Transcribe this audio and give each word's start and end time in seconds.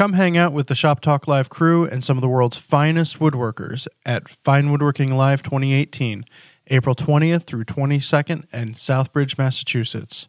Come 0.00 0.14
hang 0.14 0.38
out 0.38 0.54
with 0.54 0.68
the 0.68 0.74
Shop 0.74 1.00
Talk 1.00 1.28
Live 1.28 1.50
crew 1.50 1.84
and 1.84 2.02
some 2.02 2.16
of 2.16 2.22
the 2.22 2.28
world's 2.28 2.56
finest 2.56 3.18
woodworkers 3.18 3.86
at 4.06 4.30
Fine 4.30 4.72
Woodworking 4.72 5.14
Live 5.14 5.42
2018, 5.42 6.24
April 6.68 6.94
20th 6.94 7.42
through 7.44 7.66
22nd 7.66 8.46
in 8.50 8.72
Southbridge, 8.72 9.36
Massachusetts. 9.36 10.26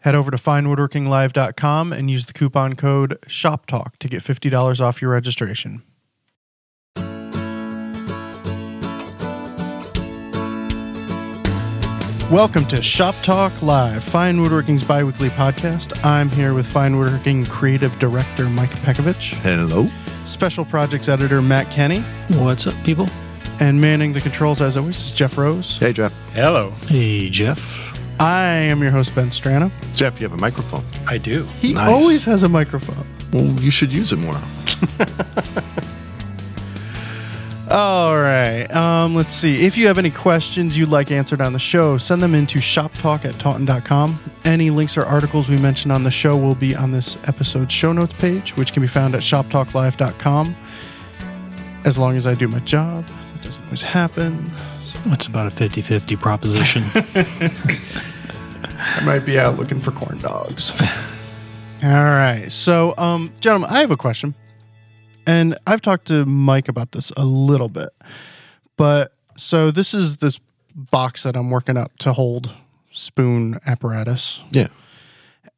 Head 0.00 0.16
over 0.16 0.32
to 0.32 0.36
finewoodworkinglive.com 0.36 1.92
and 1.92 2.10
use 2.10 2.24
the 2.24 2.32
coupon 2.32 2.74
code 2.74 3.16
SHOPTALK 3.28 3.98
to 4.00 4.08
get 4.08 4.20
$50 4.20 4.80
off 4.80 5.00
your 5.00 5.12
registration. 5.12 5.84
Welcome 12.30 12.66
to 12.68 12.82
Shop 12.82 13.14
Talk 13.22 13.52
Live, 13.62 14.02
Fine 14.02 14.38
Woodworking's 14.38 14.82
biweekly 14.82 15.28
podcast. 15.30 16.02
I'm 16.04 16.30
here 16.30 16.54
with 16.54 16.66
Fine 16.66 16.96
Woodworking 16.96 17.44
Creative 17.46 17.96
Director 17.98 18.46
Mike 18.48 18.70
Pekovich, 18.80 19.34
Hello. 19.42 19.88
Special 20.24 20.64
Projects 20.64 21.08
Editor 21.08 21.42
Matt 21.42 21.70
Kenny, 21.70 22.00
What's 22.38 22.66
up, 22.66 22.74
people? 22.82 23.08
and 23.60 23.80
manning 23.80 24.12
the 24.12 24.20
controls 24.20 24.60
as 24.60 24.76
always 24.76 24.98
is 24.98 25.12
Jeff 25.12 25.36
Rose. 25.38 25.76
Hey, 25.78 25.92
Jeff. 25.92 26.12
Hello. 26.32 26.70
Hey, 26.88 27.28
Jeff. 27.30 27.96
I 28.18 28.44
am 28.46 28.82
your 28.82 28.90
host 28.90 29.14
Ben 29.14 29.28
Strano. 29.30 29.70
Jeff, 29.94 30.20
you 30.20 30.28
have 30.28 30.36
a 30.36 30.40
microphone. 30.40 30.84
I 31.06 31.18
do. 31.18 31.44
He 31.60 31.74
Nice. 31.74 31.88
always 31.88 32.24
has 32.24 32.42
a 32.42 32.48
microphone. 32.48 33.06
Well, 33.32 33.44
you 33.60 33.70
should 33.70 33.92
use 33.92 34.12
it 34.12 34.16
more 34.16 34.34
often. 34.34 35.06
All 37.70 38.14
right. 38.16 38.66
Um, 38.72 39.14
let's 39.14 39.32
see. 39.34 39.64
If 39.64 39.78
you 39.78 39.86
have 39.86 39.96
any 39.98 40.10
questions 40.10 40.76
you'd 40.76 40.90
like 40.90 41.10
answered 41.10 41.40
on 41.40 41.54
the 41.54 41.58
show, 41.58 41.96
send 41.96 42.20
them 42.22 42.34
into 42.34 42.58
shoptalk 42.58 43.24
at 43.24 43.38
taunton.com. 43.38 44.20
Any 44.44 44.68
links 44.70 44.98
or 44.98 45.04
articles 45.06 45.48
we 45.48 45.56
mention 45.56 45.90
on 45.90 46.04
the 46.04 46.10
show 46.10 46.36
will 46.36 46.54
be 46.54 46.74
on 46.76 46.92
this 46.92 47.16
episode's 47.26 47.72
show 47.72 47.92
notes 47.92 48.12
page, 48.18 48.54
which 48.56 48.74
can 48.74 48.82
be 48.82 48.86
found 48.86 49.14
at 49.14 49.22
shoptalklive.com. 49.22 50.54
As 51.86 51.96
long 51.96 52.16
as 52.16 52.26
I 52.26 52.34
do 52.34 52.48
my 52.48 52.58
job, 52.60 53.06
that 53.06 53.42
doesn't 53.42 53.64
always 53.64 53.82
happen. 53.82 54.50
So 54.82 54.98
It's 55.06 55.26
about 55.26 55.46
a 55.46 55.50
50 55.50 55.80
50 55.80 56.16
proposition. 56.16 56.82
I 58.76 59.02
might 59.04 59.24
be 59.24 59.38
out 59.38 59.58
looking 59.58 59.80
for 59.80 59.90
corn 59.90 60.18
dogs. 60.18 60.70
All 61.82 61.90
right. 61.90 62.46
So, 62.50 62.94
um, 62.98 63.32
gentlemen, 63.40 63.70
I 63.70 63.80
have 63.80 63.90
a 63.90 63.96
question. 63.96 64.34
And 65.26 65.56
I've 65.66 65.80
talked 65.82 66.06
to 66.08 66.24
Mike 66.26 66.68
about 66.68 66.92
this 66.92 67.10
a 67.16 67.24
little 67.24 67.68
bit. 67.68 67.90
But 68.76 69.12
so 69.36 69.70
this 69.70 69.94
is 69.94 70.18
this 70.18 70.40
box 70.74 71.22
that 71.22 71.36
I'm 71.36 71.50
working 71.50 71.76
up 71.76 71.96
to 71.98 72.12
hold 72.12 72.52
spoon 72.90 73.58
apparatus. 73.66 74.42
Yeah. 74.50 74.68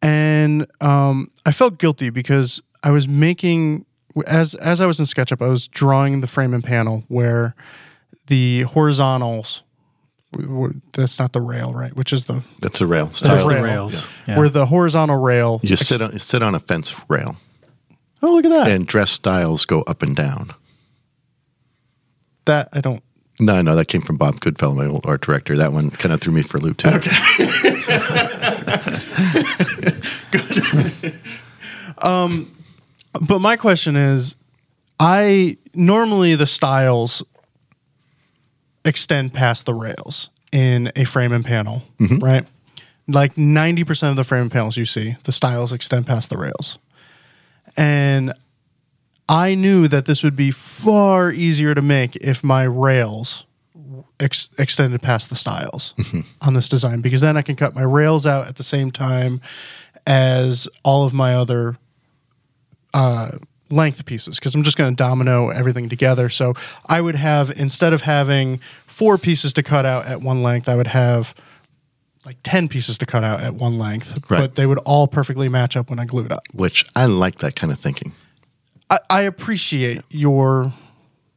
And 0.03 0.67
um, 0.81 1.31
I 1.45 1.53
felt 1.53 1.79
guilty 1.79 2.11
because 2.11 2.61
I 2.83 2.91
was 2.91 3.09
making 3.09 3.87
as 4.27 4.55
as 4.57 4.81
I 4.81 4.87
was 4.87 4.99
in 4.99 5.07
SketchUp, 5.07 5.45
I 5.45 5.49
was 5.49 5.69
drawing 5.69 6.21
the 6.21 6.27
frame 6.27 6.55
and 6.55 6.63
panel 6.65 7.05
where 7.09 7.55
the 8.27 8.63
horizontals 8.63 9.63
w- 10.33 10.49
w- 10.49 10.81
that's 10.93 11.19
not 11.19 11.33
the 11.33 11.41
rail, 11.41 11.73
right? 11.75 11.95
Which 11.97 12.13
is 12.13 12.25
the 12.27 12.43
That's 12.61 12.81
a 12.81 12.87
rail. 12.87 13.07
That's 13.07 13.45
the 13.45 13.51
rail. 13.55 13.63
rails. 13.63 14.09
Yeah. 14.27 14.39
where 14.39 14.49
the 14.49 14.67
horizontal 14.67 15.17
rail. 15.21 15.61
You 15.63 15.77
sit 15.77 16.01
on 16.01 16.13
you 16.13 16.19
sit 16.19 16.43
on 16.43 16.55
a 16.55 16.59
fence 16.61 16.95
rail, 17.09 17.37
oh, 18.23 18.33
look 18.33 18.45
at 18.45 18.51
that! 18.51 18.69
and 18.69 18.87
dress 18.87 19.11
stiles 19.11 19.65
go 19.65 19.83
up 19.83 20.03
and 20.03 20.15
down. 20.17 20.55
that 22.45 22.69
I 22.73 22.81
don't. 22.81 23.03
No, 23.39 23.61
no, 23.61 23.77
that 23.77 23.89
came 23.89 24.01
from 24.01 24.17
Bob 24.17 24.41
Goodfellow, 24.41 24.75
my 24.75 24.87
old 24.87 25.05
art 25.05 25.21
director. 25.21 25.57
That 25.57 25.73
one 25.73 25.91
kind 25.91 26.13
of 26.15 26.21
threw 26.23 26.33
me 26.33 26.43
for 26.43 26.57
a 26.57 26.61
loop 26.61 26.79
too. 26.79 26.89
Okay. 26.89 27.11
Um, 31.99 32.55
but 33.21 33.39
my 33.41 33.57
question 33.57 33.97
is, 33.97 34.37
I 35.01 35.57
normally 35.75 36.35
the 36.35 36.47
stiles 36.47 37.23
extend 38.85 39.33
past 39.33 39.67
the 39.67 39.75
rails 39.75 40.31
in 40.53 40.93
a 40.97 41.05
frame 41.05 41.33
and 41.33 41.45
panel, 41.45 41.83
mm-hmm. 41.99 42.19
right? 42.19 42.45
Like 43.09 43.37
ninety 43.37 43.85
percent 43.85 44.11
of 44.11 44.17
the 44.17 44.25
frame 44.25 44.43
and 44.43 44.51
panels 44.51 44.77
you 44.77 44.85
see, 44.85 45.17
the 45.25 45.33
stiles 45.33 45.73
extend 45.73 46.07
past 46.07 46.29
the 46.29 46.37
rails, 46.37 46.79
and 47.77 48.33
I 49.29 49.55
knew 49.55 49.89
that 49.89 50.07
this 50.07 50.23
would 50.23 50.37
be 50.37 50.51
far 50.51 51.31
easier 51.31 51.75
to 51.75 51.83
make 51.83 52.17
if 52.17 52.45
my 52.45 52.63
rails 52.63 53.45
ex- 54.21 54.51
extended 54.59 55.03
past 55.03 55.29
the 55.29 55.37
stiles 55.37 55.95
on 56.41 56.55
this 56.55 56.69
design 56.69 57.01
because 57.01 57.21
then 57.21 57.37
I 57.37 57.43
can 57.43 57.57
cut 57.57 57.75
my 57.75 57.83
rails 57.83 58.27
out 58.27 58.47
at 58.47 58.57
the 58.57 58.63
same 58.63 58.91
time 58.91 59.41
as 60.07 60.69
all 60.85 61.05
of 61.05 61.13
my 61.13 61.35
other 61.35 61.77
uh, 62.95 63.33
length 63.69 64.07
pieces 64.07 64.39
because 64.39 64.55
I'm 64.55 64.63
just 64.63 64.77
going 64.77 64.95
to 64.95 64.97
domino 64.97 65.51
everything 65.51 65.89
together. 65.89 66.29
So 66.29 66.55
I 66.87 67.01
would 67.01 67.17
have 67.17 67.51
instead 67.51 67.93
of 67.93 68.03
having 68.03 68.61
four 68.87 69.19
pieces 69.19 69.53
to 69.55 69.63
cut 69.63 69.85
out 69.85 70.07
at 70.07 70.21
one 70.21 70.43
length, 70.43 70.69
I 70.69 70.77
would 70.77 70.87
have 70.87 71.35
like 72.27 72.37
ten 72.43 72.69
pieces 72.69 72.99
to 72.99 73.07
cut 73.07 73.23
out 73.25 73.41
at 73.41 73.55
one 73.55 73.79
length, 73.79 74.19
Right. 74.29 74.41
but 74.41 74.55
they 74.57 74.67
would 74.67 74.79
all 74.79 75.07
perfectly 75.09 75.49
match 75.49 75.77
up 75.77 75.89
when 75.91 75.99
I 75.99 76.05
glued 76.05 76.33
up. 76.33 76.43
Which 76.53 76.85
I 76.95 77.07
like 77.07 77.37
that 77.37 77.55
kind 77.57 77.73
of 77.73 77.79
thinking. 77.79 78.13
I, 78.91 78.99
I 79.09 79.21
appreciate 79.23 80.03
your 80.11 80.73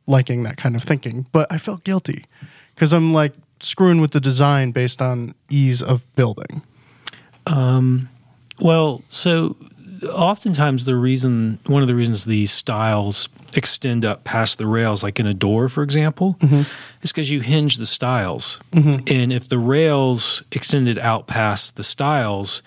liking 0.08 0.44
that 0.44 0.58
kind 0.58 0.76
of 0.76 0.84
thinking, 0.84 1.28
but 1.32 1.52
I 1.52 1.58
felt 1.60 1.84
guilty 1.84 2.26
because 2.76 2.92
I'm 2.92 3.14
like 3.14 3.34
screwing 3.62 4.02
with 4.02 4.12
the 4.12 4.20
design 4.20 4.72
based 4.72 5.02
on 5.02 5.36
ease 5.50 5.82
of 5.84 6.04
building. 6.16 6.64
Um, 7.48 8.10
well, 8.60 9.04
so 9.08 9.56
oftentimes 10.08 10.86
the 10.86 10.96
reason, 10.96 11.60
one 11.66 11.82
of 11.82 11.88
the 11.88 11.96
reasons 11.96 12.26
these 12.26 12.52
stiles 12.52 13.30
extend 13.56 14.06
up 14.06 14.24
past 14.24 14.58
the 14.58 14.68
rails, 14.68 15.04
like 15.04 15.20
in 15.20 15.26
a 15.26 15.34
door, 15.34 15.70
for 15.70 15.84
example, 15.84 16.36
mm-hmm. 16.40 16.62
is 17.02 17.12
because 17.12 17.32
you 17.32 17.42
hinge 17.42 17.78
the 17.78 17.86
stiles. 17.86 18.60
Mm-hmm. 18.72 19.04
And 19.08 19.34
if 19.34 19.48
the 19.48 19.60
rails 19.60 20.44
extended 20.52 20.98
out 20.98 21.28
past 21.28 21.76
the 21.76 21.84
stiles, 21.84 22.62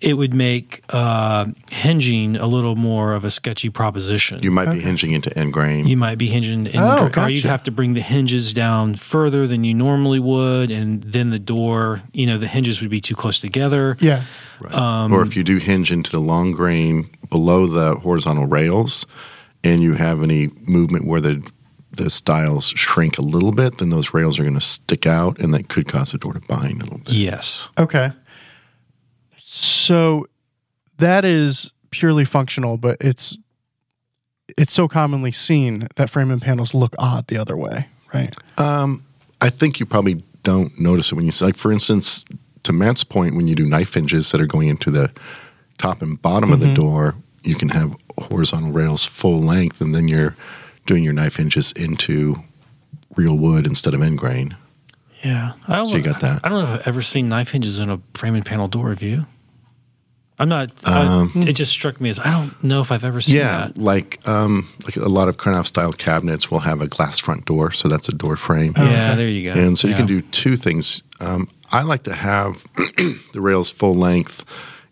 it 0.00 0.14
would 0.14 0.32
make 0.32 0.82
uh, 0.88 1.44
hinging 1.70 2.36
a 2.36 2.46
little 2.46 2.74
more 2.74 3.12
of 3.12 3.24
a 3.24 3.30
sketchy 3.30 3.68
proposition. 3.68 4.42
You 4.42 4.50
might 4.50 4.72
be 4.72 4.80
hinging 4.80 5.12
into 5.12 5.36
end 5.38 5.52
grain. 5.52 5.86
you 5.86 5.96
might 5.96 6.16
be 6.16 6.26
hinging, 6.26 6.66
in, 6.66 6.76
Oh, 6.80 7.08
gotcha. 7.10 7.24
or 7.26 7.28
you'd 7.28 7.44
have 7.44 7.62
to 7.64 7.70
bring 7.70 7.92
the 7.94 8.00
hinges 8.00 8.52
down 8.54 8.94
further 8.94 9.46
than 9.46 9.62
you 9.62 9.74
normally 9.74 10.18
would, 10.18 10.70
and 10.70 11.02
then 11.02 11.30
the 11.30 11.38
door, 11.38 12.00
you 12.12 12.26
know, 12.26 12.38
the 12.38 12.46
hinges 12.48 12.80
would 12.80 12.90
be 12.90 13.00
too 13.00 13.14
close 13.14 13.38
together. 13.38 13.96
Yeah. 14.00 14.22
Right. 14.60 14.74
Um, 14.74 15.12
or 15.12 15.22
if 15.22 15.36
you 15.36 15.44
do 15.44 15.58
hinge 15.58 15.92
into 15.92 16.10
the 16.10 16.20
long 16.20 16.52
grain 16.52 17.10
below 17.28 17.66
the 17.66 17.96
horizontal 17.96 18.46
rails 18.46 19.06
and 19.62 19.82
you 19.82 19.94
have 19.94 20.22
any 20.22 20.48
movement 20.62 21.06
where 21.06 21.20
the 21.20 21.46
the 21.92 22.08
stiles 22.08 22.68
shrink 22.68 23.18
a 23.18 23.22
little 23.22 23.50
bit, 23.50 23.78
then 23.78 23.88
those 23.90 24.14
rails 24.14 24.38
are 24.38 24.44
going 24.44 24.54
to 24.54 24.60
stick 24.60 25.06
out 25.06 25.38
and 25.40 25.52
that 25.52 25.68
could 25.68 25.88
cause 25.88 26.12
the 26.12 26.18
door 26.18 26.32
to 26.32 26.40
bind 26.42 26.80
a 26.80 26.84
little 26.84 26.98
bit. 27.00 27.12
Yes. 27.12 27.68
Okay. 27.76 28.12
So 29.52 30.28
that 30.98 31.24
is 31.24 31.72
purely 31.90 32.24
functional, 32.24 32.76
but 32.76 32.98
it's 33.00 33.36
it's 34.56 34.72
so 34.72 34.86
commonly 34.86 35.32
seen 35.32 35.88
that 35.96 36.08
frame 36.08 36.30
and 36.30 36.40
panels 36.40 36.72
look 36.72 36.94
odd 37.00 37.26
the 37.26 37.36
other 37.36 37.56
way, 37.56 37.88
right? 38.14 38.32
Um, 38.58 39.02
I 39.40 39.50
think 39.50 39.80
you 39.80 39.86
probably 39.86 40.22
don't 40.44 40.78
notice 40.78 41.10
it 41.10 41.16
when 41.16 41.24
you 41.24 41.32
like, 41.40 41.56
for 41.56 41.72
instance, 41.72 42.24
to 42.62 42.72
Matt's 42.72 43.02
point, 43.02 43.34
when 43.34 43.48
you 43.48 43.56
do 43.56 43.66
knife 43.66 43.94
hinges 43.94 44.30
that 44.30 44.40
are 44.40 44.46
going 44.46 44.68
into 44.68 44.88
the 44.88 45.10
top 45.78 46.00
and 46.00 46.22
bottom 46.22 46.52
of 46.52 46.60
the 46.60 46.72
door, 46.72 47.16
you 47.42 47.56
can 47.56 47.70
have 47.70 47.96
horizontal 48.18 48.70
rails 48.70 49.04
full 49.04 49.40
length, 49.40 49.80
and 49.80 49.92
then 49.92 50.06
you're 50.06 50.36
doing 50.86 51.02
your 51.02 51.12
knife 51.12 51.36
hinges 51.36 51.72
into 51.72 52.36
real 53.16 53.36
wood 53.36 53.66
instead 53.66 53.94
of 53.94 54.00
end 54.00 54.18
grain. 54.18 54.56
Yeah. 55.24 55.54
I 55.66 55.76
don't, 55.76 55.88
So 55.88 55.96
you 55.96 56.02
got 56.04 56.20
that. 56.20 56.44
I 56.44 56.48
don't 56.48 56.62
know 56.62 56.72
if 56.72 56.80
I've 56.80 56.86
ever 56.86 57.02
seen 57.02 57.28
knife 57.28 57.50
hinges 57.50 57.80
in 57.80 57.90
a 57.90 58.00
frame 58.14 58.36
and 58.36 58.46
panel 58.46 58.68
door. 58.68 58.90
Have 58.90 59.02
you? 59.02 59.26
I'm 60.40 60.48
not. 60.48 60.70
Um, 60.88 61.30
I, 61.36 61.48
it 61.50 61.52
just 61.52 61.70
struck 61.70 62.00
me 62.00 62.08
as 62.08 62.18
I 62.18 62.30
don't 62.32 62.64
know 62.64 62.80
if 62.80 62.90
I've 62.90 63.04
ever 63.04 63.20
seen 63.20 63.36
Yeah, 63.36 63.66
that. 63.68 63.78
like 63.78 64.26
um, 64.26 64.68
like 64.84 64.96
a 64.96 65.08
lot 65.08 65.28
of 65.28 65.36
Krenov 65.36 65.66
style 65.66 65.92
cabinets 65.92 66.50
will 66.50 66.60
have 66.60 66.80
a 66.80 66.88
glass 66.88 67.18
front 67.18 67.44
door, 67.44 67.70
so 67.72 67.86
that's 67.88 68.08
a 68.08 68.12
door 68.12 68.36
frame. 68.36 68.72
Yeah, 68.76 69.14
there 69.14 69.28
you 69.28 69.52
go. 69.52 69.60
And 69.60 69.78
so 69.78 69.86
you 69.86 69.94
can 69.94 70.06
do 70.06 70.22
two 70.22 70.56
things. 70.56 71.02
Um, 71.20 71.48
I 71.70 71.82
like 71.82 72.02
to 72.04 72.14
have 72.14 72.64
the 72.76 73.40
rails 73.40 73.70
full 73.70 73.94
length. 73.94 74.44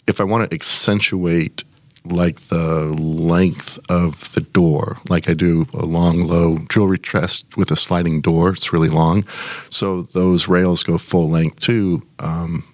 If 0.07 0.21
I 0.21 0.25
want 0.25 0.49
to 0.49 0.55
accentuate 0.55 1.65
like 2.05 2.41
the 2.49 2.85
length 2.87 3.79
of 3.91 4.33
the 4.35 4.41
door, 4.41 4.97
like 5.11 5.29
I 5.29 5.35
do 5.35 5.67
a 5.75 5.85
long, 5.85 6.25
low 6.25 6.59
jewelry 6.71 6.99
chest 6.99 7.57
with 7.57 7.71
a 7.71 7.77
sliding 7.77 8.21
door, 8.21 8.51
it's 8.51 8.73
really 8.73 8.89
long. 8.89 9.27
So 9.71 10.03
those 10.03 10.49
rails 10.49 10.83
go 10.83 10.97
full 10.99 11.29
length 11.29 11.61
too, 11.61 12.03
um, 12.19 12.65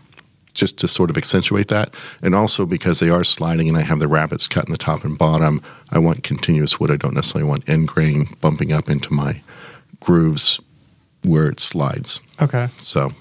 just 0.55 0.79
to 0.79 0.89
sort 0.89 1.11
of 1.11 1.17
accentuate 1.17 1.69
that. 1.69 1.93
And 2.23 2.35
also 2.35 2.65
because 2.65 3.01
they 3.01 3.11
are 3.11 3.25
sliding 3.25 3.69
and 3.69 3.77
I 3.77 3.83
have 3.83 3.99
the 3.99 4.09
rabbets 4.09 4.49
cut 4.49 4.67
in 4.67 4.73
the 4.73 4.79
top 4.79 5.05
and 5.05 5.19
bottom, 5.19 5.61
I 5.91 5.99
want 5.99 6.23
continuous 6.23 6.81
wood. 6.81 6.91
I 6.91 6.97
don't 6.97 7.15
necessarily 7.15 7.49
want 7.49 7.69
end 7.69 7.89
grain 7.89 8.29
bumping 8.41 8.73
up 8.73 8.89
into 8.89 9.13
my 9.13 9.43
grooves 10.01 10.61
where 11.23 11.49
it 11.49 11.61
slides. 11.61 12.21
Okay. 12.41 12.69
So, 12.79 13.13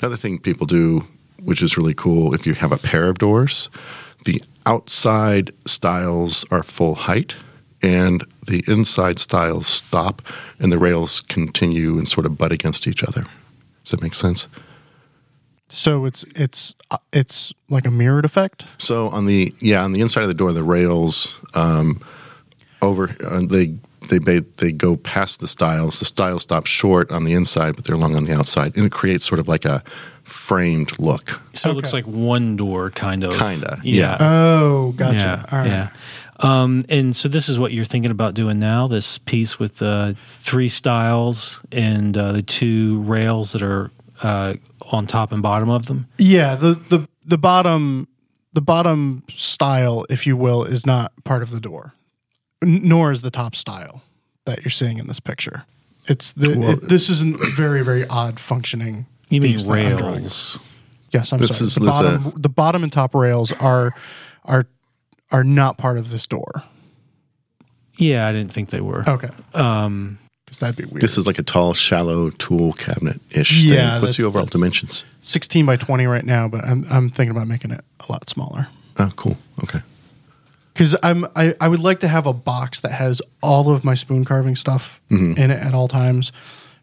another 0.00 0.16
thing 0.16 0.38
people 0.38 0.66
do, 0.66 1.06
which 1.42 1.62
is 1.62 1.76
really 1.76 1.94
cool, 1.94 2.34
if 2.34 2.46
you 2.46 2.54
have 2.54 2.72
a 2.72 2.78
pair 2.78 3.08
of 3.08 3.18
doors, 3.18 3.68
the 4.24 4.42
outside 4.66 5.52
stiles 5.64 6.44
are 6.50 6.62
full 6.62 6.94
height, 6.94 7.34
and 7.82 8.24
the 8.46 8.64
inside 8.66 9.18
stiles 9.18 9.66
stop, 9.66 10.22
and 10.58 10.72
the 10.72 10.78
rails 10.78 11.20
continue 11.20 11.98
and 11.98 12.08
sort 12.08 12.26
of 12.26 12.36
butt 12.36 12.52
against 12.52 12.86
each 12.86 13.02
other. 13.02 13.24
Does 13.84 13.92
that 13.92 14.02
make 14.02 14.14
sense? 14.14 14.48
So 15.68 16.04
it's 16.04 16.24
it's 16.34 16.74
uh, 16.90 16.98
it's 17.12 17.52
like 17.68 17.86
a 17.86 17.90
mirrored 17.90 18.24
effect. 18.24 18.64
So 18.78 19.08
on 19.08 19.26
the 19.26 19.54
yeah 19.60 19.82
on 19.82 19.92
the 19.92 20.00
inside 20.00 20.22
of 20.22 20.28
the 20.28 20.34
door, 20.34 20.52
the 20.52 20.62
rails 20.64 21.38
um, 21.54 22.00
over 22.82 23.14
uh, 23.24 23.40
they 23.44 23.74
they 24.08 24.18
ba- 24.18 24.44
they 24.58 24.70
go 24.72 24.96
past 24.96 25.40
the 25.40 25.48
stiles. 25.48 25.98
The 25.98 26.04
stiles 26.04 26.42
stop 26.44 26.66
short 26.66 27.10
on 27.10 27.24
the 27.24 27.32
inside, 27.32 27.74
but 27.76 27.84
they're 27.84 27.96
long 27.96 28.14
on 28.14 28.24
the 28.24 28.32
outside, 28.32 28.76
and 28.76 28.86
it 28.86 28.92
creates 28.92 29.24
sort 29.26 29.40
of 29.40 29.48
like 29.48 29.64
a 29.64 29.82
framed 30.22 30.96
look. 30.98 31.40
So 31.52 31.70
it 31.70 31.74
looks 31.74 31.92
like 31.92 32.06
one 32.06 32.56
door, 32.56 32.90
kind 32.90 33.24
of. 33.24 33.36
Kinda, 33.38 33.80
Yeah. 33.82 34.16
yeah. 34.20 34.28
Oh, 34.28 34.92
gotcha. 34.96 35.16
Yeah. 35.16 35.44
All 35.52 35.58
right. 35.58 35.68
Yeah. 35.68 35.90
Um, 36.38 36.84
and 36.88 37.16
so 37.16 37.28
this 37.28 37.48
is 37.48 37.58
what 37.58 37.72
you're 37.72 37.84
thinking 37.84 38.10
about 38.10 38.34
doing 38.34 38.58
now. 38.58 38.86
This 38.88 39.18
piece 39.18 39.58
with 39.58 39.78
the 39.78 40.16
three 40.22 40.68
stiles 40.68 41.60
and 41.72 42.16
uh, 42.16 42.32
the 42.32 42.42
two 42.42 43.00
rails 43.02 43.52
that 43.52 43.62
are 43.62 43.90
uh, 44.22 44.54
on 44.92 45.06
top 45.06 45.32
and 45.32 45.42
bottom 45.42 45.68
of 45.70 45.86
them. 45.86 46.06
Yeah, 46.18 46.54
the 46.54 46.74
the 46.74 47.08
the 47.24 47.38
bottom 47.38 48.08
the 48.52 48.60
bottom 48.60 49.22
stile, 49.28 50.04
if 50.08 50.26
you 50.26 50.36
will, 50.36 50.64
is 50.64 50.86
not 50.86 51.12
part 51.24 51.42
of 51.42 51.50
the 51.50 51.60
door, 51.60 51.94
N- 52.62 52.80
nor 52.84 53.10
is 53.12 53.20
the 53.20 53.30
top 53.30 53.54
stile 53.54 54.02
that 54.44 54.64
you're 54.64 54.70
seeing 54.70 54.98
in 54.98 55.06
this 55.08 55.20
picture. 55.20 55.64
It's 56.06 56.32
the 56.32 56.56
Well- 56.58 56.70
it, 56.70 56.88
this 56.88 57.08
is 57.08 57.20
a 57.20 57.32
very 57.56 57.82
very 57.84 58.06
odd 58.08 58.38
functioning. 58.40 59.06
You 59.28 59.40
mean 59.40 59.52
piece 59.54 59.64
I'm 59.66 59.72
rails? 59.72 60.58
Yes, 61.12 61.32
I'm 61.32 61.40
This 61.40 61.58
sorry. 61.58 61.66
is- 61.66 61.74
the 61.74 61.80
this, 61.86 61.94
uh, 61.94 62.02
bottom 62.02 62.32
the 62.36 62.48
bottom 62.48 62.82
and 62.82 62.92
top 62.92 63.14
rails 63.14 63.52
are 63.60 63.92
are 64.44 64.66
are 65.32 65.42
not 65.44 65.76
part 65.78 65.98
of 65.98 66.10
this 66.10 66.26
door. 66.26 66.62
Yeah, 67.98 68.26
I 68.28 68.32
didn't 68.32 68.52
think 68.52 68.68
they 68.70 68.80
were. 68.80 69.04
Okay, 69.08 69.30
um, 69.54 70.18
that'd 70.56 70.76
be 70.76 70.84
weird. 70.84 71.00
This 71.00 71.18
is 71.18 71.26
like 71.26 71.38
a 71.38 71.42
tall, 71.42 71.74
shallow 71.74 72.30
tool 72.30 72.72
cabinet 72.74 73.20
ish. 73.30 73.52
Yeah, 73.62 73.94
thing. 73.94 74.02
What's 74.02 74.16
the 74.16 74.24
overall 74.24 74.46
dimensions? 74.46 75.04
16 75.20 75.66
by 75.66 75.76
20 75.76 76.06
right 76.06 76.24
now, 76.24 76.48
but 76.48 76.64
I'm 76.64 76.84
I'm 76.90 77.10
thinking 77.10 77.36
about 77.36 77.48
making 77.48 77.70
it 77.70 77.84
a 78.08 78.12
lot 78.12 78.28
smaller. 78.28 78.68
Oh, 78.98 79.10
cool. 79.16 79.36
Okay. 79.62 79.80
because 80.72 80.96
I'm 81.02 81.26
I, 81.36 81.54
I 81.60 81.68
would 81.68 81.80
like 81.80 82.00
to 82.00 82.08
have 82.08 82.26
a 82.26 82.32
box 82.32 82.80
that 82.80 82.92
has 82.92 83.22
all 83.42 83.70
of 83.70 83.84
my 83.84 83.94
spoon 83.94 84.24
carving 84.24 84.56
stuff 84.56 85.00
mm-hmm. 85.10 85.38
in 85.40 85.50
it 85.50 85.62
at 85.62 85.74
all 85.74 85.88
times. 85.88 86.32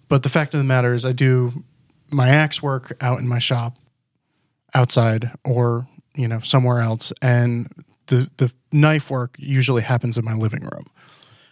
But 0.09 0.23
the 0.23 0.29
fact 0.29 0.53
of 0.53 0.59
the 0.59 0.63
matter 0.63 0.93
is, 0.93 1.05
I 1.05 1.11
do 1.11 1.63
my 2.11 2.29
axe 2.29 2.61
work 2.61 2.95
out 3.01 3.19
in 3.19 3.27
my 3.27 3.39
shop, 3.39 3.77
outside 4.73 5.31
or 5.43 5.87
you 6.15 6.27
know 6.27 6.39
somewhere 6.41 6.81
else, 6.81 7.13
and 7.21 7.71
the 8.07 8.29
the 8.37 8.51
knife 8.71 9.09
work 9.09 9.35
usually 9.37 9.81
happens 9.81 10.17
in 10.17 10.25
my 10.25 10.33
living 10.33 10.61
room. 10.61 10.85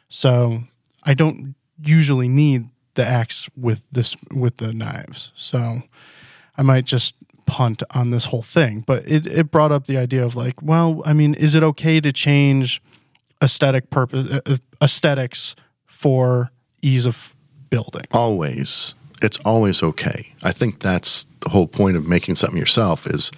So 0.10 0.60
I 1.04 1.14
don't 1.14 1.56
usually 1.84 2.28
need 2.28 2.70
the 2.96 3.06
axe 3.06 3.50
with 3.56 3.84
this 3.92 4.16
with 4.34 4.58
the 4.58 4.74
knives. 4.74 5.32
So 5.36 5.82
I 6.58 6.62
might 6.62 6.86
just 6.86 7.16
punt 7.46 7.84
on 7.92 8.12
this 8.12 8.26
whole 8.26 8.42
thing. 8.42 8.84
But 8.86 9.08
it, 9.08 9.26
it 9.26 9.52
brought 9.52 9.72
up 9.72 9.86
the 9.86 9.98
idea 9.98 10.24
of 10.26 10.36
like, 10.36 10.62
well, 10.62 11.02
I 11.06 11.14
mean, 11.14 11.34
is 11.34 11.56
it 11.56 11.64
okay 11.64 12.00
to 12.00 12.12
change 12.12 12.82
aesthetic 13.42 13.90
purpose 13.90 14.40
uh, 14.46 14.58
aesthetics 14.82 15.56
for 15.86 16.52
ease 16.82 17.06
of 17.06 17.36
building? 17.70 18.04
Always. 18.12 18.96
It's 19.22 19.38
always 19.40 19.84
okay. 19.84 20.34
I 20.44 20.52
think 20.52 20.80
that's 20.80 21.26
the 21.42 21.50
whole 21.50 21.68
point 21.68 21.98
of 21.98 22.08
making 22.08 22.36
something 22.36 22.60
yourself 22.60 23.06
is 23.08 23.32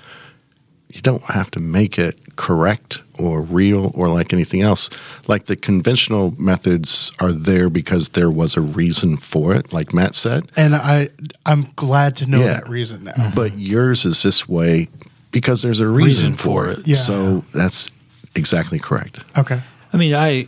you 0.89 1.01
don't 1.01 1.23
have 1.23 1.51
to 1.51 1.59
make 1.59 1.99
it 1.99 2.35
correct 2.35 3.02
or 3.19 3.41
real 3.41 3.91
or 3.95 4.09
like 4.09 4.33
anything 4.33 4.61
else. 4.61 4.89
Like 5.27 5.45
the 5.45 5.55
conventional 5.55 6.33
methods 6.37 7.11
are 7.19 7.31
there 7.31 7.69
because 7.69 8.09
there 8.09 8.29
was 8.31 8.55
a 8.57 8.61
reason 8.61 9.17
for 9.17 9.53
it, 9.53 9.71
like 9.73 9.93
Matt 9.93 10.15
said. 10.15 10.51
And 10.55 10.75
I 10.75 11.09
I'm 11.45 11.71
glad 11.75 12.15
to 12.17 12.25
know 12.25 12.39
Yeah. 12.39 12.53
that 12.53 12.69
reason 12.69 13.03
now. 13.05 13.11
Mm-hmm. 13.13 13.35
But 13.35 13.57
yours 13.57 14.05
is 14.05 14.23
this 14.23 14.47
way 14.49 14.87
because 15.31 15.61
there's 15.61 15.79
a 15.79 15.87
reason, 15.87 16.31
Reason 16.31 16.35
for 16.35 16.65
for 16.65 16.69
it. 16.71 16.79
it. 16.79 16.87
Yeah. 16.89 16.95
So 16.95 17.43
that's 17.53 17.89
exactly 18.35 18.79
correct. 18.79 19.23
Okay. 19.37 19.61
I 19.91 19.97
mean, 19.97 20.13
I 20.15 20.47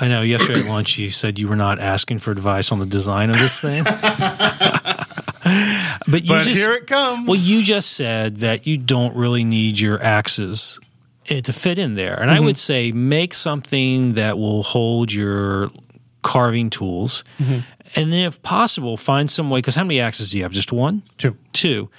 I 0.00 0.08
know 0.08 0.22
yesterday 0.22 0.60
at 0.60 0.66
lunch 0.66 0.98
you 0.98 1.10
said 1.10 1.38
you 1.38 1.46
were 1.48 1.56
not 1.56 1.78
asking 1.78 2.18
for 2.18 2.30
advice 2.32 2.72
on 2.72 2.78
the 2.78 2.86
design 2.86 3.30
of 3.30 3.38
this 3.38 3.60
thing. 3.60 3.84
but 6.08 6.22
you 6.24 6.28
But 6.28 6.42
just 6.42 6.48
here 6.60 6.72
it 6.72 6.86
comes. 6.86 7.26
Well, 7.28 7.38
you 7.38 7.62
just 7.62 7.92
said 7.92 8.36
that 8.38 8.66
you 8.66 8.76
don't 8.76 9.14
really 9.14 9.44
need 9.44 9.78
your 9.78 10.02
axes 10.02 10.78
to 11.28 11.52
fit 11.52 11.78
in 11.78 11.94
there. 11.94 12.18
And 12.20 12.30
I 12.30 12.40
would 12.40 12.56
mm-hmm. 12.56 12.90
say 12.90 12.92
make 12.92 13.34
something 13.34 14.12
that 14.14 14.38
will 14.38 14.62
hold 14.62 15.12
your 15.12 15.70
carving 16.22 16.70
tools. 16.70 17.24
Mm-hmm. 17.38 17.60
And 17.96 18.12
then, 18.12 18.26
if 18.26 18.42
possible, 18.42 18.96
find 18.96 19.30
some 19.30 19.48
way. 19.48 19.58
Because 19.58 19.74
how 19.74 19.84
many 19.84 20.00
axes 20.00 20.30
do 20.30 20.38
you 20.38 20.42
have? 20.44 20.52
Just 20.52 20.72
one? 20.72 21.02
Two. 21.16 21.36
Two. 21.52 21.90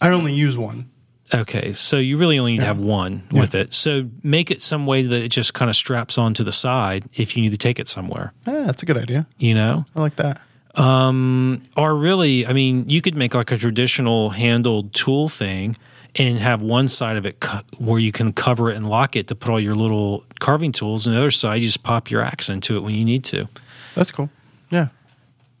I 0.00 0.08
only 0.10 0.32
use 0.32 0.56
one. 0.56 0.90
Okay. 1.34 1.72
So 1.72 1.96
you 1.98 2.16
really 2.16 2.38
only 2.38 2.52
need 2.52 2.60
to 2.60 2.64
have 2.64 2.78
one 2.78 3.26
with 3.32 3.54
it. 3.54 3.72
So 3.72 4.08
make 4.22 4.50
it 4.50 4.62
some 4.62 4.86
way 4.86 5.02
that 5.02 5.22
it 5.22 5.30
just 5.30 5.54
kind 5.54 5.68
of 5.68 5.76
straps 5.76 6.18
onto 6.18 6.42
the 6.42 6.52
side 6.52 7.04
if 7.14 7.36
you 7.36 7.42
need 7.42 7.52
to 7.52 7.58
take 7.58 7.78
it 7.78 7.86
somewhere, 7.86 8.32
Yeah, 8.46 8.64
that's 8.64 8.82
a 8.82 8.86
good 8.86 8.98
idea. 8.98 9.26
you 9.38 9.54
know? 9.54 9.84
I 9.94 10.00
like 10.00 10.16
that. 10.16 10.40
Um, 10.74 11.62
or 11.76 11.94
really, 11.94 12.46
I 12.46 12.52
mean, 12.52 12.88
you 12.88 13.00
could 13.00 13.16
make 13.16 13.34
like 13.34 13.52
a 13.52 13.58
traditional 13.58 14.30
handled 14.30 14.92
tool 14.92 15.28
thing 15.28 15.76
and 16.16 16.38
have 16.38 16.62
one 16.62 16.88
side 16.88 17.16
of 17.16 17.26
it 17.26 17.40
co- 17.40 17.60
where 17.78 17.98
you 17.98 18.12
can 18.12 18.32
cover 18.32 18.70
it 18.70 18.76
and 18.76 18.88
lock 18.88 19.16
it 19.16 19.28
to 19.28 19.34
put 19.34 19.50
all 19.50 19.60
your 19.60 19.74
little 19.74 20.24
carving 20.40 20.72
tools, 20.72 21.06
and 21.06 21.14
the 21.14 21.20
other 21.20 21.30
side 21.30 21.56
you 21.56 21.66
just 21.66 21.82
pop 21.82 22.10
your 22.10 22.22
axe 22.22 22.48
into 22.48 22.76
it 22.76 22.80
when 22.80 22.94
you 22.94 23.04
need 23.04 23.24
to. 23.24 23.48
That's 23.94 24.10
cool. 24.10 24.30
Yeah. 24.70 24.88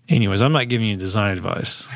Anyways, 0.08 0.42
I'm 0.42 0.52
not 0.52 0.68
giving 0.68 0.88
you 0.88 0.96
design 0.96 1.32
advice. 1.32 1.88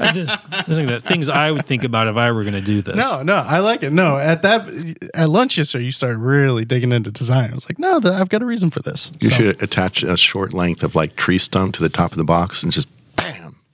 I 0.00 0.12
just, 0.12 0.48
just 0.66 0.78
think 0.78 1.02
things 1.02 1.28
I 1.28 1.50
would 1.50 1.66
think 1.66 1.82
about 1.82 2.06
if 2.06 2.16
I 2.16 2.30
were 2.30 2.42
going 2.44 2.54
to 2.54 2.60
do 2.60 2.80
this. 2.80 2.94
No, 3.10 3.22
no, 3.24 3.34
I 3.34 3.58
like 3.58 3.82
it. 3.82 3.90
No, 3.92 4.16
at 4.16 4.42
that 4.42 4.62
at 5.12 5.28
lunch 5.28 5.58
yesterday, 5.58 5.86
you 5.86 5.90
started 5.90 6.18
really 6.18 6.64
digging 6.64 6.92
into 6.92 7.10
design. 7.10 7.50
I 7.50 7.54
was 7.56 7.68
like, 7.68 7.80
no, 7.80 7.98
th- 7.98 8.14
I've 8.14 8.28
got 8.28 8.40
a 8.40 8.46
reason 8.46 8.70
for 8.70 8.78
this. 8.78 9.10
You 9.20 9.30
So- 9.30 9.36
should 9.36 9.60
attach 9.62 10.04
a 10.04 10.16
short 10.16 10.54
length 10.54 10.84
of 10.84 10.94
like 10.94 11.16
tree 11.16 11.38
stump 11.38 11.74
to 11.74 11.82
the 11.82 11.88
top 11.88 12.12
of 12.12 12.18
the 12.18 12.22
box 12.22 12.62
and 12.62 12.70
just 12.70 12.86
bam, 12.88 12.97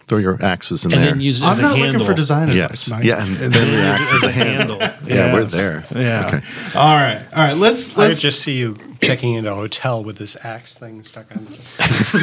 throw 0.07 0.19
your 0.19 0.43
axes 0.45 0.85
in 0.85 0.93
and 0.93 1.03
there. 1.03 1.11
then 1.13 1.21
use 1.21 1.41
it 1.41 1.45
I'm 1.45 1.51
as 1.51 1.59
a 1.59 1.63
not 1.63 1.77
handle. 1.79 1.93
looking 1.93 2.07
for 2.07 2.15
design 2.15 2.49
advice. 2.51 2.57
yes. 2.57 2.91
Mike. 2.91 3.05
Yeah, 3.05 3.23
and, 3.25 3.37
And 3.41 3.53
then 3.53 3.53
then 3.53 3.71
the 3.71 3.77
use 3.89 4.01
axe 4.01 4.13
it 4.13 4.17
is 4.17 4.25
a 4.25 4.31
handle. 4.33 4.79
Yeah, 5.07 5.33
we're 5.35 5.45
there. 5.45 5.85
Yeah. 5.95 6.27
Okay. 6.27 6.41
All 6.75 6.95
right, 6.97 7.21
all 7.33 7.39
right. 7.45 7.57
Let's 7.57 7.97
let's. 7.97 8.19
just 8.21 8.41
see 8.41 8.57
you 8.57 8.77
checking 9.03 9.35
into 9.35 9.53
a 9.53 9.55
hotel 9.55 10.03
with 10.03 10.17
this 10.17 10.37
axe 10.43 10.77
thing 10.79 11.03
stuck 11.03 11.27
on. 11.37 11.47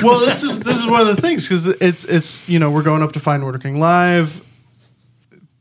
well, 0.03 0.20
this 0.20 0.41
is 0.44 0.60
this 0.62 0.77
is 0.77 0.86
one 0.88 1.01
of 1.01 1.08
the 1.08 1.15
things 1.22 1.48
because 1.48 1.67
it's 1.67 2.03
it's 2.06 2.50
you 2.50 2.58
know 2.60 2.72
we're 2.72 2.82
going 2.84 3.03
up 3.03 3.12
to 3.13 3.20
Fine 3.20 3.44
Woodworking 3.46 3.79
Live. 3.79 4.44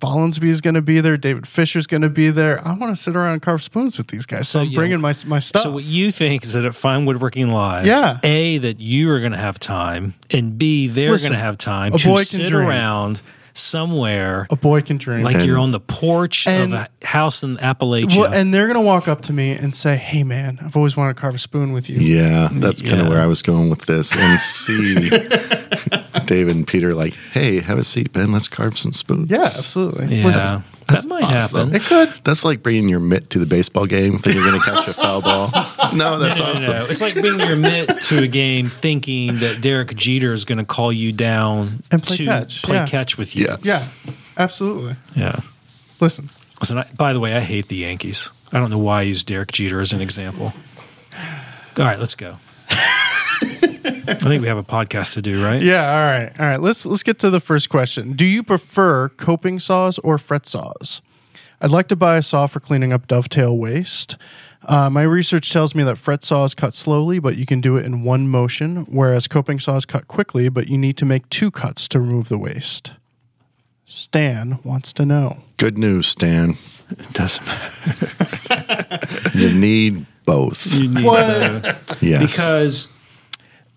Follansbee 0.01 0.49
is 0.49 0.61
going 0.61 0.75
to 0.75 0.83
be 0.83 1.01
there. 1.01 1.17
David 1.17 1.47
Fisher's 1.47 1.87
going 1.87 2.03
to 2.03 2.09
be 2.09 2.31
there. 2.31 2.67
I 2.67 2.75
want 2.77 2.97
to 2.97 3.03
sit 3.03 3.15
around 3.15 3.35
and 3.35 3.43
carve 3.43 3.63
spoons 3.63 3.99
with 3.99 4.09
these 4.09 4.27
guys. 4.27 4.49
So, 4.49 4.59
So, 4.59 4.63
I'm 4.65 4.71
yeah. 4.71 4.77
bringing 4.77 5.01
my 5.01 5.15
my 5.27 5.41
stuff. 5.41 5.63
So 5.63 5.73
what 5.73 5.85
you 5.85 6.11
think 6.11 6.43
is 6.45 6.55
that 6.55 6.65
at 6.65 6.75
Fine 6.75 7.05
Woodworking 7.07 7.51
Live, 7.51 7.87
Yeah. 7.87 8.19
A, 8.23 8.59
that 8.59 8.81
you 8.81 9.11
are 9.11 9.21
going 9.21 9.33
to 9.33 9.39
have 9.39 9.59
time, 9.59 10.15
and 10.31 10.57
B, 10.59 10.89
they're 10.89 11.17
going 11.19 11.33
to 11.33 11.39
have 11.39 11.59
time 11.59 11.93
to 11.93 11.99
sit 12.25 12.49
dream. 12.49 12.67
around 12.69 13.21
somewhere 13.53 14.47
a 14.51 14.57
boy 14.57 14.81
can 14.81 14.97
dream. 14.97 15.23
like 15.23 15.35
And- 15.37 15.45
you're 15.45 15.59
on 15.59 15.73
the 15.73 15.81
porch 15.81 16.47
and- 16.47 16.73
of 16.73 16.87
a 17.03 17.07
house 17.07 17.43
in 17.43 17.57
Appalachia. 17.59 18.17
Well, 18.19 18.33
and 18.33 18.55
they're 18.55 18.67
going 18.69 18.77
to 18.79 18.81
walk 18.87 19.09
up 19.09 19.23
to 19.23 19.33
me 19.33 19.51
and 19.51 19.75
say, 19.75 19.97
"Hey, 19.97 20.23
man, 20.23 20.59
I've 20.65 20.77
always 20.77 20.97
wanted 20.97 21.17
to 21.17 21.21
carve 21.21 21.35
a 21.35 21.39
spoon 21.39 21.73
with 21.73 21.91
you." 21.91 21.99
Yeah, 21.99 22.49
that's 22.53 22.81
kind 22.81 23.01
of 23.01 23.07
Yeah. 23.07 23.13
where 23.13 23.21
I 23.21 23.27
was 23.27 23.43
going 23.43 23.69
with 23.69 23.87
this. 23.87 24.13
And 24.17 24.39
see 24.39 25.11
David 26.31 26.55
and 26.55 26.67
Peter 26.67 26.95
like, 26.95 27.13
hey, 27.33 27.61
have 27.61 27.77
a 27.79 27.83
seat, 27.85 28.13
Ben. 28.13 28.31
Let's 28.31 28.47
carve 28.47 28.79
some 28.79 28.93
spoons. 28.93 29.31
Yeah, 29.31 29.41
absolutely. 29.41 30.07
yeah, 30.17 30.27
Listen, 30.27 30.63
that 30.87 31.07
might 31.07 31.25
awesome. 31.25 31.59
happen. 31.71 31.75
it 31.75 31.83
could. 31.83 32.13
That's 32.23 32.45
like 32.45 32.63
bringing 32.63 32.89
your 32.89 33.01
mitt 33.01 33.31
to 33.31 33.41
the 33.41 33.47
baseball 33.47 33.87
game, 33.87 34.19
thinking 34.19 34.41
you're 34.43 34.51
going 34.53 34.61
to 34.63 34.71
catch 34.71 34.87
a 34.89 34.95
foul 34.95 35.23
ball. 35.23 35.51
No, 35.93 36.21
that's 36.21 36.39
No, 36.39 36.47
no, 36.47 36.53
awesome. 36.53 36.73
no. 36.73 36.87
It's 36.89 37.01
like 37.01 37.15
bringing 37.15 37.41
your 37.49 37.57
mitt 37.57 38.01
to 38.03 38.23
a 38.23 38.29
game 38.29 38.71
thinking 38.71 39.39
that 39.39 39.61
Derek 39.61 39.93
Jeter 39.97 40.33
is 40.33 40.45
going 40.45 40.59
to 40.59 40.65
call 40.65 40.93
you 40.93 41.11
down 41.13 41.83
And 41.91 42.01
play 42.01 42.17
to 42.19 42.25
catch, 42.27 42.63
play 42.63 42.77
yeah. 42.77 42.87
catch 42.87 43.19
with 43.19 43.35
you. 43.35 43.47
Yes. 43.47 43.91
Yeah, 44.07 44.13
absolutely. 44.37 44.95
Yeah. 45.17 45.41
Listen, 45.99 46.31
Listen, 46.61 46.79
I, 46.79 46.87
by 46.97 47.13
the 47.13 47.19
way, 47.19 47.35
I 47.35 47.41
hate 47.41 47.67
the 47.67 47.77
Yankees. 47.77 48.31
I 48.53 48.61
don't 48.61 48.71
know 48.71 48.79
why 48.79 49.01
I 49.01 49.03
use 49.03 49.25
Derek 49.25 49.51
Jeter 49.51 49.81
as 49.81 49.93
an 49.93 50.01
example. 50.01 50.53
All 51.79 51.85
right, 51.85 51.99
let's 51.99 52.15
go. 52.15 52.37
I 54.09 54.15
think 54.15 54.43
we 54.43 54.49
have 54.49 54.59
a 54.59 54.63
podcast 54.65 55.15
to 55.15 55.23
do, 55.23 55.43
right? 55.43 55.61
Yeah, 55.63 55.85
all 55.91 56.05
right. 56.05 56.41
All 56.41 56.47
right. 56.47 56.61
Let's 56.61 56.85
let's 56.87 57.03
get 57.03 57.19
to 57.21 57.31
the 57.31 57.41
first 57.41 57.69
question. 57.69 58.13
Do 58.13 58.25
you 58.25 58.43
prefer 58.43 59.09
coping 59.11 59.59
saws 59.61 59.99
or 60.01 60.19
fret 60.19 60.47
saws? 60.47 61.03
I'd 61.61 61.71
like 61.71 61.89
to 61.89 61.97
buy 61.97 62.17
a 62.17 62.23
saw 62.23 62.47
for 62.47 62.61
cleaning 62.61 62.93
up 62.93 63.07
dovetail 63.07 63.57
waste. 63.57 64.17
Uh, 64.67 64.89
my 64.91 65.03
research 65.03 65.51
tells 65.53 65.75
me 65.75 65.83
that 65.85 65.97
fret 65.97 66.25
saws 66.25 66.55
cut 66.55 66.75
slowly, 66.75 67.19
but 67.19 67.37
you 67.37 67.47
can 67.47 67.61
do 67.61 67.77
it 67.77 67.85
in 67.85 68.03
one 68.03 68.29
motion, 68.29 68.87
whereas 68.91 69.27
coping 69.29 69.59
saws 69.59 69.85
cut 69.85 70.07
quickly, 70.09 70.49
but 70.49 70.69
you 70.69 70.77
need 70.79 70.97
to 70.99 71.05
make 71.05 71.29
two 71.31 71.51
cuts 71.51 71.89
to 71.89 71.99
remove 72.01 72.29
the 72.29 72.39
waste. 72.39 72.93
Stan 73.85 74.59
wants 74.65 74.93
to 74.95 75.05
know. 75.05 75.43
Good 75.57 75.77
news, 75.79 76.07
Stan. 76.09 76.57
It 76.91 77.09
doesn't 77.13 77.47
matter. 77.47 79.07
You 79.35 79.53
need 79.55 80.07
both. 80.27 80.67
You 80.73 80.89
need 80.89 81.05
What? 81.05 81.63
both. 81.63 82.03
yes. 82.03 82.21
because 82.37 82.89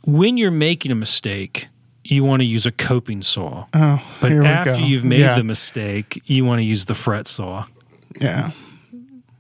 when 0.06 0.38
you're 0.38 0.52
making 0.52 0.92
a 0.92 0.96
mistake, 0.96 1.68
you 2.04 2.24
want 2.24 2.42
to 2.42 2.46
use 2.46 2.66
a 2.66 2.72
coping 2.72 3.22
saw. 3.22 3.66
Oh, 3.74 4.04
But 4.22 4.32
here 4.32 4.42
we 4.42 4.48
after 4.48 4.72
go. 4.74 4.78
you've 4.80 5.06
made 5.06 5.22
Yeah. 5.22 5.36
the 5.38 5.44
mistake, 5.44 6.22
you 6.26 6.44
want 6.46 6.60
to 6.60 6.66
use 6.66 6.86
the 6.86 6.96
fret 6.96 7.28
saw. 7.28 7.66
yeah, 8.20 8.52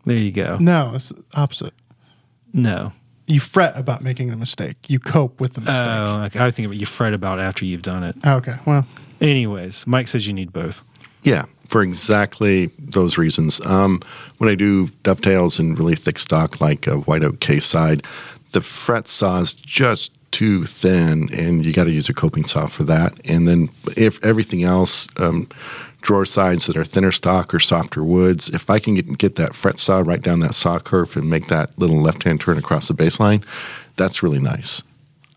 There 0.05 0.15
you 0.17 0.31
go. 0.31 0.57
no, 0.59 0.93
it's 0.95 1.11
opposite. 1.33 1.73
No. 2.53 2.93
You 3.27 3.39
fret 3.39 3.77
about 3.77 4.01
making 4.01 4.29
the 4.29 4.35
mistake. 4.35 4.75
You 4.87 4.99
cope 4.99 5.39
with 5.39 5.53
the 5.53 5.61
mistake. 5.61 5.77
Oh, 5.87 6.23
okay. 6.25 6.39
I 6.45 6.51
think 6.51 6.73
you 6.73 6.85
fret 6.85 7.13
about 7.13 7.39
after 7.39 7.65
you've 7.65 7.81
done 7.81 8.03
it. 8.03 8.15
okay, 8.25 8.55
well, 8.65 8.85
Anyways, 9.21 9.87
Mike 9.87 10.09
says 10.09 10.27
you 10.27 10.33
need 10.33 10.51
both. 10.51 10.81
Yeah, 11.23 11.45
for 11.67 11.81
exactly 11.81 12.69
those 12.77 13.17
reasons. 13.17 13.61
Um, 13.65 14.01
when 14.39 14.49
I 14.49 14.55
do 14.55 14.87
dovetails 15.03 15.59
in 15.59 15.75
really 15.75 15.95
thick 15.95 16.19
stock, 16.19 16.59
like 16.59 16.87
a 16.87 16.97
white 16.97 17.23
oak 17.23 17.39
case 17.39 17.65
side, 17.65 18.03
the 18.51 18.59
fret 18.59 19.07
saw 19.07 19.39
is 19.39 19.53
just 19.53 20.11
too 20.33 20.65
thin, 20.65 21.33
and 21.33 21.63
you 21.65 21.71
got 21.71 21.85
to 21.85 21.91
use 21.91 22.09
a 22.09 22.13
coping 22.13 22.45
saw 22.45 22.65
for 22.65 22.83
that. 22.83 23.13
And 23.23 23.47
then 23.47 23.69
if 23.95 24.21
everything 24.23 24.63
else, 24.63 25.07
um, 25.17 25.47
drawer 26.01 26.25
sides 26.25 26.65
that 26.65 26.75
are 26.75 26.83
thinner 26.83 27.13
stock 27.13 27.53
or 27.53 27.59
softer 27.59 28.03
woods, 28.03 28.49
if 28.49 28.69
I 28.69 28.79
can 28.79 28.95
get, 28.95 29.17
get 29.17 29.35
that 29.35 29.55
fret 29.55 29.79
saw 29.79 29.99
right 29.99 30.21
down 30.21 30.41
that 30.41 30.53
saw 30.53 30.77
kerf 30.79 31.15
and 31.15 31.29
make 31.29 31.47
that 31.47 31.69
little 31.79 32.01
left 32.01 32.23
hand 32.23 32.41
turn 32.41 32.57
across 32.57 32.89
the 32.89 32.93
baseline, 32.93 33.41
that's 33.95 34.21
really 34.21 34.39
nice. 34.39 34.83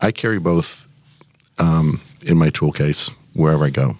I 0.01 0.11
carry 0.11 0.41
both 0.41 0.89
um, 1.59 2.01
in 2.25 2.37
my 2.37 2.51
tool 2.51 2.73
case 2.73 3.09
wherever 3.35 3.65
I 3.65 3.71
go. 3.71 3.97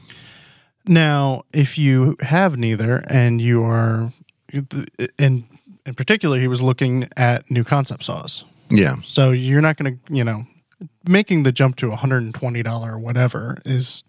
Now, 0.89 1.45
if 1.53 1.79
you 1.79 2.17
have 2.21 2.57
neither 2.57 3.03
and 3.09 3.41
you 3.41 3.63
are, 3.63 4.13
in 5.19 5.45
in 5.85 5.95
particular, 5.95 6.39
he 6.39 6.49
was 6.49 6.61
looking 6.61 7.09
at 7.17 7.49
Knew 7.51 7.65
Concept 7.65 8.03
saws. 8.03 8.45
Yeah. 8.71 8.97
So 9.05 9.31
you're 9.31 9.61
not 9.61 9.77
going 9.77 9.95
to, 9.95 10.15
you 10.15 10.25
know, 10.25 10.43
making 11.07 11.43
the 11.43 11.53
jump 11.53 11.77
to 11.77 11.87
$120 11.89 12.87
or 12.87 12.99
whatever 12.99 13.59
is 13.65 14.05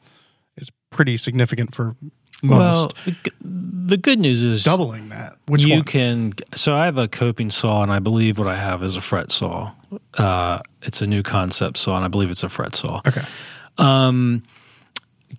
is 0.57 0.69
pretty 0.89 1.17
significant 1.17 1.73
for 1.73 1.95
most. 2.43 2.93
Well, 3.05 3.15
the, 3.41 3.97
good 3.97 4.19
news 4.19 4.43
is 4.43 4.63
Doubling 4.63 5.09
that. 5.09 5.37
Which 5.47 5.65
you 5.65 5.75
one? 5.75 5.83
can. 5.83 6.33
So 6.53 6.75
I 6.75 6.85
have 6.85 6.97
a 6.97 7.07
coping 7.07 7.49
saw, 7.49 7.83
and 7.83 7.91
I 7.91 7.99
believe 7.99 8.37
what 8.37 8.47
I 8.47 8.55
have 8.55 8.83
is 8.83 8.95
a 8.95 9.01
fret 9.01 9.31
saw. 9.31 9.71
Uh, 10.17 10.59
it's 10.81 11.01
a 11.01 11.07
Knew 11.07 11.23
Concept 11.23 11.77
saw, 11.77 11.95
and 11.95 12.05
I 12.05 12.07
believe 12.07 12.29
it's 12.29 12.43
a 12.43 12.49
fret 12.49 12.75
saw. 12.75 13.01
Okay. 13.07 13.23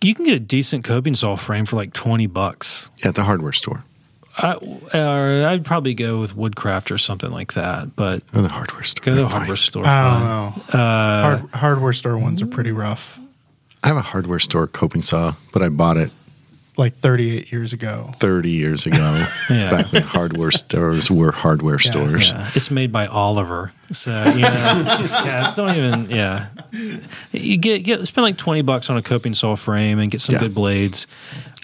You 0.02 0.14
can 0.14 0.24
get 0.24 0.34
a 0.34 0.40
decent 0.40 0.84
coping 0.84 1.14
saw 1.14 1.34
frame 1.36 1.64
for 1.64 1.76
like 1.76 1.92
twenty 1.92 2.26
bucks. 2.26 2.90
At 3.04 3.14
the 3.14 3.24
hardware 3.24 3.52
store. 3.52 3.84
I, 4.38 4.54
or 4.94 5.46
I'd 5.48 5.64
probably 5.64 5.94
go 5.94 6.18
with 6.18 6.36
Woodcraft 6.36 6.90
or 6.90 6.98
something 6.98 7.30
like 7.30 7.54
that. 7.54 7.96
But 7.96 8.22
Or 8.34 8.42
the 8.42 8.48
hardware 8.48 8.84
store. 8.84 9.02
go 9.04 9.10
to 9.10 9.14
the 9.16 9.20
They're 9.22 9.28
fine. 9.30 9.38
hardware 9.40 9.56
store. 9.56 9.86
I 9.86 10.08
don't 10.08 10.24
know. 10.74 10.78
Uh, 10.78 11.22
Hard, 11.22 11.50
hardware 11.54 11.92
store 11.92 12.16
ones 12.18 12.40
are 12.42 12.46
pretty 12.46 12.72
rough. 12.72 13.18
I 13.82 13.88
have 13.88 13.96
a 13.96 14.02
hardware 14.02 14.38
store 14.38 14.66
coping 14.66 15.02
saw, 15.02 15.34
but 15.52 15.62
I 15.62 15.68
bought 15.68 15.96
it 15.96 16.10
Like 16.76 16.94
38 16.96 17.50
years 17.52 17.72
ago. 17.72 18.12
30 18.18 18.50
years 18.50 18.86
ago, 18.86 19.26
Yeah. 19.50 19.70
back 19.70 19.92
when 19.92 20.02
hardware 20.02 20.50
stores 20.52 21.10
were 21.10 21.32
hardware 21.32 21.78
stores. 21.80 22.30
Yeah, 22.30 22.50
it's 22.54 22.70
made 22.70 22.92
by 22.92 23.06
Oliver. 23.08 23.72
So 23.90 24.10
you 24.34 24.42
know, 24.42 24.84
it's, 25.00 25.12
yeah, 25.12 25.52
don't 25.56 25.74
even. 25.76 26.10
Yeah, 26.10 26.46
you 27.32 27.56
get 27.56 27.82
get 27.84 28.06
spend 28.06 28.22
like 28.24 28.36
twenty 28.36 28.62
bucks 28.62 28.90
on 28.90 28.96
a 28.96 29.02
coping 29.02 29.34
saw 29.34 29.56
frame 29.56 29.98
and 29.98 30.10
get 30.10 30.20
some 30.20 30.34
Yeah. 30.34 30.40
good 30.42 30.54
blades. 30.54 31.06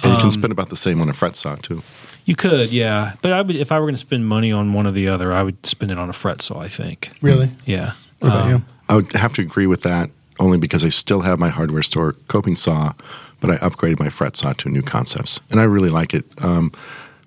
And 0.02 0.10
you 0.12 0.16
can 0.18 0.26
Um, 0.26 0.30
spend 0.32 0.52
about 0.52 0.68
the 0.70 0.76
same 0.76 1.00
on 1.00 1.08
a 1.08 1.12
fret 1.12 1.36
saw, 1.36 1.54
too. 1.56 1.82
You 2.24 2.34
could, 2.34 2.72
yeah, 2.72 3.14
but 3.22 3.32
I 3.32 3.42
would 3.42 3.54
if 3.56 3.70
I 3.70 3.78
were 3.78 3.84
going 3.86 3.94
to 3.94 3.98
spend 4.00 4.26
money 4.26 4.50
on 4.50 4.72
one 4.72 4.86
or 4.86 4.90
the 4.92 5.08
other, 5.08 5.32
I 5.32 5.42
would 5.42 5.64
spend 5.66 5.90
it 5.92 5.98
on 5.98 6.08
a 6.08 6.12
fret 6.12 6.40
saw. 6.40 6.58
I 6.58 6.68
think. 6.68 7.10
Really? 7.20 7.50
Yeah. 7.66 7.92
What 8.20 8.28
about 8.28 8.44
Um, 8.44 8.50
you? 8.50 8.62
I 8.88 8.96
would 8.96 9.12
have 9.12 9.32
to 9.34 9.42
agree 9.42 9.66
with 9.66 9.82
that 9.82 10.10
only 10.40 10.58
because 10.58 10.84
I 10.84 10.88
still 10.88 11.20
have 11.20 11.38
my 11.38 11.48
hardware 11.50 11.82
store 11.82 12.14
coping 12.28 12.56
saw, 12.56 12.92
but 13.40 13.50
I 13.50 13.56
upgraded 13.58 14.00
my 14.00 14.08
fret 14.08 14.36
saw 14.36 14.52
to 14.54 14.68
Knew 14.68 14.82
Concepts. 14.82 15.40
And 15.50 15.60
I 15.60 15.64
really 15.64 15.90
like 15.90 16.14
it. 16.14 16.24
Um, 16.42 16.72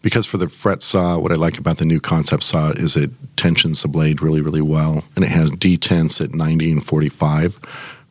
because 0.01 0.25
for 0.25 0.37
the 0.37 0.47
fret 0.47 0.81
saw, 0.81 1.17
what 1.17 1.31
I 1.31 1.35
like 1.35 1.57
about 1.57 1.77
the 1.77 1.85
Knew 1.85 1.99
Concept 1.99 2.43
saw 2.43 2.69
is 2.69 2.95
it 2.95 3.09
tensions 3.35 3.81
the 3.81 3.87
blade 3.87 4.21
really, 4.21 4.41
really 4.41 4.61
well. 4.61 5.03
And 5.15 5.23
it 5.25 5.29
has 5.29 5.51
detents 5.51 6.21
at 6.21 6.33
90 6.33 6.71
and 6.73 6.85
45, 6.85 7.59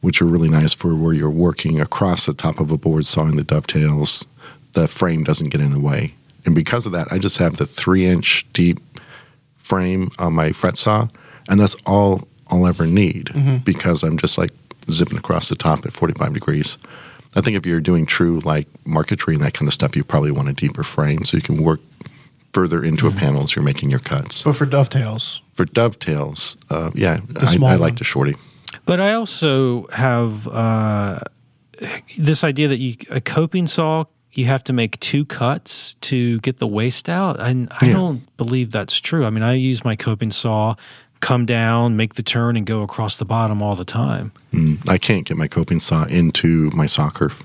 which 0.00 0.20
are 0.20 0.26
really 0.26 0.48
nice 0.48 0.74
for 0.74 0.94
where 0.94 1.12
you're 1.14 1.30
working 1.30 1.80
across 1.80 2.26
the 2.26 2.34
top 2.34 2.58
of 2.60 2.70
a 2.70 2.76
board 2.76 3.06
sawing 3.06 3.36
the 3.36 3.44
dovetails. 3.44 4.26
The 4.72 4.88
frame 4.88 5.24
doesn't 5.24 5.48
get 5.50 5.60
in 5.60 5.72
the 5.72 5.80
way. 5.80 6.14
And 6.46 6.54
because 6.54 6.86
of 6.86 6.92
that, 6.92 7.12
I 7.12 7.18
just 7.18 7.38
have 7.38 7.56
the 7.56 7.66
three 7.66 8.06
inch 8.06 8.46
deep 8.52 8.78
frame 9.54 10.10
on 10.18 10.32
my 10.32 10.52
fret 10.52 10.76
saw, 10.76 11.08
and 11.48 11.60
that's 11.60 11.74
all 11.84 12.26
I'll 12.48 12.66
ever 12.66 12.86
need 12.86 13.64
because 13.64 14.02
I'm 14.04 14.16
just 14.16 14.38
like 14.38 14.50
zipping 14.88 15.18
across 15.18 15.48
the 15.48 15.56
top 15.56 15.84
at 15.84 15.92
45 15.92 16.32
degrees. 16.32 16.78
I 17.34 17.40
think 17.40 17.56
if 17.56 17.66
you're 17.66 17.80
doing 17.80 18.06
true 18.06 18.40
like 18.44 18.68
marquetry 18.86 19.34
and 19.34 19.42
that 19.42 19.52
kind 19.52 19.68
of 19.68 19.74
stuff, 19.74 19.96
you 19.96 20.04
probably 20.04 20.30
want 20.30 20.48
a 20.48 20.52
deeper 20.52 20.84
frame 20.84 21.24
so 21.24 21.36
you 21.36 21.42
can 21.42 21.62
work 21.62 21.80
further 22.54 22.82
into 22.82 23.06
a 23.06 23.10
panel 23.10 23.42
as 23.42 23.54
you're 23.54 23.64
making 23.64 23.90
your 23.90 23.98
cuts. 23.98 24.44
But 24.44 24.54
for 24.54 24.64
dovetails, 24.64 25.42
For 25.52 25.66
dovetails, 25.66 26.56
uh, 26.70 26.90
yeah, 26.94 27.20
I, 27.36 27.56
I 27.62 27.74
like 27.74 27.96
the 27.96 28.04
shorty. 28.04 28.36
But 28.86 29.00
I 29.00 29.12
also 29.12 29.88
have 29.88 30.46
uh, 30.48 31.18
this 32.16 32.44
idea 32.44 32.68
that 32.68 32.78
you 32.78 32.96
a 33.10 33.20
coping 33.20 33.66
saw 33.66 34.04
you 34.38 34.46
have 34.46 34.62
to 34.64 34.72
make 34.72 34.98
two 35.00 35.24
cuts 35.24 35.94
to 35.94 36.38
get 36.40 36.58
the 36.58 36.66
waste 36.66 37.08
out, 37.08 37.38
and 37.40 37.68
I 37.80 37.86
Yeah. 37.86 37.92
don't 37.94 38.36
believe 38.36 38.70
that's 38.70 39.00
true. 39.00 39.24
I 39.24 39.30
mean, 39.30 39.42
I 39.42 39.54
use 39.54 39.84
my 39.84 39.96
coping 39.96 40.30
saw, 40.30 40.74
come 41.20 41.46
down, 41.46 41.96
make 41.96 42.14
the 42.14 42.22
turn, 42.22 42.56
and 42.56 42.66
go 42.66 42.82
across 42.82 43.16
the 43.16 43.24
bottom 43.24 43.62
all 43.62 43.74
the 43.74 43.84
time. 43.84 44.32
Mm, 44.52 44.78
I 44.88 44.98
can't 44.98 45.24
get 45.26 45.36
my 45.36 45.48
coping 45.48 45.80
saw 45.80 46.04
into 46.04 46.70
my 46.72 46.86
saw 46.86 47.10
kerf. 47.10 47.42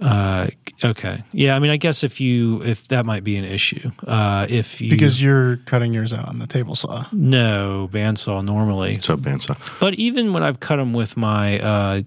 Uh, 0.00 0.46
okay, 0.84 1.24
yeah. 1.32 1.56
I 1.56 1.58
mean, 1.58 1.72
I 1.72 1.76
guess 1.76 2.04
if 2.04 2.20
you 2.20 2.62
if 2.62 2.86
that 2.88 3.04
might 3.04 3.24
be 3.24 3.36
an 3.36 3.44
issue, 3.44 3.90
uh, 4.06 4.46
if 4.48 4.80
you 4.80 4.90
because 4.90 5.20
you're 5.20 5.56
cutting 5.66 5.92
yours 5.92 6.12
out 6.12 6.28
on 6.28 6.38
the 6.38 6.46
table 6.46 6.76
saw. 6.76 7.06
no 7.10 7.88
bandsaw 7.92 8.44
normally, 8.44 9.00
So 9.02 9.16
bandsaw. 9.16 9.56
But 9.80 9.94
even 9.94 10.32
when 10.32 10.44
I've 10.44 10.60
cut 10.60 10.76
them 10.76 10.92
with 10.92 11.16
my 11.16 11.58
uh, 11.58 12.02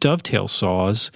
dovetail 0.00 0.48
saws, 0.48 1.12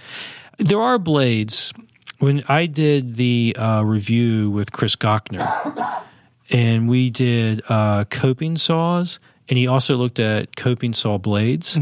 there 0.58 0.80
are 0.80 0.96
blades. 0.98 1.72
When 2.18 2.42
I 2.48 2.66
did 2.66 3.16
the 3.16 3.56
uh, 3.58 3.82
review 3.82 4.50
with 4.50 4.72
Chris 4.72 4.96
Gochnour, 4.96 6.02
and 6.50 6.88
we 6.88 7.10
did 7.10 7.62
uh, 7.68 8.04
coping 8.10 8.56
saws, 8.56 9.20
and 9.48 9.56
he 9.58 9.66
also 9.66 9.96
looked 9.96 10.18
at 10.18 10.56
coping 10.56 10.92
saw 10.92 11.18
blades, 11.18 11.76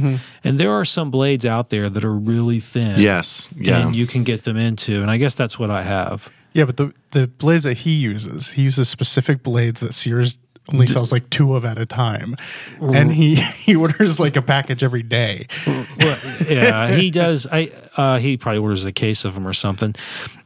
and 0.45 0.59
there 0.59 0.73
are 0.73 0.85
some 0.85 1.11
blades 1.11 1.45
out 1.45 1.71
there 1.71 1.89
that 1.89 2.05
are 2.05 2.15
really 2.15 2.61
thin. 2.61 3.01
Yes, 3.01 3.49
yeah. 3.57 3.87
and 3.87 3.97
you 3.97 4.07
can 4.07 4.25
get 4.25 4.45
them 4.45 4.57
into, 4.57 5.03
and 5.03 5.11
I 5.11 5.17
guess 5.17 5.35
that's 5.35 5.59
what 5.59 5.71
I 5.71 5.83
have. 5.83 6.31
Yeah, 6.55 6.65
but 6.65 6.77
the 6.77 6.95
the 7.11 7.27
blades 7.27 7.65
that 7.65 7.79
he 7.79 7.93
uses, 7.93 8.53
he 8.53 8.63
uses 8.63 8.89
specific 8.89 9.43
blades 9.43 9.81
that 9.81 9.93
Sears 9.93 10.39
only 10.73 10.87
sells 10.87 11.11
like 11.13 11.29
two 11.31 11.55
of 11.55 11.65
at 11.65 11.79
a 11.79 11.87
time, 11.87 12.37
and 12.81 13.13
he 13.13 13.35
he 13.65 13.75
orders 13.77 14.21
like 14.21 14.37
a 14.37 14.43
package 14.43 14.83
every 14.83 15.03
day. 15.03 15.47
well, 15.67 16.17
yeah, 16.49 16.95
he 16.95 17.11
does. 17.11 17.47
I 17.51 17.71
uh, 17.97 18.19
he 18.19 18.37
probably 18.37 18.59
orders 18.61 18.85
a 18.87 18.93
case 18.93 19.25
of 19.25 19.35
them 19.35 19.47
or 19.47 19.53
something. 19.53 19.95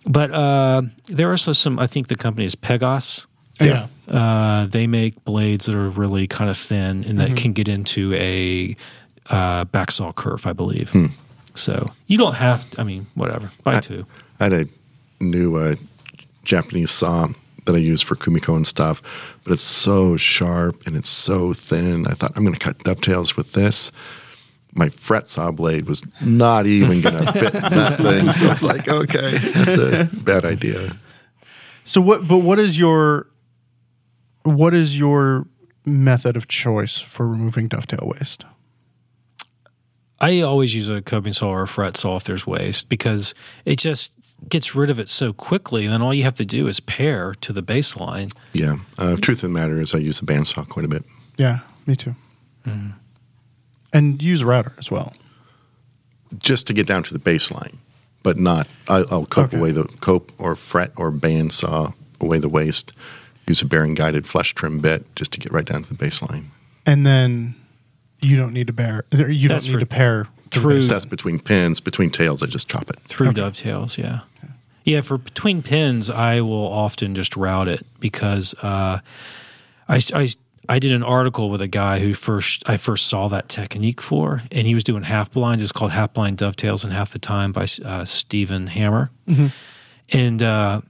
But 0.07 0.31
uh, 0.33 0.83
there 1.07 1.29
are 1.29 1.33
also 1.33 1.53
some. 1.53 1.79
I 1.79 1.87
think 1.87 2.09
the 2.09 2.17
company 2.17 2.45
is 2.45 2.55
Pegas. 2.55 3.27
Yeah, 3.61 3.87
Uh, 4.09 4.67
they 4.67 4.87
make 4.89 5.25
blades 5.25 5.67
that 5.67 5.77
are 5.77 5.89
really 5.89 6.27
kind 6.27 6.51
of 6.51 6.57
thin 6.57 7.05
and 7.05 7.21
that 7.21 7.29
Mm-hmm. 7.29 7.35
can 7.37 7.53
get 7.53 7.69
into 7.69 8.13
a 8.15 8.75
uh, 9.31 9.65
backsaw 9.67 10.13
kerf, 10.15 10.47
I 10.47 10.53
believe. 10.53 10.91
Hmm. 10.91 11.07
So 11.55 11.93
you 12.09 12.19
don't 12.19 12.35
have. 12.35 12.69
To, 12.71 12.81
I 12.81 12.85
mean, 12.85 13.07
whatever. 13.15 13.51
Buy 13.63 13.79
two. 13.81 14.05
I 14.41 14.45
had 14.45 14.53
a 14.53 14.67
new 15.21 15.57
uh, 15.57 15.77
Japanese 16.45 16.91
saw 16.91 17.29
that 17.65 17.75
I 17.75 17.79
use 17.79 18.03
for 18.03 18.17
kumiko 18.17 18.57
and 18.57 18.67
stuff, 18.67 19.03
but 19.45 19.53
it's 19.53 19.63
so 19.63 20.17
sharp 20.17 20.87
and 20.87 20.97
it's 20.97 21.09
so 21.09 21.53
thin. 21.53 22.07
I 22.07 22.13
thought 22.13 22.33
I'm 22.37 22.45
going 22.45 22.55
to 22.55 22.61
cut 22.61 22.83
dovetails 22.85 23.37
with 23.37 23.53
this. 23.53 23.93
My 24.75 24.89
fret 24.89 25.27
saw 25.27 25.51
blade 25.51 25.87
was 25.87 26.03
not 26.23 26.67
even 26.67 27.03
going 27.03 27.25
to 27.25 27.33
fit 27.33 27.55
in 27.55 27.61
that 27.61 27.99
thing, 27.99 28.33
so 28.33 28.51
it's 28.51 28.63
like, 28.63 28.89
okay, 28.89 29.37
that's 29.39 29.77
a 29.77 30.09
bad 30.13 30.45
idea. 30.45 30.97
So 31.85 32.01
what? 32.01 32.27
But 32.27 32.39
what 32.39 32.59
is 32.59 32.79
your 32.79 33.27
what 34.45 34.75
is 34.75 34.99
your 34.99 35.47
method 35.85 36.37
of 36.37 36.49
choice 36.49 36.99
for 36.99 37.29
removing 37.29 37.69
dovetail 37.69 38.13
waste? 38.19 38.45
I 40.21 40.41
always 40.41 40.75
use 40.75 40.89
a 40.89 41.03
coping 41.03 41.33
saw 41.33 41.49
or 41.49 41.63
a 41.63 41.69
fret 41.69 41.97
saw 41.97 42.17
if 42.17 42.25
there's 42.25 42.47
waste 42.47 42.89
because 42.89 43.35
it 43.65 43.79
just 43.79 44.13
gets 44.49 44.75
rid 44.75 44.91
of 44.91 44.99
it 44.99 45.09
so 45.09 45.33
quickly. 45.33 45.87
Then 45.87 46.03
all 46.03 46.13
you 46.13 46.25
have 46.25 46.35
to 46.35 46.45
do 46.45 46.67
is 46.69 46.81
pare 46.81 47.35
to 47.41 47.53
the 47.53 47.63
baseline. 47.63 48.33
Yeah. 48.53 48.77
Uh, 48.99 49.17
truth 49.17 49.39
of 49.39 49.43
the 49.43 49.49
matter 49.51 49.81
is, 49.81 49.95
I 49.95 49.99
use 49.99 50.21
a 50.21 50.25
bandsaw 50.25 50.69
quite 50.69 50.85
a 50.85 50.89
bit. 50.89 51.05
Yeah, 51.37 51.61
me 51.87 51.97
too. 51.97 52.15
And 53.95 54.23
use 54.23 54.43
router 54.43 54.73
as 54.79 54.91
well. 54.91 55.15
just 56.39 56.67
to 56.67 56.73
get 56.73 56.87
down 56.87 57.03
to 57.03 57.13
the 57.13 57.19
baseline, 57.21 57.77
but 58.23 58.39
not. 58.39 58.67
I, 58.89 59.05
I'll 59.11 59.27
cope 59.27 59.49
Okay. 59.49 59.59
away 59.59 59.71
the 59.73 59.85
cope 60.01 60.33
or 60.39 60.55
fret 60.55 60.91
or 60.97 61.13
bandsaw 61.13 61.93
away 62.21 62.39
the 62.39 62.49
waste. 62.49 62.93
Use 63.47 63.61
a 63.61 63.67
bearing 63.67 63.93
guided 63.95 64.27
flush 64.27 64.55
trim 64.55 64.79
bit 64.79 65.05
just 65.15 65.33
to 65.33 65.39
get 65.41 65.53
right 65.53 65.67
down 65.67 65.83
to 65.83 65.89
the 65.95 65.95
baseline. 66.07 66.45
and 66.87 67.05
then 67.05 67.55
you 68.23 68.37
don't 68.37 68.53
need 68.55 68.67
to 68.69 68.73
bear. 68.73 69.05
You 69.13 69.47
That's 69.49 69.67
don't 69.67 69.75
need 69.75 69.81
for 69.81 69.81
to 69.81 69.95
pare 69.95 70.29
true- 70.53 70.77
It's 70.77 70.89
that's 70.89 71.05
between 71.05 71.39
pins, 71.39 71.81
between 71.81 72.11
tails. 72.11 72.43
I 72.43 72.47
just 72.47 72.69
chop 72.69 72.89
it. 72.91 72.99
through 73.05 73.33
dovetails. 73.33 73.99
Yeah, 73.99 74.21
yeah. 74.85 75.01
For 75.01 75.19
between 75.19 75.63
pins, 75.63 76.09
I 76.11 76.41
will 76.41 76.67
often 76.67 77.15
just 77.15 77.37
route 77.37 77.69
it 77.69 77.85
because 78.01 78.55
uh, 78.63 79.01
I, 79.89 80.01
I 80.15 80.29
I 80.69 80.79
did 80.79 80.93
an 80.93 81.03
article 81.03 81.51
with 81.51 81.61
a 81.61 81.67
guy 81.69 81.99
who 81.99 82.15
first 82.15 82.63
I 82.69 82.77
first 82.77 83.07
saw 83.07 83.29
that 83.29 83.49
technique 83.49 84.01
for, 84.01 84.43
and 84.53 84.67
he 84.67 84.75
was 84.75 84.85
doing 84.85 85.03
half 85.05 85.31
blinds. 85.33 85.63
It's 85.63 85.73
called 85.73 85.91
half 85.93 86.13
blind 86.15 86.37
dovetails 86.39 86.85
in 86.85 86.91
half 86.93 87.11
the 87.11 87.19
time 87.19 87.53
by 87.53 87.67
uh, 87.85 88.05
Stephen 88.05 88.69
Hammer, 88.69 89.11
and. 90.13 90.43
Uh, 90.43 90.81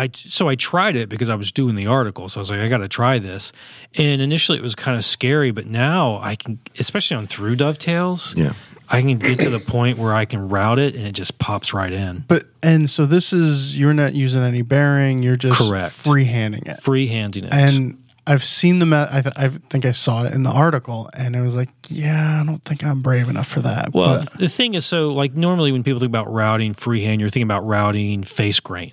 I 0.00 0.08
so 0.14 0.48
I 0.48 0.54
tried 0.54 0.96
it 0.96 1.08
because 1.08 1.28
I 1.28 1.34
was 1.34 1.52
doing 1.52 1.74
the 1.76 1.86
article, 1.86 2.28
so 2.28 2.38
I 2.38 2.42
was 2.42 2.50
like, 2.50 2.60
I 2.60 2.68
got 2.68 2.78
to 2.78 2.88
try 2.88 3.18
this. 3.18 3.52
And 3.98 4.20
initially, 4.22 4.58
it 4.58 4.62
was 4.62 4.74
kind 4.74 4.96
of 4.96 5.04
scary, 5.04 5.50
but 5.50 5.66
now 5.66 6.18
I 6.22 6.36
can, 6.36 6.58
especially 6.78 7.16
on 7.18 7.26
through 7.26 7.56
dovetails, 7.56 8.34
Yeah. 8.36 8.52
I 8.92 9.02
can 9.02 9.18
get 9.18 9.38
to 9.40 9.50
the 9.50 9.60
point 9.60 9.98
where 9.98 10.12
I 10.12 10.24
can 10.24 10.48
route 10.48 10.80
it 10.80 10.96
and 10.96 11.06
it 11.06 11.12
just 11.12 11.38
pops 11.38 11.72
right 11.72 11.92
in. 11.92 12.24
But 12.26 12.46
and 12.62 12.90
so 12.90 13.06
this 13.06 13.32
is 13.32 13.78
you're 13.78 13.94
not 13.94 14.14
using 14.14 14.42
any 14.42 14.62
bearing. 14.62 15.22
You're 15.22 15.36
just 15.36 15.58
Correct. 15.58 15.92
freehanding 15.92 16.66
it. 16.66 16.80
Freehanding 16.82 17.44
it. 17.44 17.52
And 17.52 18.02
I've 18.26 18.42
seen 18.44 18.78
the. 18.80 18.86
me- 18.86 18.96
I, 18.96 19.22
th- 19.22 19.34
I 19.36 19.48
think 19.48 19.84
I 19.86 19.92
saw 19.92 20.24
it 20.24 20.34
in 20.34 20.42
the 20.42 20.50
article, 20.50 21.08
and 21.14 21.34
it 21.36 21.40
was 21.40 21.54
like, 21.56 21.68
yeah, 21.88 22.40
I 22.42 22.46
don't 22.46 22.64
think 22.64 22.84
I'm 22.84 23.00
brave 23.02 23.28
enough 23.28 23.46
for 23.48 23.60
that. 23.60 23.92
well, 23.94 24.18
but, 24.20 24.32
the 24.38 24.48
thing 24.48 24.74
is, 24.74 24.84
so 24.86 25.12
like 25.12 25.34
normally 25.34 25.72
when 25.72 25.82
people 25.82 26.00
think 26.00 26.10
about 26.10 26.30
routing 26.32 26.74
freehand, 26.74 27.20
you're 27.20 27.30
thinking 27.30 27.46
about 27.50 27.64
routing 27.66 28.22
face 28.24 28.60
grain. 28.60 28.92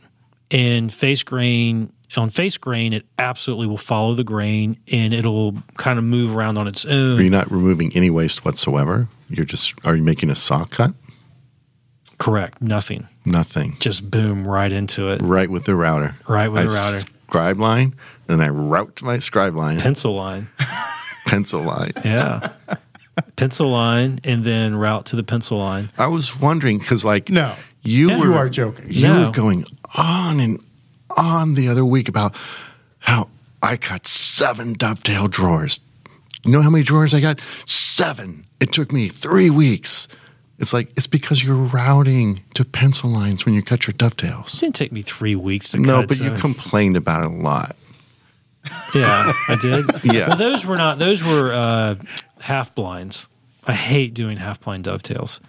And 0.51 0.91
face 0.93 1.23
grain, 1.23 1.91
on 2.15 2.29
face 2.29 2.57
grain, 2.57 2.93
it 2.93 3.05
absolutely 3.19 3.67
will 3.67 3.77
follow 3.77 4.13
the 4.13 4.23
grain 4.23 4.77
and 4.91 5.13
it'll 5.13 5.55
kind 5.75 5.99
of 5.99 6.05
move 6.05 6.35
around 6.35 6.57
on 6.57 6.67
its 6.67 6.85
own. 6.85 7.17
Are 7.17 7.21
you 7.21 7.25
own. 7.25 7.31
not 7.31 7.51
removing 7.51 7.91
any 7.95 8.09
waste 8.09 8.45
whatsoever? 8.45 9.09
You're 9.29 9.45
just 9.45 9.73
are 9.83 9.95
you 9.95 10.03
making 10.03 10.29
a 10.29 10.35
saw 10.35 10.63
cut? 10.65 10.91
Correct. 12.17 12.61
Nothing. 12.61 13.07
Nothing. 13.25 13.75
Just 13.79 14.09
boom 14.09 14.47
right 14.47 14.71
into 14.71 15.09
it. 15.09 15.21
Right 15.21 15.49
with 15.49 15.65
the 15.65 15.75
router. 15.75 16.15
Right 16.27 16.47
with 16.47 16.61
I 16.61 16.63
the 16.65 16.69
router. 16.71 17.07
Scribe 17.27 17.59
line, 17.59 17.93
and 18.29 18.41
I 18.41 18.47
route 18.47 19.01
my 19.03 19.19
scribe 19.19 19.53
line, 19.53 19.81
Pencil 19.81 20.15
line. 20.15 20.47
pencil 21.25 21.61
line. 21.61 21.91
Yeah. 22.05 22.53
pencil 23.35 23.69
line 23.69 24.19
and 24.23 24.45
then 24.45 24.75
route 24.77 25.05
to 25.07 25.17
the 25.17 25.23
pencil 25.23 25.57
line. 25.57 25.89
I 25.97 26.07
was 26.07 26.39
wondering 26.39 26.79
because, 26.79 27.03
like, 27.03 27.29
no, 27.29 27.53
you 27.83 28.07
Yeah. 28.09 28.17
were 28.19 28.25
you 28.27 28.33
are 28.35 28.49
joking. 28.49 28.85
you 28.87 29.07
No. 29.09 29.25
were 29.25 29.31
going 29.31 29.65
on 29.95 30.39
and 30.39 30.59
on 31.15 31.53
the 31.55 31.69
other 31.69 31.85
week 31.85 32.09
about 32.09 32.35
how 32.99 33.29
I 33.61 33.77
cut 33.77 34.07
seven 34.07 34.73
dovetail 34.73 35.27
drawers. 35.27 35.81
You 36.45 36.51
know 36.51 36.61
how 36.61 36.69
many 36.69 36.83
drawers 36.83 37.13
I 37.13 37.21
got? 37.21 37.39
Seven. 37.65 38.45
It 38.59 38.71
took 38.71 38.91
me 38.91 39.07
three 39.07 39.49
weeks. 39.49 40.07
It's 40.59 40.73
like 40.73 40.89
it's 40.97 41.07
because 41.07 41.43
you're 41.43 41.55
routing 41.55 42.41
to 42.55 42.65
pencil 42.65 43.09
lines 43.09 43.45
when 43.45 43.53
you 43.53 43.61
cut 43.61 43.85
your 43.87 43.93
dovetails. 43.93 44.55
It 44.57 44.59
didn't 44.61 44.75
take 44.75 44.91
me 44.91 45.01
three 45.01 45.35
weeks 45.35 45.71
to 45.71 45.77
No, 45.79 45.99
cut. 46.01 46.07
but 46.09 46.19
you 46.19 46.31
complained 46.31 46.97
about 46.97 47.23
it 47.23 47.31
a 47.31 47.33
lot. 47.33 47.75
Yeah, 48.93 49.31
I 49.47 49.55
did. 49.61 49.85
Yes. 50.03 50.27
Well, 50.29 50.37
those 50.37 50.65
were 50.65 50.75
not. 50.77 50.99
Those 50.99 51.23
were 51.23 51.51
uh, 51.53 51.95
half 52.41 52.73
blinds. 52.75 53.27
I 53.65 53.73
hate 53.73 54.13
doing 54.13 54.37
half 54.37 54.59
blind 54.61 54.85
dovetails, 54.85 55.41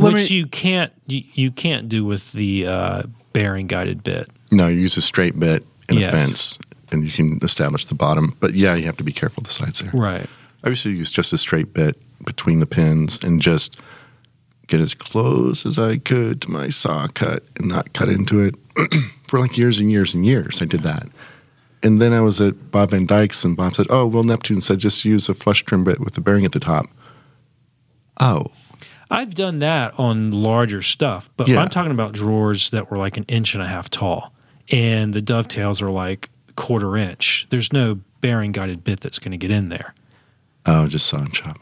Let 0.00 0.14
which 0.14 0.30
me- 0.30 0.36
you 0.38 0.46
can't 0.46 0.92
you, 1.06 1.22
you 1.34 1.50
can't 1.50 1.88
do 1.88 2.04
with 2.04 2.32
the 2.32 2.66
uh, 2.66 3.02
bearing 3.32 3.66
guided 3.66 4.02
bit. 4.02 4.28
No, 4.50 4.68
you 4.68 4.80
use 4.80 4.96
a 4.96 5.02
straight 5.02 5.38
bit 5.38 5.64
and 5.88 5.98
Yes. 5.98 6.12
a 6.14 6.18
fence, 6.18 6.58
and 6.92 7.04
you 7.04 7.10
can 7.10 7.38
establish 7.42 7.86
the 7.86 7.94
bottom. 7.94 8.36
But 8.40 8.54
yeah, 8.54 8.74
you 8.74 8.84
have 8.86 8.96
to 8.98 9.04
be 9.04 9.12
careful 9.12 9.42
the 9.42 9.50
sides 9.50 9.80
there. 9.80 9.90
Right. 9.92 10.26
I 10.64 10.68
used 10.70 10.82
to 10.82 10.90
use 10.90 11.10
just 11.10 11.32
a 11.32 11.38
straight 11.38 11.72
bit 11.72 11.96
between 12.24 12.58
the 12.58 12.66
pins 12.66 13.18
and 13.22 13.40
just 13.40 13.80
get 14.66 14.80
as 14.80 14.94
close 14.94 15.64
as 15.66 15.78
I 15.78 15.96
could 15.98 16.42
to 16.42 16.50
my 16.50 16.68
saw 16.68 17.06
cut 17.08 17.42
and 17.56 17.66
not 17.68 17.92
cut 17.92 18.08
into 18.08 18.40
it 18.40 18.54
for 19.28 19.40
like 19.40 19.56
years 19.58 19.78
and 19.78 19.90
years 19.90 20.14
and 20.14 20.24
years. 20.26 20.60
I 20.62 20.64
did 20.66 20.82
that. 20.82 21.08
And 21.82 22.00
then 22.00 22.12
I 22.12 22.20
was 22.20 22.40
at 22.42 22.70
Bob 22.70 22.90
Van 22.90 23.06
Dyke's, 23.06 23.42
and 23.44 23.56
Bob 23.56 23.74
said, 23.74 23.86
Oh, 23.88 24.06
well, 24.06 24.22
Neptune 24.22 24.60
said 24.60 24.78
just 24.80 25.04
use 25.04 25.28
a 25.30 25.34
flush 25.34 25.64
trim 25.64 25.82
bit 25.82 25.98
with 25.98 26.12
the 26.14 26.20
bearing 26.20 26.44
at 26.44 26.52
the 26.52 26.60
top. 26.60 26.86
Oh, 28.20 28.46
I've 29.10 29.34
done 29.34 29.58
that 29.58 29.98
on 29.98 30.30
larger 30.32 30.82
stuff, 30.82 31.28
but 31.36 31.48
Yeah. 31.48 31.60
I'm 31.60 31.68
talking 31.68 31.90
about 31.92 32.12
drawers 32.12 32.70
that 32.70 32.90
were 32.90 32.96
like 32.96 33.16
an 33.16 33.24
inch 33.28 33.54
and 33.54 33.62
a 33.62 33.66
half 33.66 33.90
tall, 33.90 34.32
and 34.70 35.12
the 35.12 35.20
dovetails 35.22 35.82
are 35.82 35.90
like 35.90 36.30
quarter 36.56 36.96
inch. 36.96 37.46
There's 37.50 37.72
no 37.72 38.00
bearing 38.20 38.52
guided 38.52 38.84
bit 38.84 39.00
that's 39.00 39.18
going 39.18 39.32
to 39.32 39.38
get 39.38 39.50
in 39.50 39.68
there. 39.68 39.94
oh, 40.66 40.86
just 40.86 41.06
saw 41.06 41.18
and 41.18 41.32
chop. 41.32 41.58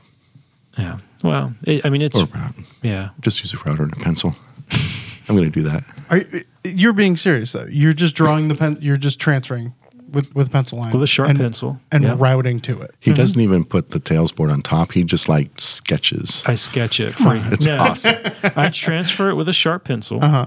Yeah. 0.76 0.98
Well, 1.22 1.54
it, 1.64 1.86
I 1.86 1.90
mean, 1.90 2.02
it's 2.02 2.20
Or 2.20 2.26
route. 2.26 2.54
yeah. 2.82 3.10
Just 3.20 3.40
use 3.40 3.54
a 3.54 3.56
router 3.58 3.84
and 3.84 3.92
a 3.92 3.96
pencil. 3.96 4.34
I'm 5.28 5.36
going 5.36 5.50
to 5.50 5.62
do 5.62 5.62
that. 5.68 5.84
Are 6.10 6.18
you, 6.18 6.44
you're 6.64 6.92
being 6.92 7.16
serious 7.16 7.52
though. 7.52 7.66
You're 7.70 7.92
just 7.94 8.14
drawing 8.14 8.48
the 8.48 8.54
pen. 8.54 8.78
You're 8.80 8.96
just 8.96 9.18
transferring 9.20 9.72
with 10.10 10.34
with 10.34 10.50
pencil 10.50 10.78
line 10.78 10.92
With 10.92 11.02
a 11.02 11.06
sharp 11.06 11.28
and, 11.28 11.38
pencil, 11.38 11.80
and 11.92 12.04
yeah. 12.04 12.14
routing 12.18 12.60
to 12.60 12.80
it. 12.80 12.94
He 13.00 13.12
doesn't 13.12 13.40
even 13.40 13.64
put 13.64 13.90
the 13.90 14.00
tails 14.00 14.32
board 14.32 14.50
on 14.50 14.62
top. 14.62 14.92
He 14.92 15.04
just 15.04 15.28
like 15.28 15.50
sketches. 15.60 16.42
I 16.46 16.54
sketch 16.54 17.00
it. 17.00 17.14
For, 17.14 17.32
It's 17.52 17.66
No. 17.66 17.78
awesome. 17.78 18.16
I 18.56 18.70
transfer 18.70 19.28
it 19.30 19.34
with 19.34 19.48
a 19.48 19.52
sharp 19.52 19.84
pencil, 19.84 20.22
Uh 20.24 20.28
huh. 20.28 20.46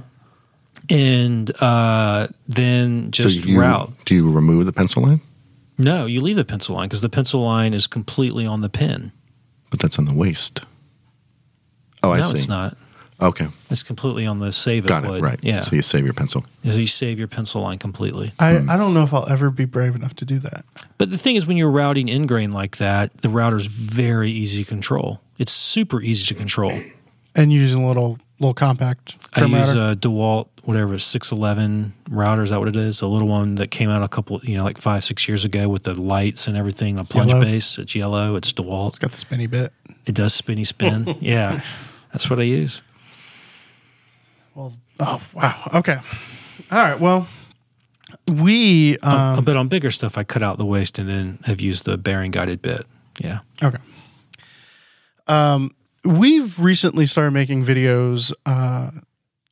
and 0.89 1.51
uh, 1.61 2.27
then 2.47 3.11
just 3.11 3.43
so 3.43 3.47
you, 3.49 3.59
route. 3.59 3.91
Do 4.05 4.15
you 4.15 4.31
remove 4.31 4.65
the 4.65 4.73
pencil 4.73 5.03
line? 5.03 5.21
No, 5.77 6.05
you 6.05 6.21
leave 6.21 6.35
the 6.35 6.45
pencil 6.45 6.75
line 6.75 6.87
because 6.87 7.01
the 7.01 7.09
pencil 7.09 7.41
line 7.41 7.73
is 7.73 7.87
completely 7.87 8.45
on 8.45 8.61
the 8.61 8.69
pin. 8.69 9.11
But 9.69 9.79
that's 9.79 9.97
on 9.97 10.05
the 10.05 10.13
waste. 10.13 10.61
Oh, 12.03 12.11
I 12.11 12.17
see. 12.17 12.21
no, 12.21 12.27
see. 12.27 12.33
it's 12.35 12.47
not. 12.47 12.77
Okay, 13.21 13.47
It's 13.69 13.83
completely 13.83 14.25
on 14.25 14.39
the 14.39 14.51
save 14.51 14.85
it 14.85 14.87
got 14.87 15.05
wood. 15.05 15.19
it. 15.19 15.21
Right. 15.23 15.39
Yeah. 15.43 15.59
So 15.59 15.75
you 15.75 15.81
save 15.83 16.05
your 16.05 16.13
pencil. 16.13 16.43
So 16.63 16.71
you 16.77 16.87
save 16.87 17.19
your 17.19 17.27
pencil 17.27 17.61
line 17.61 17.77
completely. 17.77 18.31
I, 18.39 18.55
Hmm. 18.55 18.69
I 18.69 18.77
don't 18.77 18.93
know 18.93 19.03
if 19.03 19.13
I'll 19.13 19.29
ever 19.29 19.49
be 19.51 19.65
brave 19.65 19.95
enough 19.95 20.15
to 20.15 20.25
do 20.25 20.39
that. 20.39 20.65
But 20.97 21.11
the 21.11 21.17
thing 21.17 21.35
is, 21.35 21.45
when 21.45 21.55
you're 21.57 21.69
routing 21.69 22.09
in 22.09 22.25
grain 22.25 22.51
like 22.51 22.77
that, 22.77 23.15
the 23.21 23.29
router's 23.29 23.67
very 23.67 24.31
easy 24.31 24.63
to 24.63 24.69
control. 24.69 25.21
It's 25.37 25.51
super 25.51 26.01
easy 26.01 26.25
to 26.27 26.33
control. 26.33 26.81
And 27.35 27.53
using 27.53 27.83
a 27.83 27.87
little 27.87 28.17
little 28.39 28.53
compact. 28.55 29.15
I 29.35 29.41
trim 29.41 29.51
use 29.51 29.75
router. 29.75 29.91
a 29.91 29.95
DeWalt, 29.95 30.47
whatever, 30.63 30.97
611 30.97 31.93
router. 32.09 32.41
Is 32.41 32.49
that 32.49 32.57
what 32.59 32.67
it 32.69 32.75
is? 32.75 33.01
A 33.03 33.07
little 33.07 33.27
one 33.27 33.55
that 33.55 33.67
came 33.69 33.89
out 33.91 34.01
a 34.01 34.07
couple, 34.07 34.39
you 34.43 34.57
know, 34.57 34.63
like 34.63 34.79
five, 34.79 35.03
six 35.03 35.27
years 35.27 35.45
ago 35.45 35.69
with 35.69 35.83
the 35.83 35.93
lights 35.93 36.47
and 36.47 36.57
everything, 36.57 36.97
a 36.97 37.03
plunge 37.03 37.29
Yellow. 37.29 37.41
base. 37.43 37.77
It's 37.77 37.93
yellow. 37.95 38.35
It's 38.35 38.51
DeWalt. 38.51 38.89
it's 38.89 38.99
got 38.99 39.11
the 39.11 39.17
spinny 39.17 39.45
bit. 39.45 39.71
It 40.07 40.15
does 40.15 40.33
spinny 40.33 40.63
spin. 40.63 41.15
yeah. 41.21 41.61
That's 42.11 42.29
what 42.31 42.39
I 42.39 42.43
use. 42.43 42.81
Well, 44.55 44.73
oh 44.99 45.21
wow. 45.33 45.69
Okay. 45.75 45.97
All 46.71 46.77
right. 46.77 46.99
Well, 46.99 47.27
we 48.31 48.97
um, 48.99 49.43
but 49.43 49.57
on 49.57 49.67
bigger 49.67 49.91
stuff, 49.91 50.17
I 50.17 50.23
cut 50.23 50.43
out 50.43 50.57
the 50.57 50.65
waste 50.65 50.99
and 50.99 51.07
then 51.07 51.39
have 51.45 51.61
used 51.61 51.85
the 51.85 51.97
bearing 51.97 52.31
guided 52.31 52.61
bit. 52.61 52.85
Yeah. 53.19 53.39
Okay. 53.63 53.77
Um, 55.27 55.75
we've 56.03 56.59
recently 56.59 57.05
started 57.05 57.31
making 57.31 57.63
videos 57.63 58.33
uh, 58.45 58.91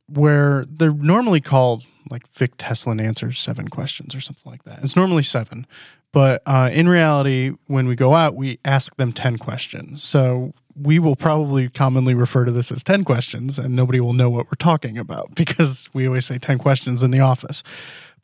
where 0.07 0.65
they're 0.65 0.91
normally 0.91 1.41
called 1.41 1.83
like 2.09 2.27
Vic 2.33 2.57
Tesolin 2.57 3.01
answers 3.01 3.39
seven 3.39 3.67
questions 3.67 4.15
or 4.15 4.19
something 4.19 4.49
like 4.51 4.63
that. 4.63 4.83
It's 4.83 4.95
normally 4.95 5.23
seven, 5.23 5.67
but 6.12 6.41
uh, 6.45 6.69
in 6.73 6.89
reality, 6.89 7.51
when 7.67 7.88
we 7.88 7.95
go 7.95 8.15
out, 8.15 8.35
we 8.35 8.59
ask 8.65 8.95
them 8.97 9.13
ten 9.13 9.38
questions. 9.38 10.03
So 10.03 10.53
we 10.81 10.99
will 10.99 11.15
probably 11.15 11.69
commonly 11.69 12.13
refer 12.13 12.45
to 12.45 12.51
this 12.51 12.71
as 12.71 12.83
ten 12.83 13.03
questions, 13.03 13.59
and 13.59 13.75
nobody 13.75 13.99
will 13.99 14.13
know 14.13 14.29
what 14.29 14.45
we're 14.47 14.57
talking 14.57 14.97
about 14.97 15.35
because 15.35 15.89
we 15.93 16.07
always 16.07 16.25
say 16.25 16.37
ten 16.37 16.57
questions 16.57 17.03
in 17.03 17.11
the 17.11 17.19
office. 17.19 17.63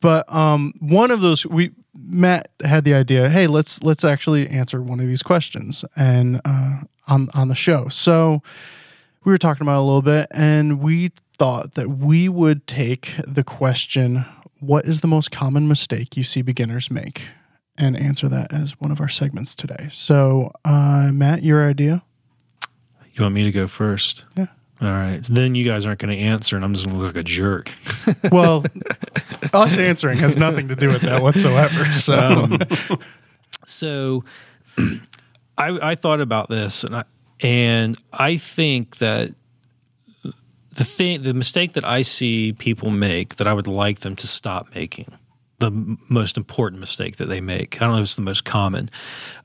But 0.00 0.30
um, 0.32 0.74
one 0.78 1.10
of 1.10 1.20
those 1.20 1.46
we 1.46 1.72
Matt 1.94 2.50
had 2.62 2.84
the 2.84 2.94
idea. 2.94 3.28
Hey, 3.28 3.46
let's 3.46 3.82
let's 3.82 4.04
actually 4.04 4.48
answer 4.48 4.82
one 4.82 5.00
of 5.00 5.06
these 5.06 5.22
questions 5.22 5.84
and 5.96 6.40
uh, 6.44 6.80
on 7.08 7.28
on 7.34 7.48
the 7.48 7.54
show. 7.54 7.88
So 7.88 8.42
we 9.24 9.32
were 9.32 9.38
talking 9.38 9.62
about 9.62 9.80
a 9.80 9.82
little 9.82 10.02
bit, 10.02 10.28
and 10.30 10.80
we 10.80 11.12
thought 11.38 11.74
that 11.74 11.90
we 11.90 12.28
would 12.28 12.66
take 12.66 13.14
the 13.26 13.44
question, 13.44 14.24
"What 14.60 14.86
is 14.86 15.00
the 15.00 15.08
most 15.08 15.30
common 15.30 15.68
mistake 15.68 16.16
you 16.16 16.22
see 16.22 16.42
beginners 16.42 16.90
make?" 16.90 17.28
and 17.78 17.96
answer 17.96 18.28
that 18.28 18.52
as 18.52 18.80
one 18.80 18.90
of 18.90 19.00
our 19.00 19.08
segments 19.08 19.54
today. 19.54 19.88
So, 19.90 20.50
uh, 20.64 21.10
Matt, 21.12 21.42
your 21.42 21.68
idea? 21.68 22.02
You 23.16 23.22
want 23.22 23.34
me 23.34 23.44
to 23.44 23.50
go 23.50 23.66
first? 23.66 24.24
Yeah. 24.36 24.46
All 24.82 24.88
right. 24.90 25.24
So 25.24 25.32
then 25.32 25.54
you 25.54 25.64
guys 25.64 25.86
aren't 25.86 26.00
going 26.00 26.14
to 26.14 26.22
answer, 26.22 26.54
and 26.54 26.64
I'm 26.64 26.74
just 26.74 26.84
going 26.84 26.96
to 26.98 27.02
look 27.02 27.14
like 27.14 27.20
a 27.22 27.24
jerk. 27.24 27.72
Well, 28.30 28.64
us 29.52 29.76
answering 29.78 30.18
has 30.18 30.36
nothing 30.36 30.68
to 30.68 30.76
do 30.76 30.88
with 30.88 31.02
that 31.02 31.22
whatsoever. 31.22 31.84
So, 31.92 32.48
So 33.64 34.24
I, 35.58 35.90
I 35.90 35.94
thought 35.94 36.20
about 36.20 36.48
this, 36.48 36.84
and 36.84 36.96
I 36.96 37.04
and 37.40 37.96
I 38.12 38.36
think 38.36 38.98
that 38.98 39.34
the 40.72 40.84
thing, 40.84 41.22
the 41.22 41.34
mistake 41.34 41.72
that 41.72 41.84
I 41.84 42.02
see 42.02 42.52
people 42.52 42.90
make 42.90 43.36
that 43.36 43.46
I 43.46 43.54
would 43.54 43.66
like 43.66 44.00
them 44.00 44.14
to 44.16 44.26
stop 44.26 44.74
making, 44.74 45.12
the 45.58 45.66
m- 45.66 45.98
most 46.08 46.36
important 46.36 46.80
mistake 46.80 47.16
that 47.16 47.28
they 47.28 47.40
make, 47.40 47.80
I 47.80 47.86
don't 47.86 47.92
know 47.92 47.98
if 47.98 48.02
it's 48.04 48.14
the 48.14 48.22
most 48.22 48.44
common, 48.44 48.88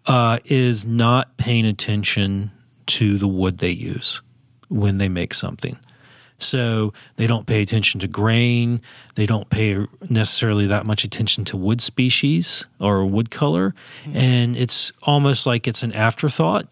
uh, 0.08 0.40
is 0.46 0.86
not 0.86 1.38
paying 1.38 1.66
attention 1.66 2.52
to 2.88 3.18
the 3.18 3.28
wood 3.28 3.60
they 3.60 3.70
use 3.70 4.22
when 4.70 4.98
they 4.98 5.10
make 5.10 5.34
something. 5.34 5.78
So 6.42 6.92
they 7.18 7.28
don't 7.28 7.46
pay 7.46 7.62
attention 7.62 8.00
to 8.02 8.08
grain. 8.08 8.82
They 9.16 9.28
don't 9.28 9.50
pay 9.50 9.86
necessarily 10.10 10.66
that 10.68 10.86
much 10.86 11.04
attention 11.04 11.46
to 11.46 11.58
wood 11.58 11.82
species 11.82 12.66
or 12.80 13.06
wood 13.06 13.30
color. 13.30 13.76
And 14.14 14.58
it's 14.58 14.92
almost 15.04 15.46
like 15.46 15.68
it's 15.68 15.84
an 15.84 15.94
afterthought. 15.94 16.66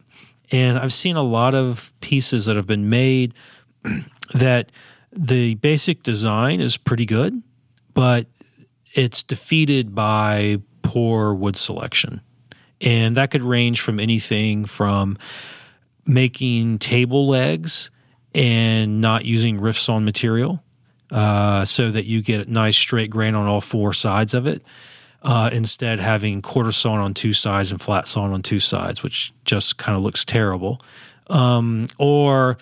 And 0.52 0.80
I've 0.80 0.94
seen 0.94 1.16
a 1.16 1.24
lot 1.24 1.54
of 1.54 1.94
pieces 2.02 2.48
that 2.48 2.56
have 2.56 2.66
been 2.66 2.90
made 2.90 3.36
that 4.34 4.72
the 5.12 5.56
basic 5.56 6.02
design 6.02 6.62
is 6.62 6.76
pretty 6.76 7.06
good, 7.06 7.42
but 7.94 8.26
it's 8.94 9.22
defeated 9.22 9.94
by 9.94 10.62
poor 10.82 11.34
wood 11.34 11.56
selection. 11.56 12.22
And 12.82 13.16
that 13.18 13.30
could 13.30 13.42
range 13.42 13.82
from 13.82 14.00
anything 14.00 14.66
from 14.66 15.18
making 16.10 16.80
table 16.80 17.28
legs 17.28 17.92
and 18.34 19.00
not 19.00 19.26
using 19.26 19.62
rift 19.62 19.80
sawn 19.80 20.04
material 20.04 20.62
uh, 21.12 21.64
so 21.64 21.92
that 21.92 22.06
you 22.06 22.22
get 22.22 22.48
a 22.48 22.52
nice 22.52 22.78
straight 22.78 23.10
grain 23.10 23.36
on 23.36 23.48
all 23.48 23.62
four 23.62 23.94
sides 23.94 24.34
of 24.34 24.48
it. 24.48 24.64
Uh, 25.22 25.50
instead, 25.52 26.00
having 26.00 26.42
quarter 26.42 26.72
sawn 26.72 27.00
on 27.00 27.14
two 27.14 27.34
sides 27.34 27.72
and 27.72 27.82
flat 27.82 28.08
sawn 28.08 28.32
on 28.32 28.42
two 28.42 28.60
sides, 28.60 29.04
which 29.04 29.34
just 29.46 29.78
kind 29.78 29.96
of 29.96 30.02
looks 30.02 30.24
terrible. 30.24 30.82
Um, 31.30 31.88
or 31.98 32.58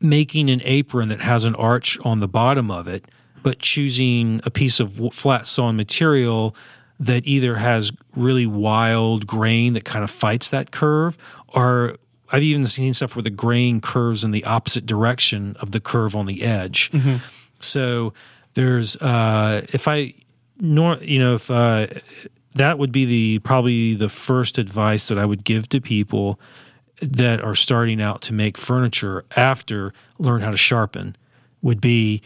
making 0.00 0.50
an 0.50 0.60
apron 0.64 1.08
that 1.08 1.20
has 1.20 1.44
an 1.44 1.54
arch 1.56 1.98
on 2.04 2.20
the 2.20 2.28
bottom 2.28 2.70
of 2.70 2.86
it, 2.86 3.06
but 3.42 3.58
choosing 3.58 4.40
a 4.44 4.50
piece 4.50 4.80
of 4.80 5.12
flat 5.12 5.46
sawn 5.46 5.76
material 5.76 6.54
that 7.00 7.26
either 7.26 7.56
has 7.56 7.92
really 8.14 8.46
wild 8.46 9.26
grain 9.26 9.72
that 9.72 9.84
kind 9.84 10.04
of 10.04 10.10
fights 10.10 10.48
that 10.50 10.70
curve, 10.70 11.18
or 11.48 11.96
I've 12.34 12.42
even 12.42 12.66
seen 12.66 12.92
stuff 12.94 13.14
where 13.14 13.22
the 13.22 13.30
grain 13.30 13.80
curves 13.80 14.24
in 14.24 14.32
the 14.32 14.44
opposite 14.44 14.86
direction 14.86 15.54
of 15.60 15.70
the 15.70 15.78
curve 15.78 16.16
on 16.16 16.26
the 16.26 16.42
edge. 16.42 16.90
So 17.60 18.12
there's 18.54 18.96
uh, 18.96 19.62
if 19.72 19.86
I 19.86 20.14
nor 20.58 20.96
you 20.96 21.20
know 21.20 21.34
if 21.34 21.48
uh, 21.48 21.86
that 22.56 22.78
would 22.78 22.90
be 22.90 23.04
the 23.04 23.38
probably 23.40 23.94
the 23.94 24.08
first 24.08 24.58
advice 24.58 25.06
that 25.08 25.18
I 25.18 25.24
would 25.24 25.44
give 25.44 25.68
to 25.68 25.80
people 25.80 26.40
that 27.00 27.40
are 27.40 27.54
starting 27.54 28.02
out 28.02 28.20
to 28.22 28.32
make 28.32 28.58
furniture 28.58 29.24
after 29.36 29.92
learn 30.18 30.40
how 30.40 30.50
to 30.50 30.56
sharpen 30.56 31.16
would 31.62 31.80
be 31.80 32.20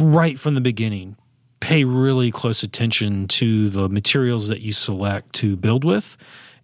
right 0.00 0.38
from 0.38 0.54
the 0.54 0.60
beginning 0.60 1.16
pay 1.58 1.82
really 1.82 2.30
close 2.30 2.62
attention 2.62 3.26
to 3.26 3.68
the 3.68 3.88
materials 3.88 4.46
that 4.46 4.60
you 4.60 4.72
select 4.72 5.32
to 5.32 5.56
build 5.56 5.84
with 5.84 6.16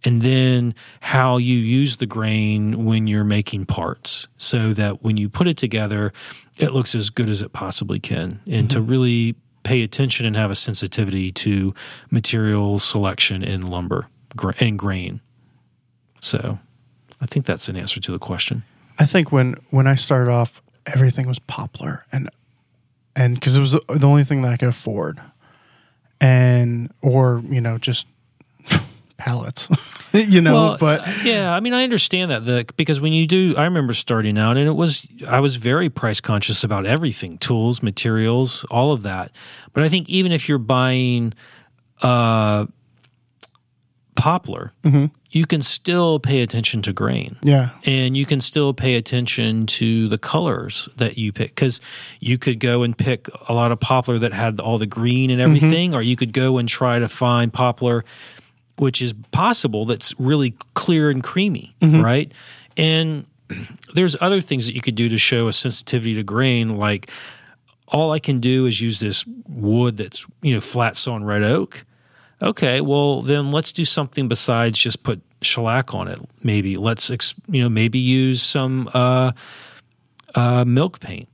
and 0.04 0.22
then 0.22 0.74
how 1.00 1.36
you 1.36 1.56
use 1.56 1.98
the 1.98 2.06
grain 2.06 2.84
when 2.84 3.06
you're 3.06 3.24
making 3.24 3.66
parts 3.66 4.28
so 4.36 4.72
that 4.72 5.02
when 5.02 5.16
you 5.16 5.28
put 5.28 5.46
it 5.46 5.56
together 5.56 6.12
it 6.58 6.72
looks 6.72 6.94
as 6.94 7.10
good 7.10 7.28
as 7.28 7.42
it 7.42 7.52
possibly 7.52 7.98
can. 7.98 8.40
And 8.46 8.70
to 8.70 8.78
mm-hmm. 8.78 8.90
really 8.90 9.34
pay 9.62 9.82
attention 9.82 10.26
and 10.26 10.36
have 10.36 10.50
a 10.50 10.54
sensitivity 10.54 11.30
to 11.32 11.74
material 12.10 12.78
selection 12.78 13.42
in 13.42 13.62
lumber 13.62 14.08
and 14.60 14.78
grain. 14.78 15.20
So 16.20 16.58
i 17.20 17.26
think 17.26 17.46
that's 17.46 17.68
an 17.68 17.76
answer 17.76 18.00
to 18.00 18.12
the 18.12 18.18
question. 18.18 18.64
I 18.98 19.06
think 19.06 19.32
when 19.32 19.56
when 19.70 19.86
I 19.86 19.94
started 19.94 20.30
off, 20.30 20.62
everything 20.86 21.26
was 21.26 21.38
poplar, 21.38 22.02
and 22.12 22.28
and 23.16 23.34
because 23.34 23.56
it 23.56 23.60
was 23.60 23.72
the 23.72 23.80
the 23.88 24.06
only 24.06 24.24
thing 24.24 24.42
that 24.42 24.52
I 24.52 24.56
could 24.56 24.68
afford, 24.68 25.20
and 26.20 26.92
or 27.00 27.42
you 27.44 27.60
know 27.60 27.78
just 27.78 28.06
pallets, 29.22 29.68
you 30.12 30.40
know. 30.40 30.52
Well, 30.52 30.76
but 30.78 31.24
yeah, 31.24 31.54
I 31.54 31.60
mean, 31.60 31.74
I 31.74 31.84
understand 31.84 32.30
that 32.30 32.44
the 32.44 32.66
because 32.76 33.00
when 33.00 33.12
you 33.12 33.26
do, 33.26 33.54
I 33.56 33.64
remember 33.64 33.92
starting 33.92 34.38
out, 34.38 34.56
and 34.56 34.66
it 34.66 34.72
was 34.72 35.06
I 35.28 35.40
was 35.40 35.56
very 35.56 35.88
price 35.88 36.20
conscious 36.20 36.64
about 36.64 36.86
everything, 36.86 37.38
tools, 37.38 37.82
materials, 37.82 38.64
all 38.64 38.92
of 38.92 39.02
that. 39.02 39.32
But 39.72 39.84
I 39.84 39.88
think 39.88 40.08
even 40.08 40.32
if 40.32 40.48
you're 40.48 40.58
buying 40.58 41.34
uh, 42.02 42.66
poplar, 44.16 44.72
you 45.30 45.46
can 45.46 45.62
still 45.62 46.18
pay 46.18 46.42
attention 46.42 46.82
to 46.82 46.92
grain 46.92 47.36
yeah, 47.42 47.70
and 47.86 48.16
you 48.16 48.26
can 48.26 48.40
still 48.40 48.74
pay 48.74 48.96
attention 48.96 49.66
to 49.66 50.08
the 50.08 50.18
colors 50.18 50.88
that 50.96 51.16
you 51.16 51.32
pick 51.32 51.54
because 51.54 51.80
you 52.20 52.36
could 52.38 52.60
go 52.60 52.82
and 52.82 52.96
pick 52.96 53.28
a 53.48 53.54
lot 53.54 53.72
of 53.72 53.80
poplar 53.80 54.18
that 54.18 54.32
had 54.32 54.60
all 54.60 54.78
the 54.78 54.86
green 54.86 55.30
and 55.30 55.40
everything 55.40 55.94
or 55.94 56.02
you 56.02 56.16
could 56.16 56.32
go 56.32 56.58
and 56.58 56.68
try 56.68 56.98
to 56.98 57.08
find 57.08 57.52
poplar 57.52 58.04
which 58.82 59.00
is 59.00 59.12
possible 59.30 59.84
that's 59.86 60.12
really 60.18 60.50
clear 60.74 61.08
and 61.10 61.22
creamy 61.22 61.74
right? 62.02 62.32
And 62.76 63.26
there's 63.94 64.16
other 64.20 64.40
things 64.40 64.66
that 64.66 64.74
you 64.74 64.80
could 64.80 64.96
do 64.96 65.08
to 65.08 65.18
show 65.18 65.48
a 65.48 65.52
sensitivity 65.52 66.14
to 66.14 66.24
grain 66.24 66.76
like 66.86 67.10
all 67.94 68.10
i 68.12 68.18
can 68.18 68.40
do 68.40 68.66
is 68.66 68.80
use 68.80 68.98
this 69.00 69.24
wood 69.48 69.96
that's 69.96 70.26
you 70.40 70.52
know 70.54 70.60
flat 70.60 70.96
sawn 70.96 71.22
red 71.24 71.42
oak. 71.42 71.84
Okay 72.40 72.80
well 72.80 73.22
then 73.22 73.50
let's 73.56 73.72
do 73.72 73.84
something 73.84 74.28
besides 74.28 74.78
just 74.78 75.02
put 75.02 75.20
shellac 75.42 75.94
on 75.94 76.08
it. 76.08 76.18
Maybe 76.42 76.76
let's 76.76 77.10
you 77.48 77.60
know 77.62 77.68
maybe 77.68 77.98
use 77.98 78.40
some 78.42 78.88
uh, 78.94 79.32
uh, 80.34 80.64
milk 80.66 80.98
paint 81.00 81.28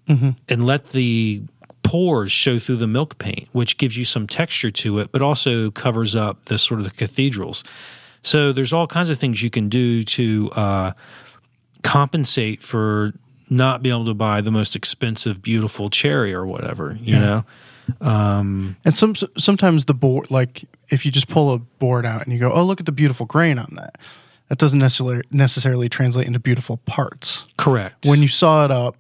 and 0.48 0.64
let 0.64 0.90
the 0.90 1.42
pores 1.88 2.30
show 2.30 2.58
through 2.58 2.76
the 2.76 2.86
milk 2.86 3.16
paint 3.16 3.48
which 3.52 3.78
gives 3.78 3.96
you 3.96 4.04
some 4.04 4.26
texture 4.26 4.70
to 4.70 4.98
it 4.98 5.10
but 5.10 5.22
also 5.22 5.70
covers 5.70 6.14
up 6.14 6.44
the 6.44 6.58
sort 6.58 6.80
of 6.80 6.84
the 6.84 6.92
cathedrals. 6.92 7.64
So 8.20 8.52
there's 8.52 8.74
all 8.74 8.86
kinds 8.86 9.08
of 9.08 9.18
things 9.18 9.42
you 9.42 9.48
can 9.48 9.70
do 9.70 10.04
to 10.04 10.50
uh, 10.54 10.92
compensate 11.82 12.62
for 12.62 13.14
not 13.48 13.82
being 13.82 13.94
able 13.94 14.04
to 14.04 14.12
buy 14.12 14.42
the 14.42 14.50
most 14.50 14.76
expensive 14.76 15.40
beautiful 15.40 15.88
cherry 15.88 16.34
or 16.34 16.44
whatever 16.44 16.98
you 17.00 17.14
know? 17.14 17.44
And 18.84 18.94
some 18.94 19.14
sometimes 19.38 19.86
the 19.86 19.94
board 19.94 20.30
like 20.30 20.64
if 20.90 21.06
you 21.06 21.12
just 21.12 21.28
pull 21.28 21.54
a 21.54 21.58
board 21.58 22.04
out 22.04 22.22
and 22.24 22.34
you 22.34 22.38
go, 22.38 22.52
oh 22.52 22.64
look 22.64 22.80
at 22.80 22.86
the 22.86 22.92
beautiful 22.92 23.24
grain 23.24 23.58
on 23.58 23.72
that, 23.76 23.96
that 24.48 24.58
doesn't 24.58 24.78
necessarily 24.78 25.22
necessarily 25.30 25.88
translate 25.88 26.26
into 26.26 26.38
beautiful 26.38 26.76
parts. 26.84 27.46
correct. 27.56 28.06
When 28.06 28.20
you 28.20 28.28
saw 28.28 28.66
it 28.66 28.70
up, 28.70 28.96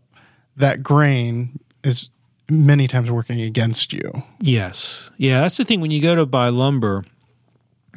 that 0.56 0.82
grain 0.82 1.60
is 1.84 2.08
many 2.50 2.88
times 2.88 3.10
working 3.10 3.40
against 3.40 3.92
you. 3.92 4.10
Yes. 4.40 5.10
Yeah, 5.16 5.42
that's 5.42 5.56
the 5.56 5.64
thing. 5.64 5.80
When 5.80 5.90
you 5.90 6.00
go 6.00 6.14
to 6.14 6.26
buy 6.26 6.48
lumber, 6.48 7.04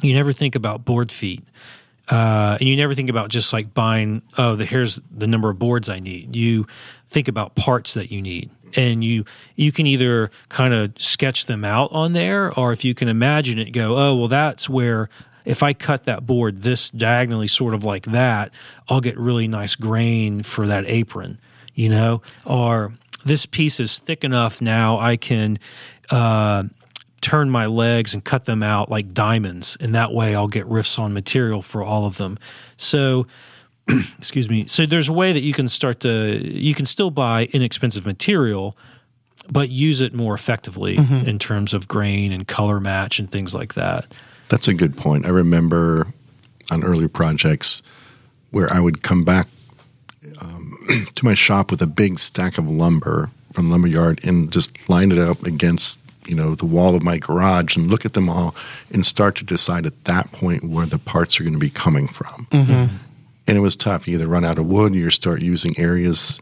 you 0.02 0.14
never 0.14 0.32
think 0.32 0.54
about 0.54 0.84
board 0.84 1.10
feet. 1.10 1.42
Uh, 2.10 2.58
and 2.60 2.68
you 2.68 2.76
never 2.76 2.94
think 2.94 3.08
about 3.08 3.30
just 3.30 3.52
like 3.52 3.72
buying, 3.72 4.22
oh, 4.36 4.56
the, 4.56 4.64
here's 4.64 5.00
the 5.10 5.26
number 5.26 5.48
of 5.48 5.58
boards 5.58 5.88
I 5.88 6.00
need. 6.00 6.36
You 6.36 6.66
think 7.06 7.28
about 7.28 7.54
parts 7.54 7.94
that 7.94 8.10
you 8.10 8.20
need. 8.20 8.50
And 8.74 9.04
you 9.04 9.26
you 9.54 9.70
can 9.70 9.86
either 9.86 10.30
kind 10.48 10.72
of 10.72 10.94
sketch 10.96 11.44
them 11.44 11.62
out 11.62 11.92
on 11.92 12.14
there, 12.14 12.58
or 12.58 12.72
if 12.72 12.86
you 12.86 12.94
can 12.94 13.06
imagine 13.06 13.58
it, 13.58 13.70
go, 13.70 13.98
oh, 13.98 14.16
well, 14.16 14.28
that's 14.28 14.66
where 14.66 15.10
if 15.44 15.62
I 15.62 15.74
cut 15.74 16.04
that 16.04 16.26
board 16.26 16.62
this 16.62 16.88
diagonally, 16.88 17.48
sort 17.48 17.74
of 17.74 17.84
like 17.84 18.04
that, 18.04 18.54
I'll 18.88 19.02
get 19.02 19.18
really 19.18 19.46
nice 19.46 19.76
grain 19.76 20.42
for 20.42 20.66
that 20.66 20.84
apron, 20.86 21.38
you 21.74 21.90
know? 21.90 22.22
Or 22.46 22.94
this 23.24 23.46
piece 23.46 23.80
is 23.80 23.98
thick 23.98 24.24
enough 24.24 24.60
now 24.60 24.98
I 24.98 25.16
can 25.16 25.58
uh, 26.10 26.64
turn 27.20 27.48
my 27.48 27.66
legs 27.66 28.12
and 28.12 28.22
cut 28.22 28.44
them 28.44 28.62
out 28.62 28.90
like 28.90 29.14
diamonds, 29.14 29.76
and 29.80 29.94
that 29.94 30.12
way 30.12 30.34
I'll 30.34 30.48
get 30.48 30.66
rift 30.66 30.88
sawn 30.88 31.14
material 31.14 31.62
for 31.62 31.82
all 31.82 32.04
of 32.04 32.18
them. 32.18 32.38
So, 32.76 33.26
excuse 34.18 34.50
me. 34.50 34.66
So 34.66 34.84
there's 34.84 35.08
a 35.08 35.12
way 35.12 35.32
that 35.32 35.40
you 35.40 35.52
can 35.52 35.68
start 35.68 36.00
to 36.00 36.38
you 36.42 36.74
can 36.74 36.84
still 36.84 37.10
buy 37.10 37.48
inexpensive 37.52 38.04
material, 38.04 38.76
but 39.50 39.70
use 39.70 40.00
it 40.00 40.12
more 40.12 40.34
effectively 40.34 40.96
in 41.26 41.38
terms 41.38 41.72
of 41.72 41.88
grain 41.88 42.32
and 42.32 42.46
color 42.46 42.80
match 42.80 43.18
and 43.18 43.30
things 43.30 43.54
like 43.54 43.74
that. 43.74 44.12
That's 44.48 44.68
a 44.68 44.74
good 44.74 44.96
point. 44.96 45.24
I 45.24 45.30
remember 45.30 46.08
on 46.70 46.84
earlier 46.84 47.08
projects 47.08 47.82
where 48.50 48.72
I 48.72 48.80
would 48.80 49.02
come 49.02 49.24
back 49.24 49.48
to 51.14 51.24
my 51.24 51.34
shop 51.34 51.70
with 51.70 51.82
a 51.82 51.86
big 51.86 52.18
stack 52.18 52.58
of 52.58 52.68
lumber 52.68 53.30
from 53.52 53.70
lumberyard 53.70 54.20
and 54.24 54.50
just 54.52 54.88
line 54.88 55.12
it 55.12 55.18
up 55.18 55.42
against 55.44 55.98
you 56.26 56.34
know 56.34 56.54
the 56.54 56.66
wall 56.66 56.94
of 56.94 57.02
my 57.02 57.18
garage 57.18 57.76
and 57.76 57.90
look 57.90 58.04
at 58.04 58.12
them 58.12 58.28
all 58.28 58.54
and 58.90 59.04
start 59.04 59.36
to 59.36 59.44
decide 59.44 59.86
at 59.86 60.04
that 60.04 60.30
point 60.32 60.64
where 60.64 60.86
the 60.86 60.98
parts 60.98 61.38
are 61.38 61.42
going 61.42 61.54
to 61.54 61.58
be 61.58 61.70
coming 61.70 62.08
from. 62.08 62.46
Mm-hmm. 62.50 62.96
And 63.44 63.58
it 63.58 63.60
was 63.60 63.74
tough. 63.74 64.06
You 64.06 64.14
either 64.14 64.28
run 64.28 64.44
out 64.44 64.58
of 64.58 64.66
wood, 64.66 64.92
or 64.92 64.96
you 64.96 65.10
start 65.10 65.42
using 65.42 65.76
areas 65.78 66.40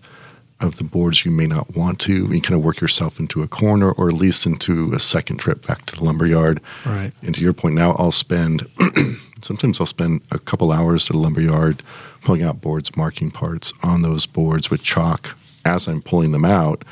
of 0.61 0.76
the 0.76 0.85
boards 0.85 1.24
you 1.24 1.31
may 1.31 1.46
not 1.46 1.74
want 1.74 1.98
to. 2.00 2.12
You 2.31 2.40
kind 2.42 2.59
of 2.59 2.62
work 2.62 2.83
yourself 2.83 3.18
into 3.18 3.42
a 3.42 3.48
corner, 3.48 3.90
or 3.92 4.09
at 4.09 4.14
least 4.14 4.44
into 4.44 4.92
a 4.92 5.00
second 5.00 5.38
trip 5.38 5.66
back 5.66 5.87
to 5.87 5.96
the 5.96 6.05
lumberyard. 6.05 6.61
Right. 6.85 7.12
And 7.22 7.35
to 7.35 7.40
your 7.40 7.55
point, 7.55 7.74
now 7.74 7.96
I'll 7.98 8.12
spend 8.12 8.68
sometimes 9.42 9.81
I'll 9.81 9.87
spend 9.87 10.20
a 10.31 10.38
couple 10.38 10.72
hours 10.72 11.09
at 11.11 11.16
a 11.16 11.18
lumberyard 11.18 11.83
pulling 12.23 12.43
out 12.43 12.61
boards, 12.61 12.97
marking 12.97 13.31
parts 13.31 13.73
on 13.83 14.03
those 14.03 14.27
boards 14.27 14.71
with 14.71 14.83
chalk 14.83 15.37
as 15.65 15.87
I'm 15.87 16.03
pulling 16.03 16.33
them 16.33 16.45
out. 16.45 16.85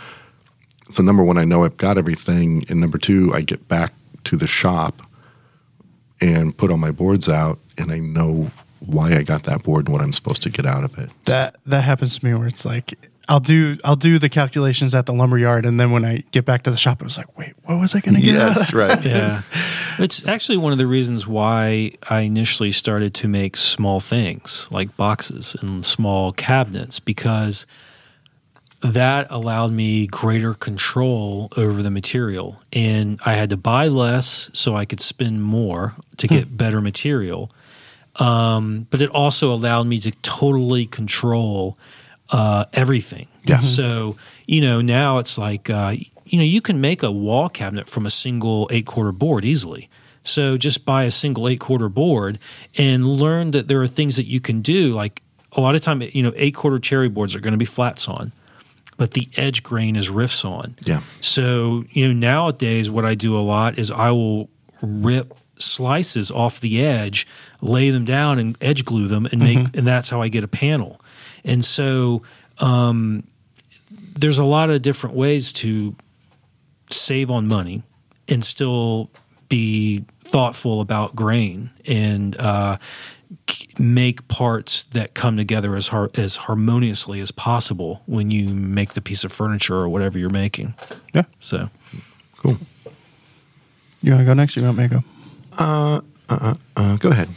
So 0.90 1.02
number 1.02 1.22
one, 1.22 1.38
I 1.38 1.44
know 1.44 1.64
I've 1.64 1.76
got 1.76 1.98
everything, 1.98 2.64
and 2.68 2.80
number 2.80 2.98
two, 2.98 3.32
I 3.34 3.42
get 3.42 3.68
back 3.68 3.92
to 4.24 4.36
the 4.36 4.46
shop 4.46 5.02
and 6.20 6.56
put 6.56 6.70
all 6.70 6.78
my 6.78 6.90
boards 6.90 7.28
out, 7.28 7.58
and 7.76 7.92
I 7.92 7.98
know 7.98 8.50
why 8.80 9.16
I 9.16 9.22
got 9.22 9.44
that 9.44 9.62
board 9.62 9.86
and 9.86 9.92
what 9.92 10.02
I'm 10.02 10.12
supposed 10.12 10.42
to 10.42 10.50
get 10.50 10.66
out 10.66 10.84
of 10.84 10.98
it. 10.98 11.10
That 11.24 11.56
that 11.66 11.82
happens 11.82 12.18
to 12.18 12.24
me 12.24 12.34
where 12.34 12.48
it's 12.48 12.64
like 12.64 12.94
I'll 13.28 13.40
do 13.40 13.76
I'll 13.84 13.96
do 13.96 14.18
the 14.18 14.30
calculations 14.30 14.94
at 14.94 15.04
the 15.06 15.12
lumber 15.12 15.36
yard, 15.36 15.66
and 15.66 15.78
then 15.78 15.90
when 15.90 16.04
I 16.04 16.24
get 16.30 16.44
back 16.46 16.62
to 16.62 16.70
the 16.70 16.76
shop, 16.78 17.02
I 17.02 17.04
was 17.04 17.18
like, 17.18 17.36
wait, 17.36 17.52
what 17.64 17.78
was 17.78 17.94
I 17.94 18.00
going 18.00 18.14
to 18.14 18.22
get? 18.22 18.40
out 18.40 18.50
of 18.52 18.56
Yes, 18.56 18.72
right. 18.72 19.04
yeah. 19.04 19.42
It's 20.00 20.24
actually 20.28 20.58
one 20.58 20.70
of 20.70 20.78
the 20.78 20.86
reasons 20.86 21.26
why 21.26 21.90
I 22.08 22.20
initially 22.20 22.70
started 22.70 23.14
to 23.14 23.26
make 23.26 23.56
small 23.56 23.98
things 23.98 24.68
like 24.70 24.96
boxes 24.96 25.56
and 25.60 25.84
small 25.84 26.30
cabinets 26.30 27.00
because 27.00 27.66
that 28.80 29.26
allowed 29.28 29.72
me 29.72 30.06
greater 30.06 30.54
control 30.54 31.48
over 31.56 31.82
the 31.82 31.90
material. 31.90 32.62
And 32.72 33.18
I 33.26 33.32
had 33.32 33.50
to 33.50 33.56
buy 33.56 33.88
less 33.88 34.50
so 34.52 34.76
I 34.76 34.84
could 34.84 35.00
spend 35.00 35.42
more 35.42 35.96
to 36.18 36.28
get 36.28 36.56
better 36.56 36.80
material. 36.80 37.50
Um, 38.20 38.86
but 38.90 39.02
it 39.02 39.10
also 39.10 39.52
allowed 39.52 39.88
me 39.88 39.98
to 39.98 40.12
totally 40.22 40.86
control 40.86 41.76
uh, 42.30 42.66
everything. 42.72 43.28
Yeah. 43.44 43.58
So, 43.58 44.16
you 44.46 44.60
know, 44.60 44.80
now 44.80 45.18
it's 45.18 45.38
like, 45.38 45.70
uh, 45.70 45.94
you 46.26 46.38
know, 46.38 46.44
you 46.44 46.60
can 46.60 46.80
make 46.80 47.02
a 47.02 47.10
wall 47.10 47.48
cabinet 47.48 47.88
from 47.88 48.06
a 48.06 48.10
single 48.10 48.68
eight 48.70 48.86
quarter 48.86 49.12
board 49.12 49.44
easily. 49.44 49.88
So 50.22 50.58
just 50.58 50.84
buy 50.84 51.04
a 51.04 51.10
single 51.10 51.48
eight 51.48 51.60
quarter 51.60 51.88
board 51.88 52.38
and 52.76 53.08
learn 53.08 53.52
that 53.52 53.68
there 53.68 53.80
are 53.80 53.86
things 53.86 54.16
that 54.16 54.26
you 54.26 54.40
can 54.40 54.60
do. 54.60 54.92
Like 54.92 55.22
a 55.52 55.60
lot 55.60 55.74
of 55.74 55.80
time, 55.80 56.02
you 56.02 56.22
know, 56.22 56.32
eight 56.36 56.54
quarter 56.54 56.78
cherry 56.78 57.08
boards 57.08 57.34
are 57.34 57.40
going 57.40 57.52
to 57.52 57.58
be 57.58 57.64
flat 57.64 57.98
sawn, 57.98 58.32
but 58.98 59.12
the 59.12 59.28
edge 59.36 59.62
grain 59.62 59.96
is 59.96 60.10
rift 60.10 60.34
sawn. 60.34 60.76
Yeah. 60.84 61.00
So, 61.20 61.84
you 61.90 62.08
know, 62.08 62.12
nowadays 62.12 62.90
what 62.90 63.06
I 63.06 63.14
do 63.14 63.36
a 63.36 63.40
lot 63.40 63.78
is 63.78 63.90
I 63.90 64.10
will 64.10 64.50
rip 64.82 65.34
slices 65.58 66.30
off 66.30 66.60
the 66.60 66.84
edge, 66.84 67.26
lay 67.60 67.90
them 67.90 68.04
down 68.04 68.38
and 68.38 68.56
edge 68.60 68.84
glue 68.84 69.08
them 69.08 69.26
and 69.26 69.40
make 69.40 69.58
and 69.76 69.86
that's 69.86 70.10
how 70.10 70.20
I 70.20 70.28
get 70.28 70.44
a 70.44 70.48
panel. 70.48 71.00
And 71.48 71.64
so 71.64 72.22
um 72.58 73.24
there's 74.14 74.38
a 74.38 74.44
lot 74.44 74.70
of 74.70 74.82
different 74.82 75.16
ways 75.16 75.52
to 75.54 75.94
save 76.90 77.30
on 77.30 77.46
money 77.48 77.82
and 78.28 78.44
still 78.44 79.10
be 79.48 80.04
thoughtful 80.22 80.80
about 80.80 81.16
grain 81.16 81.70
and 81.86 82.36
uh, 82.38 82.76
make 83.78 84.26
parts 84.28 84.84
that 84.84 85.14
come 85.14 85.36
together 85.36 85.74
as 85.76 85.88
har- 85.88 86.10
as 86.16 86.36
harmoniously 86.36 87.20
as 87.20 87.30
possible 87.30 88.02
when 88.06 88.30
you 88.30 88.48
make 88.48 88.92
the 88.94 89.00
piece 89.00 89.24
of 89.24 89.32
furniture 89.32 89.76
or 89.76 89.88
whatever 89.88 90.18
you're 90.18 90.28
making. 90.30 90.74
Yeah. 91.14 91.22
So 91.40 91.70
Cool. 92.36 92.58
You 94.02 94.12
want 94.12 94.20
to 94.20 94.24
go 94.26 94.34
next? 94.34 94.56
You 94.56 94.62
want 94.62 94.78
me 94.78 94.88
to 94.88 94.94
go? 94.96 95.04
Uh, 95.58 96.00
uh, 96.28 96.54
uh, 96.76 96.96
go 96.96 97.10
ahead. 97.10 97.28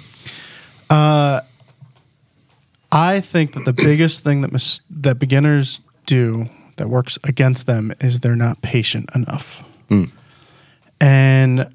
I 2.91 3.21
think 3.21 3.53
that 3.53 3.65
the 3.65 3.73
biggest 3.73 4.23
thing 4.23 4.41
that 4.41 4.51
mis- 4.51 4.81
that 4.89 5.19
beginners 5.19 5.79
do 6.05 6.49
that 6.77 6.89
works 6.89 7.17
against 7.23 7.65
them 7.65 7.93
is 8.01 8.19
they're 8.19 8.35
not 8.35 8.61
patient 8.61 9.09
enough. 9.15 9.63
Hmm. 9.87 10.05
And 10.99 11.73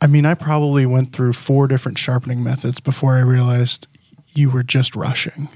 I 0.00 0.06
mean, 0.06 0.26
I 0.26 0.34
probably 0.34 0.86
went 0.86 1.12
through 1.12 1.34
four 1.34 1.68
different 1.68 1.98
sharpening 1.98 2.42
methods 2.42 2.80
before 2.80 3.14
I 3.14 3.20
realized 3.20 3.86
you 4.34 4.50
were 4.50 4.62
just 4.62 4.96
rushing. 4.96 5.48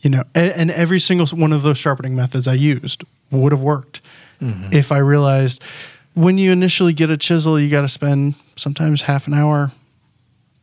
You 0.00 0.10
know, 0.10 0.24
and, 0.34 0.52
and 0.52 0.70
every 0.70 1.00
single 1.00 1.26
one 1.26 1.52
of 1.52 1.62
those 1.62 1.78
sharpening 1.78 2.14
methods 2.14 2.46
I 2.46 2.54
used 2.54 3.04
would 3.30 3.52
have 3.52 3.62
worked 3.62 4.00
mm-hmm. 4.40 4.72
if 4.72 4.92
I 4.92 4.98
realized 4.98 5.62
when 6.14 6.38
you 6.38 6.52
initially 6.52 6.92
get 6.92 7.10
a 7.10 7.16
chisel, 7.16 7.58
you 7.58 7.68
got 7.68 7.82
to 7.82 7.88
spend 7.88 8.34
sometimes 8.56 9.02
half 9.02 9.26
an 9.26 9.34
hour 9.34 9.72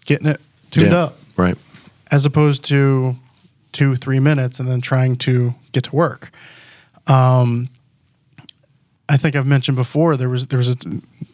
getting 0.05 0.27
it 0.27 0.39
tuned 0.71 0.91
yeah. 0.91 1.03
up 1.03 1.17
Right. 1.37 1.57
As 2.11 2.25
opposed 2.25 2.63
to 2.65 3.15
two 3.71 3.95
three 3.95 4.19
minutes 4.19 4.59
and 4.59 4.69
then 4.69 4.81
trying 4.81 5.17
to 5.17 5.53
get 5.71 5.83
to 5.85 5.95
work. 5.95 6.31
Um 7.07 7.69
i 9.07 9.17
think 9.17 9.35
i've 9.35 9.45
mentioned 9.45 9.77
before 9.77 10.17
there 10.17 10.29
was 10.29 10.47
there 10.47 10.57
was 10.57 10.69
a 10.69 10.75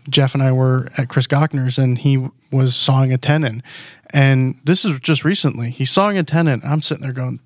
jeff 0.09 0.33
and 0.33 0.43
i 0.43 0.51
were 0.51 0.89
at 0.97 1.07
Chris 1.07 1.25
Gochnour's 1.25 1.77
and 1.77 1.97
he 1.99 2.27
was 2.51 2.75
sawing 2.75 3.13
a 3.13 3.17
tenon. 3.17 3.63
And 4.09 4.59
this 4.65 4.83
is 4.83 4.99
just 4.99 5.23
recently 5.23 5.69
he's 5.69 5.89
sawing 5.89 6.17
a 6.17 6.23
tenon. 6.23 6.61
I'm 6.65 6.81
sitting 6.81 7.01
there 7.01 7.13
going 7.13 7.39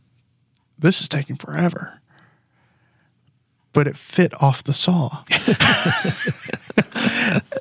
this 0.80 1.00
is 1.02 1.08
taking 1.08 1.36
forever. 1.36 2.02
But 3.72 3.88
it 3.88 3.98
fit 3.98 4.34
off 4.42 4.64
the 4.64 4.74
saw 4.74 5.24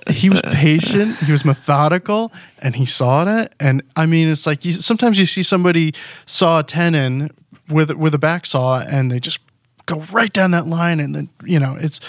he 0.09 0.29
was 0.29 0.41
patient 0.43 1.17
he 1.19 1.33
was 1.33 1.45
methodical 1.45 2.33
and 2.61 2.77
he 2.77 2.87
saw 2.87 3.25
it 3.25 3.53
and 3.61 3.83
i 3.97 4.07
mean 4.07 4.29
it's 4.29 4.47
like 4.47 4.65
you, 4.65 4.73
sometimes 4.73 5.19
you 5.19 5.27
see 5.27 5.43
somebody 5.43 5.95
saw 6.27 6.61
a 6.61 6.63
tenon 6.63 7.31
with 7.69 7.91
with 7.93 8.15
a 8.15 8.19
back 8.19 8.45
saw 8.47 8.81
and 8.81 9.11
they 9.11 9.21
just 9.21 9.41
go 9.87 10.01
right 10.13 10.33
down 10.33 10.51
that 10.51 10.67
line 10.67 11.01
and 11.01 11.15
then 11.15 11.29
you 11.45 11.59
know 11.59 11.77
it's 11.79 12.01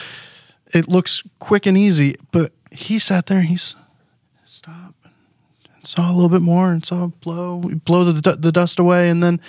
it 0.73 0.87
looks 0.87 1.21
quick 1.39 1.65
and 1.65 1.77
easy 1.77 2.15
but 2.31 2.51
he 2.71 2.97
sat 2.97 3.27
there 3.27 3.39
and 3.39 3.47
he's 3.47 3.75
stop 4.45 4.93
and 5.75 5.87
saw 5.87 6.11
a 6.11 6.13
little 6.13 6.29
bit 6.29 6.41
more 6.41 6.71
and 6.71 6.85
saw 6.85 7.07
blow 7.21 7.59
blow 7.85 8.03
the, 8.03 8.35
the 8.35 8.51
dust 8.51 8.79
away 8.79 9.09
and 9.09 9.21
then 9.21 9.39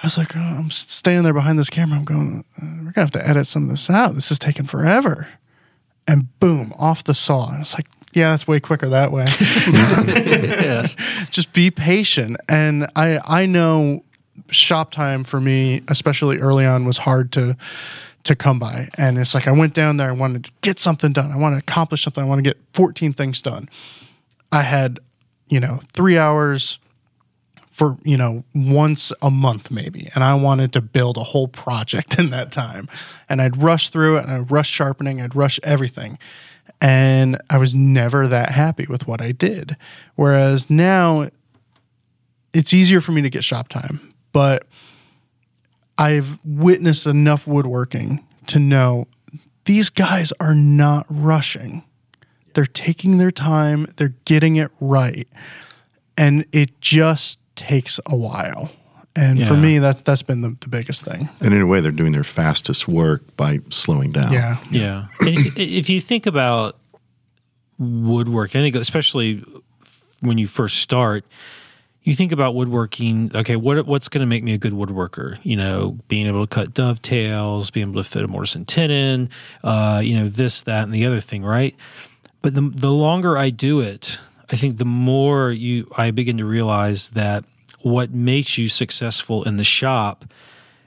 I 0.00 0.06
was 0.06 0.16
like, 0.16 0.36
oh, 0.36 0.38
I'm 0.40 0.70
standing 0.70 1.24
there 1.24 1.32
behind 1.32 1.58
this 1.58 1.70
camera. 1.70 1.98
I'm 1.98 2.04
going, 2.04 2.44
uh, 2.56 2.84
we're 2.84 2.92
gonna 2.92 3.04
have 3.04 3.10
to 3.10 3.28
edit 3.28 3.48
some 3.48 3.64
of 3.64 3.70
this 3.70 3.90
out. 3.90 4.14
This 4.14 4.30
is 4.30 4.38
taking 4.38 4.64
forever 4.64 5.26
and 6.08 6.40
boom, 6.40 6.72
off 6.78 7.04
the 7.04 7.14
saw. 7.14 7.52
And 7.52 7.60
it's 7.60 7.74
like, 7.74 7.86
yeah, 8.14 8.30
that's 8.30 8.48
way 8.48 8.58
quicker 8.58 8.88
that 8.88 9.12
way. 9.12 9.26
yes, 9.40 10.96
Just 11.30 11.52
be 11.52 11.70
patient. 11.70 12.38
And 12.48 12.88
I 12.96 13.20
I 13.24 13.46
know 13.46 14.02
shop 14.48 14.90
time 14.90 15.24
for 15.24 15.40
me, 15.40 15.82
especially 15.88 16.38
early 16.38 16.64
on, 16.64 16.86
was 16.86 16.98
hard 16.98 17.30
to 17.32 17.56
to 18.24 18.34
come 18.34 18.58
by. 18.58 18.88
And 18.96 19.18
it's 19.18 19.34
like 19.34 19.46
I 19.46 19.52
went 19.52 19.74
down 19.74 19.98
there, 19.98 20.08
I 20.08 20.12
wanted 20.12 20.44
to 20.44 20.52
get 20.62 20.80
something 20.80 21.12
done. 21.12 21.30
I 21.30 21.36
want 21.36 21.54
to 21.54 21.58
accomplish 21.58 22.02
something. 22.02 22.24
I 22.24 22.26
want 22.26 22.38
to 22.38 22.42
get 22.42 22.58
14 22.72 23.12
things 23.12 23.40
done. 23.40 23.68
I 24.50 24.62
had, 24.62 24.98
you 25.48 25.60
know, 25.60 25.80
three 25.92 26.18
hours 26.18 26.78
for 27.78 27.96
you 28.02 28.16
know 28.16 28.42
once 28.54 29.12
a 29.22 29.30
month 29.30 29.70
maybe. 29.70 30.10
And 30.14 30.24
i 30.24 30.34
wanted 30.34 30.72
to 30.72 30.80
build 30.82 31.16
a 31.16 31.22
whole 31.22 31.46
project 31.46 32.18
in 32.18 32.30
that 32.30 32.50
time. 32.50 32.88
And 33.28 33.40
i'd 33.40 33.56
rush 33.62 33.88
through 33.88 34.18
it 34.18 34.24
and 34.24 34.32
i'd 34.32 34.50
rush 34.50 34.68
sharpening 34.68 35.22
i'd 35.22 35.36
rush 35.36 35.60
everything. 35.62 36.18
And 36.80 37.40
i 37.48 37.56
was 37.56 37.74
never 37.74 38.26
that 38.26 38.50
happy 38.50 38.86
with 38.88 39.06
what 39.06 39.22
i 39.22 39.32
did. 39.32 39.76
Whereas 40.16 40.68
now 40.68 41.28
it's 42.52 42.74
easier 42.74 43.00
for 43.00 43.12
me 43.12 43.22
to 43.22 43.30
get 43.30 43.44
shop 43.44 43.68
time. 43.68 44.12
But 44.32 44.66
i've 45.96 46.40
witnessed 46.44 47.06
enough 47.06 47.46
woodworking 47.46 48.24
to 48.48 48.58
know 48.58 49.06
these 49.66 49.88
guys 49.88 50.32
are 50.40 50.54
not 50.54 51.06
rushing. 51.08 51.84
They're 52.54 52.66
taking 52.66 53.18
their 53.18 53.30
time. 53.30 53.86
They're 53.98 54.14
getting 54.24 54.56
it 54.56 54.72
right. 54.80 55.28
And 56.16 56.44
it 56.50 56.80
just 56.80 57.38
takes 57.58 58.00
a 58.06 58.16
while. 58.16 58.70
And 59.16 59.44
for 59.44 59.56
me, 59.56 59.78
that's 59.78 60.02
that's 60.02 60.22
been 60.22 60.42
the, 60.42 60.56
the 60.60 60.68
biggest 60.68 61.02
thing. 61.02 61.28
And 61.40 61.52
in 61.52 61.60
a 61.60 61.66
way, 61.66 61.80
they're 61.80 61.90
doing 61.90 62.12
their 62.12 62.24
fastest 62.24 62.86
work 62.86 63.36
by 63.36 63.60
slowing 63.68 64.12
down. 64.12 64.32
Yeah, 64.32 64.58
yeah. 64.70 65.06
If, 65.20 65.58
if 65.58 65.90
you 65.90 66.00
think 66.00 66.26
about 66.26 66.78
woodworking, 67.78 68.60
I 68.60 68.64
think 68.64 68.76
especially 68.76 69.42
when 70.20 70.38
you 70.38 70.46
first 70.46 70.78
start, 70.78 71.24
you 72.04 72.14
think 72.14 72.30
about 72.30 72.54
woodworking. 72.54 73.32
Okay, 73.34 73.56
what 73.56 73.86
what's 73.86 74.08
going 74.08 74.20
to 74.20 74.26
make 74.26 74.44
me 74.44 74.54
a 74.54 74.58
good 74.58 74.72
woodworker? 74.72 75.38
You 75.42 75.56
know, 75.56 75.98
being 76.06 76.28
able 76.28 76.46
to 76.46 76.54
cut 76.54 76.72
dovetails, 76.72 77.72
being 77.72 77.90
able 77.90 78.00
to 78.00 78.08
fit 78.08 78.22
a 78.22 78.28
mortise 78.28 78.54
and 78.54 78.68
tenon, 78.68 79.30
uh, 79.64 80.00
you 80.04 80.16
know, 80.16 80.28
this, 80.28 80.62
that, 80.62 80.84
and 80.84 80.94
the 80.94 81.06
other 81.06 81.20
thing, 81.20 81.44
right? 81.44 81.74
But 82.40 82.54
the 82.54 82.70
the 82.72 82.92
longer 82.92 83.36
I 83.36 83.50
do 83.50 83.80
it, 83.80 84.20
I 84.50 84.56
think 84.56 84.78
the 84.78 84.84
more 84.84 85.50
you 85.50 85.90
I 85.96 86.10
begin 86.10 86.38
to 86.38 86.44
realize 86.44 87.10
that 87.10 87.44
what 87.80 88.10
makes 88.10 88.58
you 88.58 88.68
successful 88.68 89.44
in 89.44 89.56
the 89.56 89.64
shop 89.64 90.24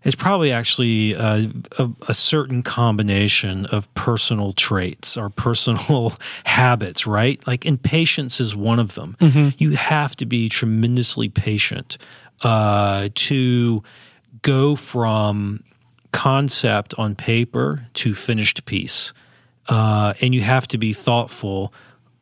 is 0.04 0.15
probably 0.15 0.52
actually 0.52 1.13
a, 1.13 1.50
a, 1.78 1.89
a 2.08 2.13
certain 2.13 2.63
combination 2.63 3.67
of 3.67 3.93
personal 3.93 4.52
traits 4.52 5.15
or 5.15 5.30
personal 5.30 6.13
habits, 6.43 7.06
right? 7.06 7.45
Like, 7.45 7.65
and 7.65 7.82
patience 7.82 8.39
is 8.39 8.56
one 8.56 8.80
of 8.80 8.95
them. 8.95 9.15
You 9.60 9.71
have 9.71 10.15
to 10.17 10.26
be 10.26 10.50
tremendously 10.50 11.30
patient 11.30 12.00
uh, 12.41 13.10
to 13.13 13.84
go 14.41 14.76
from 14.76 15.63
concept 16.12 16.95
on 16.97 17.15
paper 17.15 17.86
to 17.93 18.15
finished 18.15 18.65
piece. 18.65 19.13
Uh, 19.69 20.13
and 20.21 20.34
you 20.34 20.41
have 20.41 20.67
to 20.67 20.80
be 20.80 20.93
thoughtful 20.93 21.71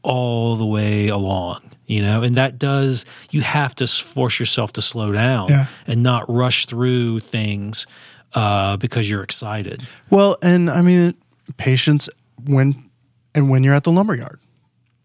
all 0.02 0.56
the 0.56 0.66
way 0.66 1.08
along, 1.10 1.62
you 1.86 2.02
know, 2.02 2.24
and 2.24 2.36
that 2.36 2.58
does, 2.58 3.04
you 3.32 3.42
have 3.42 3.76
to 3.76 3.88
force 3.88 4.40
yourself 4.40 4.72
to 4.74 4.82
slow 4.82 5.12
down 5.12 5.50
Yeah. 5.50 5.66
and 5.88 6.02
not 6.04 6.30
rush 6.30 6.66
through 6.66 7.20
things 7.20 7.86
uh, 8.34 8.78
because 8.78 9.10
you're 9.10 9.24
excited. 9.24 9.86
Well, 10.10 10.38
and 10.42 10.70
I 10.70 10.82
mean, 10.82 11.16
patience 11.58 12.08
when 12.46 12.90
and 13.36 13.50
when 13.50 13.64
you're 13.64 13.76
at 13.76 13.84
the 13.84 13.92
lumberyard 13.92 14.40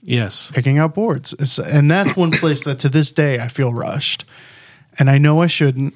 Yes. 0.03 0.51
picking 0.53 0.79
out 0.79 0.95
boards, 0.95 1.35
it's, 1.39 1.59
and 1.59 1.91
that's 1.91 2.15
one 2.17 2.31
place 2.31 2.63
that 2.65 2.79
to 2.81 2.89
this 2.89 3.11
day 3.13 3.39
I 3.41 3.49
feel 3.49 3.73
rushed, 3.73 4.25
and 4.99 5.09
I 5.11 5.17
know 5.19 5.41
I 5.43 5.47
shouldn't, 5.47 5.95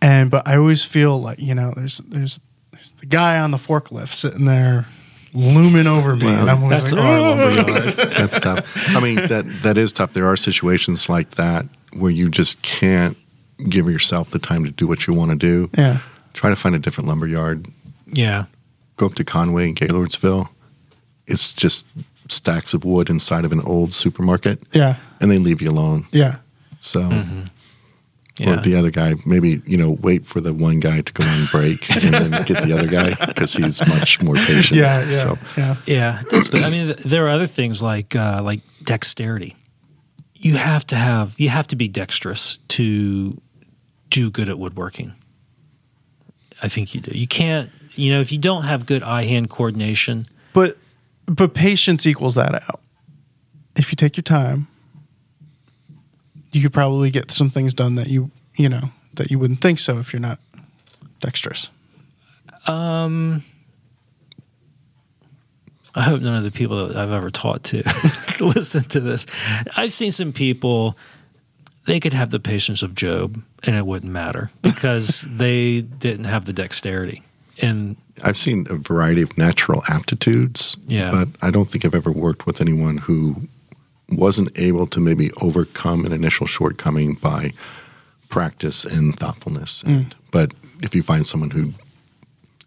and 0.00 0.30
but 0.30 0.46
I 0.46 0.56
always 0.56 0.84
feel 0.84 1.20
like 1.20 1.38
you 1.40 1.54
know 1.54 1.72
there's 1.76 1.98
there's 1.98 2.40
there's 2.72 2.92
the 2.92 3.06
guy 3.06 3.38
on 3.40 3.50
the 3.50 3.58
forklift 3.58 4.14
sitting 4.14 4.44
there 4.44 4.86
looming 5.34 5.86
over 5.86 6.14
me, 6.16 6.26
and 6.26 6.50
I'm 6.50 6.62
always 6.62 6.78
That's 6.80 6.92
like, 6.92 7.02
our 7.04 7.18
"Oh." 7.18 7.22
lumberyard. 7.34 7.90
That's 8.12 8.38
tough. 8.38 8.66
I 8.96 9.00
mean, 9.00 9.16
that 9.16 9.44
that 9.62 9.78
is 9.78 9.92
tough. 9.92 10.12
There 10.12 10.26
are 10.26 10.36
situations 10.36 11.08
like 11.08 11.32
that 11.32 11.66
where 11.92 12.10
you 12.10 12.28
just 12.28 12.60
can't 12.62 13.16
give 13.68 13.88
yourself 13.88 14.30
the 14.30 14.38
time 14.38 14.64
to 14.64 14.70
do 14.70 14.86
what 14.86 15.06
you 15.06 15.14
want 15.14 15.30
to 15.30 15.36
do. 15.36 15.70
Yeah, 15.76 15.98
Try 16.34 16.50
to 16.50 16.56
find 16.56 16.74
a 16.74 16.78
different 16.78 17.08
lumberyard. 17.08 17.66
yeah. 18.06 18.44
Go 18.96 19.06
up 19.06 19.14
to 19.14 19.24
Conway 19.24 19.66
and 19.68 19.76
Gaylordsville. 19.76 20.48
It's 21.26 21.52
just 21.52 21.86
stacks 22.28 22.74
of 22.74 22.84
wood 22.84 23.08
inside 23.10 23.44
of 23.44 23.52
an 23.52 23.60
old 23.62 23.92
supermarket, 23.92 24.60
yeah, 24.72 24.96
and 25.20 25.30
they 25.30 25.38
leave 25.38 25.62
you 25.62 25.70
alone. 25.70 26.06
yeah. 26.12 26.36
So, 26.80 27.00
Mm-hmm. 27.00 27.42
Yeah. 28.38 28.54
or 28.54 28.56
the 28.62 28.76
other 28.76 28.90
guy, 28.90 29.14
maybe 29.26 29.60
you 29.66 29.76
know, 29.76 29.90
wait 29.90 30.24
for 30.24 30.40
the 30.40 30.54
one 30.54 30.80
guy 30.80 31.02
to 31.02 31.12
go 31.12 31.22
on 31.22 31.46
break 31.52 31.88
and 32.04 32.14
then 32.14 32.30
get 32.44 32.64
the 32.64 32.72
other 32.72 32.86
guy 32.88 33.14
because 33.26 33.52
he's 33.52 33.86
much 33.86 34.22
more 34.22 34.34
patient. 34.36 34.80
Yeah, 34.80 35.04
yeah, 35.04 35.10
So, 35.10 35.38
yeah. 35.56 35.76
Yeah, 35.86 36.22
does. 36.30 36.48
But 36.48 36.62
I 36.64 36.70
mean, 36.70 36.94
there 37.04 37.26
are 37.26 37.28
other 37.28 37.46
things 37.46 37.82
like 37.82 38.16
uh, 38.16 38.40
like 38.42 38.60
dexterity. 38.84 39.56
You 40.34 40.56
have 40.56 40.86
to 40.86 40.96
have 40.96 41.34
you 41.38 41.50
have 41.50 41.66
to 41.68 41.76
be 41.76 41.88
dexterous 41.88 42.58
to 42.68 43.40
do 44.08 44.30
good 44.30 44.48
at 44.48 44.58
woodworking. 44.58 45.12
I 46.62 46.68
think 46.68 46.94
you 46.94 47.00
do. 47.00 47.16
You 47.16 47.26
can't. 47.26 47.70
You 47.96 48.12
know, 48.14 48.20
if 48.20 48.32
you 48.32 48.38
don't 48.38 48.62
have 48.64 48.86
good 48.86 49.02
eye 49.02 49.24
hand 49.24 49.50
coordination, 49.50 50.26
But 50.54 50.78
but 51.26 51.52
patience 51.54 52.06
equals 52.06 52.34
that 52.36 52.54
out. 52.54 52.80
If 53.76 53.92
you 53.92 53.96
take 53.96 54.16
your 54.16 54.22
time, 54.22 54.68
you 56.52 56.62
could 56.62 56.72
probably 56.72 57.10
get 57.10 57.30
some 57.30 57.50
things 57.50 57.74
done 57.74 57.94
that 57.96 58.08
you 58.08 58.30
you 58.56 58.68
know 58.68 58.90
that 59.14 59.30
you 59.30 59.38
wouldn't 59.38 59.60
think 59.60 59.78
so 59.78 59.98
if 59.98 60.12
you're 60.12 60.20
not 60.20 60.38
dexterous. 61.20 61.70
Um, 62.66 63.42
I 65.94 66.02
hope 66.04 66.22
none 66.22 66.36
of 66.36 66.42
the 66.42 66.50
people 66.50 66.86
that 66.88 66.96
I've 66.96 67.10
ever 67.12 67.30
taught 67.30 67.64
to 67.64 67.82
listen 68.40 68.82
to 68.84 69.00
this. 69.00 69.26
I've 69.76 69.92
seen 69.92 70.10
some 70.10 70.32
people, 70.32 70.96
they 71.84 72.00
could 72.00 72.14
have 72.14 72.30
the 72.30 72.40
patience 72.40 72.82
of 72.82 72.94
Job 72.94 73.42
and 73.64 73.76
it 73.76 73.86
wouldn't 73.86 74.10
matter 74.12 74.50
because 74.62 75.22
they 75.36 75.82
didn't 75.82 76.24
have 76.24 76.46
the 76.46 76.52
dexterity. 76.52 77.22
And 77.60 77.96
I've 78.24 78.38
seen 78.38 78.66
a 78.70 78.74
variety 78.76 79.20
of 79.22 79.36
natural 79.36 79.82
aptitudes, 79.88 80.76
Yeah. 80.86 81.10
but 81.10 81.28
I 81.42 81.50
don't 81.50 81.70
think 81.70 81.84
I've 81.84 81.94
ever 81.94 82.10
worked 82.12 82.46
with 82.46 82.60
anyone 82.62 82.96
who 82.96 83.48
wasn't 84.16 84.50
able 84.58 84.86
to 84.86 85.00
maybe 85.00 85.30
overcome 85.40 86.04
an 86.04 86.12
initial 86.12 86.46
shortcoming 86.46 87.14
by 87.14 87.52
practice 88.28 88.84
and 88.84 89.18
thoughtfulness. 89.18 89.82
And, 89.84 90.14
But 90.30 90.52
if 90.82 90.94
you 90.94 91.02
find 91.02 91.26
someone 91.26 91.50
who 91.50 91.72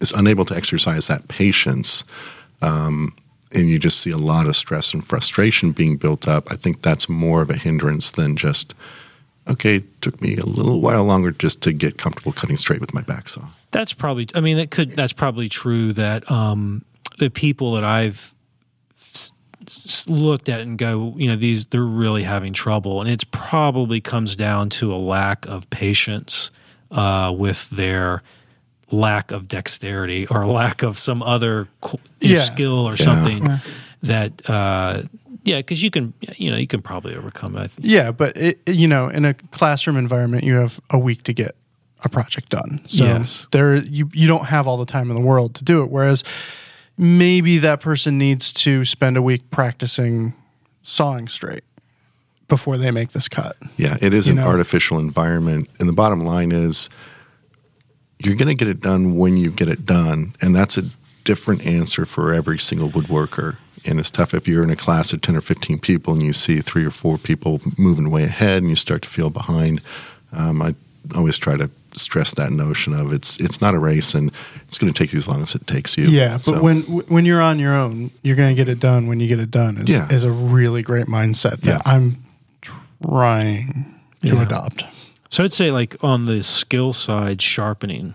is 0.01 0.11
unable 0.11 0.45
to 0.45 0.55
exercise 0.55 1.07
that 1.07 1.27
patience, 1.27 2.03
um, 2.61 3.13
and 3.51 3.69
you 3.69 3.79
just 3.79 3.99
see 3.99 4.11
a 4.11 4.17
lot 4.17 4.47
of 4.47 4.55
stress 4.55 4.93
and 4.93 5.05
frustration 5.05 5.71
being 5.71 5.97
built 5.97 6.27
up, 6.27 6.51
I 6.51 6.55
think 6.55 6.81
that's 6.81 7.07
more 7.07 7.41
of 7.41 7.49
a 7.49 7.55
hindrance 7.55 8.11
than 8.11 8.35
just, 8.35 8.73
okay, 9.47 9.77
it 9.77 10.01
took 10.01 10.21
me 10.21 10.35
a 10.37 10.45
little 10.45 10.81
while 10.81 11.03
longer 11.05 11.31
just 11.31 11.61
to 11.63 11.71
get 11.73 11.97
comfortable 11.97 12.33
cutting 12.33 12.57
straight 12.57 12.81
with 12.81 12.93
my 12.93 13.01
back 13.01 13.29
saw. 13.29 13.47
That's 13.71 13.93
probably. 13.93 14.27
I 14.35 14.41
mean, 14.41 14.57
that 14.57 14.71
could. 14.71 14.95
That's 14.95 15.13
probably 15.13 15.49
true. 15.49 15.93
That 15.93 16.29
um, 16.31 16.83
the 17.17 17.29
people 17.29 17.73
that 17.73 17.83
I've 17.83 18.13
s- 18.13 18.33
s- 18.33 18.34
looked 20.07 20.49
at 20.49 20.61
and 20.61 20.77
go, 20.77 21.13
you 21.17 21.27
know, 21.27 21.35
these 21.35 21.65
they're 21.67 21.83
really 21.83 22.23
having 22.23 22.53
trouble, 22.53 23.01
and 23.01 23.09
it's 23.09 23.23
probably 23.25 24.01
comes 24.01 24.35
down 24.35 24.69
to 24.69 24.93
a 24.93 24.97
lack 24.97 25.45
of 25.47 25.69
patience 25.69 26.51
uh, 26.91 27.33
with 27.37 27.69
their 27.71 28.21
lack 28.91 29.31
of 29.31 29.47
dexterity 29.47 30.27
or 30.27 30.45
lack 30.61 30.83
of 30.83 30.97
some 30.99 31.21
other 31.23 31.67
qu- 31.81 31.97
you 32.21 32.29
know, 32.29 32.35
Yeah. 32.35 32.39
skill 32.41 32.87
or 32.87 32.95
something 32.97 33.47
that. 34.03 34.41
Uh, 34.49 35.01
yeah, 35.43 35.57
because 35.57 35.83
you 35.83 35.91
can, 35.91 36.11
you 36.37 36.49
know, 36.49 36.57
you 36.57 36.65
can 36.65 36.81
probably 36.81 37.15
overcome 37.15 37.55
it. 37.55 37.59
I 37.61 37.67
think. 37.67 37.87
Yeah, 37.87 38.09
but 38.11 38.35
it, 38.35 38.59
it- 38.65 38.75
you 38.75 38.87
know, 38.87 39.09
in 39.09 39.25
a 39.25 39.33
classroom 39.35 39.95
environment, 39.97 40.43
you 40.43 40.55
have 40.55 40.79
a 40.89 40.97
week 40.97 41.21
to 41.23 41.33
get 41.33 41.55
a 42.03 42.09
project 42.09 42.49
done. 42.49 42.81
So 42.87 43.03
Yes. 43.03 43.45
there, 43.51 43.75
you 43.75 44.09
you 44.13 44.27
don't 44.27 44.45
have 44.45 44.65
all 44.67 44.77
the 44.77 44.85
time 44.91 45.09
in 45.11 45.15
the 45.15 45.21
world 45.21 45.53
to 45.55 45.63
do 45.63 45.83
it. 45.83 45.91
Whereas 45.91 46.23
maybe 46.97 47.57
that 47.59 47.79
person 47.81 48.17
needs 48.17 48.51
to 48.53 48.85
spend 48.85 49.17
a 49.17 49.21
week 49.21 49.49
practicing 49.51 50.33
sawing 50.83 51.27
straight 51.27 51.63
before 52.47 52.77
they 52.77 52.91
make 52.91 53.09
this 53.09 53.27
cut. 53.27 53.57
Yeah, 53.75 53.97
it 54.01 54.13
is 54.13 54.27
You 54.27 54.33
an 54.33 54.37
know? 54.37 54.47
artificial 54.47 54.99
environment. 54.99 55.69
And 55.79 55.89
the 55.89 55.93
bottom 55.93 56.19
line 56.21 56.51
is 56.51 56.89
you're 58.19 58.35
going 58.35 58.47
to 58.47 58.55
get 58.55 58.67
it 58.67 58.81
done 58.81 59.15
when 59.17 59.35
you 59.37 59.51
get 59.51 59.67
it 59.67 59.85
done. 59.85 60.35
And 60.41 60.55
that's 60.55 60.77
a 60.77 60.83
different 61.23 61.65
answer 61.65 62.05
for 62.05 62.33
every 62.33 62.59
single 62.59 62.89
woodworker. 62.89 63.57
And 63.83 63.99
it's 63.99 64.11
tough 64.11 64.33
if 64.33 64.47
you're 64.47 64.63
in 64.63 64.69
a 64.69 64.75
class 64.75 65.11
of 65.13 65.21
10 65.21 65.35
or 65.35 65.41
15 65.41 65.79
people 65.79 66.13
and 66.13 66.23
you 66.23 66.33
see 66.33 66.59
three 66.61 66.85
or 66.85 66.89
four 66.91 67.17
people 67.17 67.61
moving 67.77 68.09
way 68.09 68.23
ahead 68.23 68.57
and 68.61 68.69
you 68.69 68.75
start 68.75 69.01
to 69.03 69.09
feel 69.09 69.29
behind. 69.29 69.81
Um, 70.31 70.61
I 70.61 70.75
always 71.15 71.37
try 71.37 71.57
to 71.57 71.69
stress 71.99 72.33
that 72.35 72.51
notion 72.51 72.93
of 72.93 73.11
it's 73.13 73.37
it's 73.39 73.61
not 73.61 73.73
a 73.73 73.79
race 73.79 74.13
and 74.15 74.31
it's 74.67 74.77
going 74.77 74.91
to 74.91 74.97
take 74.97 75.13
you 75.13 75.17
as 75.19 75.27
long 75.27 75.41
as 75.41 75.55
it 75.55 75.65
takes 75.67 75.97
you. 75.97 76.05
Yeah, 76.07 76.37
but 76.37 76.45
So, 76.45 76.61
when 76.61 76.81
when 76.81 77.25
you're 77.25 77.41
on 77.41 77.59
your 77.59 77.73
own, 77.75 78.11
you're 78.23 78.35
going 78.35 78.55
to 78.55 78.55
get 78.55 78.69
it 78.69 78.79
done 78.79 79.07
when 79.07 79.19
you 79.19 79.27
get 79.27 79.39
it 79.39 79.51
done. 79.51 79.77
Is, 79.77 79.89
Yeah. 79.89 80.07
is 80.11 80.23
a 80.23 80.31
really 80.31 80.81
great 80.83 81.05
mindset 81.07 81.61
that 81.61 81.65
Yeah. 81.65 81.81
I'm 81.85 82.17
trying 83.01 83.95
to 84.21 84.27
Yeah. 84.27 84.41
adopt. 84.41 84.83
So 85.29 85.43
I'd 85.43 85.53
say, 85.53 85.71
like 85.71 85.95
on 86.01 86.25
the 86.25 86.43
skill 86.43 86.93
side, 86.93 87.41
sharpening 87.41 88.13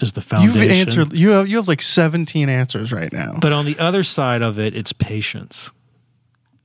is 0.00 0.12
the 0.12 0.20
foundation. 0.20 0.60
You've 0.62 0.70
answered. 0.70 1.12
You 1.12 1.30
have 1.30 1.48
you 1.48 1.56
have 1.56 1.68
like 1.68 1.80
17 1.82 2.48
answers 2.48 2.92
right 2.92 3.12
now. 3.12 3.38
But 3.40 3.52
on 3.52 3.64
the 3.64 3.78
other 3.78 4.02
side 4.02 4.42
of 4.42 4.58
it, 4.58 4.74
it's 4.76 4.92
patience. 4.92 5.72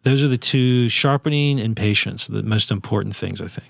Those 0.03 0.23
are 0.23 0.27
the 0.27 0.37
two 0.37 0.89
sharpening 0.89 1.59
and 1.59 1.75
patience, 1.75 2.27
the 2.27 2.43
most 2.43 2.71
important 2.71 3.15
things, 3.15 3.41
I 3.41 3.47
think. 3.47 3.67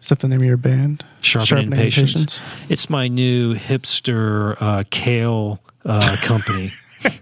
Is 0.00 0.08
that 0.08 0.20
the 0.20 0.28
name 0.28 0.40
of 0.40 0.46
your 0.46 0.56
band? 0.56 1.04
Sharpening, 1.20 1.64
and 1.64 1.74
and 1.74 1.82
patience. 1.82 2.12
Patience? 2.12 2.40
It's 2.68 2.90
my 2.90 3.08
new 3.08 3.54
hipster 3.54 4.56
uh, 4.60 4.84
kale 4.90 5.60
uh, 5.84 6.16
company. 6.22 6.72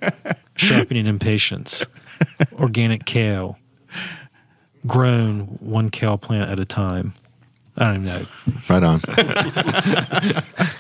Sharpening 0.57 1.07
Impatience. 1.07 1.87
Organic 2.59 3.05
kale. 3.05 3.59
Grown 4.87 5.41
one 5.61 5.91
kale 5.91 6.19
plant 6.19 6.51
at 6.51 6.61
a 6.61 6.65
time. 6.65 7.15
I 7.77 7.87
don't 7.87 8.05
even 8.05 8.07
know. 8.07 8.27
right 8.69 8.83
on. 8.83 9.01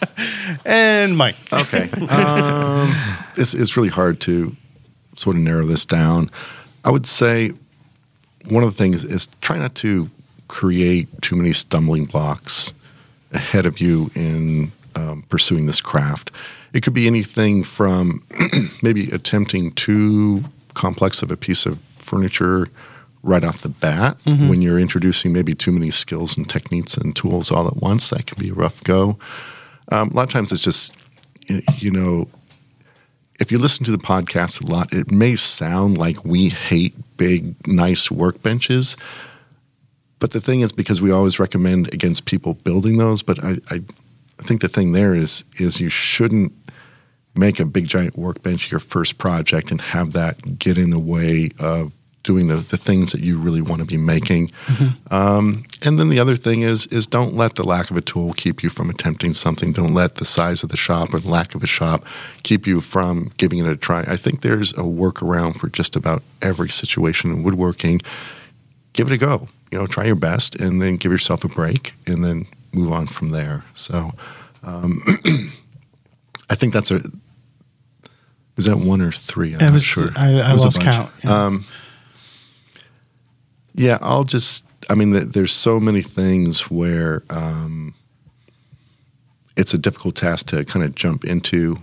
And 0.64 1.16
Mike. 1.16 1.36
Okay. 1.52 1.90
Um, 2.08 2.94
it's, 3.36 3.54
it's 3.54 3.76
really 3.76 3.88
hard 3.88 4.20
to 4.20 4.54
sort 5.16 5.36
of 5.36 5.42
narrow 5.42 5.66
this 5.66 5.84
down. 5.84 6.30
I 6.84 6.90
would 6.90 7.06
say 7.06 7.52
one 8.46 8.62
of 8.62 8.70
the 8.70 8.76
things 8.76 9.04
is 9.04 9.28
try 9.40 9.58
not 9.58 9.74
to 9.76 10.10
create 10.54 11.08
too 11.20 11.34
many 11.34 11.52
stumbling 11.52 12.04
blocks 12.04 12.72
ahead 13.32 13.66
of 13.66 13.80
you 13.80 14.08
in 14.14 14.70
um, 14.94 15.24
pursuing 15.28 15.66
this 15.66 15.80
craft. 15.80 16.30
It 16.72 16.84
could 16.84 16.94
be 16.94 17.08
anything 17.08 17.64
from 17.64 18.22
maybe 18.82 19.10
attempting 19.10 19.72
too 19.72 20.44
complex 20.74 21.22
of 21.22 21.32
a 21.32 21.36
piece 21.36 21.66
of 21.66 21.80
furniture 21.80 22.68
right 23.24 23.42
off 23.42 23.62
the 23.62 23.68
bat 23.68 24.16
when 24.48 24.62
you're 24.62 24.78
introducing 24.78 25.32
maybe 25.32 25.56
too 25.56 25.72
many 25.72 25.90
skills 25.90 26.36
and 26.36 26.48
techniques 26.48 26.96
and 26.96 27.16
tools 27.16 27.50
all 27.50 27.66
at 27.66 27.78
once. 27.78 28.10
That 28.10 28.28
can 28.28 28.40
be 28.40 28.50
a 28.50 28.54
rough 28.54 28.84
go. 28.84 29.18
Um, 29.90 30.10
a 30.10 30.14
lot 30.14 30.22
of 30.22 30.30
times 30.30 30.52
it's 30.52 30.62
just, 30.62 30.94
you 31.78 31.90
know, 31.90 32.28
if 33.40 33.50
you 33.50 33.58
listen 33.58 33.84
to 33.86 33.90
the 33.90 33.98
podcast 33.98 34.62
a 34.62 34.66
lot, 34.70 34.92
it 34.94 35.10
may 35.10 35.34
sound 35.34 35.98
like 35.98 36.24
we 36.24 36.48
hate 36.48 36.94
big, 37.16 37.66
nice 37.66 38.08
workbenches. 38.08 38.96
But 40.24 40.30
the 40.30 40.40
thing 40.40 40.62
is, 40.62 40.72
because 40.72 41.02
we 41.02 41.10
always 41.10 41.38
recommend 41.38 41.92
against 41.92 42.24
people 42.24 42.54
building 42.54 42.96
those, 42.96 43.22
but 43.22 43.44
I, 43.44 43.58
I, 43.68 43.82
I 44.38 44.42
think 44.42 44.62
the 44.62 44.68
thing 44.68 44.92
there 44.92 45.14
is 45.14 45.44
is 45.58 45.80
you 45.80 45.90
shouldn't 45.90 46.50
make 47.34 47.60
a 47.60 47.66
big 47.66 47.86
giant 47.88 48.16
workbench 48.16 48.70
your 48.70 48.80
first 48.80 49.18
project 49.18 49.70
and 49.70 49.82
have 49.82 50.14
that 50.14 50.58
get 50.58 50.78
in 50.78 50.88
the 50.88 50.98
way 50.98 51.50
of 51.58 51.92
doing 52.22 52.46
the, 52.46 52.56
the 52.56 52.78
things 52.78 53.12
that 53.12 53.20
you 53.20 53.36
really 53.36 53.60
want 53.60 53.80
to 53.80 53.84
be 53.84 53.98
making. 53.98 54.50
Um, 55.10 55.66
and 55.82 56.00
then 56.00 56.08
the 56.08 56.18
other 56.18 56.36
thing 56.36 56.62
is 56.62 56.86
is 56.86 57.06
don't 57.06 57.34
let 57.34 57.56
the 57.56 57.62
lack 57.62 57.90
of 57.90 57.96
a 57.98 58.00
tool 58.00 58.32
keep 58.32 58.62
you 58.62 58.70
from 58.70 58.88
attempting 58.88 59.34
something. 59.34 59.74
Don't 59.74 59.92
let 59.92 60.14
the 60.14 60.24
size 60.24 60.62
of 60.62 60.70
the 60.70 60.78
shop 60.78 61.12
or 61.12 61.20
the 61.20 61.28
lack 61.28 61.54
of 61.54 61.62
a 61.62 61.66
shop 61.66 62.02
keep 62.44 62.66
you 62.66 62.80
from 62.80 63.30
giving 63.36 63.58
it 63.58 63.66
a 63.66 63.76
try. 63.76 64.00
I 64.08 64.16
think 64.16 64.40
there's 64.40 64.72
a 64.72 64.84
workaround 64.84 65.58
for 65.58 65.68
just 65.68 65.94
about 65.94 66.22
every 66.40 66.70
situation 66.70 67.30
in 67.30 67.42
woodworking. 67.42 68.00
Give 68.94 69.06
it 69.06 69.12
a 69.12 69.18
go. 69.18 69.48
You 69.74 69.80
know, 69.80 69.86
try 69.88 70.04
your 70.04 70.14
best, 70.14 70.54
and 70.54 70.80
then 70.80 70.96
give 70.98 71.10
yourself 71.10 71.42
a 71.42 71.48
break, 71.48 71.94
and 72.06 72.24
then 72.24 72.46
move 72.72 72.92
on 72.92 73.08
from 73.08 73.30
there. 73.30 73.64
So. 73.74 74.12
Um, 74.62 75.02
I 76.48 76.54
think 76.54 76.72
that's 76.72 76.92
a. 76.92 77.00
Is 78.56 78.66
that 78.66 78.78
one 78.78 79.00
or 79.02 79.10
three? 79.10 79.48
I'm 79.54 79.60
It 79.60 79.64
not 79.64 79.72
was- 79.72 79.82
sure. 79.82 80.10
I, 80.16 80.40
I 80.42 80.52
lost 80.52 80.80
count. 80.80 81.10
yeah. 81.24 81.46
Um, 81.46 81.64
yeah, 83.74 83.98
I'll 84.00 84.22
just. 84.22 84.64
I 84.88 84.94
mean, 84.94 85.12
th- 85.12 85.24
there's 85.24 85.52
so 85.52 85.80
many 85.80 86.02
things 86.02 86.70
where 86.70 87.24
um, 87.30 87.94
it's 89.56 89.74
a 89.74 89.78
difficult 89.78 90.14
task 90.14 90.46
to 90.50 90.64
kind 90.64 90.84
of 90.84 90.94
jump 90.94 91.24
into. 91.24 91.78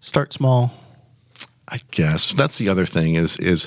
Start 0.00 0.34
small. 0.34 0.74
I 1.68 1.80
guess 1.90 2.32
that's 2.32 2.58
the 2.58 2.68
other 2.68 2.84
thing 2.84 3.14
is 3.14 3.38
is 3.38 3.66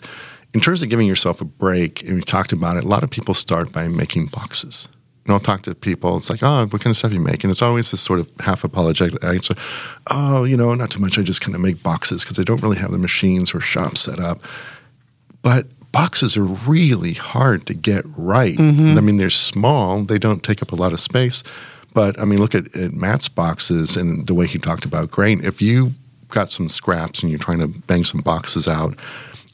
in 0.54 0.60
terms 0.62 0.82
of 0.82 0.90
giving 0.90 1.08
yourself 1.08 1.42
a 1.42 1.46
break. 1.46 2.04
And 2.04 2.16
we 2.16 2.22
talked 2.22 2.54
about 2.54 2.78
it. 2.78 2.84
A 2.84 2.88
lot 2.88 3.04
of 3.04 3.10
people 3.10 3.34
start 3.34 3.72
by 3.72 3.88
making 3.88 4.28
boxes. 4.28 4.88
And 5.26 5.34
I'll 5.34 5.40
talk 5.40 5.62
to 5.64 5.76
people. 5.76 6.18
It's 6.18 6.30
like, 6.30 6.42
oh, 6.42 6.66
what 6.66 6.82
kind 6.82 6.88
of 6.88 6.98
stuff 6.98 7.14
you 7.14 7.20
make? 7.20 7.44
And 7.44 7.52
it's 7.52 7.62
always 7.62 7.92
this 7.92 8.02
sort 8.02 8.20
of 8.20 8.32
half 8.40 8.64
apologetic 8.64 9.24
answer. 9.24 9.54
Oh, 10.10 10.44
you 10.44 10.58
know, 10.58 10.74
not 10.74 10.90
too 10.90 11.00
much. 11.00 11.20
I 11.20 11.22
just 11.22 11.42
kind 11.42 11.54
of 11.54 11.62
make 11.62 11.84
boxes 11.84 12.24
because 12.24 12.40
I 12.40 12.44
don't 12.44 12.64
really 12.64 12.78
have 12.78 12.92
the 12.92 12.98
machines 12.98 13.54
or 13.54 13.60
shops 13.60 14.02
set 14.02 14.20
up. 14.20 14.42
But 15.42 15.68
boxes 15.92 16.36
are 16.36 16.44
really 16.44 17.14
hard 17.14 17.68
to 17.68 17.74
get 17.74 18.06
right. 18.18 18.58
Mm-hmm. 18.58 18.98
I 18.98 19.02
mean, 19.02 19.18
they're 19.18 19.30
small. 19.30 20.04
They 20.04 20.18
don't 20.18 20.44
take 20.44 20.62
up 20.62 20.72
a 20.72 20.76
lot 20.76 20.94
of 20.94 21.00
space. 21.00 21.44
But 21.94 22.20
I 22.20 22.26
mean, 22.26 22.40
look 22.40 22.56
at, 22.56 22.76
at 22.76 22.94
Matt's 22.94 23.30
boxes 23.30 23.98
and 23.98 24.26
the 24.28 24.34
way 24.34 24.48
he 24.48 24.58
talked 24.58 24.86
about 24.86 25.12
grain. 25.12 25.44
If 25.44 25.62
you've 25.62 25.98
got 26.30 26.52
some 26.52 26.70
scraps 26.70 27.22
and 27.22 27.32
you're 27.32 27.40
trying 27.40 27.60
to 27.60 27.68
bang 27.68 28.04
some 28.04 28.22
boxes 28.22 28.68
out, 28.68 28.96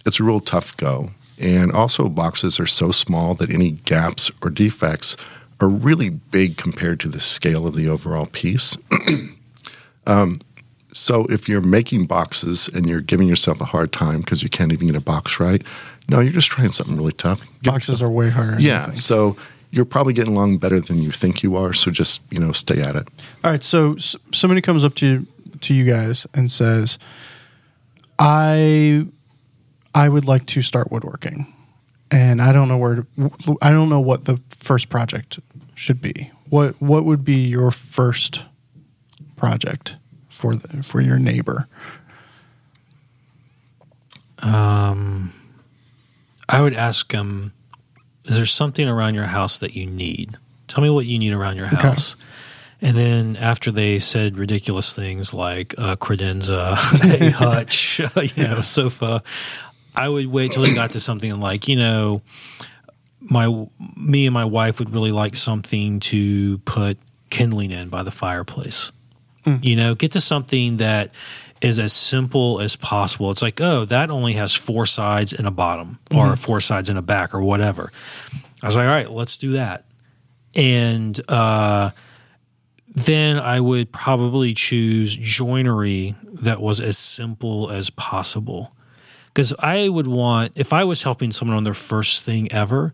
it's 0.06 0.20
a 0.20 0.24
real 0.24 0.39
tough 0.39 0.76
go. 0.78 1.12
And 1.38 1.72
also, 1.72 2.08
boxes 2.08 2.60
are 2.60 2.68
so 2.68 2.91
small 2.91 3.36
that 3.36 3.49
any 3.49 3.72
gaps 3.72 4.32
or 4.41 4.49
defects 4.49 5.18
are 5.60 5.68
really 5.68 6.10
big 6.10 6.58
compared 6.58 6.99
to 7.01 7.10
the 7.10 7.20
scale 7.20 7.68
of 7.68 7.76
the 7.76 7.89
overall 7.89 8.26
piece. 8.26 8.78
um, 10.08 10.41
so, 10.93 11.26
if 11.26 11.49
you're 11.49 11.62
making 11.62 12.06
boxes 12.06 12.70
and 12.70 12.88
you're 12.88 13.01
giving 13.01 13.28
yourself 13.28 13.60
a 13.60 13.66
hard 13.66 13.91
time 13.91 14.22
because 14.22 14.43
you 14.43 14.49
can't 14.49 14.72
even 14.72 14.88
get 14.88 14.95
a 14.95 15.01
box 15.01 15.39
right, 15.39 15.62
no, 16.08 16.22
you're 16.22 16.32
just 16.32 16.49
trying 16.49 16.72
something 16.72 16.95
really 16.95 17.12
tough. 17.12 17.45
Boxes 17.64 18.01
are 18.01 18.10
way 18.10 18.30
harder. 18.30 18.60
yeah. 18.60 18.93
So 18.93 19.36
you're 19.72 19.86
probably 19.86 20.14
getting 20.14 20.34
along 20.34 20.60
better 20.60 20.80
than 20.80 21.01
you 21.01 21.12
think 21.12 21.43
you 21.43 21.58
are. 21.58 21.74
So 21.74 21.91
just 21.91 22.22
you 22.30 22.39
know, 22.39 22.53
stay 22.53 22.82
at 22.82 22.95
it. 22.95 23.10
All 23.43 23.51
right, 23.51 23.64
so 23.64 23.97
somebody 24.34 24.62
comes 24.62 24.86
up 24.86 24.95
to 24.95 25.28
to 25.62 25.74
you 25.74 25.84
guys 25.84 26.26
and 26.34 26.49
says, 26.49 26.97
"I 28.20 29.08
I 29.95 30.09
would 30.09 30.25
like 30.25 30.45
to 30.47 30.61
start 30.61 30.91
woodworking, 30.91 31.51
and 32.11 32.41
I 32.41 32.51
don't 32.51 32.67
know 32.67 32.77
where 32.77 32.95
to, 32.95 33.57
I 33.61 33.71
don't 33.71 33.89
know 33.89 34.01
what 34.01 34.25
the 34.25 34.41
first 34.49 34.89
project 34.89 35.39
should 35.73 36.01
be. 36.01 36.31
What 36.49 36.79
what 36.81 37.05
would 37.05 37.23
be 37.23 37.47
your 37.47 37.71
first 37.71 38.43
project 39.37 39.95
for 40.27 40.53
the, 40.53 40.83
for 40.83 40.99
your 40.99 41.17
neighbor? 41.17 41.69
Um, 44.39 45.33
I 46.49 46.61
would 46.61 46.73
ask 46.73 47.11
them, 47.11 47.53
is 48.25 48.35
there 48.35 48.45
something 48.45 48.87
around 48.87 49.15
your 49.15 49.25
house 49.25 49.57
that 49.59 49.75
you 49.75 49.85
need? 49.85 50.37
Tell 50.67 50.83
me 50.83 50.89
what 50.89 51.05
you 51.05 51.17
need 51.17 51.31
around 51.31 51.55
your 51.55 51.67
house. 51.67 52.17
And 52.81 52.97
then 52.97 53.37
after 53.37 53.71
they 53.71 53.99
said 53.99 54.37
ridiculous 54.37 54.93
things 54.93 55.33
like 55.33 55.73
a 55.77 55.97
credenza, 55.97 56.73
a 57.21 57.29
hutch, 57.31 57.99
you 58.37 58.43
know, 58.43 58.61
sofa, 58.61 59.23
I 59.95 60.09
would 60.09 60.27
wait 60.27 60.51
till 60.51 60.63
they 60.63 60.73
got 60.73 60.91
to 60.91 60.99
something 60.99 61.39
like, 61.39 61.67
you 61.67 61.75
know, 61.75 62.21
my 63.21 63.67
me 63.95 64.25
and 64.27 64.33
my 64.33 64.45
wife 64.45 64.79
would 64.79 64.93
really 64.93 65.11
like 65.11 65.35
something 65.35 65.99
to 66.01 66.59
put 66.59 66.97
kindling 67.29 67.71
in 67.71 67.89
by 67.89 68.03
the 68.03 68.11
fireplace. 68.11 68.91
You 69.61 69.75
know, 69.75 69.93
get 69.95 70.11
to 70.13 70.21
something 70.21 70.77
that 70.77 71.13
is 71.61 71.77
as 71.79 71.93
simple 71.93 72.59
as 72.59 72.75
possible. 72.75 73.29
It's 73.31 73.41
like, 73.41 73.61
oh, 73.61 73.85
that 73.85 74.09
only 74.09 74.33
has 74.33 74.55
four 74.55 74.85
sides 74.85 75.33
and 75.33 75.47
a 75.47 75.51
bottom, 75.51 75.99
or 76.15 76.35
four 76.35 76.59
sides 76.59 76.89
and 76.89 76.97
a 76.97 77.01
back, 77.01 77.33
or 77.33 77.41
whatever. 77.41 77.91
I 78.63 78.65
was 78.65 78.75
like, 78.75 78.85
all 78.87 78.91
right, 78.91 79.09
let's 79.09 79.37
do 79.37 79.51
that. 79.53 79.85
And 80.55 81.19
uh, 81.29 81.91
then 82.87 83.39
I 83.39 83.59
would 83.59 83.91
probably 83.91 84.53
choose 84.53 85.15
joinery 85.15 86.15
that 86.23 86.61
was 86.61 86.79
as 86.79 86.97
simple 86.97 87.69
as 87.69 87.89
possible. 87.89 88.74
Because 89.36 89.53
I 89.59 89.89
would 89.89 90.07
want, 90.07 90.53
if 90.55 90.71
I 90.71 90.86
was 90.86 91.03
helping 91.03 91.31
someone 91.31 91.57
on 91.57 91.65
their 91.65 91.73
first 91.73 92.23
thing 92.23 92.49
ever, 92.53 92.93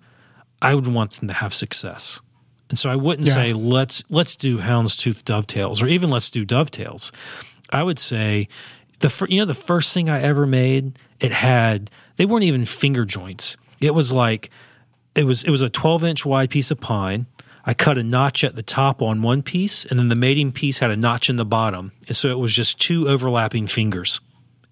I 0.60 0.74
would 0.76 0.88
want 0.88 1.12
them 1.12 1.28
to 1.28 1.36
have 1.36 1.54
success. 1.54 2.20
And 2.70 2.80
so 2.80 2.90
I 2.90 2.96
wouldn't 2.96 3.28
Yeah. 3.28 3.34
say 3.36 3.54
let's 3.54 4.04
let's 4.10 4.36
do 4.36 4.58
houndstooth 4.58 5.24
dovetails 5.24 5.84
or 5.84 5.88
even 5.88 6.10
let's 6.10 6.30
do 6.32 6.44
dovetails. 6.44 7.12
I 7.72 7.84
would 7.84 8.00
say 8.00 8.48
the 9.00 9.10
fir- 9.10 9.28
you 9.30 9.40
know 9.40 9.46
the 9.46 9.54
first 9.54 9.94
thing 9.94 10.10
I 10.10 10.20
ever 10.22 10.48
made 10.48 10.98
it 11.20 11.32
had 11.32 11.92
they 12.16 12.26
weren't 12.26 12.44
even 12.46 12.66
finger 12.66 13.06
joints. 13.06 13.56
It 13.80 13.94
was 13.94 14.12
like 14.12 14.50
it 15.14 15.26
was 15.26 15.44
it 15.44 15.52
was 15.52 15.62
a 15.62 15.70
12 15.70 16.04
inch 16.04 16.26
wide 16.26 16.50
piece 16.50 16.72
of 16.72 16.80
pine. 16.80 17.28
I 17.66 17.76
cut 17.76 18.00
a 18.00 18.04
notch 18.04 18.44
at 18.44 18.56
the 18.56 18.64
top 18.64 19.02
on 19.04 19.22
one 19.22 19.44
piece, 19.44 19.86
and 19.86 20.00
then 20.00 20.08
the 20.08 20.16
mating 20.16 20.52
piece 20.54 20.80
had 20.80 20.90
a 20.90 20.98
notch 20.98 21.30
in 21.30 21.36
the 21.36 21.46
bottom, 21.46 21.92
and 22.08 22.16
so 22.16 22.30
it 22.30 22.40
was 22.40 22.56
just 22.56 22.80
two 22.82 23.08
overlapping 23.08 23.68
fingers, 23.68 24.20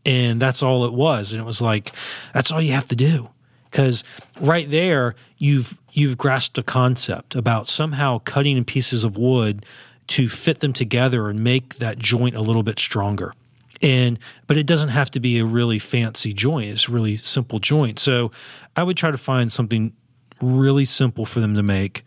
and 0.05 0.41
that's 0.41 0.63
all 0.63 0.85
it 0.85 0.93
was. 0.93 1.33
And 1.33 1.41
it 1.41 1.45
was 1.45 1.61
like 1.61 1.91
that's 2.33 2.51
all 2.51 2.61
you 2.61 2.73
have 2.73 2.87
to 2.87 2.95
do. 2.95 3.29
Because 3.69 4.03
right 4.39 4.69
there 4.69 5.15
you've 5.37 5.79
you've 5.91 6.17
grasped 6.17 6.57
a 6.57 6.63
concept 6.63 7.35
about 7.35 7.67
somehow 7.67 8.19
cutting 8.19 8.57
in 8.57 8.65
pieces 8.65 9.03
of 9.03 9.17
wood 9.17 9.65
to 10.07 10.27
fit 10.27 10.59
them 10.59 10.73
together 10.73 11.29
and 11.29 11.39
make 11.43 11.75
that 11.75 11.99
joint 11.99 12.35
a 12.35 12.41
little 12.41 12.63
bit 12.63 12.79
stronger. 12.79 13.33
And 13.81 14.19
but 14.47 14.57
it 14.57 14.65
doesn't 14.65 14.89
have 14.89 15.11
to 15.11 15.19
be 15.19 15.39
a 15.39 15.45
really 15.45 15.79
fancy 15.79 16.33
joint 16.33 16.69
it's 16.69 16.89
really 16.89 17.15
simple 17.15 17.59
joint. 17.59 17.99
So 17.99 18.31
i 18.75 18.83
would 18.83 18.97
try 18.97 19.11
to 19.11 19.17
find 19.17 19.51
something 19.51 19.93
really 20.41 20.85
simple 20.85 21.25
for 21.25 21.39
them 21.39 21.55
to 21.55 21.63
make 21.63 22.03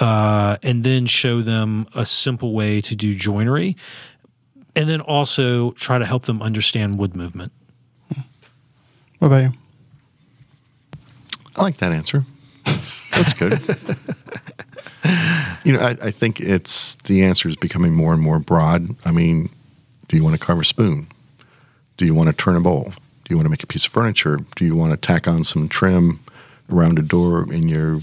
uh, 0.00 0.56
and 0.62 0.84
then 0.84 1.06
show 1.06 1.40
them 1.40 1.86
a 1.94 2.06
simple 2.06 2.52
way 2.52 2.80
to 2.80 2.94
do 2.94 3.14
joinery 3.14 3.76
and 4.78 4.88
then 4.88 5.00
also 5.00 5.72
try 5.72 5.98
to 5.98 6.06
help 6.06 6.26
them 6.26 6.40
understand 6.40 6.98
wood 6.98 7.16
movement 7.16 7.50
What 9.18 9.26
about 9.26 9.42
you? 9.42 9.52
I 11.56 11.62
like 11.62 11.78
that 11.78 11.90
answer. 11.90 12.24
That's 13.10 13.32
good. 13.32 13.52
you 15.64 15.72
know, 15.72 15.80
I, 15.80 15.96
I 16.00 16.10
think 16.12 16.40
it's 16.40 16.94
the 16.94 17.24
answer 17.24 17.48
is 17.48 17.56
becoming 17.56 17.92
more 17.92 18.12
and 18.12 18.22
more 18.22 18.38
broad. 18.38 18.94
I 19.04 19.10
mean, 19.10 19.50
do 20.06 20.16
you 20.16 20.22
want 20.22 20.38
to 20.38 20.46
carve 20.46 20.60
a 20.60 20.64
spoon? 20.64 21.08
Do 21.96 22.06
you 22.06 22.14
want 22.14 22.28
to 22.28 22.32
turn 22.32 22.54
a 22.54 22.60
bowl? 22.60 22.84
Do 22.84 23.30
you 23.30 23.36
want 23.36 23.46
to 23.46 23.50
make 23.50 23.64
a 23.64 23.66
piece 23.66 23.86
of 23.86 23.92
furniture? 23.92 24.38
Do 24.54 24.64
you 24.64 24.76
want 24.76 24.92
to 24.92 24.96
tack 24.96 25.26
on 25.26 25.42
some 25.42 25.68
trim 25.68 26.20
around 26.70 27.00
a 27.00 27.02
door 27.02 27.52
in 27.52 27.66
your 27.66 27.98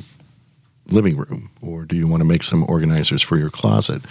living 0.87 1.15
room? 1.15 1.49
Or 1.61 1.85
do 1.85 1.95
you 1.95 2.09
want 2.09 2.19
to 2.19 2.25
make 2.25 2.43
some 2.43 2.69
organizers 2.69 3.21
for 3.21 3.37
your 3.37 3.49
closet? 3.49 4.01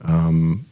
Um, 0.00 0.64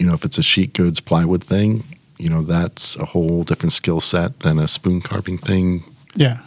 you 0.00 0.06
know, 0.06 0.14
if 0.14 0.24
it's 0.24 0.38
a 0.38 0.42
sheet 0.42 0.72
goods 0.72 0.98
plywood 0.98 1.44
thing, 1.44 1.84
you 2.18 2.30
know, 2.30 2.40
that's 2.42 2.96
a 2.96 3.04
whole 3.04 3.44
different 3.44 3.70
skill 3.72 4.00
set 4.00 4.40
than 4.40 4.58
a 4.58 4.66
spoon 4.66 5.02
carving 5.02 5.36
thing 5.38 5.84
Yeah. 6.14 6.38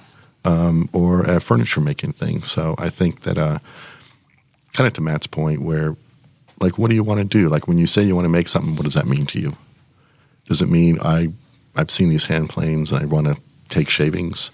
or 0.43 1.21
a 1.21 1.39
furniture 1.39 1.79
making 1.79 2.13
thing. 2.13 2.43
So 2.43 2.73
I 2.79 2.89
think 2.89 3.21
that, 3.21 3.37
uh, 3.37 3.59
kind 4.73 4.87
of 4.87 4.93
to 4.93 5.01
Matt's 5.01 5.27
point, 5.27 5.61
where 5.61 5.95
like, 6.59 6.77
what 6.79 6.89
do 6.89 6.95
you 6.95 7.03
want 7.03 7.19
to 7.19 7.25
do? 7.25 7.47
Like, 7.49 7.67
when 7.67 7.77
you 7.77 7.85
say 7.85 8.01
you 8.03 8.15
want 8.15 8.25
to 8.25 8.29
make 8.29 8.47
something, 8.47 8.75
what 8.75 8.85
does 8.85 8.93
that 8.95 9.05
mean 9.07 9.25
to 9.27 9.39
you? 9.39 9.55
Does 10.47 10.61
it 10.61 10.69
mean 10.69 10.97
I 11.01 11.29
I've 11.75 11.91
seen 11.91 12.09
these 12.09 12.25
hand 12.25 12.49
planes 12.49 12.91
and 12.91 13.01
I 13.01 13.05
want 13.05 13.27
to 13.27 13.35
take 13.69 13.89
shavings, 13.89 14.49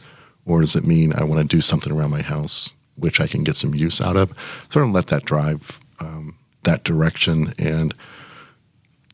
or 0.45 0.59
does 0.61 0.75
it 0.75 0.85
mean 0.85 1.13
I 1.13 1.23
want 1.23 1.39
to 1.41 1.55
do 1.55 1.61
something 1.61 1.91
around 1.93 2.11
my 2.11 2.21
house 2.21 2.69
which 2.95 3.21
I 3.21 3.27
can 3.27 3.43
get 3.43 3.55
some 3.55 3.73
use 3.75 4.01
out 4.01 4.17
of? 4.17 4.33
Sort 4.69 4.85
of 4.85 4.91
let 4.91 5.07
that 5.07 5.23
drive 5.25 5.79
um, 6.01 6.35
that 6.63 6.83
direction 6.83 7.53
and. 7.57 7.93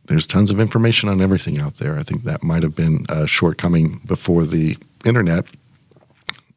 There's 0.08 0.28
tons 0.28 0.51
of 0.51 0.60
information 0.60 1.10
on 1.10 1.22
everything 1.22 1.60
out 1.60 1.76
there. 1.76 1.97
I 1.97 2.03
think 2.03 2.24
that 2.24 2.43
might 2.43 2.64
have 2.64 2.76
been 2.76 3.06
a 3.10 3.26
shortcoming 3.26 4.01
before 4.06 4.45
the 4.45 4.78
internet 5.03 5.45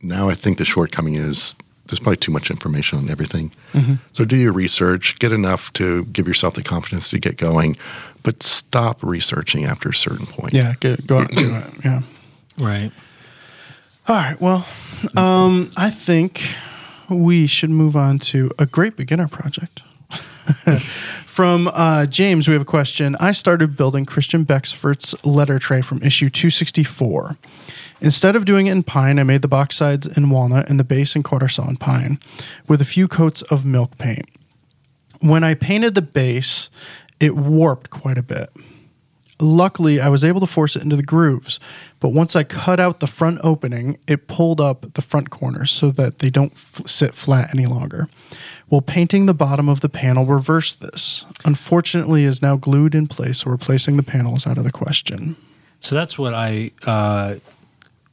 now 0.03 0.28
I 0.28 0.34
think 0.34 0.59
the 0.59 0.64
shortcoming 0.64 1.14
is 1.14 1.57
there's 1.86 2.01
probably 2.01 2.16
too 2.16 2.32
much 2.32 2.51
information 2.51 2.99
on 2.99 3.09
everything. 3.09 3.51
So 4.12 4.24
do 4.24 4.36
your 4.36 4.53
research, 4.53 5.18
get 5.18 5.32
enough 5.32 5.72
to 5.74 6.05
give 6.07 6.28
yourself 6.28 6.55
the 6.55 6.62
confidence 6.62 7.09
to 7.11 7.18
get 7.18 7.38
going, 7.38 7.76
but 8.22 8.42
stop 8.42 9.03
researching 9.03 9.64
after 9.64 9.88
a 9.88 9.94
certain 9.94 10.26
point. 10.26 10.53
Yeah. 10.53 10.74
Go, 10.80 10.96
go 10.96 11.18
out 11.18 11.30
and 11.30 11.38
do 11.38 11.55
it. 11.55 11.84
Yeah. 11.84 12.03
right 12.59 12.92
All 14.07 14.16
right. 14.16 14.38
Well, 14.40 14.66
um, 15.16 15.70
I 15.76 15.90
think 15.90 16.46
we 17.09 17.46
should 17.46 17.70
move 17.70 17.96
on 17.96 18.18
to 18.18 18.51
a 18.59 18.66
great 18.66 18.96
beginner 18.96 19.28
project. 19.28 19.82
From 21.26 21.68
uh, 21.68 22.07
James, 22.07 22.49
we 22.49 22.55
have 22.55 22.62
a 22.62 22.66
question. 22.66 23.16
I 23.20 23.32
started 23.32 23.76
building 23.76 24.05
Christian 24.05 24.44
Becksvoort's 24.44 25.24
letter 25.24 25.61
tray 25.61 25.82
from 25.82 26.03
issue 26.03 26.28
264. 26.28 27.36
Instead 28.01 28.34
of 28.34 28.44
doing 28.44 28.66
it 28.66 28.72
in 28.72 28.82
pine, 28.82 29.18
I 29.18 29.22
made 29.22 29.42
the 29.42 29.49
box 29.49 29.76
sides 29.76 30.07
in 30.07 30.30
walnut 30.30 30.68
and 30.68 30.80
the 30.80 30.84
base 30.84 31.14
in 31.14 31.22
quarter 31.22 31.49
saw 31.49 31.68
in 31.68 31.76
pine 31.76 32.18
with 32.66 32.80
a 32.80 32.84
few 32.84 33.07
coats 33.07 33.42
of 33.42 33.64
milk 33.64 33.99
paint. 33.99 34.26
When 35.20 35.44
I 35.44 35.55
painted 35.55 35.94
the 35.94 36.03
base, 36.03 36.70
it 37.20 37.36
warped 37.36 37.90
quite 37.90 38.18
a 38.18 38.22
bit. 38.22 38.51
Luckily, 39.40 40.01
I 40.01 40.09
was 40.09 40.24
able 40.24 40.40
to 40.40 40.46
force 40.46 40.74
it 40.74 40.82
into 40.82 40.96
the 40.96 41.03
grooves, 41.05 41.61
but 42.01 42.09
once 42.09 42.34
I 42.34 42.42
cut 42.42 42.80
out 42.80 42.99
the 42.99 43.07
front 43.07 43.38
opening, 43.44 43.99
it 44.09 44.26
pulled 44.26 44.61
up 44.61 44.94
the 44.94 45.03
front 45.03 45.30
corners 45.30 45.70
so 45.70 45.92
that 45.92 46.18
they 46.18 46.30
don't 46.30 46.53
f- 46.53 46.82
sit 46.86 47.14
flat 47.14 47.51
any 47.55 47.66
longer. 47.66 48.09
Well, 48.70 48.82
painting 48.82 49.26
the 49.26 49.34
bottom 49.34 49.68
of 49.68 49.80
the 49.80 49.88
panel 49.88 50.26
reversed 50.26 50.80
this. 50.80 51.24
Unfortunately, 51.44 52.24
is 52.24 52.42
now 52.42 52.56
glued 52.56 52.94
in 52.94 53.06
place, 53.06 53.38
so 53.38 53.50
replacing 53.50 53.96
the 53.96 54.02
panel 54.02 54.36
is 54.36 54.46
out 54.46 54.58
of 54.58 54.64
the 54.64 54.72
question. 54.72 55.36
So 55.80 55.94
that's 55.96 56.18
what 56.18 56.34
I. 56.34 56.72
Uh, 56.86 57.36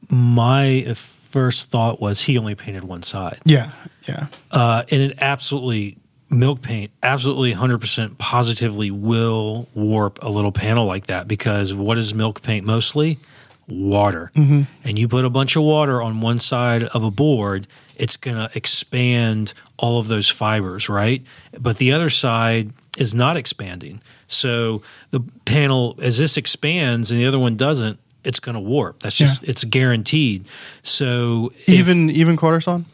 my 0.10 0.94
first 0.94 1.72
thought 1.72 2.00
was 2.00 2.22
he 2.22 2.38
only 2.38 2.56
painted 2.56 2.84
one 2.86 3.02
side, 3.02 3.40
Yeah, 3.44 3.72
yeah, 4.08 4.28
uh, 4.52 4.84
and 4.92 5.02
it 5.02 5.18
absolutely 5.20 5.98
milk 6.30 6.62
paint 6.62 6.92
absolutely 7.04 7.54
100% 7.54 8.18
positively 8.18 8.90
will 8.90 9.68
warp 9.76 10.18
a 10.24 10.30
little 10.30 10.52
panel 10.52 10.86
like 10.86 11.06
that 11.06 11.28
because 11.28 11.72
what 11.74 12.00
is 12.00 12.16
milk 12.16 12.42
paint 12.42 12.66
mostly 12.66 13.20
water 13.68 14.32
and 14.36 14.68
you 15.00 15.08
put 15.08 15.24
a 15.24 15.30
bunch 15.30 15.56
of 15.56 15.62
water 15.62 16.02
on 16.02 16.22
one 16.22 16.40
side 16.40 16.84
of 16.84 17.04
a 17.04 17.12
board 17.12 17.68
it's 17.98 18.18
going 18.18 18.38
to 18.38 18.50
expand 18.56 19.54
all 19.78 20.00
of 20.00 20.08
those 20.08 20.30
fibers 20.30 20.90
right 20.90 21.22
but 21.60 21.78
the 21.78 21.92
other 21.92 22.10
side 22.10 22.72
is 22.98 23.14
not 23.16 23.36
expanding 23.38 24.02
so 24.28 24.82
the 25.12 25.20
panel 25.46 25.96
as 26.02 26.18
this 26.18 26.38
expands 26.38 27.12
and 27.12 27.20
the 27.20 27.26
other 27.26 27.40
one 27.40 27.56
doesn't 27.56 28.00
it's 28.24 28.40
going 28.40 28.56
to 28.56 28.60
warp 28.60 29.00
that's 29.02 29.18
just 29.18 29.44
it's 29.44 29.64
guaranteed 29.64 30.48
so 30.82 31.52
if- 31.68 31.70
even 31.70 32.10
even 32.10 32.36
quarter 32.38 32.60
sawn. 32.62 32.86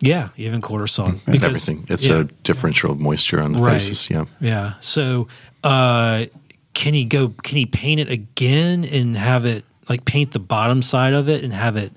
yeah 0.00 0.28
even 0.36 0.60
quarter 0.60 0.86
sawn 0.86 1.20
and 1.26 1.42
everything. 1.44 1.84
It's 1.88 2.06
yeah. 2.06 2.20
a 2.20 2.24
differential 2.42 2.92
of 2.92 3.00
moisture 3.00 3.40
on 3.40 3.52
the 3.52 3.60
Right. 3.60 3.74
faces. 3.80 4.08
Yeah. 4.10 4.24
Yeah. 4.40 4.72
So, 4.80 5.28
uh, 5.64 6.26
can 6.74 6.94
he 6.94 7.04
go? 7.04 7.28
Can 7.42 7.58
he 7.58 7.66
paint 7.66 8.00
it 8.00 8.08
again 8.10 8.84
and 8.84 9.16
have 9.16 9.44
it 9.44 9.64
like 9.88 10.04
paint 10.04 10.32
the 10.32 10.38
bottom 10.38 10.82
side 10.82 11.12
of 11.14 11.28
it 11.28 11.42
and 11.44 11.52
have 11.52 11.76
it 11.76 11.92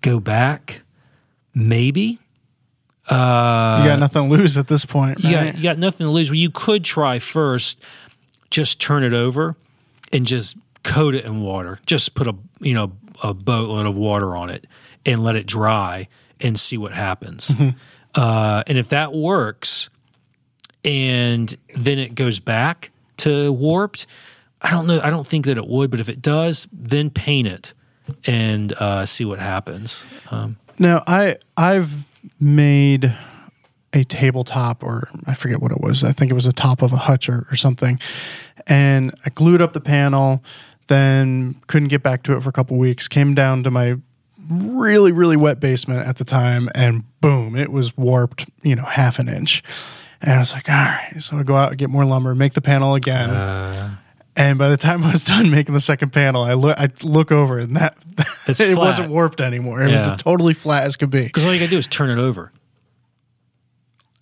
go 0.00 0.18
back? 0.20 0.82
Maybe. 1.54 2.18
Uh, 3.08 3.80
You 3.82 3.90
got 3.90 3.98
nothing 3.98 4.28
to 4.30 4.36
lose 4.36 4.56
at 4.56 4.68
this 4.68 4.84
point. 4.84 5.22
right? 5.24 5.32
got 5.32 5.56
you 5.56 5.62
got 5.62 5.78
nothing 5.78 6.06
to 6.06 6.10
lose. 6.10 6.30
Well, 6.30 6.36
you 6.36 6.50
could 6.50 6.84
try 6.84 7.18
first, 7.18 7.84
just 8.50 8.80
turn 8.80 9.02
it 9.02 9.12
over 9.12 9.56
and 10.12 10.26
just 10.26 10.56
coat 10.84 11.14
it 11.14 11.24
in 11.24 11.40
water. 11.40 11.80
Just 11.86 12.14
put 12.14 12.26
a 12.28 12.34
you 12.60 12.74
know 12.74 12.92
a 13.22 13.34
boatload 13.34 13.86
of 13.86 13.96
water 13.96 14.36
on 14.36 14.48
it 14.50 14.66
and 15.04 15.24
let 15.24 15.34
it 15.34 15.46
dry 15.46 16.06
and 16.40 16.58
see 16.58 16.78
what 16.78 16.92
happens. 16.92 17.52
Uh, 18.14 18.62
and 18.66 18.78
if 18.78 18.88
that 18.90 19.12
works, 19.12 19.88
and 20.84 21.54
then 21.74 21.98
it 21.98 22.14
goes 22.14 22.40
back 22.40 22.90
to 23.18 23.52
warped, 23.52 24.06
I 24.62 24.70
don't 24.70 24.86
know. 24.86 25.00
I 25.02 25.10
don't 25.10 25.26
think 25.26 25.46
that 25.46 25.56
it 25.56 25.66
would, 25.66 25.90
but 25.90 26.00
if 26.00 26.08
it 26.08 26.22
does, 26.22 26.66
then 26.72 27.10
paint 27.10 27.46
it 27.48 27.72
and 28.26 28.72
uh, 28.74 29.04
see 29.06 29.24
what 29.24 29.38
happens. 29.38 30.06
Um, 30.30 30.56
Now 30.80 31.04
I 31.06 31.36
I've 31.56 32.06
made 32.40 33.14
a 33.92 34.04
tabletop 34.04 34.82
or 34.82 35.08
I 35.26 35.34
forget 35.34 35.60
what 35.60 35.72
it 35.72 35.80
was. 35.80 36.02
I 36.02 36.12
think 36.12 36.30
it 36.30 36.34
was 36.34 36.46
a 36.46 36.52
top 36.52 36.82
of 36.82 36.92
a 36.92 36.96
hutch 36.96 37.28
or, 37.28 37.46
or 37.50 37.56
something. 37.56 38.00
And 38.66 39.14
I 39.26 39.30
glued 39.30 39.60
up 39.60 39.72
the 39.72 39.80
panel, 39.80 40.42
then 40.86 41.60
couldn't 41.66 41.88
get 41.88 42.02
back 42.02 42.22
to 42.24 42.36
it 42.36 42.42
for 42.42 42.48
a 42.48 42.52
couple 42.52 42.76
weeks. 42.76 43.08
Came 43.08 43.34
down 43.34 43.62
to 43.64 43.70
my 43.70 43.96
really, 44.48 45.12
really 45.12 45.36
wet 45.36 45.60
basement 45.60 46.06
at 46.06 46.16
the 46.16 46.24
time 46.24 46.68
and 46.74 47.04
boom, 47.20 47.56
it 47.56 47.70
was 47.70 47.96
warped, 47.96 48.48
you 48.62 48.74
know, 48.74 48.84
half 48.84 49.18
an 49.18 49.28
inch. 49.28 49.62
And 50.22 50.32
I 50.32 50.38
was 50.38 50.52
like, 50.52 50.68
all 50.68 50.74
right. 50.74 51.16
So 51.20 51.36
I 51.36 51.42
go 51.42 51.56
out 51.56 51.70
and 51.70 51.78
get 51.78 51.90
more 51.90 52.04
lumber, 52.04 52.34
make 52.34 52.54
the 52.54 52.60
panel 52.60 52.94
again. 52.94 53.30
Uh. 53.30 53.96
And 54.36 54.58
by 54.58 54.68
the 54.68 54.76
time 54.76 55.02
I 55.04 55.12
was 55.12 55.24
done 55.24 55.50
making 55.50 55.74
the 55.74 55.80
second 55.80 56.10
panel, 56.12 56.42
I 56.42 56.54
look 56.54 56.78
I 56.78 56.88
look 57.02 57.32
over 57.32 57.58
and 57.58 57.76
that 57.76 57.96
it 58.46 58.54
flat. 58.54 58.76
wasn't 58.76 59.10
warped 59.10 59.40
anymore. 59.40 59.82
It 59.82 59.90
Yeah. 59.90 60.12
was 60.12 60.22
totally 60.22 60.54
flat 60.54 60.84
as 60.84 60.96
could 60.96 61.10
be 61.10 61.22
Because 61.22 61.44
all 61.44 61.52
you 61.52 61.58
got 61.60 61.66
to 61.66 61.70
do 61.70 61.78
is 61.78 61.86
turn 61.86 62.10
it 62.10 62.18
over. 62.18 62.52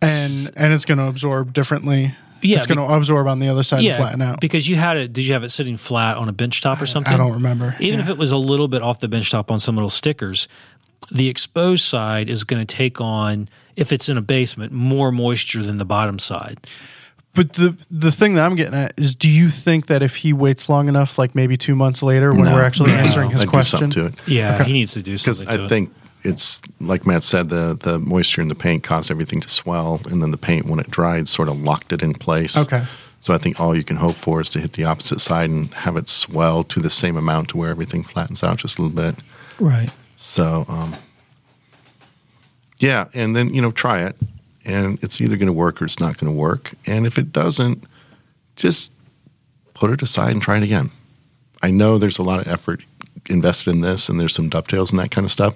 and 0.02 0.50
and 0.56 0.72
it's 0.72 0.84
going 0.84 0.98
to 0.98 1.06
absorb 1.08 1.52
differently. 1.52 2.14
Yeah, 2.40 2.58
it's 2.58 2.68
going 2.68 2.78
to 2.78 2.94
absorb 2.94 3.26
on 3.26 3.40
the 3.40 3.48
other 3.48 3.64
side 3.64 3.84
and 3.84 3.96
flatten 3.96 4.22
out. 4.22 4.40
because 4.40 4.68
you 4.68 4.76
had 4.76 4.96
it. 4.96 5.12
Did 5.12 5.26
you 5.26 5.32
have 5.32 5.42
it 5.42 5.50
sitting 5.50 5.76
flat 5.76 6.16
on 6.16 6.28
a 6.28 6.32
bench 6.32 6.60
top 6.60 6.80
or 6.80 6.86
something? 6.86 7.12
I 7.12 7.16
don't 7.16 7.32
remember. 7.32 7.74
Even 7.80 7.98
if 7.98 8.08
it 8.08 8.16
was 8.16 8.30
a 8.30 8.36
little 8.36 8.68
bit 8.68 8.80
off 8.80 9.00
the 9.00 9.08
bench 9.08 9.28
top 9.32 9.50
on 9.50 9.58
some 9.58 9.74
little 9.74 9.90
stickers, 9.90 10.46
the 11.10 11.28
exposed 11.28 11.84
side 11.84 12.30
is 12.30 12.44
going 12.44 12.64
to 12.64 12.76
take 12.76 13.00
on, 13.00 13.48
if 13.74 13.92
it's 13.92 14.08
in 14.08 14.16
a 14.16 14.22
basement, 14.22 14.70
more 14.72 15.10
moisture 15.10 15.64
than 15.64 15.78
the 15.78 15.84
bottom 15.84 16.20
side. 16.20 16.64
But 17.34 17.52
the 17.52 17.76
the 17.90 18.10
thing 18.10 18.34
that 18.34 18.44
I'm 18.44 18.56
getting 18.56 18.74
at 18.74 18.94
is, 18.96 19.14
do 19.14 19.28
you 19.28 19.50
think 19.50 19.86
that 19.86 20.02
if 20.02 20.16
he 20.16 20.32
waits 20.32 20.68
long 20.68 20.88
enough, 20.88 21.18
like 21.18 21.34
maybe 21.34 21.56
two 21.56 21.76
months 21.76 22.02
later, 22.02 22.32
when 22.32 22.44
No. 22.44 22.54
we're 22.54 22.64
actually 22.64 22.90
No. 22.90 22.98
answering 22.98 23.30
his 23.30 23.40
I'd 23.42 23.44
do 23.44 23.50
question, 23.50 23.78
something 23.78 23.90
to 23.92 24.06
it. 24.06 24.14
Yeah, 24.26 24.64
he 24.64 24.72
needs 24.72 24.94
to 24.94 25.02
do 25.02 25.12
Because 25.12 25.38
something 25.38 25.56
to 25.56 25.62
I 25.62 25.66
it. 25.66 25.68
think 25.68 25.92
it's 26.24 26.60
like 26.80 27.06
Matt 27.06 27.22
said, 27.22 27.48
the 27.48 27.76
the 27.78 28.00
moisture 28.00 28.40
in 28.42 28.48
the 28.48 28.56
paint 28.56 28.82
caused 28.82 29.10
everything 29.10 29.40
to 29.40 29.48
swell, 29.48 30.00
and 30.10 30.20
then 30.20 30.32
the 30.32 30.36
paint, 30.38 30.66
when 30.66 30.80
it 30.80 30.90
dried, 30.90 31.28
sort 31.28 31.48
of 31.48 31.60
locked 31.60 31.92
it 31.92 32.02
in 32.02 32.14
place. 32.14 32.56
Okay. 32.56 32.84
So 33.20 33.34
I 33.34 33.38
think 33.38 33.60
all 33.60 33.76
you 33.76 33.84
can 33.84 33.96
hope 33.96 34.14
for 34.16 34.40
is 34.40 34.48
to 34.50 34.60
hit 34.60 34.72
the 34.72 34.84
opposite 34.84 35.20
side 35.20 35.50
and 35.50 35.72
have 35.74 35.96
it 35.96 36.08
swell 36.08 36.64
to 36.64 36.80
the 36.80 36.90
same 36.90 37.16
amount 37.16 37.48
to 37.50 37.56
where 37.56 37.70
everything 37.70 38.02
flattens 38.04 38.42
out 38.42 38.56
just 38.58 38.78
a 38.78 38.82
little 38.82 38.96
bit. 38.96 39.16
right. 39.60 39.90
So, 40.16 40.66
um, 40.68 40.96
yeah, 42.78 43.06
and 43.14 43.34
then 43.36 43.52
you 43.54 43.62
know 43.62 43.70
try 43.72 44.02
it, 44.02 44.16
and 44.68 44.98
it's 45.02 45.20
either 45.20 45.36
going 45.36 45.46
to 45.46 45.52
work 45.52 45.80
or 45.80 45.86
it's 45.86 45.98
not 45.98 46.18
going 46.18 46.32
to 46.32 46.38
work. 46.38 46.72
And 46.86 47.06
if 47.06 47.18
it 47.18 47.32
doesn't, 47.32 47.82
just 48.56 48.92
put 49.74 49.90
it 49.90 50.02
aside 50.02 50.30
and 50.32 50.42
try 50.42 50.56
it 50.58 50.62
again. 50.62 50.90
I 51.62 51.70
know 51.70 51.98
there's 51.98 52.18
a 52.18 52.22
lot 52.22 52.40
of 52.40 52.46
effort 52.46 52.82
invested 53.28 53.70
in 53.70 53.80
this, 53.80 54.08
and 54.08 54.20
there's 54.20 54.34
some 54.34 54.48
dovetails 54.48 54.90
and 54.92 54.98
that 55.00 55.10
kind 55.10 55.24
of 55.24 55.30
stuff. 55.32 55.54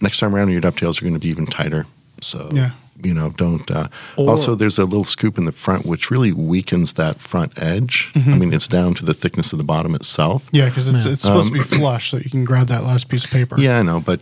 Next 0.00 0.18
time 0.20 0.34
around, 0.34 0.50
your 0.50 0.60
dovetails 0.60 0.98
are 1.00 1.04
going 1.04 1.14
to 1.14 1.18
be 1.20 1.28
even 1.28 1.46
tighter. 1.46 1.86
So, 2.20 2.48
Yeah. 2.52 2.70
you 3.02 3.14
know, 3.14 3.30
don't. 3.30 3.68
Uh, 3.70 3.88
Or- 4.16 4.30
also, 4.30 4.54
there's 4.54 4.78
a 4.78 4.84
little 4.84 5.04
scoop 5.04 5.38
in 5.38 5.44
the 5.44 5.52
front 5.52 5.86
which 5.86 6.10
really 6.10 6.32
weakens 6.32 6.92
that 6.94 7.20
front 7.20 7.52
edge. 7.56 8.10
Mm-hmm. 8.14 8.32
I 8.32 8.36
mean, 8.38 8.52
it's 8.52 8.68
down 8.68 8.94
to 8.94 9.04
the 9.04 9.14
thickness 9.14 9.52
of 9.52 9.58
the 9.58 9.64
bottom 9.64 9.94
itself. 9.94 10.46
yeah, 10.52 10.66
because 10.68 10.88
it's 10.92 11.04
it's 11.06 11.22
supposed 11.22 11.48
to 11.48 11.52
be 11.54 11.60
Um, 11.60 11.64
flush, 11.80 12.10
so 12.10 12.18
you 12.18 12.30
can 12.30 12.44
grab 12.44 12.68
that 12.68 12.84
last 12.84 13.08
piece 13.08 13.24
of 13.24 13.30
paper. 13.30 13.58
Yeah, 13.60 13.78
I 13.78 13.82
know, 13.82 14.00
but 14.00 14.20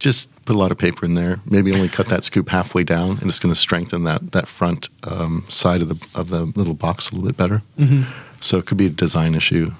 just 0.00 0.34
put 0.44 0.56
a 0.56 0.58
lot 0.58 0.72
of 0.72 0.78
paper 0.78 1.04
in 1.06 1.14
there. 1.14 1.38
Maybe 1.46 1.72
only 1.72 1.88
cut 1.88 2.08
that 2.08 2.24
scoop 2.24 2.48
halfway 2.48 2.82
down, 2.82 3.18
and 3.18 3.28
it's 3.28 3.38
going 3.38 3.54
to 3.54 3.60
strengthen 3.60 4.02
that 4.04 4.32
that 4.32 4.48
front 4.48 4.88
um, 5.04 5.44
side 5.48 5.82
of 5.82 5.88
the 5.88 6.18
of 6.18 6.30
the 6.30 6.46
little 6.46 6.74
box 6.74 7.10
a 7.10 7.14
little 7.14 7.28
bit 7.28 7.36
better. 7.36 7.62
Mm-hmm. 7.78 8.10
So 8.40 8.58
it 8.58 8.66
could 8.66 8.78
be 8.78 8.86
a 8.86 8.90
design 8.90 9.34
issue. 9.36 9.70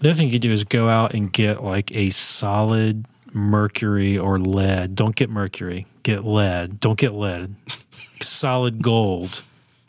The 0.00 0.08
other 0.08 0.16
thing 0.16 0.30
you 0.30 0.38
do 0.38 0.50
is 0.50 0.64
go 0.64 0.88
out 0.88 1.14
and 1.14 1.30
get 1.30 1.62
like 1.62 1.94
a 1.94 2.10
solid 2.10 3.04
mercury 3.32 4.18
or 4.18 4.38
lead. 4.38 4.96
Don't 4.96 5.14
get 5.14 5.30
mercury. 5.30 5.86
Get 6.02 6.24
lead. 6.24 6.80
Don't 6.80 6.98
get 6.98 7.12
lead. 7.12 7.54
solid 8.22 8.82
gold 8.82 9.42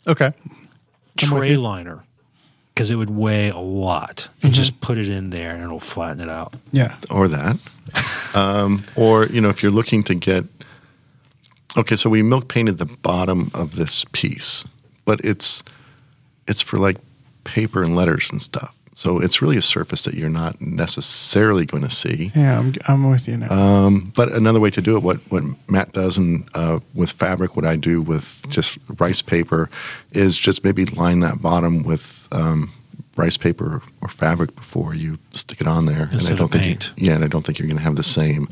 Okay. 0.08 0.26
I'm 0.28 0.34
tray 1.16 1.58
liner 1.58 2.04
because 2.82 2.90
it 2.90 2.96
would 2.96 3.12
weigh 3.12 3.50
a 3.50 3.60
lot. 3.60 4.16
Mm-hmm. 4.18 4.48
And 4.48 4.56
just 4.56 4.82
put 4.82 4.98
it 4.98 5.08
in 5.08 5.30
there 5.30 5.54
and 5.54 5.62
it'll 5.62 5.80
flatten 5.80 6.20
it 6.20 6.30
out. 6.30 6.56
Yeah. 6.72 6.96
or 7.12 7.28
that. 7.28 7.60
um, 8.36 8.86
or, 8.96 9.28
you 9.28 9.40
know, 9.40 9.50
if 9.50 9.62
you're 9.62 9.72
looking 9.72 10.04
to 10.06 10.16
get. 10.16 10.46
Okay, 11.78 11.96
so 11.96 12.10
we 12.10 12.24
milk 12.24 12.48
painted 12.48 12.80
the 12.80 12.88
bottom 12.88 13.52
of 13.54 13.76
this 13.76 14.04
piece, 14.14 14.66
but 15.06 15.22
it's 15.24 15.64
it's 16.48 16.62
for 16.64 16.78
like 16.80 16.98
paper 17.44 17.84
and 17.84 17.96
letters 17.96 18.30
and 18.32 18.42
stuff. 18.42 18.76
So 18.96 19.20
it's 19.20 19.42
really 19.42 19.58
a 19.58 19.62
surface 19.62 20.04
that 20.04 20.16
you're 20.16 20.30
not 20.30 20.60
necessarily 20.60 21.66
going 21.66 21.84
to 21.84 21.90
see. 21.90 22.32
Yeah, 22.36 22.60
I'm 22.60 22.74
I'm 22.88 23.10
with 23.10 23.28
you 23.28 23.38
now. 23.38 23.50
Um, 23.50 24.12
but 24.16 24.32
another 24.34 24.60
way 24.60 24.70
to 24.72 24.82
do 24.82 24.98
it, 24.98 25.04
what 25.04 25.18
what 25.30 25.44
Matt 25.70 25.94
does, 25.94 26.18
and 26.18 26.48
uh, 26.54 26.80
with 26.94 27.12
fabric, 27.12 27.56
what 27.56 27.66
I 27.66 27.78
do 27.78 28.02
with 28.02 28.44
just 28.50 28.78
rice 29.00 29.22
paper, 29.22 29.70
is 30.12 30.38
just 30.38 30.64
maybe 30.64 30.86
line 30.86 31.22
that 31.22 31.42
bottom 31.42 31.84
with 31.84 32.28
um, 32.32 32.72
rice 33.16 33.38
paper 33.38 33.82
or 34.02 34.08
fabric 34.10 34.56
before 34.56 34.94
you 34.94 35.18
stick 35.32 35.62
it 35.62 35.68
on 35.68 35.86
there. 35.86 36.10
Instead 36.12 36.34
and 36.34 36.40
I 36.40 36.42
don't 36.42 36.52
think 36.52 36.64
paint. 36.64 36.94
You, 36.98 37.08
yeah, 37.08 37.16
and 37.16 37.24
I 37.24 37.28
don't 37.28 37.46
think 37.46 37.60
you're 37.60 37.68
going 37.68 37.78
to 37.78 37.84
have 37.84 37.96
the 37.96 38.04
same 38.04 38.50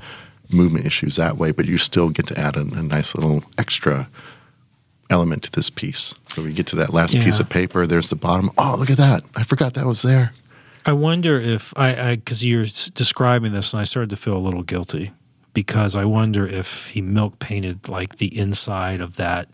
movement 0.49 0.85
issues 0.85 1.17
that 1.17 1.37
way. 1.37 1.51
But 1.51 1.65
you 1.65 1.77
still 1.77 2.09
get 2.09 2.27
to 2.27 2.39
add 2.39 2.55
a, 2.55 2.61
a 2.61 2.83
nice 2.83 3.13
little 3.13 3.43
extra 3.57 4.07
element 5.10 5.43
to 5.43 5.51
this 5.51 5.70
piece. 5.70 6.14
So 6.28 6.43
we 6.43 6.53
get 6.53 6.68
to 6.68 6.76
that 6.78 6.93
last 6.93 7.16
piece 7.16 7.39
of 7.39 7.49
paper. 7.49 7.86
There's 7.88 8.10
the 8.10 8.16
bottom. 8.16 8.51
Oh, 8.57 8.76
look 8.78 8.89
at 8.89 8.97
that! 8.97 9.24
I 9.36 9.43
forgot 9.43 9.74
that 9.74 9.86
was 9.86 10.01
there. 10.01 10.34
I 10.86 10.93
wonder 10.93 11.38
if 11.38 11.74
I, 11.78 12.16
because 12.16 12.45
you're 12.45 12.66
describing 12.93 13.51
this, 13.51 13.74
and 13.74 13.82
I 13.82 13.84
started 13.84 14.10
to 14.12 14.16
feel 14.16 14.38
a 14.38 14.39
little 14.39 14.64
guilty 14.64 15.12
because 15.53 15.95
I 15.95 16.05
wonder 16.05 16.47
if 16.47 16.88
he 16.88 17.01
milk 17.01 17.39
painted 17.39 17.89
like 17.89 18.18
the 18.18 18.38
inside 18.38 19.01
of 19.01 19.16
that 19.18 19.49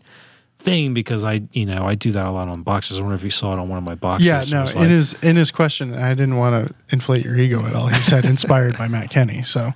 thing 0.56 0.94
because 0.94 1.24
I, 1.24 1.42
you 1.52 1.66
know, 1.66 1.84
I 1.84 1.94
do 1.94 2.12
that 2.12 2.24
a 2.24 2.30
lot 2.30 2.48
on 2.48 2.62
boxes. 2.62 2.98
I 2.98 3.02
wonder 3.02 3.14
if 3.14 3.24
you 3.24 3.30
saw 3.30 3.52
it 3.52 3.58
on 3.58 3.68
one 3.68 3.78
of 3.78 3.84
my 3.84 3.94
boxes. 3.94 4.50
yeah, 4.50 4.56
no. 4.56 4.62
was 4.62 4.74
in 4.74 4.88
his 4.88 5.14
in 5.22 5.36
his 5.36 5.50
question, 5.50 5.94
I 5.94 6.10
didn't 6.10 6.36
want 6.36 6.68
to 6.68 6.74
inflate 6.90 7.24
your 7.24 7.36
ego 7.36 7.64
at 7.64 7.74
all. 7.74 7.88
He 7.88 8.00
said 8.00 8.24
inspired 8.24 8.78
by 8.78 8.88
Matt 8.88 9.10
Kenny. 9.10 9.42
So, 9.42 9.70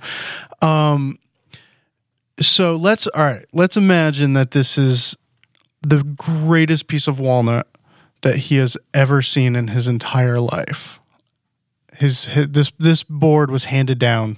um, 0.61 1.19
so 2.39 2.75
let's 2.75 3.07
all 3.07 3.23
right. 3.23 3.45
Let's 3.53 3.77
imagine 3.77 4.33
that 4.33 4.51
this 4.51 4.77
is 4.77 5.15
the 5.81 6.03
greatest 6.03 6.87
piece 6.87 7.07
of 7.07 7.19
walnut 7.19 7.67
that 8.21 8.35
he 8.35 8.55
has 8.57 8.77
ever 8.93 9.21
seen 9.21 9.55
in 9.55 9.69
his 9.69 9.87
entire 9.87 10.39
life. 10.39 10.99
His, 11.97 12.25
his 12.25 12.47
this 12.49 12.71
this 12.79 13.03
board 13.03 13.51
was 13.51 13.65
handed 13.65 13.99
down 13.99 14.37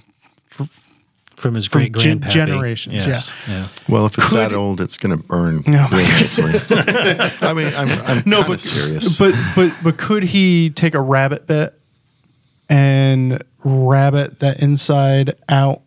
from 1.36 1.54
his 1.54 1.68
great 1.68 1.92
gen- 1.96 2.20
generations, 2.22 2.94
Yes. 3.06 3.34
yeah. 3.48 3.66
Well, 3.88 4.06
if 4.06 4.16
it's 4.16 4.30
that 4.32 4.52
old, 4.52 4.80
it's 4.80 4.96
going 4.96 5.16
to 5.18 5.22
burn 5.22 5.62
Oh 5.66 5.70
my 5.70 5.98
real 5.98 6.08
nicely. 6.08 6.52
I 7.40 7.52
mean, 7.52 7.72
I'm, 7.74 7.88
I'm 8.06 8.22
no, 8.24 8.44
but 8.44 8.60
serious. 8.60 9.18
But 9.18 9.34
but 9.56 9.74
but 9.82 9.96
could 9.98 10.22
he 10.22 10.70
take 10.70 10.94
a 10.94 11.00
rabbet 11.00 11.46
bit 11.46 11.78
and 12.68 13.42
rabbet 13.64 14.40
that 14.40 14.62
inside 14.62 15.34
out 15.48 15.82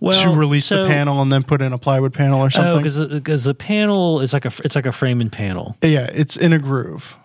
Well, 0.00 0.22
to 0.32 0.38
release 0.38 0.66
so- 0.66 0.84
the 0.84 0.88
panel 0.88 1.20
and 1.22 1.32
then 1.32 1.42
put 1.42 1.62
in 1.62 1.72
a 1.72 1.78
plywood 1.78 2.12
panel 2.12 2.40
or 2.40 2.46
Oh, 2.46 2.48
something? 2.48 2.78
because 2.78 3.08
because 3.08 3.44
the 3.44 3.54
panel 3.54 4.20
is 4.20 4.32
like 4.32 4.44
a 4.44 4.52
it's 4.64 4.74
like 4.76 4.86
a 4.86 4.92
framing 4.92 5.30
panel. 5.30 5.76
yeah, 5.82 6.08
it's 6.12 6.36
in 6.36 6.52
a 6.52 6.58
groove. 6.58 7.16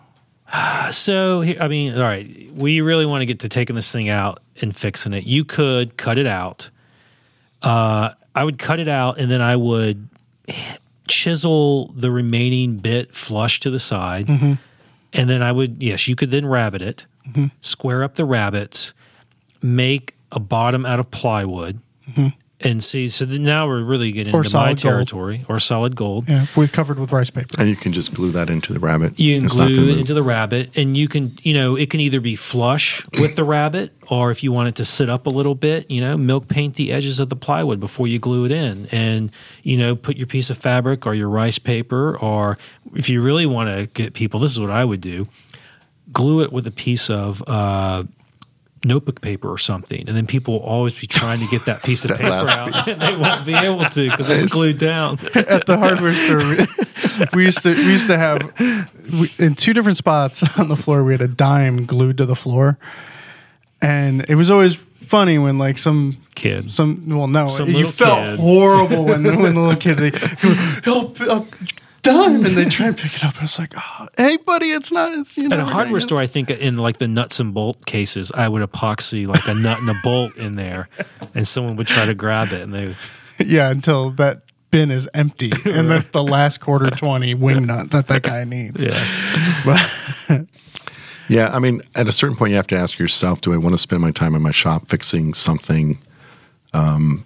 So 0.92 1.42
I 1.42 1.66
mean, 1.68 1.94
all 1.94 2.02
right, 2.02 2.48
we 2.54 2.80
really 2.80 3.06
want 3.06 3.22
to 3.22 3.26
get 3.26 3.40
to 3.40 3.48
taking 3.48 3.74
this 3.74 3.90
thing 3.90 4.08
out 4.08 4.40
and 4.62 4.74
fixing 4.74 5.12
it. 5.14 5.26
You 5.26 5.44
could 5.44 5.96
cut 5.96 6.16
it 6.18 6.26
out. 6.26 6.70
Uh, 7.62 8.10
I 8.34 8.44
would 8.44 8.58
cut 8.58 8.78
it 8.78 8.86
out, 8.88 9.18
and 9.18 9.28
then 9.30 9.42
I 9.42 9.56
would 9.56 10.08
chisel 11.08 11.88
the 11.88 12.10
remaining 12.10 12.76
bit 12.78 13.14
flush 13.14 13.60
to 13.60 13.70
the 13.70 13.78
side, 13.78 14.26
mm-hmm. 14.26 14.52
and 15.12 15.28
then 15.30 15.42
I 15.42 15.50
would 15.52 15.82
yes, 15.82 16.06
you 16.06 16.14
could 16.14 16.30
then 16.30 16.46
rabbet 16.46 16.82
it, 16.82 17.06
mm-hmm. 17.28 17.46
square 17.60 18.04
up 18.04 18.14
the 18.14 18.24
rabbets, 18.24 18.94
make 19.62 20.14
a 20.32 20.38
bottom 20.40 20.86
out 20.86 21.00
of 21.00 21.10
plywood. 21.10 21.80
Mm-hmm. 22.10 22.28
And 22.62 22.82
see, 22.82 23.06
so 23.08 23.26
now 23.26 23.66
we're 23.66 23.82
really 23.82 24.12
getting 24.12 24.34
Or 24.34 24.38
into 24.38 24.48
my 24.48 24.50
solid 24.50 24.68
gold. 24.68 24.78
territory, 24.78 25.44
or 25.46 25.58
solid 25.58 25.94
gold. 25.94 26.26
Yeah, 26.26 26.46
we've 26.56 26.72
covered 26.72 26.98
with 26.98 27.12
rice 27.12 27.28
paper. 27.28 27.48
and 27.58 27.68
you 27.68 27.76
can 27.76 27.92
just 27.92 28.14
glue 28.14 28.30
that 28.30 28.48
into 28.48 28.72
the 28.72 28.78
rabbet. 28.80 29.20
You 29.20 29.36
can 29.36 29.44
It's 29.44 29.56
not 29.56 29.68
glue 29.68 29.90
it 29.90 29.98
into 29.98 30.14
the 30.14 30.22
rabbet, 30.22 30.70
and 30.74 30.96
you 30.96 31.06
can, 31.06 31.34
you 31.42 31.52
know, 31.52 31.76
it 31.76 31.90
can 31.90 32.00
either 32.00 32.18
be 32.18 32.34
flush 32.34 33.04
with 33.20 33.36
the 33.36 33.44
rabbet, 33.44 33.92
or 34.08 34.30
if 34.30 34.42
you 34.42 34.52
want 34.52 34.68
it 34.68 34.74
to 34.76 34.86
sit 34.86 35.10
up 35.10 35.26
a 35.26 35.30
little 35.30 35.54
bit, 35.54 35.90
you 35.90 36.00
know, 36.00 36.16
milk 36.16 36.48
paint 36.48 36.76
the 36.76 36.92
edges 36.92 37.20
of 37.20 37.28
the 37.28 37.36
plywood 37.36 37.78
before 37.78 38.08
you 38.08 38.18
glue 38.18 38.46
it 38.46 38.50
in, 38.50 38.86
and 38.90 39.30
you 39.62 39.76
know, 39.76 39.94
put 39.94 40.16
your 40.16 40.26
piece 40.26 40.48
of 40.48 40.56
fabric 40.56 41.06
or 41.06 41.12
your 41.14 41.28
rice 41.28 41.58
paper, 41.58 42.16
or 42.18 42.56
if 42.94 43.10
you 43.10 43.20
really 43.20 43.44
want 43.44 43.68
to 43.68 43.86
get 43.88 44.14
people, 44.14 44.40
this 44.40 44.50
is 44.52 44.58
what 44.60 44.70
I 44.70 44.82
would 44.82 45.02
do: 45.02 45.26
glue 46.10 46.40
it 46.42 46.52
with 46.54 46.66
a 46.66 46.72
piece 46.72 47.10
of. 47.10 47.42
Uh, 47.46 48.04
Notebook 48.86 49.20
paper 49.20 49.48
or 49.50 49.58
something, 49.58 50.04
and 50.06 50.16
then 50.16 50.26
people 50.26 50.54
will 50.54 50.66
always 50.66 50.98
be 50.98 51.06
trying 51.06 51.40
to 51.40 51.46
get 51.48 51.64
that 51.66 51.82
piece 51.82 52.04
of 52.04 52.10
That 52.16 52.20
paper 52.20 52.32
out. 52.34 52.74
out. 52.74 52.86
they 52.98 53.16
won't 53.16 53.44
be 53.44 53.54
able 53.54 53.84
to 53.84 54.10
because 54.10 54.30
it's 54.30 54.52
glued 54.52 54.78
down. 54.78 55.18
At 55.34 55.66
the 55.66 55.76
hardware 55.78 56.12
store, 56.14 56.38
we, 56.38 57.26
we 57.34 57.44
used 57.44 57.62
to 57.64 57.70
we 57.74 57.82
used 57.92 58.06
to 58.06 58.16
have 58.18 58.40
we, 59.20 59.30
in 59.38 59.54
two 59.54 59.72
different 59.72 59.98
spots 59.98 60.58
on 60.58 60.68
the 60.68 60.76
floor. 60.76 61.02
We 61.02 61.12
had 61.12 61.20
a 61.22 61.28
dime 61.28 61.84
glued 61.86 62.18
to 62.18 62.26
the 62.26 62.36
floor, 62.36 62.78
and 63.82 64.24
it 64.30 64.34
was 64.36 64.50
always 64.50 64.76
funny 64.76 65.38
when 65.38 65.58
like 65.58 65.78
some 65.78 66.16
Kid. 66.34 66.70
some 66.70 67.08
well 67.08 67.28
no 67.28 67.46
Some 67.46 67.70
you 67.70 67.86
felt 67.86 68.18
kid. 68.18 68.38
horrible 68.40 69.04
when 69.06 69.22
when 69.24 69.54
the 69.54 69.60
little 69.60 69.76
kid 69.76 69.94
they 69.96 70.10
help. 70.84 71.16
help 71.18 71.54
Dime 72.06 72.46
and 72.46 72.56
they 72.56 72.64
try 72.70 72.86
and 72.86 72.96
pick 72.96 73.14
it 73.14 73.24
up. 73.24 73.34
And 73.34 73.44
it's 73.44 73.58
like, 73.58 73.74
oh, 73.76 74.08
hey, 74.16 74.36
buddy, 74.38 74.70
it's 74.70 74.90
not. 74.92 75.12
It's 75.12 75.36
you 75.36 75.48
know. 75.48 75.56
At 75.56 75.62
a 75.62 75.66
hardware 75.66 76.00
store, 76.00 76.18
I 76.20 76.26
think 76.26 76.50
in 76.50 76.78
like 76.78 76.98
the 76.98 77.08
nuts 77.08 77.40
and 77.40 77.52
bolt 77.52 77.84
cases, 77.86 78.32
I 78.32 78.48
would 78.48 78.62
epoxy 78.62 79.26
like 79.26 79.46
a 79.48 79.54
nut 79.54 79.80
and 79.80 79.90
a 79.90 79.94
bolt 80.02 80.36
in 80.36 80.56
there, 80.56 80.88
and 81.34 81.46
someone 81.46 81.76
would 81.76 81.86
try 81.86 82.06
to 82.06 82.14
grab 82.14 82.52
it, 82.52 82.62
and 82.62 82.72
they 82.72 82.96
Yeah, 83.44 83.70
until 83.70 84.10
that 84.12 84.42
bin 84.70 84.90
is 84.90 85.08
empty, 85.14 85.52
and 85.66 85.90
that's 85.90 86.08
the 86.08 86.22
last 86.22 86.58
quarter 86.58 86.90
twenty 86.90 87.34
wing 87.34 87.66
nut 87.66 87.90
that 87.90 88.08
that 88.08 88.22
guy 88.22 88.44
needs. 88.44 88.84
yes, 88.86 89.20
Yeah, 91.28 91.48
I 91.52 91.58
mean, 91.58 91.82
at 91.94 92.06
a 92.06 92.12
certain 92.12 92.36
point, 92.36 92.50
you 92.50 92.56
have 92.56 92.68
to 92.68 92.76
ask 92.76 92.98
yourself: 92.98 93.40
Do 93.40 93.52
I 93.52 93.56
want 93.56 93.72
to 93.74 93.78
spend 93.78 94.00
my 94.00 94.10
time 94.12 94.34
in 94.34 94.42
my 94.42 94.52
shop 94.52 94.86
fixing 94.88 95.34
something, 95.34 95.98
um, 96.72 97.24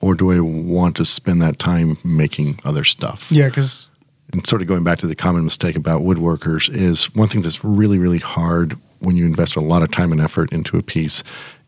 or 0.00 0.14
do 0.14 0.30
I 0.30 0.40
want 0.40 0.96
to 0.96 1.04
spend 1.04 1.40
that 1.42 1.58
time 1.58 1.96
making 2.04 2.60
other 2.64 2.84
stuff? 2.84 3.32
Yeah, 3.32 3.48
because 3.48 3.88
And 4.32 4.46
sort 4.46 4.62
of 4.62 4.68
going 4.68 4.84
back 4.84 4.98
to 5.00 5.06
the 5.06 5.14
common 5.16 5.44
mistake 5.44 5.76
about 5.76 6.02
woodworkers 6.02 6.72
is 6.74 7.12
one 7.14 7.28
thing 7.28 7.42
that's 7.42 7.64
really, 7.64 7.98
really 7.98 8.18
hard 8.18 8.76
when 9.00 9.16
you 9.16 9.26
invest 9.26 9.56
a 9.56 9.60
lot 9.60 9.82
of 9.82 9.90
time 9.90 10.12
and 10.12 10.20
effort 10.20 10.52
into 10.52 10.76
a 10.76 10.82
piece. 10.82 11.22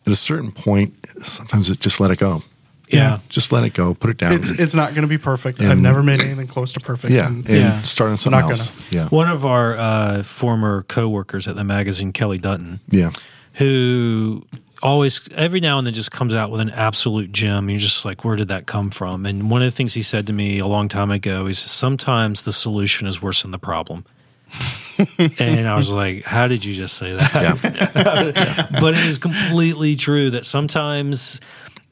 At 0.06 0.12
a 0.12 0.16
certain 0.16 0.52
point, 0.52 0.94
sometimes 1.24 1.70
it 1.70 1.80
just 1.80 1.98
let 2.00 2.10
it 2.10 2.18
go. 2.18 2.42
yeah. 2.88 3.20
Just 3.28 3.52
let 3.52 3.64
it 3.64 3.72
go. 3.74 3.94
Put 3.94 4.10
it 4.10 4.16
down. 4.18 4.32
it's 4.32 4.50
it's 4.50 4.74
not 4.74 4.90
going 4.90 5.02
to 5.02 5.08
be 5.08 5.16
perfect. 5.18 5.60
I've 5.60 5.78
never 5.78 6.02
made 6.02 6.20
anything 6.20 6.46
close 6.46 6.72
to 6.74 6.80
perfect. 6.80 7.12
yeah, 7.14 7.26
and- 7.26 7.46
and 7.46 7.56
Yeah. 7.56 7.82
start 7.82 8.10
on 8.10 8.16
something 8.16 8.40
Not 8.40 8.50
else. 8.50 8.72
Yeah, 8.90 9.08
One 9.08 9.28
of 9.30 9.46
our 9.46 9.76
uh, 9.76 10.22
former 10.22 10.82
coworkers 10.82 11.48
at 11.48 11.56
the 11.56 11.64
magazine, 11.64 12.12
Kelly 12.12 12.38
Dunton, 12.38 12.80
yeah. 12.90 13.10
who 13.54 14.44
always 14.82 15.28
every 15.32 15.60
now 15.60 15.78
and 15.78 15.86
then 15.86 15.94
just 15.94 16.10
comes 16.10 16.34
out 16.34 16.50
with 16.50 16.60
an 16.60 16.70
absolute 16.70 17.32
gem. 17.32 17.70
You're 17.70 17.78
just 17.78 18.04
like, 18.04 18.24
where 18.24 18.36
did 18.36 18.48
that 18.48 18.66
come 18.66 18.90
from? 18.90 19.24
And 19.24 19.50
one 19.50 19.62
of 19.62 19.66
the 19.66 19.76
things 19.76 19.94
he 19.94 20.02
said 20.02 20.26
to 20.26 20.32
me 20.32 20.58
a 20.58 20.66
long 20.66 20.88
time 20.88 21.10
ago 21.10 21.46
is 21.46 21.58
sometimes 21.58 22.44
the 22.44 22.52
solution 22.52 23.06
is 23.06 23.22
worse 23.22 23.42
than 23.42 23.50
the 23.50 23.58
problem. 23.58 24.04
and 25.38 25.66
I 25.66 25.76
was 25.76 25.90
like, 25.90 26.24
how 26.24 26.46
did 26.46 26.64
you 26.64 26.74
just 26.74 26.98
say 26.98 27.12
that? 27.14 28.68
but 28.80 28.94
it 28.94 29.06
is 29.06 29.18
completely 29.18 29.96
true 29.96 30.30
that 30.30 30.44
sometimes 30.44 31.40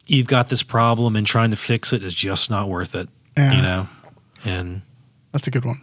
you've 0.06 0.26
got 0.26 0.48
this 0.48 0.62
problem 0.62 1.16
and 1.16 1.26
trying 1.26 1.50
to 1.50 1.56
fix 1.56 1.92
it 1.92 2.02
is 2.02 2.14
just 2.14 2.50
not 2.50 2.68
worth 2.68 2.94
it. 2.94 3.08
Yeah. 3.36 3.52
You 3.52 3.62
know? 3.62 3.88
And 4.44 4.82
That's 5.32 5.46
a 5.46 5.50
good 5.50 5.64
one. 5.64 5.76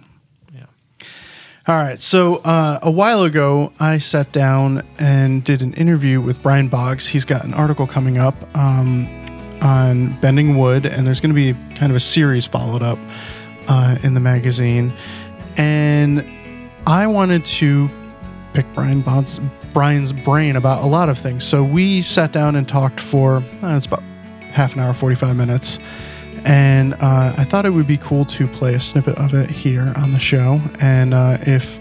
All 1.68 1.76
right. 1.76 2.02
So 2.02 2.38
uh, 2.46 2.80
a 2.82 2.90
while 2.90 3.24
ago, 3.24 3.74
I 3.78 3.98
sat 3.98 4.32
down 4.32 4.84
and 5.00 5.44
did 5.44 5.62
an 5.62 5.74
interview 5.74 6.22
with 6.22 6.42
Brian 6.42 6.70
Boggs. 6.70 7.06
He's 7.06 7.26
got 7.26 7.44
an 7.44 7.54
article 7.54 7.86
coming 7.86 8.18
up 8.18 8.36
um, 8.56 9.06
on 9.62 10.18
bending 10.22 10.58
wood, 10.58 10.86
and 10.86 11.06
there's 11.06 11.20
going 11.20 11.36
to 11.36 11.36
be 11.36 11.52
kind 11.76 11.92
of 11.92 11.98
a 11.98 12.00
series 12.00 12.46
followed 12.46 12.82
up 12.82 12.98
uh, 13.68 13.98
in 14.02 14.14
the 14.14 14.22
magazine. 14.22 14.94
And 15.58 16.26
I 16.86 17.06
wanted 17.06 17.44
to 17.46 17.90
pick 18.54 18.66
Brian 18.74 19.02
Boggs, 19.02 19.42
Brian's 19.74 20.14
brain 20.14 20.56
about 20.56 20.84
a 20.84 20.88
lot 20.88 21.10
of 21.10 21.18
things. 21.18 21.44
So 21.44 21.66
we 21.66 22.02
sat 22.02 22.32
down 22.32 22.56
and 22.56 22.66
talked 22.66 23.02
for 23.02 23.44
uh, 23.62 23.76
it's 23.76 23.88
about 23.88 24.04
half 24.40 24.74
an 24.74 24.80
hour, 24.80 24.94
45 24.94 25.36
minutes. 25.36 25.80
And 26.48 26.94
uh, 26.94 27.34
I 27.38 27.44
thought 27.44 27.66
it 27.66 27.72
would 27.72 27.88
be 27.88 27.98
cool 27.98 28.24
to 28.26 28.48
play 28.48 28.74
a 28.74 28.80
snippet 28.80 29.18
of 29.18 29.34
it 29.34 29.50
here 29.50 29.94
on 29.98 30.14
the 30.14 30.20
show. 30.20 30.62
And 30.80 31.14
uh, 31.14 31.38
if 31.42 31.80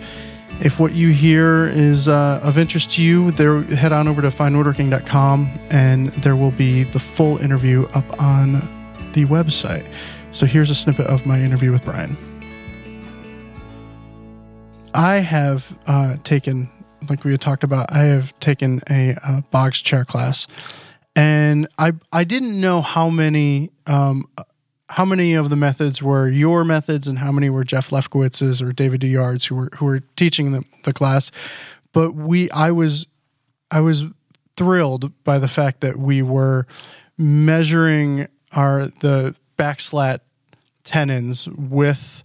if 0.60 0.80
what 0.80 0.92
you 0.92 1.10
hear 1.10 1.68
is 1.68 2.08
uh, 2.08 2.40
of 2.42 2.58
interest 2.58 2.90
to 2.92 3.02
you, 3.02 3.30
there 3.32 3.62
head 3.62 3.92
on 3.92 4.08
over 4.08 4.22
to 4.22 4.28
finewoodworking.com 4.28 5.50
and 5.70 6.08
there 6.08 6.34
will 6.34 6.50
be 6.50 6.82
the 6.82 6.98
full 6.98 7.38
interview 7.38 7.86
up 7.94 8.20
on 8.20 8.54
the 9.12 9.24
website. 9.26 9.86
So 10.32 10.46
here's 10.46 10.70
a 10.70 10.74
snippet 10.74 11.06
of 11.06 11.26
my 11.26 11.40
interview 11.40 11.72
with 11.72 11.84
Brian. 11.84 12.16
I 14.94 15.16
have 15.16 15.78
uh, 15.86 16.16
taken, 16.24 16.70
like 17.08 17.22
we 17.22 17.30
had 17.32 17.40
talked 17.40 17.62
about, 17.62 17.92
I 17.92 18.04
have 18.04 18.38
taken 18.40 18.80
a 18.90 19.14
uh, 19.22 19.42
box 19.50 19.80
chair 19.82 20.04
class, 20.06 20.46
and 21.14 21.68
I 21.78 21.92
I 22.12 22.24
didn't 22.24 22.58
know 22.60 22.80
how 22.80 23.10
many 23.10 23.70
um, 23.86 24.26
how 24.90 25.04
many 25.04 25.34
of 25.34 25.50
the 25.50 25.56
methods 25.56 26.02
were 26.02 26.28
your 26.28 26.64
methods 26.64 27.08
and 27.08 27.18
how 27.18 27.32
many 27.32 27.50
were 27.50 27.64
Jeff 27.64 27.90
Lefkowitz's 27.90 28.62
or 28.62 28.72
David 28.72 29.00
DeYard's 29.00 29.46
who 29.46 29.56
were 29.56 29.70
who 29.76 29.86
were 29.86 30.00
teaching 30.16 30.52
the, 30.52 30.64
the 30.84 30.92
class, 30.92 31.30
but 31.92 32.12
we 32.12 32.50
I 32.50 32.70
was 32.70 33.06
I 33.70 33.80
was 33.80 34.04
thrilled 34.56 35.12
by 35.24 35.38
the 35.38 35.48
fact 35.48 35.80
that 35.80 35.98
we 35.98 36.22
were 36.22 36.66
measuring 37.18 38.28
our 38.52 38.86
the 38.86 39.34
backslat 39.58 40.20
tenons 40.84 41.48
with 41.48 42.22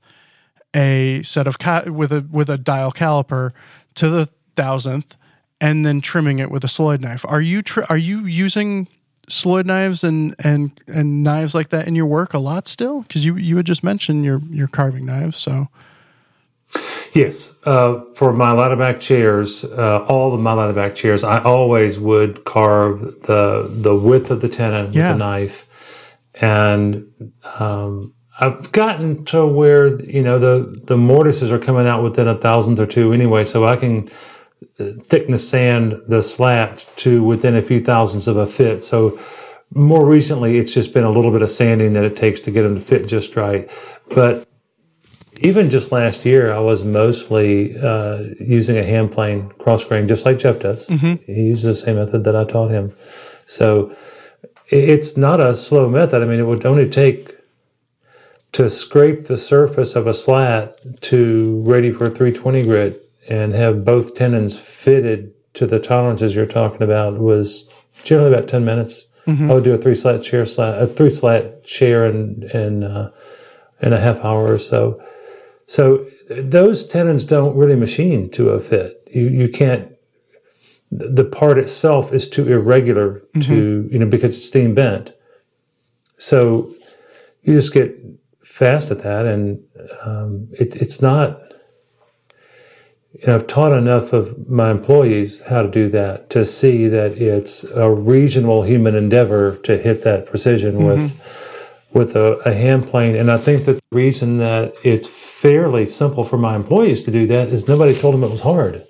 a 0.76 1.22
set 1.24 1.48
of 1.48 1.58
ca- 1.58 1.86
with 1.88 2.12
a 2.12 2.28
with 2.32 2.50
a 2.50 2.58
dial 2.58 2.92
caliper 2.92 3.52
to 3.96 4.10
the 4.10 4.30
thousandth, 4.56 5.18
and 5.60 5.86
then 5.86 6.00
trimming 6.00 6.40
it 6.40 6.52
with 6.52 6.64
a 6.64 6.68
solid 6.68 7.02
knife. 7.02 7.26
Are 7.28 7.42
you 7.42 7.64
are 7.90 7.98
you 7.98 8.26
using 8.26 8.88
Sloyd 9.30 9.66
knives 9.66 10.04
and 10.04 10.36
and 10.44 10.72
and 10.88 11.24
knives 11.24 11.54
like 11.56 11.70
that 11.70 11.88
in 11.88 11.96
your 11.96 12.06
work 12.08 12.34
a 12.34 12.40
lot 12.40 12.68
still? 12.68 13.02
Because 13.02 13.26
you 13.26 13.36
you 13.38 13.58
had 13.58 13.66
just 13.66 13.84
mentioned 13.84 14.26
your 14.26 14.42
your 14.50 14.68
carving 14.68 15.06
knives. 15.06 15.38
So 15.38 15.68
Yes, 17.14 17.56
uh, 17.66 18.00
for 18.16 18.32
my 18.32 18.54
ladder 18.54 18.78
back 18.78 19.02
chairs, 19.02 19.66
uh, 19.66 20.06
all 20.08 20.34
of 20.34 20.40
my 20.40 20.54
ladder 20.54 20.72
back 20.72 20.96
chairs, 20.96 21.26
I 21.26 21.44
always 21.44 22.00
would 22.00 22.46
carve 22.46 23.02
the 23.24 23.70
the 23.70 23.94
width 23.94 24.32
of 24.32 24.40
the 24.40 24.48
tenon 24.48 24.94
Yeah. 24.94 25.10
with 25.10 25.16
a 25.18 25.20
knife, 25.20 25.68
and 26.36 27.08
um, 27.60 28.14
I've 28.40 28.72
gotten 28.72 29.26
to 29.26 29.46
where 29.46 30.00
you 30.02 30.22
know 30.22 30.40
the 30.40 30.82
the 30.86 30.96
mortises 30.96 31.52
are 31.52 31.60
coming 31.60 31.86
out 31.86 32.02
within 32.02 32.30
a 32.30 32.36
thousandth 32.36 32.80
or 32.80 32.86
two 32.88 33.12
anyway, 33.12 33.44
so 33.44 33.66
I 33.66 33.76
can 33.76 34.08
thickness 34.78 35.48
sand 35.48 36.02
the 36.08 36.22
slats 36.24 36.86
to 36.98 37.24
within 37.24 37.56
a 37.56 37.62
few 37.62 37.80
thousandths 37.80 38.28
of 38.28 38.38
a 38.38 38.48
fit. 38.48 38.84
So 38.84 39.20
more 39.74 40.06
recently, 40.06 40.58
it's 40.58 40.74
just 40.74 40.94
been 40.94 41.04
a 41.04 41.12
little 41.12 41.32
bit 41.32 41.42
of 41.42 41.50
sanding 41.50 41.94
that 41.94 42.04
it 42.04 42.16
takes 42.16 42.40
to 42.42 42.52
get 42.52 42.64
them 42.64 42.76
to 42.76 42.82
fit 42.82 43.08
just 43.08 43.36
right, 43.36 43.70
but 44.10 44.48
even 45.40 45.70
just 45.72 45.92
last 45.92 46.24
year, 46.24 46.54
I 46.54 46.60
was 46.60 46.84
mostly 46.84 47.76
uh, 47.78 48.26
using 48.40 48.78
a 48.78 48.84
hand 48.84 49.12
plane 49.12 49.50
cross 49.58 49.84
grain, 49.84 50.08
just 50.08 50.24
like 50.26 50.38
Jeff 50.38 50.60
does. 50.60 50.88
He 51.26 51.44
uses 51.46 51.64
the 51.64 51.86
same 51.86 51.96
method 51.96 52.24
that 52.26 52.36
I 52.36 52.44
taught 52.44 52.70
him. 52.70 52.94
So 53.48 53.96
it's 54.68 55.18
not 55.18 55.40
a 55.40 55.56
slow 55.56 55.90
method. 55.90 56.22
I 56.22 56.26
mean, 56.26 56.40
it 56.40 56.46
would 56.46 56.66
only 56.66 56.88
take 56.88 57.36
to 58.52 58.70
scrape 58.70 59.24
the 59.24 59.38
surface 59.38 59.96
of 59.96 60.06
a 60.06 60.14
slat 60.14 61.02
to 61.02 61.62
ready 61.66 61.92
for 61.92 62.08
320 62.10 62.64
grit 62.64 63.11
and 63.32 63.54
have 63.54 63.86
both 63.86 64.14
tenons 64.14 64.60
fitted 64.60 65.34
to 65.54 65.66
the 65.66 65.80
tolerances 65.80 66.36
you're 66.36 66.46
talking 66.46 66.82
about 66.82 67.18
was 67.18 67.74
generally 68.04 68.34
about 68.34 68.50
10 68.50 68.66
minutes. 68.66 69.08
I 69.50 69.54
would 69.54 69.64
do 69.64 69.74
a 69.74 69.78
three 69.78 69.96
slat 69.96 70.22
chair 70.22 70.42
a 70.42 70.88
three 70.88 71.10
slat 71.10 71.64
chair 71.64 72.06
in, 72.06 72.50
in, 72.54 72.84
uh, 72.84 73.12
in 73.82 73.94
a 73.94 74.00
half 74.02 74.18
hour 74.18 74.52
or 74.52 74.60
so. 74.60 75.02
So 75.66 76.08
those 76.30 76.86
tenons 76.86 77.24
don't 77.24 77.56
really 77.56 77.78
machine 77.78 78.30
to 78.32 78.50
a 78.50 78.60
fit. 78.60 79.08
You, 79.14 79.30
you 79.30 79.48
can't, 79.48 79.94
the 80.92 81.24
part 81.24 81.58
itself 81.58 82.12
is 82.12 82.28
too 82.28 82.52
irregular 82.52 83.22
to, 83.44 83.88
you 83.90 83.98
know, 84.00 84.08
because 84.08 84.36
it's 84.36 84.46
steam 84.46 84.74
bent. 84.74 85.14
So 86.18 86.76
you 87.44 87.54
just 87.54 87.74
get 87.74 87.96
fast 88.44 88.92
at 88.92 89.00
that, 89.00 89.26
and 89.26 89.64
um, 90.04 90.50
it's 90.52 90.76
it's 90.76 91.02
not. 91.02 91.40
Know, 93.28 93.36
I've 93.36 93.48
taught 93.48 93.74
enough 93.74 94.14
of 94.14 94.50
my 94.50 94.72
employees 94.72 95.42
how 95.42 95.64
to 95.64 95.70
do 95.70 95.90
that 95.90 96.30
to 96.32 96.46
see 96.46 96.88
that 96.88 97.18
it's 97.18 97.64
a 97.64 97.90
reasonable 97.90 98.64
human 98.64 98.96
endeavor 98.96 99.58
to 99.58 99.78
hit 99.78 100.04
that 100.04 100.26
precision 100.26 100.76
mm-hmm. 100.76 100.88
with 100.88 101.38
with 101.94 102.16
a, 102.16 102.38
a 102.46 102.54
hand 102.54 102.88
plane. 102.88 103.16
And 103.16 103.30
I 103.30 103.38
think 103.38 103.66
that 103.66 103.74
the 103.74 103.96
reason 103.96 104.38
that 104.38 104.74
it's 104.84 105.08
fairly 105.08 105.86
simple 105.86 106.24
for 106.24 106.38
my 106.38 106.56
employees 106.56 107.04
to 107.04 107.12
do 107.12 107.28
that 107.28 107.50
is 107.50 107.68
nobody 107.68 107.94
told 107.94 108.14
them 108.14 108.24
it 108.24 108.32
was 108.32 108.42
hard. 108.42 108.88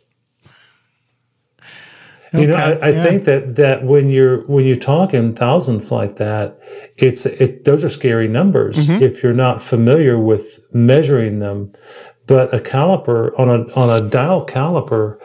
You 2.34 2.48
know, 2.48 2.56
I, 2.56 2.72
I 2.72 2.90
yeah. 2.92 3.04
think 3.04 3.26
that 3.26 3.56
that 3.58 3.84
when 3.84 4.10
you're 4.10 4.48
when 4.48 4.64
you 4.64 4.78
talk 4.78 5.14
in 5.14 5.36
thousands 5.36 5.92
like 5.92 6.16
that, 6.16 6.58
it's 6.96 7.26
it 7.26 7.66
those 7.66 7.84
are 7.84 7.90
scary 7.90 8.30
numbers 8.30 8.88
mm-hmm. 8.88 9.04
if 9.04 9.22
you're 9.22 9.34
not 9.34 9.62
familiar 9.62 10.18
with 10.18 10.62
measuring 10.72 11.40
them. 11.40 11.74
But 12.28 12.54
a 12.54 12.60
caliper 12.60 13.38
on 13.40 13.50
a 13.50 13.74
on 13.74 13.90
a 13.90 14.08
dial 14.08 14.46
caliper, 14.46 15.20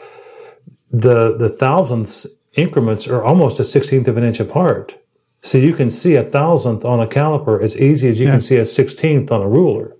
the 0.91 1.35
the 1.37 1.49
thousandths 1.49 2.27
increments 2.53 3.07
are 3.07 3.23
almost 3.23 3.59
a 3.59 3.63
sixteenth 3.63 4.07
of 4.07 4.17
an 4.17 4.23
inch 4.23 4.39
apart. 4.39 4.97
So 5.41 5.57
you 5.57 5.73
can 5.73 5.89
see 5.89 6.15
a 6.15 6.23
thousandth 6.23 6.83
on 6.83 6.99
a 6.99 7.07
caliper 7.07 7.61
as 7.61 7.77
easy 7.79 8.09
as 8.09 8.19
you 8.19 8.25
Yeah. 8.25 8.31
can 8.33 8.41
see 8.41 8.57
a 8.57 8.65
sixteenth 8.65 9.31
on 9.31 9.41
a 9.41 9.47
ruler. 9.47 9.95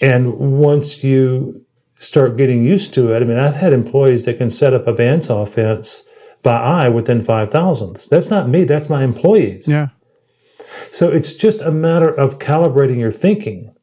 And 0.00 0.34
once 0.38 1.04
you 1.04 1.64
start 1.98 2.38
getting 2.38 2.64
used 2.64 2.94
to 2.94 3.12
it, 3.12 3.22
I 3.22 3.26
mean, 3.26 3.36
I've 3.36 3.56
had 3.56 3.72
employees 3.74 4.24
that 4.24 4.38
can 4.38 4.48
set 4.48 4.72
up 4.72 4.86
a 4.86 4.94
bandsaw 4.94 5.46
fence 5.46 6.04
by 6.42 6.56
eye 6.56 6.88
within 6.88 7.22
five 7.22 7.50
thousandths. 7.50 8.08
That's 8.08 8.30
not 8.30 8.48
me, 8.48 8.64
that's 8.64 8.88
my 8.88 9.04
employees. 9.04 9.68
Yeah. 9.68 9.88
So 10.90 11.10
it's 11.10 11.34
just 11.34 11.60
a 11.60 11.70
matter 11.70 12.08
of 12.08 12.38
calibrating 12.38 12.98
your 12.98 13.12
thinking. 13.12 13.74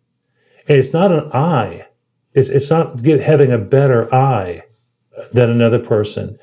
And 0.68 0.78
it's 0.78 0.94
not 0.94 1.12
an 1.12 1.32
eye. 1.32 1.88
It's, 2.34 2.50
it's 2.50 2.70
not 2.70 3.02
get, 3.02 3.22
having 3.22 3.52
a 3.52 3.58
better 3.58 4.14
eye 4.14 4.64
than 5.32 5.50
another 5.50 5.80
person. 5.80 6.38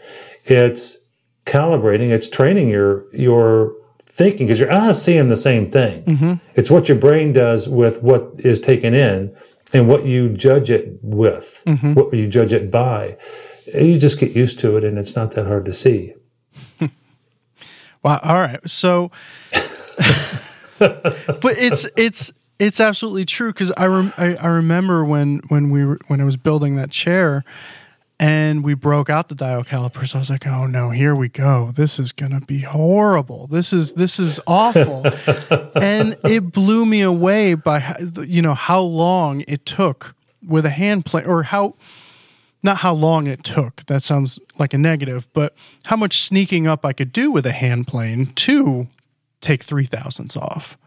It's 0.45 0.99
calibrating. 1.47 2.11
It's 2.11 2.29
training 2.29 2.68
your, 2.68 3.14
your 3.14 3.75
thinking 4.03 4.47
because 4.47 4.61
your 4.61 4.72
eyes 4.72 5.03
seeing 5.03 5.29
the 5.29 5.37
same 5.37 5.70
thing. 5.70 6.05
Mm-hmm. 6.05 6.35
It's 6.55 6.70
what 6.70 6.89
your 6.89 6.99
brain 6.99 7.33
does 7.33 7.68
with 7.68 8.03
what 8.03 8.33
is 8.39 8.61
taken 8.61 8.95
in 8.95 9.37
and 9.72 9.89
what 9.89 10.07
you 10.07 10.31
judge 10.31 10.70
it 10.70 10.99
with, 11.03 11.62
mm-hmm. 11.66 11.95
what 11.95 12.12
you 12.14 12.29
judge 12.29 12.53
it 12.53 12.70
by. 12.70 13.16
You 13.66 13.99
just 13.99 14.18
get 14.18 14.33
used 14.33 14.59
to 14.61 14.77
it 14.77 14.85
and 14.85 14.99
it's 14.99 15.16
not 15.16 15.33
that 15.33 15.47
hard 15.47 15.64
to 15.66 15.72
see. 15.72 16.14
Wow. 18.05 18.20
All 18.22 18.35
right. 18.35 18.61
So, 18.68 19.11
but 20.79 21.57
it's 21.57 21.87
it's 21.97 22.31
it's 22.59 22.81
absolutely 22.81 23.25
true 23.25 23.53
because 23.53 23.73
I, 23.77 23.87
rem- 23.87 24.13
I 24.17 24.37
I 24.37 24.49
remember 24.49 25.05
when 25.05 25.41
when 25.49 25.71
we 25.71 25.85
were 25.85 25.99
when 26.07 26.21
I 26.21 26.25
was 26.25 26.37
building 26.37 26.77
that 26.77 26.91
chair, 26.91 27.45
and 28.21 28.63
we 28.63 28.75
broke 28.75 29.11
out 29.11 29.29
the 29.29 29.35
dial 29.35 29.65
calipers. 29.65 30.15
I 30.15 30.19
was 30.19 30.31
like, 30.31 30.47
oh 30.47 30.67
no, 30.67 30.91
here 30.91 31.15
we 31.15 31.29
go. 31.29 31.73
This 31.73 31.99
is 31.99 32.13
gonna 32.13 32.41
be 32.41 32.61
horrible. 32.61 33.49
This 33.49 33.73
is 33.73 33.95
this 33.95 34.19
is 34.19 34.41
awful, 34.47 35.05
and 35.81 36.17
it 36.25 36.53
blew 36.53 36.87
me 36.87 37.03
away 37.03 37.55
by 37.55 37.97
you 38.25 38.41
know 38.41 38.55
how 38.55 38.81
long 38.81 39.43
it 39.49 39.67
took 39.67 40.15
with 40.47 40.65
a 40.65 40.71
hand 40.71 41.07
plane 41.07 41.27
or 41.27 41.45
how 41.45 41.75
not 42.63 42.79
how 42.79 42.95
long 42.95 43.27
it 43.27 43.43
took. 43.43 43.85
That 43.87 44.03
sounds 44.03 44.39
like 44.59 44.73
a 44.73 44.79
negative, 44.79 45.29
but 45.33 45.55
how 45.87 45.97
much 45.97 46.19
sneaking 46.19 46.67
up 46.67 46.87
I 46.87 46.93
could 46.93 47.13
do 47.13 47.31
with 47.31 47.47
a 47.47 47.53
hand 47.53 47.89
plane 47.89 48.27
to 48.37 48.87
take 49.41 49.65
three 49.65 49.87
thousandths 49.87 50.37
off. 50.37 50.79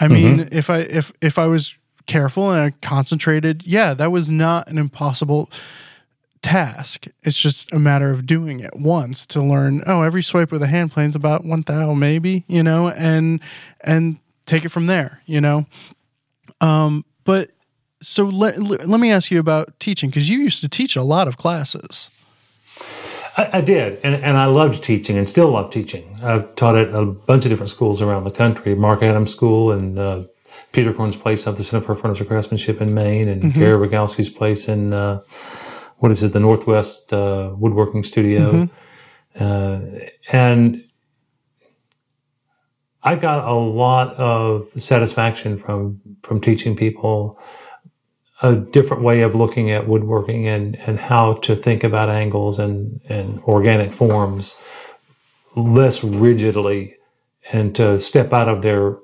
I 0.00 0.08
mean, 0.08 0.48
if 0.52 0.70
I 0.70 0.78
if 0.78 1.12
if 1.20 1.38
I 1.38 1.46
was 1.46 1.76
careful 2.06 2.50
and 2.50 2.60
I 2.60 2.70
concentrated, 2.86 3.64
yeah, 3.66 3.94
that 3.94 4.10
was 4.10 4.28
not 4.28 4.68
an 4.68 4.78
impossible 4.78 5.50
task. 6.42 7.06
It's 7.22 7.40
just 7.40 7.72
a 7.72 7.78
matter 7.78 8.10
of 8.10 8.26
doing 8.26 8.60
it 8.60 8.70
once 8.76 9.26
to 9.26 9.42
learn. 9.42 9.82
Oh, 9.86 10.02
every 10.02 10.22
swipe 10.22 10.52
with 10.52 10.62
a 10.62 10.66
hand 10.66 10.92
plane's 10.92 11.16
about 11.16 11.44
one 11.44 11.62
thou, 11.62 11.94
maybe 11.94 12.44
you 12.48 12.62
know, 12.62 12.88
and 12.90 13.40
and 13.82 14.18
take 14.46 14.64
it 14.64 14.70
from 14.70 14.86
there. 14.86 15.20
You 15.26 15.40
know, 15.40 15.66
um, 16.60 17.04
but 17.24 17.50
so 18.00 18.24
let, 18.24 18.60
let 18.60 19.00
me 19.00 19.10
ask 19.10 19.30
you 19.30 19.40
about 19.40 19.78
teaching 19.80 20.10
because 20.10 20.30
you 20.30 20.38
used 20.38 20.60
to 20.60 20.68
teach 20.68 20.96
a 20.96 21.02
lot 21.02 21.28
of 21.28 21.36
classes. 21.36 22.10
I, 23.38 23.58
I 23.58 23.60
did, 23.60 24.00
and, 24.02 24.16
and 24.16 24.36
I 24.36 24.46
loved 24.46 24.82
teaching 24.82 25.16
and 25.16 25.28
still 25.28 25.50
love 25.50 25.70
teaching. 25.70 26.18
I've 26.22 26.54
taught 26.56 26.76
at 26.76 26.92
a 26.92 27.04
bunch 27.06 27.44
of 27.44 27.50
different 27.50 27.70
schools 27.70 28.02
around 28.02 28.24
the 28.24 28.32
country 28.32 28.74
Mark 28.74 29.02
Adams 29.02 29.32
School 29.32 29.70
and 29.70 29.98
uh, 29.98 30.24
Peter 30.72 30.92
Korn's 30.92 31.16
place 31.16 31.46
up 31.46 31.56
the 31.56 31.64
Center 31.64 31.86
for 31.86 31.94
Furniture 31.94 32.24
Craftsmanship 32.24 32.80
in 32.80 32.92
Maine, 32.92 33.28
and 33.28 33.54
Gary 33.54 33.88
Rogowski's 33.88 34.28
place 34.28 34.68
in, 34.68 34.92
uh, 34.92 35.20
what 35.98 36.10
is 36.10 36.22
it, 36.22 36.32
the 36.32 36.40
Northwest 36.40 37.12
uh, 37.12 37.54
Woodworking 37.56 38.02
Studio. 38.02 38.68
Uh, 39.38 39.80
and 40.32 40.84
I 43.04 43.14
got 43.14 43.46
a 43.46 43.54
lot 43.54 44.14
of 44.16 44.68
satisfaction 44.76 45.58
from 45.58 46.00
from 46.22 46.40
teaching 46.40 46.74
people 46.74 47.38
a 48.42 48.54
different 48.54 49.02
way 49.02 49.22
of 49.22 49.34
looking 49.34 49.70
at 49.70 49.88
woodworking 49.88 50.46
and, 50.46 50.76
and 50.86 50.98
how 51.00 51.34
to 51.34 51.56
think 51.56 51.82
about 51.82 52.08
angles 52.08 52.58
and, 52.58 53.00
and 53.08 53.40
organic 53.40 53.92
forms 53.92 54.56
less 55.56 56.04
rigidly 56.04 56.96
and 57.50 57.74
to 57.74 57.98
step 57.98 58.32
out 58.32 58.48
of 58.48 58.62
their 58.62 58.96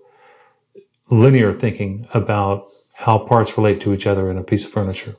linear 1.11 1.53
thinking 1.53 2.07
about 2.15 2.69
how 2.93 3.19
parts 3.19 3.57
relate 3.59 3.81
to 3.81 3.93
each 3.93 4.07
other 4.07 4.31
in 4.31 4.39
a 4.39 4.43
piece 4.43 4.65
of 4.65 4.71
furniture. 4.71 5.17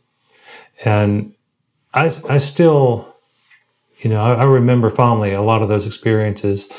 And 0.83 1.33
I, 1.93 2.05
I 2.29 2.37
still, 2.37 3.15
you 3.99 4.09
know, 4.09 4.23
I, 4.23 4.35
I 4.35 4.43
remember 4.45 4.89
fondly 4.89 5.33
a 5.33 5.41
lot 5.41 5.61
of 5.61 5.67
those 5.67 5.85
experiences 5.85 6.69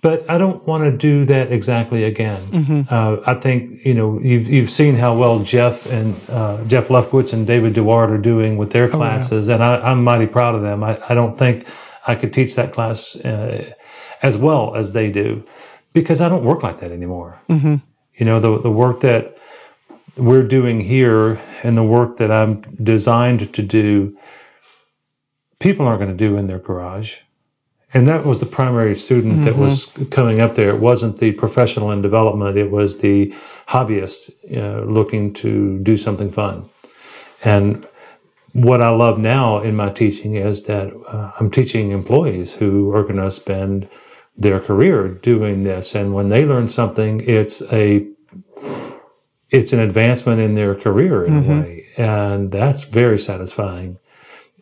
but 0.00 0.28
I 0.30 0.38
don't 0.38 0.64
want 0.66 0.84
to 0.84 0.96
do 0.96 1.24
that 1.24 1.50
exactly 1.52 2.04
again. 2.04 2.40
Uh, 2.88 3.20
I 3.26 3.34
think 3.34 3.84
you 3.84 3.94
know 3.94 4.20
you've 4.20 4.48
you've 4.48 4.70
seen 4.70 4.94
how 4.96 5.16
well 5.16 5.40
Jeff 5.40 5.86
and 5.90 6.14
uh, 6.28 6.62
Jeff 6.64 6.88
Lefkowitz 6.88 7.32
and 7.32 7.46
David 7.46 7.74
Duarte 7.74 8.12
are 8.12 8.18
doing 8.18 8.56
with 8.58 8.70
their 8.72 8.88
classes, 8.88 9.48
and 9.48 9.62
I, 9.62 9.80
I'm 9.80 10.04
mighty 10.04 10.26
proud 10.26 10.54
of 10.54 10.62
them. 10.62 10.82
I, 10.84 11.00
I 11.08 11.14
don't 11.14 11.36
think 11.38 11.66
I 12.06 12.14
could 12.14 12.32
teach 12.32 12.54
that 12.56 12.72
class 12.72 13.16
uh, 13.16 13.72
as 14.22 14.38
well 14.38 14.74
as 14.76 14.92
they 14.92 15.10
do 15.10 15.44
because 15.92 16.20
I 16.20 16.28
don't 16.28 16.44
work 16.44 16.62
like 16.62 16.80
that 16.80 16.92
anymore. 16.92 17.40
You 18.14 18.24
know 18.24 18.38
the 18.40 18.60
the 18.60 18.70
work 18.70 19.00
that 19.00 19.36
we're 20.16 20.46
doing 20.46 20.80
here 20.80 21.40
and 21.62 21.76
the 21.76 21.84
work 21.84 22.16
that 22.16 22.30
I'm 22.30 22.62
designed 22.82 23.52
to 23.54 23.62
do, 23.62 24.16
people 25.60 25.86
aren't 25.86 26.00
going 26.00 26.10
to 26.10 26.16
do 26.16 26.36
in 26.36 26.46
their 26.48 26.58
garage. 26.58 27.18
And 27.94 28.06
that 28.06 28.26
was 28.26 28.40
the 28.40 28.46
primary 28.46 28.94
student 28.94 29.44
that 29.46 29.56
was 29.56 29.86
coming 30.10 30.40
up 30.40 30.56
there. 30.56 30.70
It 30.70 30.80
wasn't 30.80 31.18
the 31.18 31.32
professional 31.32 31.90
in 31.90 32.02
development. 32.02 32.58
It 32.58 32.70
was 32.70 32.98
the 32.98 33.34
hobbyist 33.68 34.30
uh, 34.54 34.84
looking 34.84 35.32
to 35.34 35.78
do 35.78 35.96
something 35.96 36.30
fun. 36.30 36.68
And 37.42 37.86
what 38.52 38.82
I 38.82 38.90
love 38.90 39.18
now 39.18 39.60
in 39.62 39.74
my 39.74 39.88
teaching 39.90 40.34
is 40.34 40.64
that 40.64 40.92
uh, 41.06 41.32
I'm 41.38 41.50
teaching 41.50 41.90
employees 41.90 42.54
who 42.54 42.92
are 42.94 43.04
going 43.04 43.16
to 43.16 43.30
spend 43.30 43.88
their 44.36 44.60
career 44.60 45.08
doing 45.08 45.64
this. 45.64 45.94
And 45.94 46.12
when 46.14 46.28
they 46.28 46.44
learn 46.44 46.68
something, 46.68 47.22
it's 47.26 47.62
a 47.72 48.06
it's 49.50 49.72
an 49.72 49.80
advancement 49.80 50.40
in 50.40 50.54
their 50.54 50.74
career 50.74 51.24
in 51.24 51.32
a 51.32 51.40
way. 51.62 51.86
And 51.96 52.52
that's 52.52 52.84
very 52.84 53.18
satisfying. 53.18 53.98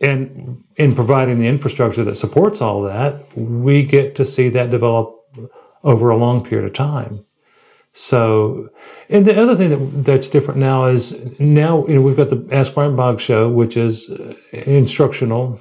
And 0.00 0.64
in 0.76 0.94
providing 0.94 1.38
the 1.38 1.46
infrastructure 1.46 2.04
that 2.04 2.16
supports 2.16 2.60
all 2.60 2.82
that, 2.82 3.24
we 3.36 3.84
get 3.84 4.14
to 4.16 4.24
see 4.24 4.48
that 4.50 4.70
develop 4.70 5.14
over 5.82 6.10
a 6.10 6.16
long 6.16 6.44
period 6.44 6.66
of 6.66 6.74
time. 6.74 7.24
So, 7.98 8.68
and 9.08 9.24
the 9.24 9.40
other 9.40 9.56
thing 9.56 9.70
that 9.70 10.04
that's 10.04 10.28
different 10.28 10.60
now 10.60 10.84
is 10.84 11.18
now 11.40 11.86
you 11.86 11.94
know 11.94 12.02
we've 12.02 12.16
got 12.16 12.28
the 12.28 12.46
Ask 12.52 12.74
Brian 12.74 12.94
Boggs 12.94 13.22
show, 13.22 13.48
which 13.48 13.74
is 13.74 14.10
uh, 14.10 14.34
instructional, 14.52 15.58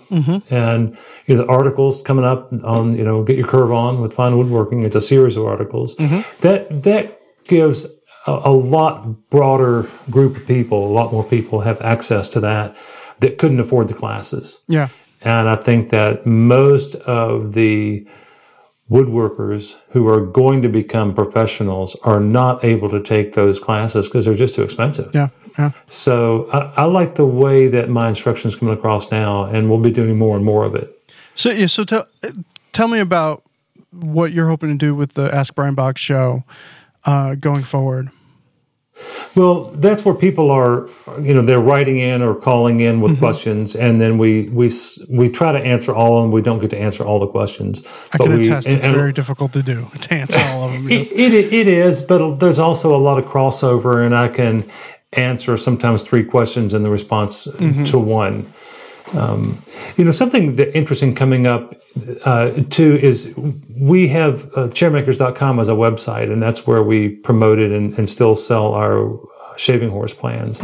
and 0.50 0.98
you 1.28 1.36
know 1.36 1.44
the 1.44 1.48
articles 1.50 2.02
coming 2.02 2.26
up 2.26 2.52
on 2.66 2.94
you 2.94 3.06
know 3.06 3.24
get 3.24 3.38
your 3.38 3.48
curve 3.48 3.72
on 3.72 4.02
with 4.02 4.12
fine 4.12 4.38
woodworking. 4.38 4.84
It's 4.84 4.98
a 4.98 5.02
series 5.02 5.38
of 5.38 5.46
articles. 5.46 5.96
That 6.42 6.84
that 6.84 7.22
gives 7.48 7.86
a, 8.28 8.32
a 8.32 8.52
lot 8.52 9.30
broader 9.30 9.90
group 10.10 10.36
of 10.36 10.46
people, 10.46 10.88
a 10.88 10.94
lot 10.94 11.14
more 11.14 11.24
people 11.24 11.62
have 11.62 11.80
access 11.82 12.28
to 12.30 12.42
that 12.42 12.76
that 13.20 13.38
couldn't 13.38 13.60
afford 13.60 13.88
the 13.88 13.94
classes. 13.94 14.64
Yeah. 14.68 14.90
And 15.22 15.50
I 15.50 15.56
think 15.56 15.90
that 15.90 16.26
most 16.26 16.96
of 16.96 17.54
the 17.54 18.08
woodworkers 18.90 19.76
who 19.90 20.08
are 20.08 20.24
going 20.24 20.62
to 20.62 20.70
become 20.70 21.14
professionals 21.14 21.96
are 22.04 22.20
not 22.20 22.64
able 22.64 22.90
to 22.90 23.02
take 23.02 23.34
those 23.34 23.60
classes 23.60 24.08
because 24.08 24.26
they're 24.26 24.36
just 24.36 24.54
too 24.56 24.64
expensive. 24.64 25.14
Yeah. 25.14 25.30
Yeah. 25.58 25.72
So 25.88 26.50
I, 26.52 26.84
I 26.84 26.86
like 26.86 27.16
the 27.16 27.26
way 27.26 27.68
that 27.70 27.90
my 27.90 28.10
instruction 28.10 28.50
is 28.50 28.56
coming 28.56 28.74
across 28.74 29.10
now, 29.10 29.46
and 29.46 29.70
we'll 29.70 29.80
be 29.80 29.92
doing 29.92 30.18
more 30.18 30.36
and 30.36 30.46
more 30.46 30.66
of 30.66 30.76
it. 30.76 30.92
So 31.34 31.50
yeah, 31.50 31.68
so 31.68 31.86
tell 31.86 32.08
tell 32.74 32.88
me 32.88 33.00
about 33.00 33.44
what 33.92 34.34
you're 34.34 34.50
hoping 34.50 34.70
to 34.70 34.76
do 34.76 34.94
with 34.94 35.14
the 35.14 35.34
Ask 35.34 35.56
Brian 35.56 35.76
Boggs 35.76 36.02
show 36.02 36.44
uh, 37.06 37.36
going 37.36 37.64
forward. 37.64 38.10
Well, 39.36 39.66
that's 39.76 40.06
where 40.06 40.16
people 40.16 40.50
are, 40.52 40.90
you 41.22 41.34
know, 41.34 41.42
they're 41.42 41.60
writing 41.60 42.00
in 42.00 42.22
or 42.22 42.34
calling 42.34 42.80
in 42.80 43.02
with 43.02 43.14
mm-hmm. 43.14 43.20
questions, 43.20 43.76
and 43.76 44.00
then 44.00 44.18
we 44.18 44.48
we 44.50 44.72
we 45.10 45.30
try 45.30 45.52
to 45.52 45.60
answer 45.60 45.94
all 45.94 46.18
of 46.18 46.24
them. 46.24 46.32
We 46.32 46.42
don't 46.42 46.60
get 46.60 46.70
to 46.70 46.78
answer 46.78 47.04
all 47.04 47.20
the 47.20 47.28
questions, 47.28 47.86
I 48.14 48.18
can 48.18 48.38
we 48.38 48.48
attest 48.48 48.68
and- 48.68 48.76
it's 48.76 48.86
and- 48.86 48.96
very 48.96 49.12
difficult 49.12 49.52
to 49.54 49.64
do 49.64 49.88
to 50.02 50.14
answer 50.14 50.40
all 50.40 50.70
of 50.70 50.72
them. 50.72 50.88
It, 50.96 51.12
it, 51.12 51.54
it 51.54 51.68
is, 51.68 52.02
but 52.02 52.36
there's 52.36 52.60
also 52.60 52.96
a 52.96 53.02
lot 53.02 53.18
of 53.18 53.26
crossover, 53.26 54.06
and 54.06 54.16
I 54.16 54.30
can 54.30 54.70
answer 55.12 55.58
sometimes 55.58 56.04
three 56.04 56.24
questions 56.24 56.74
in 56.74 56.84
the 56.84 56.90
response 56.90 57.48
mm-hmm. 57.48 57.84
to 57.86 58.00
one. 58.00 58.54
Um, 59.16 59.62
you 59.98 60.06
know, 60.06 60.12
something 60.12 60.56
that 60.58 60.76
interesting 60.76 61.16
coming 61.16 61.48
up 61.48 61.76
uh, 62.26 62.52
too 62.70 62.98
is 63.02 63.34
we 63.78 64.10
have 64.10 64.46
uh, 64.54 64.68
chairmakers.com 64.70 65.60
as 65.60 65.70
a 65.70 65.74
website, 65.74 66.32
and 66.32 66.42
that's 66.42 66.68
where 66.68 66.84
we 66.84 67.10
promote 67.10 67.60
it 67.60 67.72
and, 67.72 67.98
and 67.98 68.10
still 68.10 68.36
sell 68.36 68.74
our 68.74 69.20
shaving 69.58 69.90
horse 69.90 70.14
plans. 70.14 70.60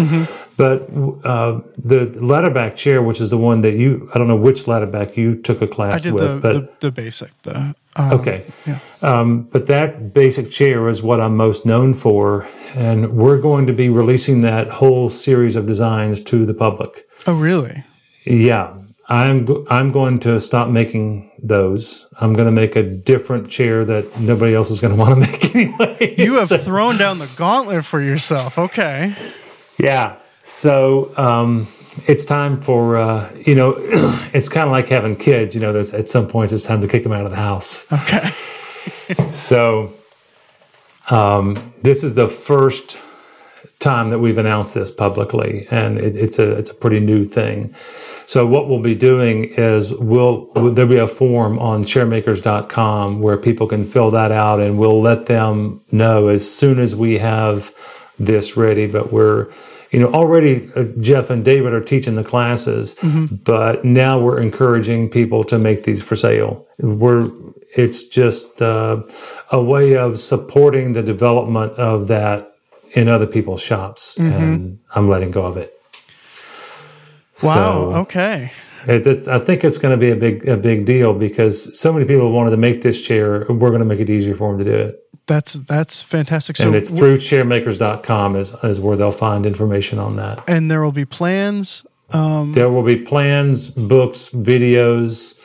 But 0.57 0.81
uh, 1.23 1.61
the 1.77 2.07
ladderback 2.19 2.75
chair, 2.75 3.01
which 3.01 3.21
is 3.21 3.29
the 3.29 3.37
one 3.37 3.61
that 3.61 3.73
you, 3.75 4.09
I 4.13 4.17
don't 4.17 4.27
know 4.27 4.35
which 4.35 4.63
ladderback 4.63 5.17
you 5.17 5.41
took 5.41 5.61
a 5.61 5.67
class 5.67 6.05
with, 6.05 6.17
the, 6.17 6.39
but 6.41 6.53
the 6.53 6.71
the 6.81 6.91
basic 6.91 7.31
the 7.43 7.73
um, 7.95 8.11
Okay. 8.13 8.45
yeah. 8.65 8.79
Um, 9.01 9.43
but 9.43 9.67
that 9.67 10.13
basic 10.13 10.49
chair 10.49 10.87
is 10.87 11.01
what 11.01 11.19
I'm 11.19 11.35
most 11.35 11.65
known 11.65 11.93
for. 11.93 12.47
And 12.75 13.13
we're 13.17 13.39
going 13.39 13.67
to 13.67 13.73
be 13.73 13.89
releasing 13.89 14.41
that 14.41 14.69
whole 14.69 15.09
series 15.09 15.55
of 15.55 15.65
designs 15.67 16.21
to 16.25 16.45
the 16.45 16.53
public. 16.53 17.05
Oh 17.27 17.35
really? 17.35 17.83
Yeah. 18.25 18.75
I'm, 19.09 19.43
go- 19.45 19.65
I'm 19.69 19.91
going 19.91 20.19
to 20.21 20.39
stop 20.39 20.69
making 20.69 21.31
those. 21.41 22.07
I'm 22.21 22.33
going 22.33 22.45
to 22.45 22.51
make 22.51 22.75
a 22.77 22.83
different 22.83 23.49
chair 23.49 23.83
that 23.83 24.19
nobody 24.19 24.55
else 24.55 24.71
is 24.71 24.79
going 24.79 24.93
to 24.95 24.99
want 24.99 25.15
to 25.15 25.19
make 25.19 25.53
anyway. 25.55 26.15
You 26.17 26.35
have 26.35 26.47
So- 26.47 26.57
thrown 26.57 26.97
down 26.97 27.19
the 27.19 27.27
gauntlet 27.35 27.83
for 27.83 28.01
yourself. 28.01 28.57
Okay. 28.57 29.15
Yeah. 29.77 30.15
So 30.43 31.11
um, 31.17 31.67
it's 32.07 32.23
time 32.25 32.61
for, 32.61 32.95
uh, 32.97 33.31
you 33.45 33.53
know, 33.55 33.75
it's 34.33 34.47
kind 34.49 34.65
of 34.67 34.71
like 34.71 34.87
having 34.87 35.15
kids. 35.17 35.55
You 35.55 35.61
know, 35.61 35.73
there's, 35.73 35.93
at 35.93 36.09
some 36.09 36.27
points 36.27 36.53
it's 36.53 36.65
time 36.65 36.79
to 36.81 36.87
kick 36.87 37.03
them 37.03 37.11
out 37.11 37.25
of 37.25 37.31
the 37.31 37.37
house. 37.37 37.91
Okay. 37.91 38.29
So, 39.33 39.93
um, 41.09 41.73
this 41.81 42.03
is 42.03 42.15
the 42.15 42.27
first 42.27 42.97
time 43.81 44.11
that 44.11 44.19
we've 44.19 44.37
announced 44.37 44.75
this 44.75 44.91
publicly, 44.91 45.67
and 45.69 45.97
it, 45.97 46.15
it's 46.15 46.39
a 46.39 46.51
it's 46.53 46.69
a 46.69 46.73
pretty 46.73 46.99
new 46.99 47.25
thing. 47.25 47.75
So, 48.25 48.45
what 48.47 48.69
we'll 48.69 48.81
be 48.81 48.95
doing 48.95 49.45
is 49.45 49.91
we'll 49.91 50.51
there'll 50.53 50.89
be 50.89 50.97
a 50.97 51.07
form 51.07 51.59
on 51.59 51.83
chairmakers.com 51.83 53.19
where 53.19 53.37
people 53.37 53.67
can 53.67 53.85
fill 53.85 54.11
that 54.11 54.31
out, 54.31 54.61
and 54.61 54.79
we'll 54.79 55.01
let 55.01 55.25
them 55.25 55.81
know 55.91 56.27
as 56.29 56.49
soon 56.49 56.79
as 56.79 56.95
we 56.95 57.17
have 57.17 57.73
this 58.17 58.55
ready. 58.55 58.87
But 58.87 59.11
we're 59.11 59.51
you 59.91 59.99
know 59.99 60.11
already 60.13 60.71
uh, 60.75 60.83
Jeff 61.01 61.29
and 61.29 61.43
David 61.43 61.73
are 61.73 61.83
teaching 61.83 62.15
the 62.15 62.23
classes, 62.23 62.95
but 63.29 63.83
now 63.83 64.19
we're 64.19 64.39
encouraging 64.39 65.09
people 65.09 65.43
to 65.45 65.59
make 65.59 65.83
these 65.83 66.01
for 66.01 66.15
sale. 66.15 66.67
We're 66.79 67.31
it's 67.75 68.07
just 68.07 68.61
uh, 68.61 69.03
a 69.51 69.61
way 69.61 69.97
of 69.97 70.19
supporting 70.19 70.93
the 70.93 71.03
development 71.03 71.73
of 71.73 72.07
that 72.07 72.50
in 72.93 73.07
other 73.07 73.27
people's 73.27 73.61
shops, 73.61 74.15
mm-hmm. 74.15 74.31
and 74.31 74.79
I'm 74.93 75.07
letting 75.07 75.31
go 75.31 75.45
of 75.45 75.57
it. 75.57 75.73
Wow. 77.43 77.91
So, 77.91 77.97
okay. 78.01 78.51
it, 78.87 79.07
it's, 79.07 79.27
I 79.27 79.39
think 79.39 79.63
it's 79.63 79.77
going 79.77 79.97
to 79.97 80.05
be 80.05 80.11
a 80.11 80.15
big 80.15 80.47
a 80.47 80.57
big 80.57 80.85
deal 80.85 81.13
because 81.13 81.77
so 81.79 81.91
many 81.91 82.05
people 82.05 82.31
wanted 82.31 82.51
to 82.51 82.57
make 82.57 82.81
this 82.81 83.01
chair. 83.01 83.45
We're 83.49 83.69
going 83.69 83.79
to 83.79 83.85
make 83.85 83.99
it 83.99 84.09
easier 84.09 84.35
for 84.35 84.51
them 84.51 84.59
to 84.59 84.65
do 84.65 84.77
it, 84.77 85.03
That's 85.27 85.53
that's 85.53 86.01
fantastic. 86.01 86.57
So 86.57 86.67
and 86.67 86.75
it's 86.75 86.89
through 86.89 87.17
chairmakers.com 87.17 88.35
is 88.35 88.53
is 88.63 88.79
where 88.79 88.95
they'll 88.97 89.11
find 89.11 89.45
information 89.45 89.99
on 89.99 90.17
that. 90.17 90.43
and 90.47 90.69
there 90.69 90.83
will 90.83 90.91
be 90.91 91.05
plans. 91.05 91.85
Um, 92.13 92.51
there 92.53 92.69
will 92.69 92.83
be 92.83 92.97
plans, 92.97 93.69
books, 93.69 94.29
videos. 94.29 95.39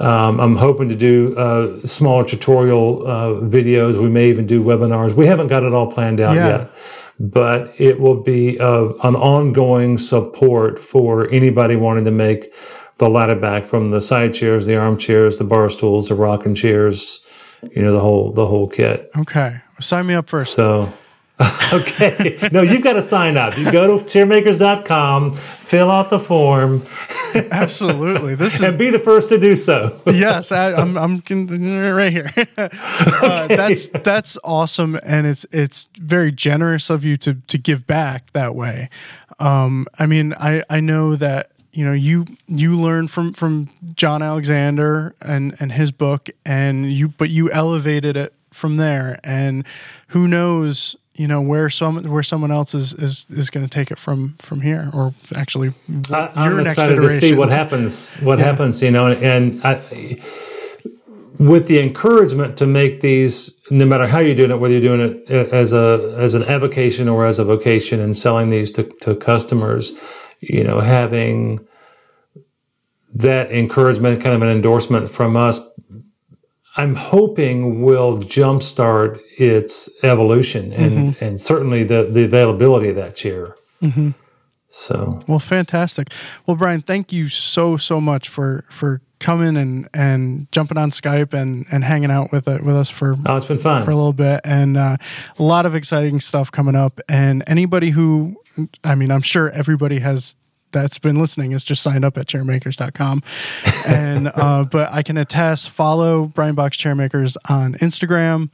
Um, 0.00 0.38
I'm 0.40 0.56
hoping 0.56 0.88
to 0.90 0.94
do 0.94 1.36
uh, 1.36 1.84
smaller 1.84 2.24
tutorial 2.24 3.04
uh, 3.06 3.26
videos. 3.42 4.00
We 4.00 4.08
may 4.08 4.28
even 4.28 4.46
do 4.46 4.62
webinars. 4.62 5.12
We 5.14 5.26
haven't 5.26 5.48
got 5.48 5.64
it 5.64 5.74
all 5.74 5.90
planned 5.92 6.20
out 6.20 6.36
Yeah. 6.36 6.46
yet, 6.58 6.70
but 7.18 7.74
it 7.78 7.98
will 8.00 8.22
be 8.22 8.60
uh, 8.60 8.90
an 9.02 9.16
ongoing 9.16 9.98
support 9.98 10.78
for 10.78 11.28
anybody 11.30 11.74
wanting 11.74 12.04
to 12.04 12.12
make 12.12 12.52
the 12.98 13.08
ladder 13.08 13.34
back 13.34 13.64
from 13.64 13.90
the 13.90 14.00
side 14.00 14.34
chairs, 14.34 14.66
the 14.66 14.76
armchairs, 14.76 15.38
the 15.38 15.44
bar 15.44 15.68
stools, 15.70 16.08
the 16.08 16.14
rocking 16.14 16.54
chairs. 16.54 17.24
You 17.74 17.82
know 17.82 17.92
the 17.92 18.00
whole 18.00 18.32
the 18.32 18.46
whole 18.46 18.68
kit. 18.68 19.10
Okay. 19.18 19.56
Sign 19.80 20.06
me 20.06 20.14
up 20.14 20.28
first. 20.28 20.54
So, 20.54 20.92
okay. 21.72 22.48
No, 22.52 22.62
you've 22.62 22.82
got 22.82 22.94
to 22.94 23.02
sign 23.02 23.36
up. 23.36 23.56
You 23.56 23.70
go 23.70 23.98
to 23.98 24.04
chairmakers.com, 24.04 25.34
fill 25.34 25.90
out 25.90 26.10
the 26.10 26.18
form, 26.18 26.84
Absolutely. 27.50 28.34
This 28.34 28.54
is 28.54 28.60
and 28.62 28.78
be 28.78 28.90
the 28.90 28.98
first 28.98 29.28
to 29.30 29.38
do 29.38 29.56
so. 29.56 30.00
yes, 30.06 30.52
I, 30.52 30.72
I'm 30.72 30.96
I'm 30.96 31.22
right 31.94 32.12
here. 32.12 32.30
uh, 32.56 33.46
that's 33.48 33.88
that's 33.88 34.38
awesome, 34.44 34.98
and 35.02 35.26
it's 35.26 35.44
it's 35.50 35.88
very 35.98 36.32
generous 36.32 36.90
of 36.90 37.04
you 37.04 37.16
to 37.18 37.34
to 37.34 37.58
give 37.58 37.86
back 37.86 38.32
that 38.32 38.54
way. 38.54 38.88
Um, 39.38 39.86
I 39.98 40.06
mean, 40.06 40.34
I 40.34 40.62
I 40.70 40.80
know 40.80 41.16
that 41.16 41.50
you 41.72 41.84
know 41.84 41.92
you 41.92 42.26
you 42.46 42.76
learn 42.76 43.08
from 43.08 43.32
from 43.32 43.68
John 43.94 44.22
Alexander 44.22 45.14
and 45.20 45.54
and 45.60 45.72
his 45.72 45.92
book, 45.92 46.30
and 46.46 46.90
you 46.90 47.08
but 47.08 47.30
you 47.30 47.50
elevated 47.50 48.16
it 48.16 48.34
from 48.50 48.76
there, 48.76 49.18
and 49.22 49.66
who 50.08 50.28
knows. 50.28 50.96
You 51.18 51.26
know 51.26 51.42
where 51.42 51.68
some 51.68 52.04
where 52.04 52.22
someone 52.22 52.52
else 52.52 52.74
is 52.74 52.94
is, 52.94 53.26
is 53.28 53.50
going 53.50 53.66
to 53.66 53.70
take 53.70 53.90
it 53.90 53.98
from 53.98 54.36
from 54.38 54.60
here, 54.60 54.88
or 54.94 55.12
actually, 55.34 55.72
I, 56.12 56.30
I'm 56.34 56.60
excited 56.60 56.94
to 56.94 57.10
see 57.10 57.34
what 57.34 57.48
happens. 57.48 58.14
What 58.14 58.38
happens, 58.38 58.80
you 58.80 58.92
know, 58.92 59.08
and 59.08 59.60
I, 59.64 60.22
with 61.38 61.66
the 61.66 61.80
encouragement 61.80 62.56
to 62.58 62.66
make 62.66 63.00
these, 63.00 63.60
no 63.70 63.84
matter 63.84 64.06
how 64.06 64.18
you're 64.20 64.34
doing 64.34 64.50
it, 64.50 64.60
whether 64.60 64.74
you're 64.74 64.96
doing 64.96 65.00
it 65.00 65.30
uh, 65.30 65.54
as 65.54 65.72
a 65.72 66.14
as 66.16 66.34
an 66.34 66.44
avocation 66.44 67.08
or 67.08 67.26
as 67.26 67.38
a 67.40 67.44
vocation, 67.44 68.00
and 68.00 68.16
selling 68.16 68.50
these 68.50 68.70
to, 68.72 68.84
to 69.00 69.16
customers, 69.16 69.94
you 70.40 70.62
know, 70.62 70.80
having 70.80 71.66
that 73.14 73.50
encouragement, 73.50 74.22
kind 74.22 74.36
of 74.36 74.42
an 74.42 74.48
endorsement 74.48 75.08
from 75.10 75.36
us, 75.36 75.60
I'm 76.76 76.94
hoping 76.94 77.82
will 77.82 78.18
jumpstart 78.18 79.20
its 79.36 79.88
evolution 80.02 80.72
and 80.72 80.92
mm-hmm. 80.92 81.24
and 81.24 81.40
certainly 81.40 81.84
the 81.84 82.04
the 82.04 82.24
availability 82.24 82.88
of 82.90 82.96
that 82.96 83.16
chair. 83.16 83.56
Mm-hmm. 83.82 84.10
So 84.70 85.22
Well, 85.26 85.38
fantastic. 85.38 86.12
Well, 86.46 86.56
Brian, 86.56 86.82
thank 86.82 87.12
you 87.12 87.28
so 87.28 87.76
so 87.76 88.00
much 88.00 88.28
for 88.28 88.64
for 88.70 89.00
coming 89.18 89.56
and 89.56 89.88
and 89.92 90.50
jumping 90.52 90.78
on 90.78 90.90
Skype 90.90 91.32
and 91.32 91.66
and 91.72 91.84
hanging 91.84 92.10
out 92.10 92.30
with 92.32 92.46
it 92.46 92.62
with 92.62 92.76
us 92.76 92.90
for 92.90 93.16
oh, 93.26 93.36
it's 93.36 93.46
been 93.46 93.58
fun. 93.58 93.84
for 93.84 93.90
a 93.90 93.96
little 93.96 94.12
bit 94.12 94.40
and 94.44 94.76
uh, 94.76 94.96
a 95.38 95.42
lot 95.42 95.66
of 95.66 95.74
exciting 95.74 96.20
stuff 96.20 96.52
coming 96.52 96.76
up. 96.76 97.00
And 97.08 97.42
anybody 97.46 97.90
who, 97.90 98.36
I 98.84 98.94
mean, 98.94 99.10
I'm 99.10 99.22
sure 99.22 99.50
everybody 99.50 99.98
has 100.00 100.34
that's 100.72 100.98
been 100.98 101.20
listening 101.20 101.52
has 101.52 101.64
just 101.64 101.82
signed 101.82 102.04
up 102.04 102.16
at 102.18 102.26
chairmakers.com. 102.26 103.22
and 103.86 104.30
uh, 104.34 104.64
but 104.70 104.90
I 104.92 105.02
can 105.02 105.16
attest, 105.16 105.70
follow 105.70 106.26
Brian 106.26 106.54
Boggs 106.54 106.76
Chairmakers 106.76 107.36
on 107.48 107.74
Instagram. 107.74 108.50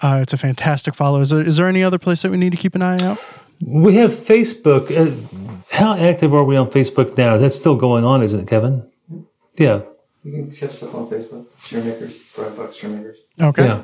Uh, 0.00 0.20
it's 0.22 0.32
a 0.32 0.38
fantastic 0.38 0.94
follow. 0.94 1.20
Is 1.20 1.30
there, 1.30 1.40
is 1.40 1.56
there 1.56 1.66
any 1.66 1.82
other 1.82 1.98
place 1.98 2.22
that 2.22 2.30
we 2.30 2.36
need 2.36 2.50
to 2.50 2.58
keep 2.58 2.74
an 2.74 2.82
eye 2.82 2.98
out? 3.02 3.18
We 3.64 3.96
have 3.96 4.10
Facebook. 4.10 4.90
Uh, 4.90 5.60
how 5.70 5.96
active 5.96 6.34
are 6.34 6.44
we 6.44 6.56
on 6.56 6.70
Facebook 6.70 7.16
now? 7.16 7.38
That's 7.38 7.58
still 7.58 7.76
going 7.76 8.04
on, 8.04 8.22
isn't 8.22 8.40
it, 8.40 8.48
Kevin? 8.48 8.86
Yeah. 9.56 9.82
You 10.24 10.32
can 10.32 10.50
catch 10.50 10.72
stuff 10.72 10.94
on 10.94 11.08
Facebook. 11.08 11.46
Chairmakers, 11.62 12.34
Brian 12.34 12.56
Boggs 12.56 12.80
Chairmakers. 12.80 13.16
Okay. 13.40 13.66
Yeah. 13.66 13.82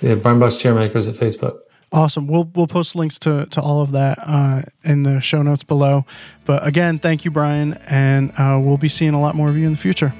Yeah. 0.00 0.14
Brian 0.16 0.38
Boggs 0.38 0.56
Chairmakers 0.56 1.08
at 1.08 1.14
Facebook. 1.14 1.60
Awesome. 1.90 2.26
We'll 2.26 2.50
we'll 2.54 2.66
post 2.66 2.94
links 2.94 3.18
to 3.20 3.46
to 3.46 3.60
all 3.60 3.80
of 3.80 3.92
that 3.92 4.18
uh, 4.26 4.62
in 4.84 5.04
the 5.04 5.20
show 5.20 5.42
notes 5.42 5.64
below. 5.64 6.04
But 6.44 6.66
again, 6.66 6.98
thank 6.98 7.24
you, 7.24 7.30
Brian, 7.30 7.74
and 7.86 8.30
uh, 8.38 8.60
we'll 8.62 8.76
be 8.76 8.90
seeing 8.90 9.14
a 9.14 9.20
lot 9.20 9.34
more 9.34 9.48
of 9.48 9.56
you 9.56 9.66
in 9.66 9.72
the 9.72 9.78
future. 9.78 10.14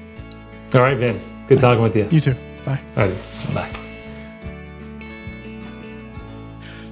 All 0.73 0.81
right, 0.81 0.99
Ben. 0.99 1.19
Good 1.47 1.59
talking 1.59 1.83
with 1.83 1.95
you. 1.95 2.07
You 2.09 2.19
too. 2.19 2.35
Bye. 2.65 2.81
All 2.95 3.07
right. 3.07 3.15
Bye. 3.53 3.71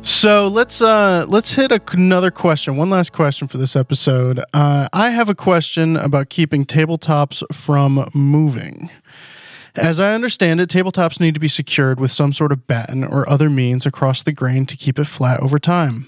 So 0.02 0.48
let's 0.48 0.82
uh 0.82 1.26
let's 1.28 1.52
hit 1.52 1.72
a, 1.72 1.82
another 1.92 2.32
question. 2.32 2.78
One 2.78 2.90
last 2.90 3.12
question 3.12 3.48
for 3.48 3.58
this 3.58 3.76
episode. 3.76 4.40
Uh, 4.54 4.88
I 4.94 5.10
have 5.10 5.28
a 5.28 5.36
question 5.36 5.98
about 5.98 6.30
keeping 6.30 6.66
tabletops 6.66 7.44
from 7.54 8.08
moving. 8.16 8.90
As 9.78 10.00
I 10.00 10.16
understand 10.16 10.60
it, 10.60 10.70
tabletops 10.70 11.20
need 11.20 11.36
to 11.36 11.40
be 11.40 11.48
secured 11.48 12.00
with 12.00 12.12
some 12.12 12.34
sort 12.34 12.52
of 12.52 12.66
batten 12.66 13.04
or 13.04 13.30
other 13.30 13.48
means 13.48 13.86
across 13.86 14.24
the 14.24 14.32
grain 14.32 14.66
to 14.66 14.76
keep 14.76 14.98
it 14.98 15.06
flat 15.06 15.40
over 15.40 15.60
time. 15.60 16.08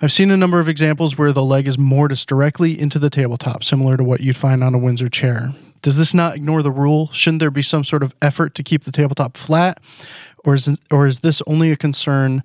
I've 0.00 0.12
seen 0.12 0.30
a 0.30 0.36
number 0.36 0.60
of 0.60 0.68
examples 0.68 1.16
where 1.16 1.32
the 1.32 1.42
leg 1.42 1.66
is 1.66 1.78
mortised 1.78 2.28
directly 2.28 2.78
into 2.78 2.98
the 2.98 3.08
tabletop, 3.08 3.64
similar 3.64 3.96
to 3.96 4.04
what 4.04 4.20
you'd 4.20 4.36
find 4.36 4.62
on 4.62 4.74
a 4.74 4.78
Windsor 4.78 5.08
chair. 5.08 5.54
Does 5.80 5.96
this 5.96 6.12
not 6.12 6.36
ignore 6.36 6.62
the 6.62 6.70
rule? 6.70 7.10
Shouldn't 7.10 7.40
there 7.40 7.50
be 7.50 7.62
some 7.62 7.82
sort 7.82 8.02
of 8.02 8.14
effort 8.20 8.54
to 8.56 8.62
keep 8.62 8.84
the 8.84 8.92
tabletop 8.92 9.38
flat, 9.38 9.80
or 10.44 10.54
is 10.54 10.68
or 10.90 11.06
is 11.06 11.20
this 11.20 11.40
only 11.46 11.72
a 11.72 11.76
concern 11.76 12.42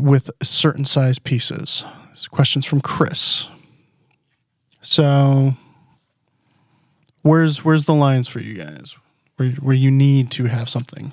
with 0.00 0.30
certain 0.42 0.84
size 0.84 1.18
pieces? 1.18 1.82
Questions 2.30 2.66
from 2.66 2.80
Chris. 2.80 3.48
So, 4.80 5.54
where's 7.22 7.64
where's 7.64 7.84
the 7.84 7.94
lines 7.94 8.28
for 8.28 8.40
you 8.40 8.54
guys? 8.54 8.96
Where 9.36 9.50
where 9.50 9.74
you 9.74 9.90
need 9.90 10.30
to 10.32 10.44
have 10.44 10.68
something? 10.68 11.12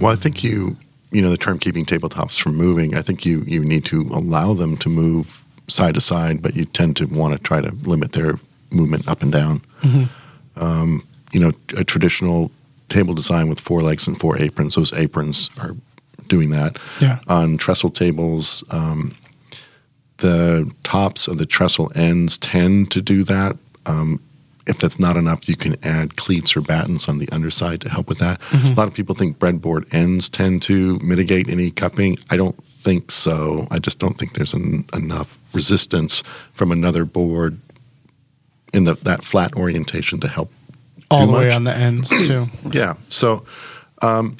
Well, 0.00 0.12
I 0.12 0.14
think 0.16 0.44
you, 0.44 0.76
you 1.10 1.22
know, 1.22 1.30
the 1.30 1.36
term 1.36 1.58
keeping 1.58 1.84
tabletops 1.84 2.40
from 2.40 2.54
moving, 2.56 2.94
I 2.94 3.02
think 3.02 3.24
you, 3.24 3.42
you 3.46 3.64
need 3.64 3.84
to 3.86 4.02
allow 4.12 4.54
them 4.54 4.76
to 4.78 4.88
move 4.88 5.44
side 5.68 5.94
to 5.94 6.00
side, 6.00 6.40
but 6.42 6.54
you 6.54 6.64
tend 6.64 6.96
to 6.98 7.06
want 7.06 7.34
to 7.34 7.42
try 7.42 7.60
to 7.60 7.72
limit 7.82 8.12
their 8.12 8.34
movement 8.70 9.08
up 9.08 9.22
and 9.22 9.32
down. 9.32 9.62
Um, 10.56 11.06
you 11.32 11.40
know, 11.40 11.52
a 11.76 11.84
traditional 11.84 12.50
table 12.88 13.14
design 13.14 13.48
with 13.48 13.60
four 13.60 13.82
legs 13.82 14.06
and 14.06 14.18
four 14.18 14.38
aprons, 14.40 14.74
those 14.74 14.92
aprons 14.92 15.50
are 15.58 15.74
doing 16.26 16.50
that. 16.50 16.78
Yeah. 17.00 17.18
On 17.28 17.56
trestle 17.56 17.90
tables, 17.90 18.62
um, 18.70 19.16
the 20.18 20.70
tops 20.82 21.28
of 21.28 21.38
the 21.38 21.46
trestle 21.46 21.90
ends 21.94 22.38
tend 22.38 22.90
to 22.92 23.00
do 23.00 23.24
that. 23.24 23.56
Um, 23.86 24.20
if 24.68 24.78
that's 24.78 25.00
not 25.00 25.16
enough, 25.16 25.48
you 25.48 25.56
can 25.56 25.76
add 25.82 26.16
cleats 26.16 26.56
or 26.56 26.60
battens 26.60 27.08
on 27.08 27.18
the 27.18 27.28
underside 27.30 27.80
to 27.80 27.88
help 27.88 28.08
with 28.08 28.18
that. 28.18 28.40
A 28.52 28.74
lot 28.74 28.86
of 28.86 28.94
people 28.94 29.14
think 29.14 29.38
breadboard 29.38 29.92
ends 29.92 30.28
tend 30.28 30.62
to 30.62 30.98
mitigate 30.98 31.48
any 31.48 31.70
cupping. 31.70 32.18
I 32.30 32.36
don't 32.36 32.62
think 32.62 33.10
so. 33.10 33.66
I 33.70 33.78
just 33.78 33.98
don't 33.98 34.18
think 34.18 34.34
there's 34.34 34.52
an, 34.52 34.84
enough 34.92 35.40
resistance 35.52 36.22
from 36.52 36.70
another 36.70 37.04
board 37.04 37.58
in 38.74 38.84
the, 38.84 38.94
that 38.96 39.24
flat 39.24 39.54
orientation 39.54 40.20
to 40.20 40.28
help. 40.28 40.52
All 41.10 41.26
the 41.26 41.32
way 41.32 41.50
on 41.50 41.64
the 41.64 41.74
ends 41.74 42.10
too. 42.10 42.46
Yeah. 42.70 42.94
So 43.08 43.46
um, 44.02 44.36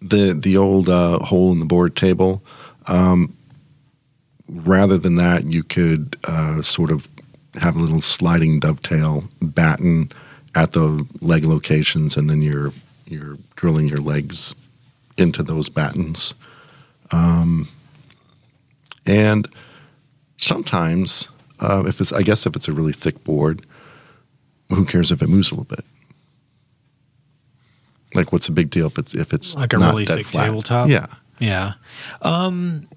the 0.00 0.32
the 0.32 0.56
old 0.56 0.88
uh, 0.88 1.18
hole 1.18 1.50
in 1.50 1.58
the 1.58 1.64
board 1.64 1.96
table. 1.96 2.42
Um, 2.86 3.36
rather 4.48 4.98
than 4.98 5.16
that, 5.16 5.44
you 5.44 5.64
could 5.64 6.16
uh, 6.24 6.62
sort 6.62 6.90
of 6.90 7.08
have 7.60 7.76
a 7.76 7.78
little 7.78 8.00
sliding 8.00 8.60
dovetail 8.60 9.24
batten 9.40 10.10
at 10.54 10.72
the 10.72 11.06
leg 11.20 11.44
locations, 11.44 12.16
and 12.16 12.28
then 12.30 12.42
you're 12.42 12.72
you're 13.06 13.36
drilling 13.56 13.88
your 13.88 13.98
legs 13.98 14.54
into 15.18 15.42
those 15.42 15.68
battens. 15.68 16.32
Um, 17.10 17.68
and 19.04 19.46
sometimes, 20.38 21.28
uh, 21.60 21.84
if 21.86 22.00
it's 22.00 22.12
I 22.12 22.22
guess 22.22 22.46
if 22.46 22.56
it's 22.56 22.68
a 22.68 22.72
really 22.72 22.92
thick 22.92 23.22
board, 23.24 23.66
who 24.70 24.84
cares 24.84 25.12
if 25.12 25.20
it 25.22 25.28
moves 25.28 25.50
a 25.50 25.54
little 25.54 25.64
bit? 25.76 25.84
Like, 28.14 28.30
what's 28.32 28.46
the 28.46 28.52
big 28.52 28.70
deal 28.70 28.86
if 28.88 28.98
it's 28.98 29.14
if 29.14 29.32
it's 29.32 29.54
Like 29.56 29.72
a 29.72 29.78
not 29.78 29.90
really 29.92 30.04
thick 30.04 30.26
flat? 30.26 30.44
tabletop? 30.46 30.88
Yeah, 30.88 31.06
Yeah. 31.38 31.74
Um, 32.20 32.88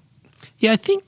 yeah, 0.58 0.72
I 0.72 0.76
think 0.76 1.04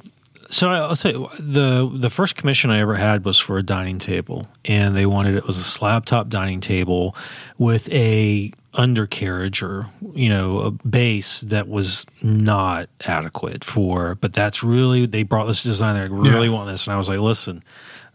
so. 0.51 0.71
I'll 0.71 0.97
say 0.97 1.13
the 1.13 1.91
the 1.93 2.11
first 2.11 2.37
commission 2.37 2.71
I 2.71 2.79
ever 2.81 2.97
had 2.97 3.25
was 3.25 3.39
for 3.39 3.59
a 3.59 3.63
dining 3.63 3.99
table, 3.99 4.49
and 4.65 4.97
they 4.97 5.07
wanted 5.07 5.35
it 5.35 5.47
was 5.47 5.59
a 5.59 5.65
slab 5.65 6.07
top 6.07 6.29
dining 6.29 6.61
table 6.61 7.15
with 7.59 7.91
a 7.93 8.53
undercarriage 8.75 9.63
or 9.63 9.87
you 10.15 10.29
know 10.29 10.59
a 10.61 10.71
base 10.71 11.41
that 11.43 11.69
was 11.69 12.07
not 12.23 12.89
adequate 13.07 13.65
for. 13.65 14.15
But 14.15 14.33
that's 14.33 14.63
really 14.63 15.07
they 15.07 15.23
brought 15.23 15.47
this 15.47 15.63
design. 15.63 15.95
They 15.97 16.09
really 16.09 16.47
Yeah. 16.49 16.55
want 16.55 16.69
this, 16.71 16.87
and 16.87 16.95
I 16.95 16.97
was 16.97 17.09
like, 17.09 17.19
listen, 17.21 17.63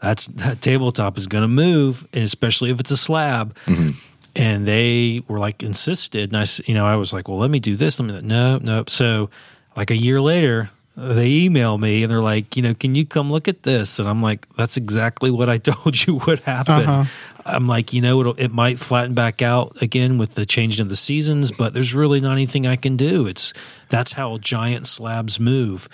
that's 0.02 0.28
that 0.28 0.62
tabletop 0.62 1.18
is 1.18 1.28
going 1.28 1.44
to 1.44 1.48
move, 1.48 2.08
and 2.14 2.24
especially 2.24 2.70
if 2.72 2.80
it's 2.80 2.92
a 2.92 2.98
slab 2.98 3.56
mm-hmm. 3.66 3.90
and 4.36 4.66
they 4.66 5.24
were 5.28 5.40
like 5.40 5.62
insisted 5.64 6.34
and 6.34 6.42
i 6.42 6.46
you 6.66 6.74
know 6.74 6.86
i 6.86 6.96
was 6.96 7.14
like 7.14 7.28
well 7.28 7.38
let 7.38 7.50
me 7.52 7.60
do 7.60 7.76
this 7.76 8.00
let 8.00 8.08
me 8.08 8.22
no 8.22 8.58
no 8.58 8.84
so 8.88 9.30
like 9.78 9.92
a 9.92 9.96
year 9.96 10.20
later 10.20 10.70
they 10.96 11.28
email 11.28 11.78
me 11.78 12.04
and 12.04 12.12
they're 12.12 12.22
like 12.22 12.56
you 12.56 12.62
know 12.62 12.74
can 12.74 12.96
you 12.96 13.06
come 13.06 13.32
look 13.32 13.48
at 13.48 13.64
this? 13.64 14.00
And 14.00 14.08
i'm 14.08 14.22
like 14.22 14.48
that's 14.56 14.78
exactly 14.78 15.32
what 15.32 15.50
i 15.50 15.58
told 15.72 16.06
you 16.06 16.16
would 16.28 16.40
happen. 16.42 16.74
Uh-huh. 16.88 17.06
i'm 17.46 17.68
like 17.68 17.94
you 17.94 18.02
know 18.02 18.32
it 18.32 18.52
might 18.52 18.80
flatten 18.80 19.14
back 19.14 19.42
out 19.42 19.82
again 19.82 20.18
with 20.18 20.36
the 20.36 20.46
changing 20.46 20.82
of 20.84 20.90
the 20.90 20.96
seasons 20.96 21.52
but 21.52 21.74
there's 21.74 21.94
really 21.94 22.22
not 22.22 22.34
anything 22.34 22.68
i 22.68 22.76
can 22.76 22.96
do. 22.96 23.28
It's 23.28 23.54
that's 23.90 24.14
how 24.14 24.38
giant 24.38 24.88
slabs 24.88 25.40
move. 25.40 25.88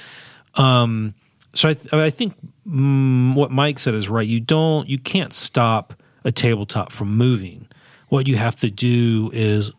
Um 0.56 1.14
so 1.54 1.70
i, 1.70 1.74
th- 1.74 1.94
I 1.94 2.10
think 2.10 2.36
mm, 2.68 3.36
what 3.36 3.52
mike 3.52 3.80
said 3.80 3.94
is 3.94 4.10
right. 4.10 4.28
You 4.28 4.40
don't 4.40 4.88
you 4.88 5.00
can't 5.00 5.34
stop 5.34 5.94
a 6.24 6.32
tabletop 6.32 6.92
from 6.92 7.16
moving. 7.16 7.68
What 8.10 8.28
you 8.28 8.36
have 8.36 8.56
to 8.58 8.70
do 8.70 9.30
is 9.34 9.72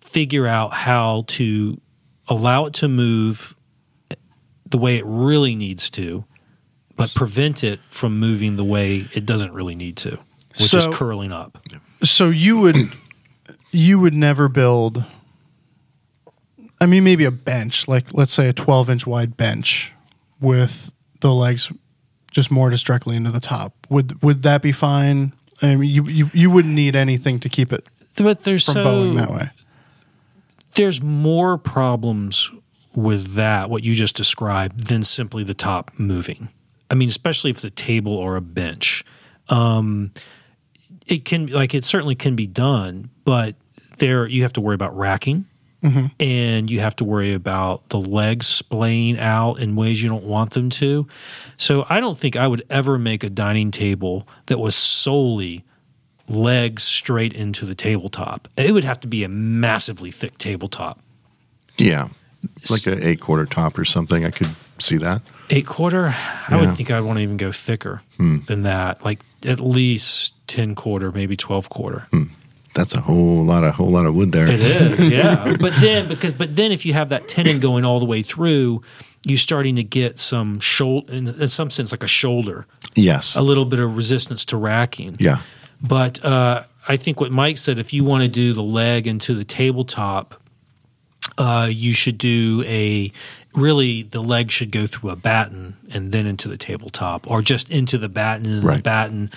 figure 0.00 0.46
out 0.46 0.72
how 0.72 1.24
to 1.28 1.80
allow 2.28 2.64
it 2.64 2.72
to 2.74 2.88
move 2.88 3.54
the 4.70 4.78
way 4.78 4.96
it 4.96 5.04
really 5.06 5.54
needs 5.54 5.90
to, 5.90 6.24
but 6.96 7.12
prevent 7.14 7.62
it 7.64 7.80
from 7.90 8.18
moving 8.18 8.56
the 8.56 8.64
way 8.64 9.06
it 9.14 9.24
doesn't 9.26 9.52
really 9.52 9.74
need 9.74 9.96
to, 9.98 10.18
which 10.60 10.74
is 10.74 10.86
curling 10.88 11.32
up. 11.32 11.58
So 12.02 12.28
you 12.30 12.60
would 12.60 12.76
you 13.70 13.98
would 13.98 14.14
never 14.14 14.48
build 14.48 15.04
I 16.80 16.86
mean 16.86 17.04
maybe 17.04 17.24
a 17.24 17.30
bench, 17.30 17.88
like 17.88 18.12
let's 18.14 18.32
say 18.32 18.48
a 18.48 18.52
12 18.52 18.90
inch 18.90 19.06
wide 19.06 19.36
bench 19.36 19.92
with 20.40 20.92
the 21.20 21.32
legs 21.32 21.72
just 22.30 22.50
mortised 22.50 22.86
directly 22.86 23.16
into 23.16 23.30
the 23.30 23.40
top. 23.40 23.86
Would 23.90 24.22
would 24.22 24.42
that 24.44 24.62
be 24.62 24.72
fine? 24.72 25.32
I 25.62 25.74
mean 25.76 25.90
you 25.90 26.04
you, 26.04 26.30
you 26.32 26.50
wouldn't 26.50 26.74
need 26.74 26.94
anything 26.94 27.40
to 27.40 27.48
keep 27.48 27.72
it 27.72 27.88
But 28.16 28.44
there's 28.44 28.64
from 28.64 28.74
so 28.74 28.84
bowing 28.84 29.16
that 29.16 29.30
way. 29.30 29.50
there's 30.74 31.02
more 31.02 31.58
problems 31.58 32.50
with 32.98 33.34
that 33.34 33.70
what 33.70 33.84
you 33.84 33.94
just 33.94 34.16
described 34.16 34.88
than 34.88 35.02
simply 35.02 35.44
the 35.44 35.54
top 35.54 35.92
moving. 35.96 36.48
I 36.90 36.94
mean, 36.94 37.08
especially 37.08 37.50
if 37.50 37.58
it's 37.58 37.64
a 37.64 37.70
table 37.70 38.12
or 38.12 38.36
a 38.36 38.40
bench. 38.40 39.04
Um, 39.48 40.12
it 41.06 41.24
can 41.24 41.46
like 41.46 41.74
it 41.74 41.84
certainly 41.84 42.14
can 42.14 42.34
be 42.34 42.46
done, 42.46 43.10
but 43.24 43.54
there 43.98 44.26
you 44.26 44.42
have 44.42 44.52
to 44.54 44.60
worry 44.60 44.74
about 44.74 44.96
racking. 44.96 45.46
And 46.18 46.68
you 46.68 46.80
have 46.80 46.96
to 46.96 47.04
worry 47.04 47.32
about 47.32 47.90
the 47.90 48.00
legs 48.00 48.48
splaying 48.48 49.16
out 49.16 49.60
in 49.60 49.76
ways 49.76 50.02
you 50.02 50.08
don't 50.08 50.24
want 50.24 50.50
them 50.50 50.70
to. 50.70 51.06
So 51.56 51.86
I 51.88 52.00
don't 52.00 52.18
think 52.18 52.36
I 52.36 52.48
would 52.48 52.64
ever 52.68 52.98
make 52.98 53.22
a 53.22 53.30
dining 53.30 53.70
table 53.70 54.26
that 54.46 54.58
was 54.58 54.74
solely 54.74 55.64
legs 56.28 56.82
straight 56.82 57.32
into 57.32 57.64
the 57.64 57.76
tabletop. 57.76 58.48
It 58.56 58.72
would 58.72 58.82
have 58.82 58.98
to 59.00 59.06
be 59.06 59.22
a 59.22 59.28
massively 59.28 60.10
thick 60.10 60.36
tabletop. 60.36 60.98
yeah, 61.78 62.08
like 62.70 62.86
an 62.86 63.02
eight 63.02 63.20
quarter 63.20 63.46
top 63.46 63.78
or 63.78 63.84
something. 63.84 64.24
I 64.24 64.30
could 64.30 64.50
see 64.78 64.96
that. 64.98 65.22
Eight 65.50 65.66
quarter, 65.66 66.14
I 66.48 66.58
would 66.60 66.70
think 66.74 66.90
I'd 66.90 67.00
want 67.00 67.18
to 67.18 67.22
even 67.22 67.36
go 67.38 67.52
thicker 67.52 68.02
than 68.18 68.62
that. 68.64 69.04
Like 69.04 69.20
at 69.46 69.60
least 69.60 70.34
10 70.48 70.74
quarter, 70.74 71.10
maybe 71.12 71.36
12 71.36 71.68
quarter. 71.70 72.06
That's 72.74 72.94
a 72.94 73.00
whole 73.00 73.44
lot 73.44 73.64
of 73.64 73.74
whole 73.74 73.90
lot 73.90 74.06
of 74.06 74.14
wood 74.14 74.30
there. 74.32 74.46
It 74.48 74.60
is, 74.60 75.08
yeah. 75.08 75.56
but 75.60 75.72
then 75.80 76.06
because 76.06 76.32
but 76.32 76.54
then 76.54 76.70
if 76.70 76.84
you 76.86 76.92
have 76.92 77.08
that 77.08 77.26
tenon 77.28 77.60
going 77.60 77.84
all 77.84 77.98
the 77.98 78.06
way 78.06 78.22
through, 78.22 78.82
you're 79.26 79.38
starting 79.38 79.74
to 79.76 79.82
get 79.82 80.18
some 80.18 80.60
shoulder 80.60 81.12
in, 81.12 81.28
in 81.28 81.48
some 81.48 81.70
sense 81.70 81.90
like 81.92 82.04
a 82.04 82.08
shoulder, 82.08 82.66
Yes. 82.94 83.34
a 83.36 83.42
little 83.42 83.64
bit 83.64 83.80
of 83.80 83.96
resistance 83.96 84.44
to 84.46 84.56
racking. 84.56 85.16
yeah. 85.18 85.38
But 85.80 86.24
uh, 86.24 86.62
I 86.88 86.96
think 86.96 87.20
what 87.20 87.32
Mike 87.32 87.56
said, 87.56 87.78
if 87.78 87.92
you 87.92 88.04
want 88.04 88.22
to 88.22 88.28
do 88.28 88.52
the 88.52 88.62
leg 88.62 89.06
into 89.06 89.34
the 89.34 89.44
tabletop, 89.44 90.40
uh, 91.38 91.68
you 91.70 91.94
should 91.94 92.18
do 92.18 92.62
a 92.66 93.10
really 93.54 94.02
the 94.02 94.20
leg 94.20 94.50
should 94.50 94.70
go 94.70 94.86
through 94.86 95.10
a 95.10 95.16
batten 95.16 95.76
and 95.92 96.12
then 96.12 96.26
into 96.26 96.48
the 96.48 96.56
tabletop, 96.56 97.28
or 97.30 97.40
just 97.40 97.70
into 97.70 97.96
the 97.96 98.08
batten 98.08 98.46
and 98.46 98.62
the 98.62 98.82
batten, 98.82 99.30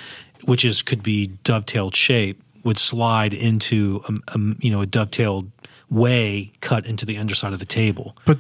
which 0.45 0.65
is 0.65 0.81
could 0.81 1.03
be 1.03 1.27
dovetailed 1.43 1.95
shape, 1.95 2.41
would 2.63 2.77
slide 2.77 3.33
into 3.33 4.03
a, 4.09 4.35
a 4.35 4.39
you 4.59 4.71
know 4.71 4.81
a 4.81 4.85
dovetailed 4.85 5.51
way 5.89 6.51
cut 6.61 6.85
into 6.85 7.05
the 7.05 7.17
underside 7.17 7.53
of 7.53 7.59
the 7.59 7.65
table. 7.65 8.17
But 8.25 8.39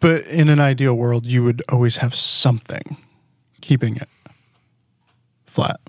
but 0.00 0.26
in 0.26 0.48
an 0.48 0.60
ideal 0.60 0.94
world, 0.94 1.26
you 1.26 1.42
would 1.42 1.62
always 1.68 1.96
have 1.96 2.14
something 2.14 2.98
keeping 3.60 3.96
it 3.96 4.08
flat. 5.46 5.80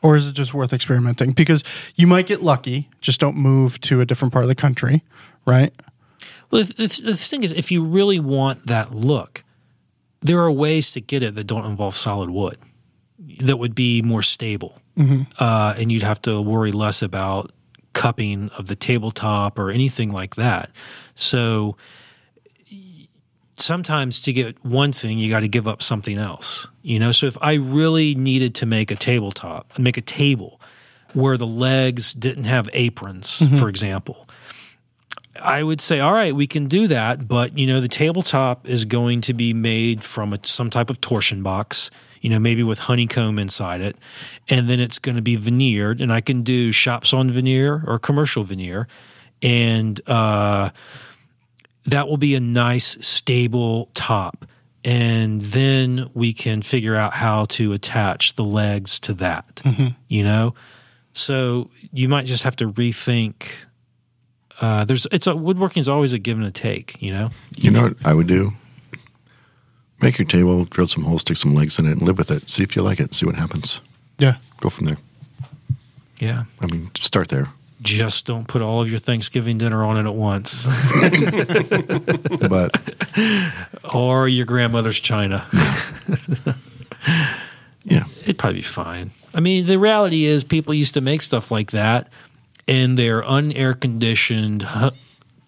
Or 0.00 0.16
is 0.16 0.28
it 0.28 0.32
just 0.32 0.54
worth 0.54 0.72
experimenting? 0.72 1.32
Because 1.32 1.64
you 1.96 2.06
might 2.06 2.26
get 2.26 2.42
lucky. 2.42 2.88
Just 3.00 3.20
don't 3.20 3.36
move 3.36 3.80
to 3.82 4.00
a 4.00 4.06
different 4.06 4.32
part 4.32 4.44
of 4.44 4.48
the 4.48 4.54
country, 4.54 5.02
right? 5.44 5.72
Well, 6.50 6.64
the, 6.64 6.74
the, 6.74 7.02
the 7.04 7.14
thing 7.14 7.42
is, 7.42 7.52
if 7.52 7.70
you 7.70 7.84
really 7.84 8.20
want 8.20 8.66
that 8.66 8.92
look, 8.92 9.44
there 10.20 10.40
are 10.40 10.50
ways 10.50 10.90
to 10.92 11.00
get 11.00 11.22
it 11.22 11.34
that 11.34 11.46
don't 11.46 11.64
involve 11.66 11.94
solid 11.94 12.30
wood 12.30 12.58
that 13.40 13.56
would 13.58 13.74
be 13.74 14.02
more 14.02 14.22
stable. 14.22 14.80
Uh, 15.38 15.74
and 15.78 15.92
you'd 15.92 16.02
have 16.02 16.20
to 16.22 16.40
worry 16.40 16.72
less 16.72 17.02
about 17.02 17.52
cupping 17.92 18.50
of 18.58 18.66
the 18.66 18.74
tabletop 18.74 19.58
or 19.58 19.70
anything 19.70 20.10
like 20.12 20.34
that. 20.36 20.70
So 21.14 21.76
sometimes 23.56 24.20
to 24.20 24.32
get 24.32 24.64
one 24.64 24.92
thing, 24.92 25.18
you 25.18 25.30
got 25.30 25.40
to 25.40 25.48
give 25.48 25.68
up 25.68 25.82
something 25.82 26.18
else. 26.18 26.68
You 26.82 26.98
know, 26.98 27.12
so 27.12 27.26
if 27.26 27.36
I 27.40 27.54
really 27.54 28.14
needed 28.14 28.54
to 28.56 28.66
make 28.66 28.90
a 28.90 28.96
tabletop, 28.96 29.78
make 29.78 29.96
a 29.96 30.02
table 30.02 30.60
where 31.12 31.36
the 31.36 31.46
legs 31.46 32.12
didn't 32.12 32.44
have 32.44 32.68
aprons, 32.72 33.42
for 33.58 33.68
example, 33.68 34.27
I 35.42 35.62
would 35.62 35.80
say, 35.80 36.00
all 36.00 36.12
right, 36.12 36.34
we 36.34 36.46
can 36.46 36.66
do 36.66 36.86
that, 36.88 37.28
but 37.28 37.56
you 37.58 37.66
know, 37.66 37.80
the 37.80 37.88
tabletop 37.88 38.68
is 38.68 38.84
going 38.84 39.20
to 39.22 39.34
be 39.34 39.54
made 39.54 40.04
from 40.04 40.32
a, 40.32 40.38
some 40.42 40.70
type 40.70 40.90
of 40.90 41.00
torsion 41.00 41.42
box, 41.42 41.90
you 42.20 42.30
know, 42.30 42.38
maybe 42.38 42.62
with 42.62 42.80
honeycomb 42.80 43.38
inside 43.38 43.80
it, 43.80 43.96
and 44.48 44.68
then 44.68 44.80
it's 44.80 44.98
going 44.98 45.16
to 45.16 45.22
be 45.22 45.36
veneered, 45.36 46.00
and 46.00 46.12
I 46.12 46.20
can 46.20 46.42
do 46.42 46.72
shop 46.72 47.06
sawn 47.06 47.30
veneer 47.30 47.82
or 47.86 47.98
commercial 47.98 48.42
veneer, 48.42 48.88
and 49.42 50.00
uh, 50.06 50.70
that 51.84 52.08
will 52.08 52.16
be 52.16 52.34
a 52.34 52.40
nice 52.40 52.98
stable 53.06 53.90
top, 53.94 54.46
and 54.84 55.40
then 55.40 56.10
we 56.14 56.32
can 56.32 56.62
figure 56.62 56.96
out 56.96 57.14
how 57.14 57.44
to 57.46 57.72
attach 57.72 58.34
the 58.34 58.44
legs 58.44 58.98
to 59.00 59.14
that, 59.14 59.62
you 60.08 60.24
know. 60.24 60.54
So 61.12 61.70
you 61.92 62.08
might 62.08 62.26
just 62.26 62.44
have 62.44 62.56
to 62.56 62.70
rethink 62.70 63.64
uh, 64.60 64.84
there's 64.84 65.06
it's 65.12 65.26
a 65.26 65.34
woodworking 65.36 65.80
is 65.80 65.88
always 65.88 66.12
a 66.12 66.18
give 66.18 66.36
and 66.38 66.46
a 66.46 66.50
take, 66.50 67.00
you 67.02 67.12
know. 67.12 67.30
You 67.56 67.70
know 67.70 67.82
what 67.82 67.96
I 68.04 68.14
would 68.14 68.26
do? 68.26 68.52
Make 70.00 70.18
your 70.18 70.26
table, 70.28 70.64
drill 70.64 70.86
some 70.86 71.04
holes, 71.04 71.22
stick 71.22 71.36
some 71.36 71.54
legs 71.54 71.78
in 71.78 71.86
it, 71.86 71.92
and 71.92 72.02
live 72.02 72.18
with 72.18 72.30
it. 72.30 72.48
See 72.48 72.62
if 72.62 72.76
you 72.76 72.82
like 72.82 73.00
it. 73.00 73.14
See 73.14 73.26
what 73.26 73.34
happens. 73.36 73.80
Yeah. 74.18 74.36
Go 74.60 74.68
from 74.68 74.86
there. 74.86 74.98
Yeah, 76.20 76.44
I 76.60 76.66
mean, 76.66 76.90
start 76.96 77.28
there. 77.28 77.48
just 77.80 78.26
don't 78.26 78.48
put 78.48 78.60
all 78.60 78.80
of 78.82 78.90
your 78.90 78.98
Thanksgiving 78.98 79.56
dinner 79.58 79.84
on 79.84 79.96
it 79.96 80.04
at 80.08 80.14
once, 80.14 80.66
But 82.48 82.80
or 83.94 84.26
your 84.26 84.44
grandmother's 84.46 84.98
china. 84.98 85.44
yeah, 87.84 88.04
It'd 88.22 88.38
probably 88.38 88.58
be 88.58 88.62
fine. 88.62 89.10
I 89.34 89.40
mean, 89.40 89.66
the 89.66 89.78
reality 89.78 90.24
is, 90.24 90.42
people 90.44 90.74
used 90.74 90.94
to 90.94 91.00
make 91.00 91.22
stuff 91.22 91.50
like 91.50 91.70
that 91.70 92.08
in 92.68 92.94
their 92.94 93.22
unair 93.22 93.78
conditioned, 93.78 94.66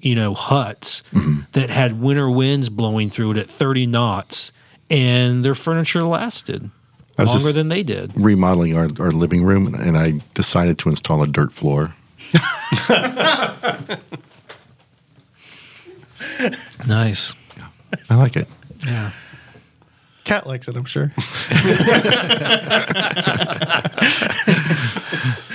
you 0.01 0.15
know, 0.15 0.35
huts 0.35 1.03
mm-hmm. 1.13 1.41
that 1.53 1.71
had 1.71 2.01
winter 2.01 2.31
winds 2.31 2.71
blowing 2.71 3.11
through 3.11 3.33
it 3.33 3.37
at 3.37 3.49
thirty 3.49 3.87
knots, 3.87 4.53
and 4.89 5.45
their 5.45 5.55
furniture 5.55 6.03
lasted 6.03 6.71
longer 7.19 7.33
just- 7.33 7.55
than 7.55 7.69
they 7.69 7.83
did. 7.83 8.13
remodeling 8.17 8.77
our, 8.77 8.89
our 8.99 9.13
living 9.13 9.45
room, 9.45 9.75
and 9.75 9.97
I 9.97 10.21
decided 10.35 10.79
to 10.81 10.89
install 10.89 11.23
a 11.23 11.27
dirt 11.27 11.53
floor. 11.53 11.95
Nice. 16.87 17.35
I 18.09 18.15
like 18.15 18.37
it. 18.37 18.49
Yeah. 18.87 19.11
Cat 20.25 20.47
likes 20.47 20.69
it, 20.69 20.77
I'm 20.77 20.85
sure. 20.87 21.13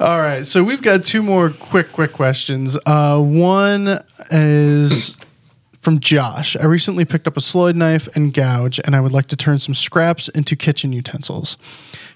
All 0.00 0.18
right, 0.18 0.44
so 0.46 0.62
we've 0.62 0.82
got 0.82 1.04
two 1.04 1.22
more 1.22 1.50
quick, 1.50 1.92
quick 1.92 2.12
questions. 2.12 2.76
Uh, 2.86 3.18
one 3.20 4.02
is 4.30 5.16
from 5.80 5.98
Josh. 6.00 6.56
I 6.56 6.64
recently 6.64 7.04
picked 7.04 7.26
up 7.26 7.36
a 7.36 7.40
Sloyd 7.40 7.74
knife 7.74 8.06
and 8.14 8.32
gouge, 8.34 8.80
and 8.84 8.94
I 8.94 9.00
would 9.00 9.12
like 9.12 9.28
to 9.28 9.36
turn 9.36 9.58
some 9.58 9.74
scraps 9.74 10.28
into 10.28 10.56
kitchen 10.56 10.92
utensils. 10.92 11.56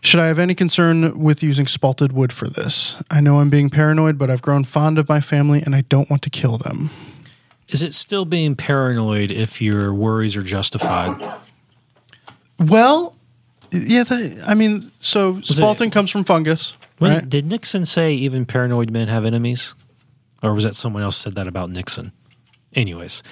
Should 0.03 0.21
I 0.21 0.27
have 0.27 0.39
any 0.39 0.55
concern 0.55 1.19
with 1.19 1.43
using 1.43 1.65
spalted 1.67 2.13
wood 2.13 2.33
for 2.33 2.49
this? 2.49 3.03
I 3.11 3.21
know 3.21 3.41
I'm 3.41 3.51
being 3.51 3.71
paranoid, 3.71 4.19
but 4.19 4.31
I've 4.31 4.43
grown 4.43 4.65
fond 4.65 4.99
of 4.99 5.09
my 5.09 5.21
family, 5.21 5.63
and 5.63 5.75
I 5.75 5.81
don't 5.83 6.09
want 6.11 6.23
to 6.23 6.31
kill 6.31 6.59
them. 6.59 6.91
Is 7.69 7.83
it 7.83 7.95
still 7.95 8.25
being 8.25 8.55
paranoid 8.55 9.31
if 9.33 9.61
your 9.61 9.93
worries 9.93 10.37
are 10.37 10.43
justified? 10.43 11.21
Well, 12.59 13.17
yeah, 13.73 14.05
the, 14.05 14.45
I 14.47 14.55
mean, 14.55 14.91
so 15.01 15.39
it- 15.39 15.45
spalting 15.45 15.91
comes 15.91 16.11
from 16.11 16.25
fungus, 16.25 16.77
Wait, 17.01 17.09
right? 17.09 17.29
Did 17.29 17.47
Nixon 17.47 17.85
say 17.87 18.13
even 18.15 18.47
paranoid 18.47 18.91
men 18.91 19.09
have 19.09 19.25
enemies? 19.25 19.75
Or 20.43 20.55
was 20.55 20.65
that 20.65 20.75
someone 20.77 21.03
else 21.03 21.17
said 21.17 21.35
that 21.35 21.47
about 21.47 21.71
Nixon? 21.71 22.13
Anyways, 22.75 23.23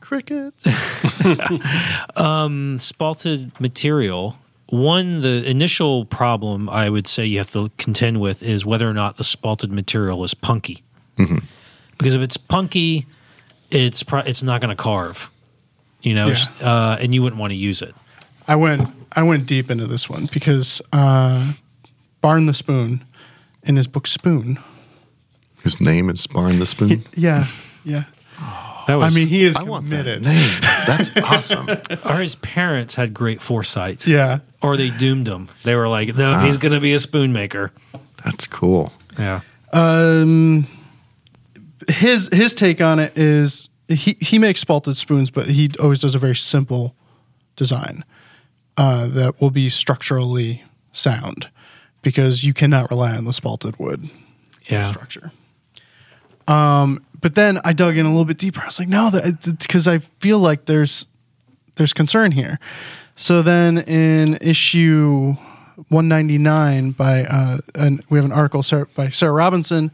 Crickets. 0.00 0.64
spalted 2.16 3.60
material. 3.60 4.38
One, 4.68 5.20
the 5.22 5.48
initial 5.48 6.04
problem 6.04 6.68
I 6.68 6.90
would 6.90 7.06
say 7.08 7.24
you 7.26 7.38
have 7.38 7.50
to 7.50 7.70
contend 7.76 8.20
with 8.20 8.42
is 8.42 8.64
whether 8.64 8.88
or 8.88 8.94
not 8.94 9.16
the 9.16 9.24
spalted 9.24 9.70
material 9.70 10.22
is 10.24 10.32
punky. 10.34 10.82
Because 11.16 12.14
if 12.14 12.20
it's 12.22 12.36
punky, 12.36 13.06
it's 13.70 14.02
pro- 14.02 14.20
it's 14.20 14.42
not 14.42 14.60
going 14.60 14.74
to 14.76 14.80
carve, 14.80 15.30
you 16.02 16.14
know, 16.14 16.28
Yeah. 16.28 16.36
uh, 16.60 16.98
and 17.00 17.12
you 17.14 17.22
wouldn't 17.22 17.40
want 17.40 17.52
to 17.52 17.56
use 17.56 17.82
it. 17.82 17.94
I 18.48 18.56
went 18.56 18.88
I 19.12 19.22
went 19.22 19.46
deep 19.46 19.70
into 19.70 19.86
this 19.86 20.08
one 20.08 20.26
because 20.32 20.82
uh, 20.92 21.52
Barn 22.20 22.46
the 22.46 22.54
Spoon, 22.54 23.04
in 23.64 23.76
his 23.76 23.86
book 23.88 24.06
Spoon, 24.06 24.58
His 25.64 25.80
name 25.80 26.10
is 26.10 26.26
Barn 26.26 26.58
the 26.58 26.66
Spoon. 26.66 27.04
yeah, 27.14 27.46
yeah. 27.84 28.04
That 28.86 29.02
I 29.02 29.08
mean, 29.10 29.26
he 29.26 29.42
is 29.44 29.56
I 29.56 29.64
want 29.64 29.90
that 29.90 30.04
committed. 30.04 30.22
name. 30.22 30.50
That's 30.86 31.10
awesome. 31.16 31.68
or 32.04 32.16
his 32.18 32.36
parents 32.36 32.94
had 32.94 33.12
great 33.12 33.42
foresight. 33.42 34.06
Yeah, 34.06 34.38
or 34.62 34.76
they 34.76 34.90
doomed 34.90 35.26
him. 35.26 35.48
They 35.64 35.74
were 35.74 35.88
like, 35.88 36.14
"No, 36.16 36.30
Ah. 36.36 36.44
he's 36.44 36.56
going 36.56 36.72
to 36.72 36.78
be 36.80 36.92
a 36.94 37.00
spoon 37.00 37.32
maker." 37.32 37.72
That's 38.24 38.46
cool. 38.46 38.92
Yeah, 39.18 39.40
um, 39.72 40.68
his 41.88 42.28
his 42.32 42.54
take 42.54 42.80
on 42.80 43.00
it 43.00 43.16
is 43.18 43.70
he 43.88 44.16
he 44.20 44.38
makes 44.38 44.62
spalted 44.62 44.94
spoons, 44.94 45.30
but 45.30 45.48
he 45.48 45.70
always 45.80 46.00
does 46.00 46.14
a 46.14 46.18
very 46.20 46.36
simple 46.36 46.94
design 47.56 48.04
uh, 48.76 49.06
that 49.08 49.40
will 49.40 49.50
be 49.50 49.68
structurally 49.70 50.62
sound 50.92 51.48
because 52.02 52.44
you 52.44 52.54
cannot 52.54 52.90
rely 52.90 53.16
on 53.16 53.24
the 53.24 53.32
spalted 53.32 53.78
wood. 53.78 54.08
yeah. 54.66 54.90
structure. 54.90 55.32
Um, 56.48 57.04
but 57.20 57.34
then 57.34 57.58
I 57.64 57.72
dug 57.72 57.96
in 57.96 58.06
a 58.06 58.08
little 58.08 58.24
bit 58.24 58.38
deeper. 58.38 58.60
I 58.60 58.66
was 58.66 58.78
like, 58.78 58.88
no, 58.88 59.10
that 59.10 59.58
because 59.60 59.88
I 59.88 59.98
feel 59.98 60.38
like 60.38 60.66
there's 60.66 61.06
there's 61.76 61.92
concern 61.92 62.32
here. 62.32 62.58
So 63.16 63.42
then 63.42 63.78
in 63.78 64.38
issue 64.40 65.34
199 65.88 66.92
by 66.92 67.24
uh, 67.24 67.58
and 67.74 68.02
we 68.10 68.18
have 68.18 68.24
an 68.24 68.32
article 68.32 68.64
by 68.94 69.08
Sara 69.08 69.32
Robinson, 69.32 69.90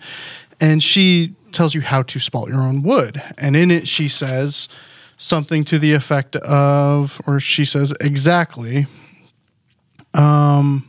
and 0.61 0.83
she 0.83 1.35
tells 1.53 1.75
you 1.75 1.81
how 1.81 2.03
to 2.03 2.19
spalt 2.19 2.49
your 2.49 2.61
own 2.61 2.83
wood, 2.83 3.23
and 3.39 3.57
in 3.57 3.71
it 3.71 3.89
she 3.89 4.09
says 4.09 4.69
something 5.23 5.65
to 5.65 5.79
the 5.79 5.93
effect 5.93 6.35
of, 6.37 7.21
or 7.27 7.39
she 7.39 7.65
says 7.65 7.95
exactly. 8.01 8.87
Um, 10.15 10.89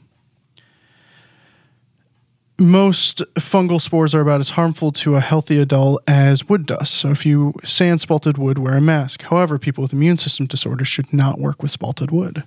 most 2.60 3.20
fungal 3.36 3.80
spores 3.80 4.16
are 4.16 4.22
about 4.22 4.40
as 4.40 4.52
harmful 4.52 4.92
to 4.92 5.16
a 5.16 5.20
healthy 5.20 5.60
adult 5.60 6.02
as 6.08 6.50
wood 6.50 6.66
dust. 6.66 6.96
So 6.96 7.10
if 7.10 7.26
you 7.26 7.54
sand 7.64 8.00
spalted 8.00 8.38
wood, 8.38 8.58
wear 8.58 8.78
a 8.78 8.82
mask. 8.82 9.22
However, 9.24 9.60
people 9.60 9.84
with 9.84 9.94
immune 9.94 10.18
system 10.18 10.48
disorders 10.48 10.88
should 10.88 11.14
not 11.14 11.40
work 11.40 11.62
with 11.62 11.78
spalted 11.78 12.12
wood. 12.12 12.44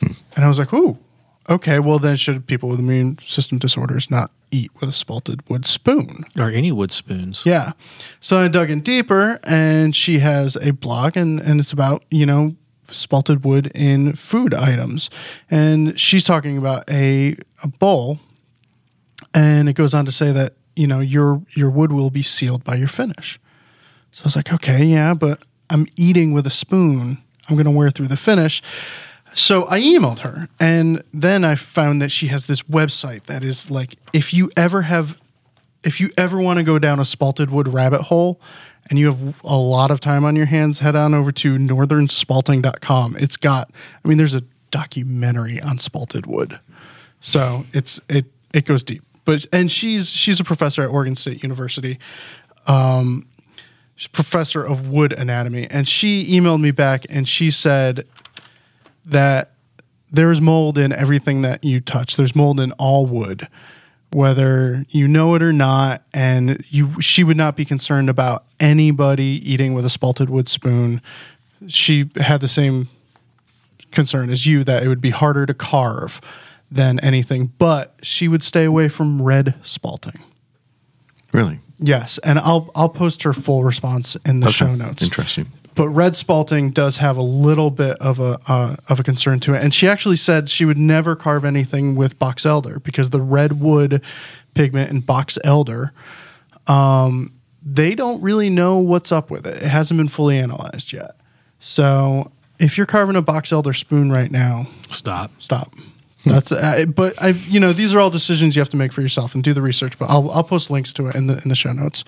Hmm. 0.00 0.12
And 0.34 0.44
I 0.44 0.48
was 0.48 0.58
like, 0.58 0.72
ooh, 0.72 0.98
okay, 1.48 1.78
well 1.78 1.98
then 1.98 2.16
should 2.16 2.46
people 2.46 2.68
with 2.68 2.78
immune 2.78 3.18
system 3.18 3.58
disorders 3.58 4.10
not 4.10 4.30
eat 4.50 4.70
with 4.80 4.88
a 4.88 4.92
spalted 4.92 5.40
wood 5.48 5.66
spoon? 5.66 6.24
Or 6.38 6.50
any 6.50 6.72
wood 6.72 6.90
spoons. 6.90 7.44
Yeah. 7.44 7.72
So 8.20 8.38
I 8.38 8.48
dug 8.48 8.70
in 8.70 8.80
deeper, 8.80 9.38
and 9.44 9.94
she 9.94 10.18
has 10.20 10.56
a 10.56 10.72
blog, 10.72 11.16
and, 11.16 11.40
and 11.40 11.60
it's 11.60 11.72
about, 11.72 12.04
you 12.10 12.26
know, 12.26 12.54
spalted 12.88 13.44
wood 13.44 13.70
in 13.74 14.14
food 14.14 14.54
items. 14.54 15.10
And 15.50 15.98
she's 15.98 16.24
talking 16.24 16.56
about 16.58 16.88
a, 16.90 17.36
a 17.62 17.68
bowl, 17.68 18.20
and 19.34 19.68
it 19.68 19.74
goes 19.74 19.94
on 19.94 20.06
to 20.06 20.12
say 20.12 20.32
that, 20.32 20.54
you 20.76 20.86
know, 20.86 21.00
your 21.00 21.42
your 21.54 21.70
wood 21.70 21.90
will 21.90 22.10
be 22.10 22.22
sealed 22.22 22.62
by 22.62 22.74
your 22.74 22.88
finish. 22.88 23.40
So 24.10 24.22
I 24.22 24.26
was 24.26 24.36
like, 24.36 24.52
okay, 24.52 24.84
yeah, 24.84 25.14
but 25.14 25.42
I'm 25.70 25.86
eating 25.96 26.32
with 26.32 26.46
a 26.46 26.50
spoon. 26.50 27.18
I'm 27.48 27.56
going 27.56 27.66
to 27.66 27.70
wear 27.70 27.90
through 27.90 28.08
the 28.08 28.16
finish. 28.16 28.62
So 29.36 29.68
I 29.68 29.80
emailed 29.80 30.20
her, 30.20 30.48
and 30.58 31.04
then 31.12 31.44
I 31.44 31.54
found 31.56 32.00
that 32.00 32.10
she 32.10 32.28
has 32.28 32.46
this 32.46 32.62
website 32.62 33.24
that 33.24 33.44
is 33.44 33.70
like, 33.70 33.96
if 34.12 34.32
you 34.32 34.50
ever 34.56 34.82
have 34.82 35.20
if 35.86 36.00
you 36.00 36.10
ever 36.18 36.40
want 36.40 36.58
to 36.58 36.64
go 36.64 36.80
down 36.80 36.98
a 36.98 37.02
spalted 37.02 37.50
wood 37.50 37.68
rabbit 37.68 38.02
hole 38.02 38.40
and 38.90 38.98
you 38.98 39.06
have 39.06 39.34
a 39.44 39.56
lot 39.56 39.92
of 39.92 40.00
time 40.00 40.24
on 40.24 40.34
your 40.34 40.46
hands, 40.46 40.80
head 40.80 40.96
on 40.96 41.14
over 41.14 41.30
to 41.30 41.56
northernspalting.com. 41.56 43.16
It's 43.20 43.36
got, 43.36 43.70
I 44.04 44.08
mean, 44.08 44.18
there's 44.18 44.34
a 44.34 44.42
documentary 44.72 45.60
on 45.60 45.78
spalted 45.78 46.26
wood. 46.26 46.58
So 47.20 47.66
it's, 47.72 48.00
it, 48.08 48.26
it 48.52 48.64
goes 48.64 48.82
deep. 48.82 49.04
But, 49.24 49.46
and 49.52 49.70
she's, 49.70 50.10
she's 50.10 50.40
a 50.40 50.44
professor 50.44 50.82
at 50.82 50.90
Oregon 50.90 51.14
State 51.14 51.44
University. 51.44 52.00
Um, 52.66 53.28
she's 53.94 54.08
professor 54.08 54.64
of 54.64 54.88
wood 54.88 55.12
anatomy. 55.12 55.68
And 55.70 55.88
she 55.88 56.26
emailed 56.36 56.60
me 56.60 56.72
back 56.72 57.06
and 57.08 57.28
she 57.28 57.52
said 57.52 58.06
that 59.06 59.52
there's 60.10 60.40
mold 60.40 60.76
in 60.78 60.92
everything 60.92 61.42
that 61.42 61.64
you 61.64 61.80
touch. 61.80 62.16
There's 62.16 62.34
mold 62.36 62.60
in 62.60 62.72
all 62.72 63.06
wood 63.06 63.48
whether 64.12 64.86
you 64.88 65.06
know 65.08 65.34
it 65.34 65.42
or 65.42 65.52
not 65.52 66.00
and 66.14 66.64
you 66.70 66.98
she 67.00 67.24
would 67.24 67.36
not 67.36 67.56
be 67.56 67.64
concerned 67.64 68.08
about 68.08 68.44
anybody 68.60 69.42
eating 69.44 69.74
with 69.74 69.84
a 69.84 69.88
spalted 69.88 70.28
wood 70.28 70.48
spoon 70.48 71.02
she 71.66 72.08
had 72.16 72.40
the 72.40 72.46
same 72.48 72.88
concern 73.90 74.30
as 74.30 74.46
you 74.46 74.62
that 74.62 74.84
it 74.84 74.88
would 74.88 75.00
be 75.00 75.10
harder 75.10 75.44
to 75.44 75.52
carve 75.52 76.20
than 76.70 77.00
anything 77.00 77.52
but 77.58 77.94
she 78.00 78.28
would 78.28 78.44
stay 78.44 78.64
away 78.64 78.88
from 78.88 79.20
red 79.20 79.54
spalting 79.64 80.20
Really? 81.32 81.58
yes 81.78 82.18
and 82.18 82.38
i'll 82.38 82.70
i'll 82.76 82.88
post 82.88 83.24
her 83.24 83.32
full 83.34 83.64
response 83.64 84.14
in 84.24 84.38
the 84.38 84.46
Okay. 84.46 84.52
show 84.54 84.74
notes 84.76 85.02
Interesting. 85.02 85.50
But 85.76 85.88
red 85.90 86.14
spalting 86.14 86.74
does 86.74 86.96
have 86.96 87.16
a 87.16 87.22
little 87.22 87.70
bit 87.70 87.96
of 87.98 88.18
a 88.18 88.40
uh, 88.48 88.76
of 88.88 88.98
a 88.98 89.02
concern 89.04 89.38
to 89.40 89.54
it. 89.54 89.62
And 89.62 89.72
she 89.72 89.86
actually 89.86 90.16
said 90.16 90.50
she 90.50 90.64
would 90.64 90.78
never 90.78 91.14
carve 91.14 91.44
anything 91.44 91.94
with 91.94 92.18
box 92.18 92.44
elder 92.44 92.80
because 92.80 93.10
the 93.10 93.20
redwood 93.20 94.02
pigment 94.54 94.90
and 94.90 95.04
box 95.06 95.38
elder, 95.44 95.92
um, 96.66 97.32
they 97.62 97.94
don't 97.94 98.20
really 98.22 98.50
know 98.50 98.78
what's 98.78 99.12
up 99.12 99.30
with 99.30 99.46
it. 99.46 99.62
It 99.62 99.68
hasn't 99.68 99.98
been 99.98 100.08
fully 100.08 100.38
analyzed 100.38 100.92
yet. 100.92 101.16
So 101.58 102.32
if 102.58 102.76
you're 102.76 102.86
carving 102.86 103.16
a 103.16 103.22
box 103.22 103.52
elder 103.52 103.74
spoon 103.74 104.10
right 104.10 104.30
now, 104.32 104.66
Stop. 104.88 105.30
stop. 105.38 105.74
That's 106.24 106.50
uh, 106.50 106.86
but 106.86 107.22
I 107.22 107.28
you 107.28 107.60
know 107.60 107.72
these 107.72 107.94
are 107.94 108.00
all 108.00 108.10
decisions 108.10 108.56
you 108.56 108.60
have 108.60 108.70
to 108.70 108.76
make 108.76 108.92
for 108.92 109.00
yourself 109.02 109.34
and 109.34 109.44
do 109.44 109.52
the 109.52 109.62
research. 109.62 109.96
But 109.98 110.10
I'll 110.10 110.28
I'll 110.32 110.42
post 110.42 110.70
links 110.70 110.92
to 110.94 111.06
it 111.06 111.14
in 111.14 111.28
the 111.28 111.40
in 111.42 111.50
the 111.50 111.54
show 111.54 111.72
notes. 111.72 112.02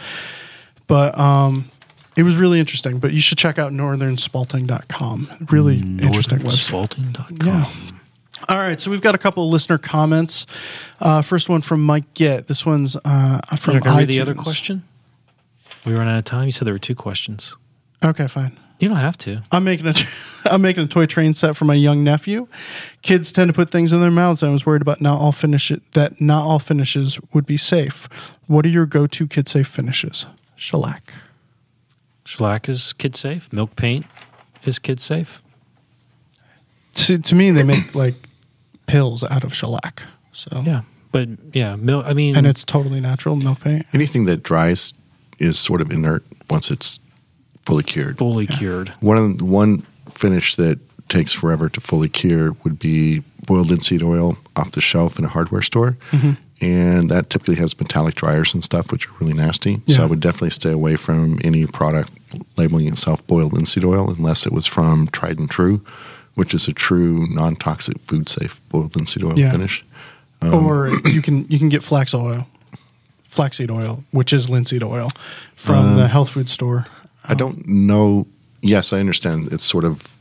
But 0.89 1.17
um, 1.19 1.67
it 2.19 2.25
was 2.25 2.35
really 2.37 2.59
interesting. 2.59 2.99
But 2.99 3.13
you 3.13 3.21
should 3.21 3.39
check 3.39 3.59
out 3.59 3.73
northernspalting.com. 3.73 5.31
Really 5.51 5.79
interesting 5.79 6.41
website. 6.41 6.89
Northernspalting.com. 6.89 7.47
Yeah. 7.47 7.71
All 8.49 8.59
right, 8.59 8.81
so 8.81 8.91
we've 8.91 9.03
got 9.03 9.15
a 9.15 9.19
couple 9.19 9.45
of 9.45 9.53
listener 9.53 9.79
comments. 9.79 10.47
Uh, 11.01 11.23
first 11.23 11.49
one 11.49 11.61
from 11.61 11.83
Mike 11.83 12.15
Gitt. 12.15 12.47
This 12.47 12.65
one's 12.65 12.97
uh, 13.05 13.41
from 13.57 13.81
I 13.85 13.99
read 13.99 14.09
the 14.09 14.21
other 14.21 14.35
question? 14.35 14.85
We 15.85 15.93
ran 15.95 16.09
out 16.09 16.19
of 16.19 16.25
time. 16.25 16.47
You 16.47 16.53
said 16.53 16.67
there 16.67 16.75
were 16.75 16.79
two 16.79 16.95
questions. 16.95 17.57
Okay, 18.05 18.27
fine. 18.27 18.59
You 18.79 18.89
don't 18.89 18.99
have 18.99 19.17
to. 19.19 19.43
I'm 19.51 19.65
making 19.65 19.87
a 19.87 19.95
I'm 20.45 20.63
making 20.63 20.85
a 20.85 20.87
toy 20.87 21.07
train 21.07 21.35
set 21.35 21.57
for 21.57 21.65
my 21.65 21.75
young 21.75 22.05
nephew. 22.05 22.49
Kids 23.03 23.33
tend 23.33 23.49
to 23.49 23.53
put 23.53 23.71
things 23.71 23.93
in 23.93 24.01
their 24.01 24.11
mouths. 24.11 24.43
I 24.43 24.51
was 24.51 24.65
worried 24.65 24.83
about 24.83 25.01
not 25.01 25.21
all 25.21 25.33
finish 25.33 25.71
it, 25.71 25.83
that 25.93 26.21
not 26.21 26.43
all 26.43 26.59
finishes 26.59 27.19
would 27.33 27.47
be 27.47 27.57
safe. 27.57 28.09
What 28.47 28.65
are 28.65 28.71
your 28.71 28.87
go-to 28.87 29.27
kid 29.27 29.49
safe 29.49 29.67
finishes? 29.69 30.27
Shellac. 30.57 31.13
Shellac 32.29 32.69
is 32.69 32.93
kid 32.93 33.17
safe. 33.17 33.51
Milk 33.55 33.75
paint 33.75 34.05
is 34.63 34.79
kid 34.79 35.01
safe. 35.01 35.43
To, 36.93 37.17
to 37.17 37.35
me, 37.35 37.51
they 37.53 37.63
make 37.63 37.95
like 37.95 38.29
pills 38.87 39.25
out 39.25 39.45
of 39.45 39.55
shellac. 39.55 40.03
So 40.33 40.61
Yeah, 40.63 40.83
but 41.11 41.31
yeah, 41.55 41.77
milk. 41.77 42.05
I 42.07 42.13
mean, 42.13 42.37
and 42.37 42.47
it's 42.47 42.65
totally 42.65 43.01
natural 43.01 43.35
milk 43.35 43.61
paint. 43.61 43.87
Anything 43.95 44.27
that 44.27 44.43
dries 44.43 44.93
is 45.39 45.59
sort 45.59 45.81
of 45.81 45.91
inert 45.91 46.23
once 46.51 46.71
it's 46.71 47.01
fully 47.65 47.83
cured. 47.83 48.19
fully 48.19 48.47
cured. 48.47 48.91
One 49.01 49.17
of 49.17 49.41
one 49.41 49.87
finish 50.11 50.55
that 50.57 50.79
takes 51.09 51.33
forever 51.33 51.71
to 51.71 51.81
fully 51.81 52.11
cure 52.11 52.55
would 52.63 52.79
be 52.79 53.23
boiled 53.47 53.71
linseed 53.71 54.03
oil 54.03 54.37
off 54.55 54.73
the 54.73 54.83
shelf 54.83 55.19
in 55.19 55.25
a 55.25 55.29
hardware 55.29 55.63
store, 55.63 55.97
mm-hmm. 56.11 56.33
and 56.63 57.11
that 57.11 57.31
typically 57.31 57.57
has 57.57 57.79
metallic 57.81 58.17
dryers 58.17 58.53
and 58.53 58.63
stuff, 58.63 58.93
which 58.93 59.09
are 59.09 59.13
really 59.19 59.33
nasty. 59.33 59.81
Yeah. 59.87 59.97
So 59.97 60.03
I 60.03 60.07
would 60.07 60.21
definitely 60.21 60.51
stay 60.51 60.73
away 60.73 60.97
from 60.97 61.39
any 61.43 61.67
product 61.67 62.13
labeling 62.57 62.87
itself 62.89 63.27
boiled 63.27 63.53
linseed 63.53 63.85
oil 63.85 64.11
unless 64.11 64.47
it 64.47 64.53
was 64.53 64.67
from 64.67 65.07
Tried 65.09 65.39
and 65.39 65.51
True, 65.51 65.85
which 66.35 66.55
is 66.55 66.69
a 66.69 66.73
true 66.73 67.27
non-toxic, 67.31 68.01
food-safe 68.01 68.61
boiled 68.69 68.95
linseed 68.97 69.25
oil 69.25 69.39
Yeah. 69.39 69.51
finish. 69.53 69.85
Um, 70.41 70.55
or 70.55 70.89
you 71.09 71.21
can 71.23 71.47
you 71.49 71.59
can 71.59 71.69
get 71.69 71.83
flax 71.83 72.15
oil, 72.15 72.47
flaxseed 73.25 73.71
oil, 73.71 74.05
which 74.13 74.33
is 74.33 74.49
linseed 74.49 74.85
oil, 74.85 75.11
from 75.57 75.97
the 75.97 76.05
um, 76.05 76.09
health 76.11 76.31
food 76.31 76.49
store. 76.49 76.87
I 77.25 77.35
don't 77.35 77.67
know. 77.67 78.27
Yes, 78.63 78.93
I 78.93 79.01
understand. 79.01 79.53
It's 79.53 79.65
sort 79.65 79.85
of 79.85 80.17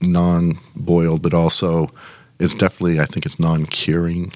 non-boiled, 0.00 1.22
but 1.22 1.34
also 1.34 1.90
it's 2.38 2.54
definitely. 2.54 3.00
I 3.00 3.04
think 3.06 3.26
it's 3.26 3.40
non-curing. 3.40 4.32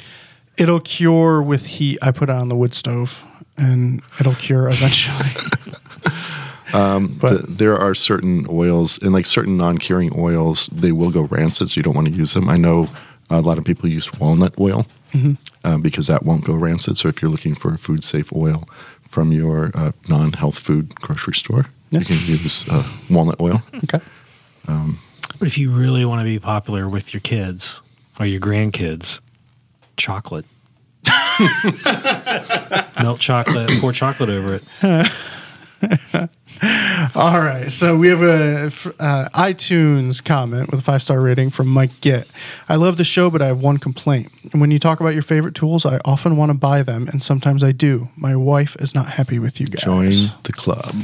It'll 0.58 0.80
cure 0.80 1.42
with 1.42 1.66
heat. 1.66 1.98
I 2.02 2.10
put 2.10 2.28
it 2.28 2.34
on 2.34 2.48
the 2.48 2.56
wood 2.56 2.74
stove, 2.74 3.24
and 3.56 4.02
it'll 4.20 4.34
cure 4.34 4.68
eventually. 4.68 5.28
Um, 6.72 7.08
But- 7.20 7.42
the, 7.46 7.52
there 7.52 7.76
are 7.78 7.94
certain 7.94 8.46
oils, 8.48 8.98
and 9.02 9.12
like 9.12 9.26
certain 9.26 9.56
non-curing 9.56 10.12
oils, 10.16 10.68
they 10.72 10.92
will 10.92 11.10
go 11.10 11.22
rancid, 11.22 11.68
so 11.68 11.78
you 11.78 11.82
don't 11.82 11.94
want 11.94 12.08
to 12.08 12.14
use 12.14 12.32
them. 12.34 12.48
I 12.48 12.56
know 12.56 12.88
a 13.30 13.40
lot 13.40 13.58
of 13.58 13.64
people 13.64 13.88
use 13.88 14.12
walnut 14.20 14.54
oil 14.58 14.86
uh, 15.64 15.78
because 15.78 16.06
that 16.06 16.24
won't 16.24 16.44
go 16.44 16.54
rancid. 16.54 16.96
So 16.96 17.08
if 17.08 17.20
you're 17.22 17.30
looking 17.30 17.54
for 17.54 17.74
a 17.74 17.78
food-safe 17.78 18.32
oil 18.32 18.68
from 19.08 19.32
your 19.32 19.70
uh, 19.74 19.92
non-health 20.08 20.58
food 20.58 20.94
grocery 20.96 21.34
store, 21.34 21.66
Yeah. 21.90 22.00
you 22.00 22.04
can 22.06 22.16
use 22.26 22.66
uh, 22.68 22.82
walnut 23.10 23.40
oil. 23.40 23.62
okay. 23.84 24.00
But 25.38 25.48
if 25.48 25.58
you 25.58 25.70
really 25.70 26.04
want 26.04 26.20
to 26.20 26.24
be 26.24 26.38
popular 26.38 26.88
with 26.88 27.12
your 27.12 27.20
kids 27.20 27.82
or 28.20 28.26
your 28.26 28.40
grandkids, 28.40 29.20
chocolate. 29.96 30.46
Melt 33.02 33.18
chocolate, 33.18 33.70
pour 33.80 33.92
chocolate 33.92 34.28
over 34.30 34.60
it. 34.80 35.10
All 37.14 37.40
right. 37.40 37.70
So 37.70 37.96
we 37.96 38.08
have 38.08 38.22
a 38.22 38.66
uh, 39.00 39.28
iTunes 39.34 40.22
comment 40.22 40.70
with 40.70 40.80
a 40.80 40.82
five 40.82 41.02
star 41.02 41.20
rating 41.20 41.50
from 41.50 41.68
Mike 41.68 42.00
Gitt. 42.00 42.26
I 42.68 42.76
love 42.76 42.96
the 42.96 43.04
show, 43.04 43.30
but 43.30 43.42
I 43.42 43.46
have 43.46 43.60
one 43.60 43.78
complaint. 43.78 44.30
When 44.52 44.70
you 44.70 44.78
talk 44.78 45.00
about 45.00 45.14
your 45.14 45.22
favorite 45.22 45.54
tools, 45.54 45.84
I 45.86 46.00
often 46.04 46.36
want 46.36 46.52
to 46.52 46.58
buy 46.58 46.82
them, 46.82 47.08
and 47.08 47.22
sometimes 47.22 47.62
I 47.64 47.72
do. 47.72 48.08
My 48.16 48.36
wife 48.36 48.76
is 48.80 48.94
not 48.94 49.06
happy 49.08 49.38
with 49.38 49.60
you 49.60 49.66
guys. 49.66 49.82
Join 49.82 50.10
the 50.42 50.52
club. 50.52 50.94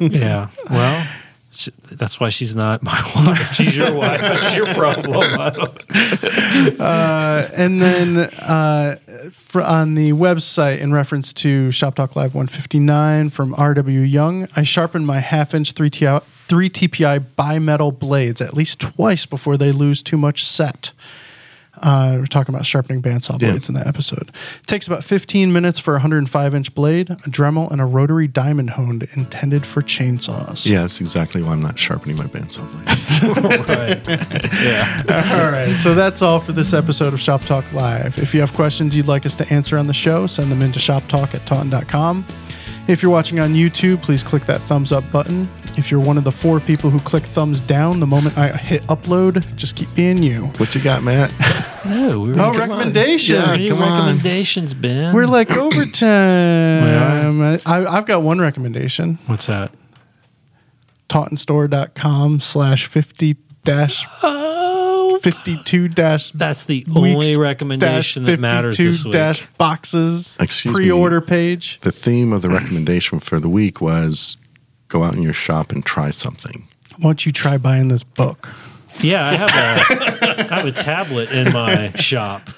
Yeah. 0.10 0.48
Well, 0.70 1.06
sh- 1.50 1.68
that's 1.90 2.18
why 2.20 2.28
she's 2.28 2.54
not 2.56 2.82
my 2.82 3.00
wife. 3.16 3.52
She's 3.54 3.76
your 3.76 3.92
wife. 3.92 4.20
That's 4.20 4.54
your 4.54 4.66
problem. 4.74 5.52
Don't- 5.52 6.80
and 6.80 7.80
then 7.82 8.16
uh, 8.18 8.96
for, 9.30 9.62
on 9.62 9.94
the 9.94 10.12
website, 10.12 10.78
in 10.78 10.92
reference 10.92 11.32
to 11.34 11.70
Shop 11.70 11.94
Talk 11.96 12.16
Live 12.16 12.34
159 12.34 13.30
from 13.30 13.54
R.W. 13.54 14.00
Young, 14.00 14.48
I 14.56 14.62
sharpened 14.62 15.06
my 15.06 15.18
half 15.20 15.54
inch 15.54 15.72
3, 15.72 15.90
T- 15.90 16.06
3 16.48 16.70
TPI 16.70 17.24
bimetal 17.38 17.96
blades 17.98 18.40
at 18.40 18.54
least 18.54 18.80
twice 18.80 19.26
before 19.26 19.56
they 19.56 19.72
lose 19.72 20.02
too 20.02 20.16
much 20.16 20.44
set. 20.44 20.92
Uh, 21.82 22.16
we're 22.18 22.26
talking 22.26 22.54
about 22.54 22.66
sharpening 22.66 23.00
bandsaw 23.00 23.40
Yeah. 23.40 23.50
blades 23.50 23.68
in 23.68 23.74
that 23.74 23.86
episode. 23.86 24.28
It 24.60 24.66
takes 24.66 24.86
about 24.86 25.04
15 25.04 25.52
minutes 25.52 25.78
for 25.78 25.92
a 25.94 25.98
105 25.98 26.54
inch 26.54 26.74
blade, 26.74 27.10
a 27.10 27.14
Dremel, 27.30 27.70
and 27.70 27.80
a 27.80 27.84
rotary 27.84 28.26
diamond 28.28 28.70
honed 28.70 29.08
intended 29.14 29.64
for 29.64 29.80
chainsaws. 29.80 30.66
Yeah, 30.66 30.80
that's 30.80 31.00
exactly 31.00 31.42
why 31.42 31.52
I'm 31.52 31.62
not 31.62 31.78
sharpening 31.78 32.16
my 32.16 32.24
bandsaw 32.26 32.68
blades. 32.70 33.22
right. 33.68 34.52
Yeah. 34.62 35.40
All 35.42 35.50
right, 35.50 35.74
so 35.74 35.94
that's 35.94 36.22
all 36.22 36.40
for 36.40 36.52
this 36.52 36.72
episode 36.72 37.14
of 37.14 37.20
Shop 37.20 37.42
Talk 37.44 37.70
Live. 37.72 38.18
If 38.18 38.34
you 38.34 38.40
have 38.40 38.52
questions 38.52 38.94
you'd 38.96 39.06
like 39.06 39.24
us 39.24 39.34
to 39.36 39.52
answer 39.52 39.78
on 39.78 39.86
the 39.86 39.94
show, 39.94 40.26
send 40.26 40.50
them 40.50 40.62
into 40.62 40.78
shoptalk 40.78 41.34
at 41.34 41.46
taunton.com. 41.46 42.26
If 42.88 43.02
you're 43.02 43.12
watching 43.12 43.38
on 43.38 43.54
YouTube, 43.54 44.02
please 44.02 44.22
click 44.24 44.46
that 44.46 44.60
thumbs 44.62 44.90
up 44.90 45.08
button. 45.12 45.48
If 45.76 45.90
you're 45.90 46.00
one 46.00 46.18
of 46.18 46.24
the 46.24 46.32
four 46.32 46.60
people 46.60 46.90
who 46.90 46.98
click 47.00 47.22
thumbs 47.24 47.60
down 47.60 48.00
the 48.00 48.06
moment 48.06 48.36
I 48.36 48.48
hit 48.56 48.82
upload, 48.88 49.44
just 49.56 49.76
keep 49.76 49.92
being 49.94 50.22
you. 50.22 50.46
what 50.58 50.74
you 50.74 50.80
got, 50.82 51.02
Matt? 51.02 51.32
No, 51.86 52.20
we 52.20 52.28
were 52.30 52.34
Oh, 52.40 52.50
Come 52.52 52.58
recommendation. 52.58 53.36
Yeah. 53.36 53.52
Any 53.52 53.68
come 53.70 53.80
on. 53.82 53.92
recommendations, 54.06 54.74
Ben? 54.74 55.14
We're 55.14 55.26
like 55.26 55.50
overtime. 55.56 56.00
I, 57.66 57.86
I've 57.86 58.04
got 58.06 58.22
one 58.22 58.38
recommendation. 58.40 59.18
What's 59.26 59.46
that? 59.46 59.72
Tauntonstore.com 61.08 62.40
slash 62.40 62.86
50 62.86 63.36
dash 63.64 64.06
Oh, 64.22 65.18
52 65.22 65.88
dash 65.88 66.30
that's 66.30 66.64
the 66.66 66.84
only 66.94 67.36
recommendation 67.36 68.24
that 68.24 68.38
matters 68.40 68.78
this 68.78 69.04
week. 69.04 69.12
dash 69.12 69.46
boxes 69.58 70.36
Excuse 70.40 70.72
me. 70.72 70.76
pre-order 70.84 71.20
page. 71.20 71.78
The 71.82 71.92
theme 71.92 72.32
of 72.32 72.42
the 72.42 72.48
recommendation 72.48 73.18
for 73.20 73.38
the 73.40 73.48
week 73.48 73.80
was 73.80 74.36
go 74.90 75.02
out 75.02 75.14
in 75.14 75.22
your 75.22 75.32
shop 75.32 75.72
and 75.72 75.84
try 75.84 76.10
something. 76.10 76.68
Why 76.98 77.04
don't 77.04 77.24
you 77.24 77.32
try 77.32 77.56
buying 77.56 77.88
this 77.88 78.02
book? 78.02 78.50
Yeah, 79.00 79.26
I 79.26 79.32
have 79.32 79.48
a 79.48 80.52
I 80.52 80.56
have 80.56 80.66
a 80.66 80.72
tablet 80.72 81.32
in 81.32 81.52
my 81.52 81.90
shop. 81.92 82.50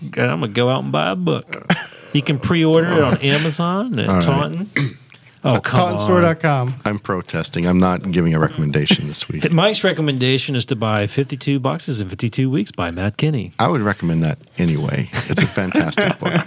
And 0.00 0.30
I'm 0.30 0.40
gonna 0.40 0.48
go 0.48 0.70
out 0.70 0.82
and 0.82 0.90
buy 0.92 1.10
a 1.10 1.16
book. 1.16 1.66
You 2.14 2.22
can 2.22 2.38
pre-order 2.38 2.90
it 2.90 3.02
on 3.02 3.18
Amazon 3.18 3.98
and 3.98 4.08
right. 4.08 4.22
Taunton. 4.22 4.96
Oh, 5.42 5.58
come 5.58 5.94
on. 5.94 5.98
TauntonStore.com. 5.98 6.74
I'm 6.84 6.98
protesting. 6.98 7.66
I'm 7.66 7.78
not 7.78 8.10
giving 8.10 8.34
a 8.34 8.38
recommendation 8.38 9.08
this 9.08 9.26
week. 9.26 9.50
Mike's 9.52 9.82
recommendation 9.82 10.54
is 10.54 10.66
to 10.66 10.76
buy 10.76 11.06
52 11.06 11.58
boxes 11.58 12.02
in 12.02 12.10
52 12.10 12.50
weeks 12.50 12.70
by 12.70 12.90
Matt 12.90 13.16
Kenney. 13.16 13.54
I 13.58 13.68
would 13.68 13.80
recommend 13.80 14.22
that 14.22 14.38
anyway. 14.58 15.08
It's 15.30 15.40
a 15.40 15.46
fantastic 15.46 16.18
book. 16.18 16.44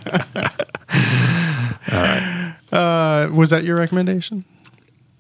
Uh, 2.72 3.30
was 3.32 3.52
that 3.52 3.64
your 3.64 3.78
recommendation? 3.78 4.44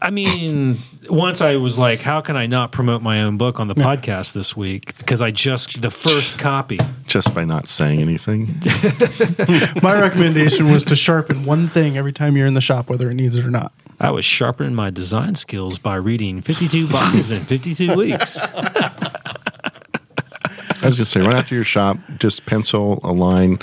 I 0.03 0.09
mean, 0.09 0.79
once 1.09 1.39
I 1.39 1.55
was 1.55 1.79
like, 1.79 2.01
how 2.01 2.19
can 2.19 2.35
I 2.35 2.45
not 2.45 2.73
promote 2.73 3.01
my 3.01 3.23
own 3.23 3.37
book 3.37 3.61
on 3.61 3.69
the 3.69 3.73
podcast 3.73 4.33
this 4.33 4.53
week? 4.53 4.97
Because 4.97 5.21
I 5.21 5.31
just, 5.31 5.81
the 5.81 5.89
first 5.89 6.37
copy. 6.37 6.77
Just 7.05 7.33
by 7.33 7.45
not 7.45 7.69
saying 7.69 8.01
anything. 8.01 8.47
My 9.81 9.97
recommendation 9.97 10.69
was 10.73 10.83
to 10.85 10.97
sharpen 10.97 11.45
one 11.45 11.69
thing 11.69 11.97
every 11.97 12.11
time 12.11 12.35
you're 12.35 12.47
in 12.47 12.53
the 12.53 12.59
shop, 12.59 12.89
whether 12.89 13.09
it 13.09 13.13
needs 13.13 13.37
it 13.37 13.45
or 13.45 13.49
not. 13.49 13.71
I 13.97 14.11
was 14.11 14.25
sharpening 14.25 14.75
my 14.75 14.89
design 14.89 15.35
skills 15.35 15.77
by 15.77 15.95
reading 15.95 16.41
52 16.41 16.89
boxes 16.89 17.31
in 17.31 17.39
52 17.39 17.93
weeks. 17.97 18.43
I 18.43 18.91
was 20.81 20.81
going 20.81 20.91
to 20.95 21.05
say, 21.05 21.21
right 21.21 21.37
after 21.37 21.55
your 21.55 21.63
shop, 21.63 21.97
just 22.17 22.45
pencil 22.45 22.99
a 23.03 23.13
line 23.13 23.59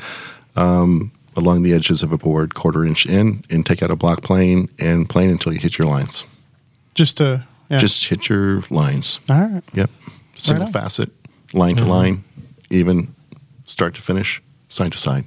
um, 0.57 1.13
along 1.37 1.63
the 1.63 1.73
edges 1.73 2.03
of 2.03 2.13
a 2.13 2.19
board, 2.19 2.55
quarter 2.55 2.85
inch 2.85 3.07
in, 3.07 3.45
and 3.51 3.65
take 3.65 3.83
out 3.83 3.91
a 3.91 3.97
block 3.97 4.23
plane 4.23 4.69
and 4.79 5.09
plane 5.09 5.31
until 5.31 5.53
you 5.53 5.59
hit 5.59 5.79
your 5.79 5.87
lines. 5.87 6.25
Just 6.95 7.17
to 7.19 7.45
yeah. 7.71 7.79
Just 7.79 8.07
hit 8.07 8.29
your 8.29 8.63
lines. 8.69 9.21
all 9.31 9.41
right. 9.41 9.63
Yep. 9.75 9.91
Single 10.37 10.67
on. 10.67 10.73
facet, 10.73 11.11
line 11.53 11.77
to 11.77 11.83
mm-hmm. 11.83 11.91
line, 11.91 12.25
even 12.69 13.15
start 13.65 13.95
to 13.95 14.03
finish, 14.03 14.43
side 14.69 14.93
to 14.93 14.99
side. 14.99 15.25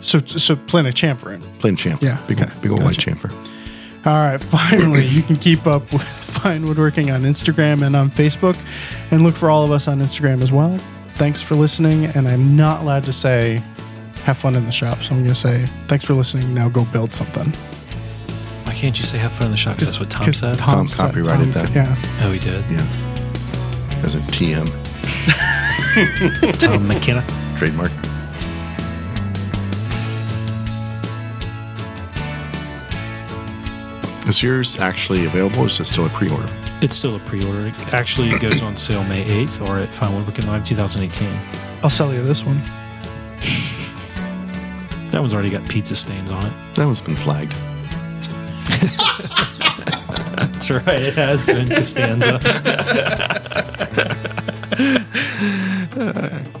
So 0.00 0.20
so 0.20 0.56
plan 0.56 0.86
a 0.86 0.90
chamfer 0.90 1.34
in. 1.34 1.42
Plain 1.58 1.76
chamfer. 1.76 2.00
Yeah, 2.00 2.24
Big, 2.26 2.40
okay. 2.40 2.50
big 2.62 2.70
old 2.70 2.82
white 2.82 2.96
Gotcha. 2.96 3.10
chamfer. 3.10 3.32
All 4.06 4.14
right, 4.14 4.40
finally, 4.42 5.04
you 5.04 5.22
can 5.22 5.36
keep 5.36 5.66
up 5.66 5.92
with 5.92 6.02
Fine 6.02 6.64
Woodworking 6.64 7.10
on 7.10 7.22
Instagram 7.22 7.82
and 7.82 7.94
on 7.94 8.10
Facebook, 8.10 8.56
and 9.10 9.22
look 9.22 9.34
for 9.34 9.50
all 9.50 9.64
of 9.64 9.70
us 9.70 9.86
on 9.86 9.98
Instagram 9.98 10.42
as 10.42 10.50
well. 10.50 10.78
Thanks 11.16 11.42
for 11.42 11.54
listening, 11.54 12.06
and 12.06 12.26
I'm 12.26 12.56
not 12.56 12.80
allowed 12.80 13.04
to 13.04 13.12
say 13.12 13.62
have 14.28 14.36
fun 14.36 14.54
in 14.56 14.66
the 14.66 14.72
shop, 14.72 15.02
so 15.02 15.12
I'm 15.14 15.22
going 15.22 15.34
to 15.34 15.40
say 15.40 15.64
thanks 15.88 16.04
for 16.04 16.12
listening. 16.12 16.52
Now 16.52 16.68
go 16.68 16.84
build 16.86 17.14
something. 17.14 17.46
Why 18.64 18.74
can't 18.74 18.98
you 18.98 19.04
say 19.04 19.16
have 19.16 19.32
fun 19.32 19.46
in 19.46 19.52
the 19.52 19.56
shop? 19.56 19.78
'Cause 19.78 19.86
that's 19.86 19.98
what 20.00 20.10
Tom 20.10 20.30
said. 20.34 20.58
Tom 20.58 20.86
said- 20.88 20.96
copyrighted 20.98 21.52
that. 21.54 21.70
Yeah. 21.74 21.96
oh, 22.22 22.30
he 22.30 22.38
did. 22.38 22.62
Yeah. 22.70 22.86
As 24.04 24.14
a 24.14 24.20
TM 24.30 24.66
Tom 26.58 26.86
McKenna. 26.86 27.24
trademark. 27.56 27.90
Is 34.26 34.42
yours 34.42 34.78
actually 34.78 35.24
available? 35.24 35.60
Or 35.62 35.66
is 35.66 35.80
it 35.80 35.84
still 35.86 36.04
a 36.06 36.10
pre 36.10 36.28
order? 36.28 36.52
It's 36.82 36.94
still 36.96 37.16
a 37.16 37.18
pre-order. 37.20 37.72
Actually, 37.92 38.28
It 38.28 38.34
actually 38.34 38.38
goes 38.38 38.62
on 38.62 38.76
sale 38.76 39.02
May 39.02 39.24
8th 39.24 39.66
or 39.68 39.78
at 39.78 39.92
Fine 39.92 40.14
Woodworking 40.14 40.46
Live 40.46 40.62
2018. 40.64 41.28
I'll 41.82 41.90
sell 41.90 42.12
you 42.14 42.22
this 42.22 42.44
one. 42.44 42.62
That 45.10 45.20
one's 45.20 45.34
already 45.34 45.50
got 45.50 45.68
pizza 45.68 45.96
stains 45.96 46.30
on 46.30 46.44
it. 46.44 46.52
That 46.74 46.84
one's 46.86 47.00
been 47.00 47.16
flagged. 47.16 47.52
That's 50.36 50.70
right. 50.70 51.02
It 51.02 51.14
has 51.14 51.46
been 51.46 51.68
Costanza. 51.68 52.38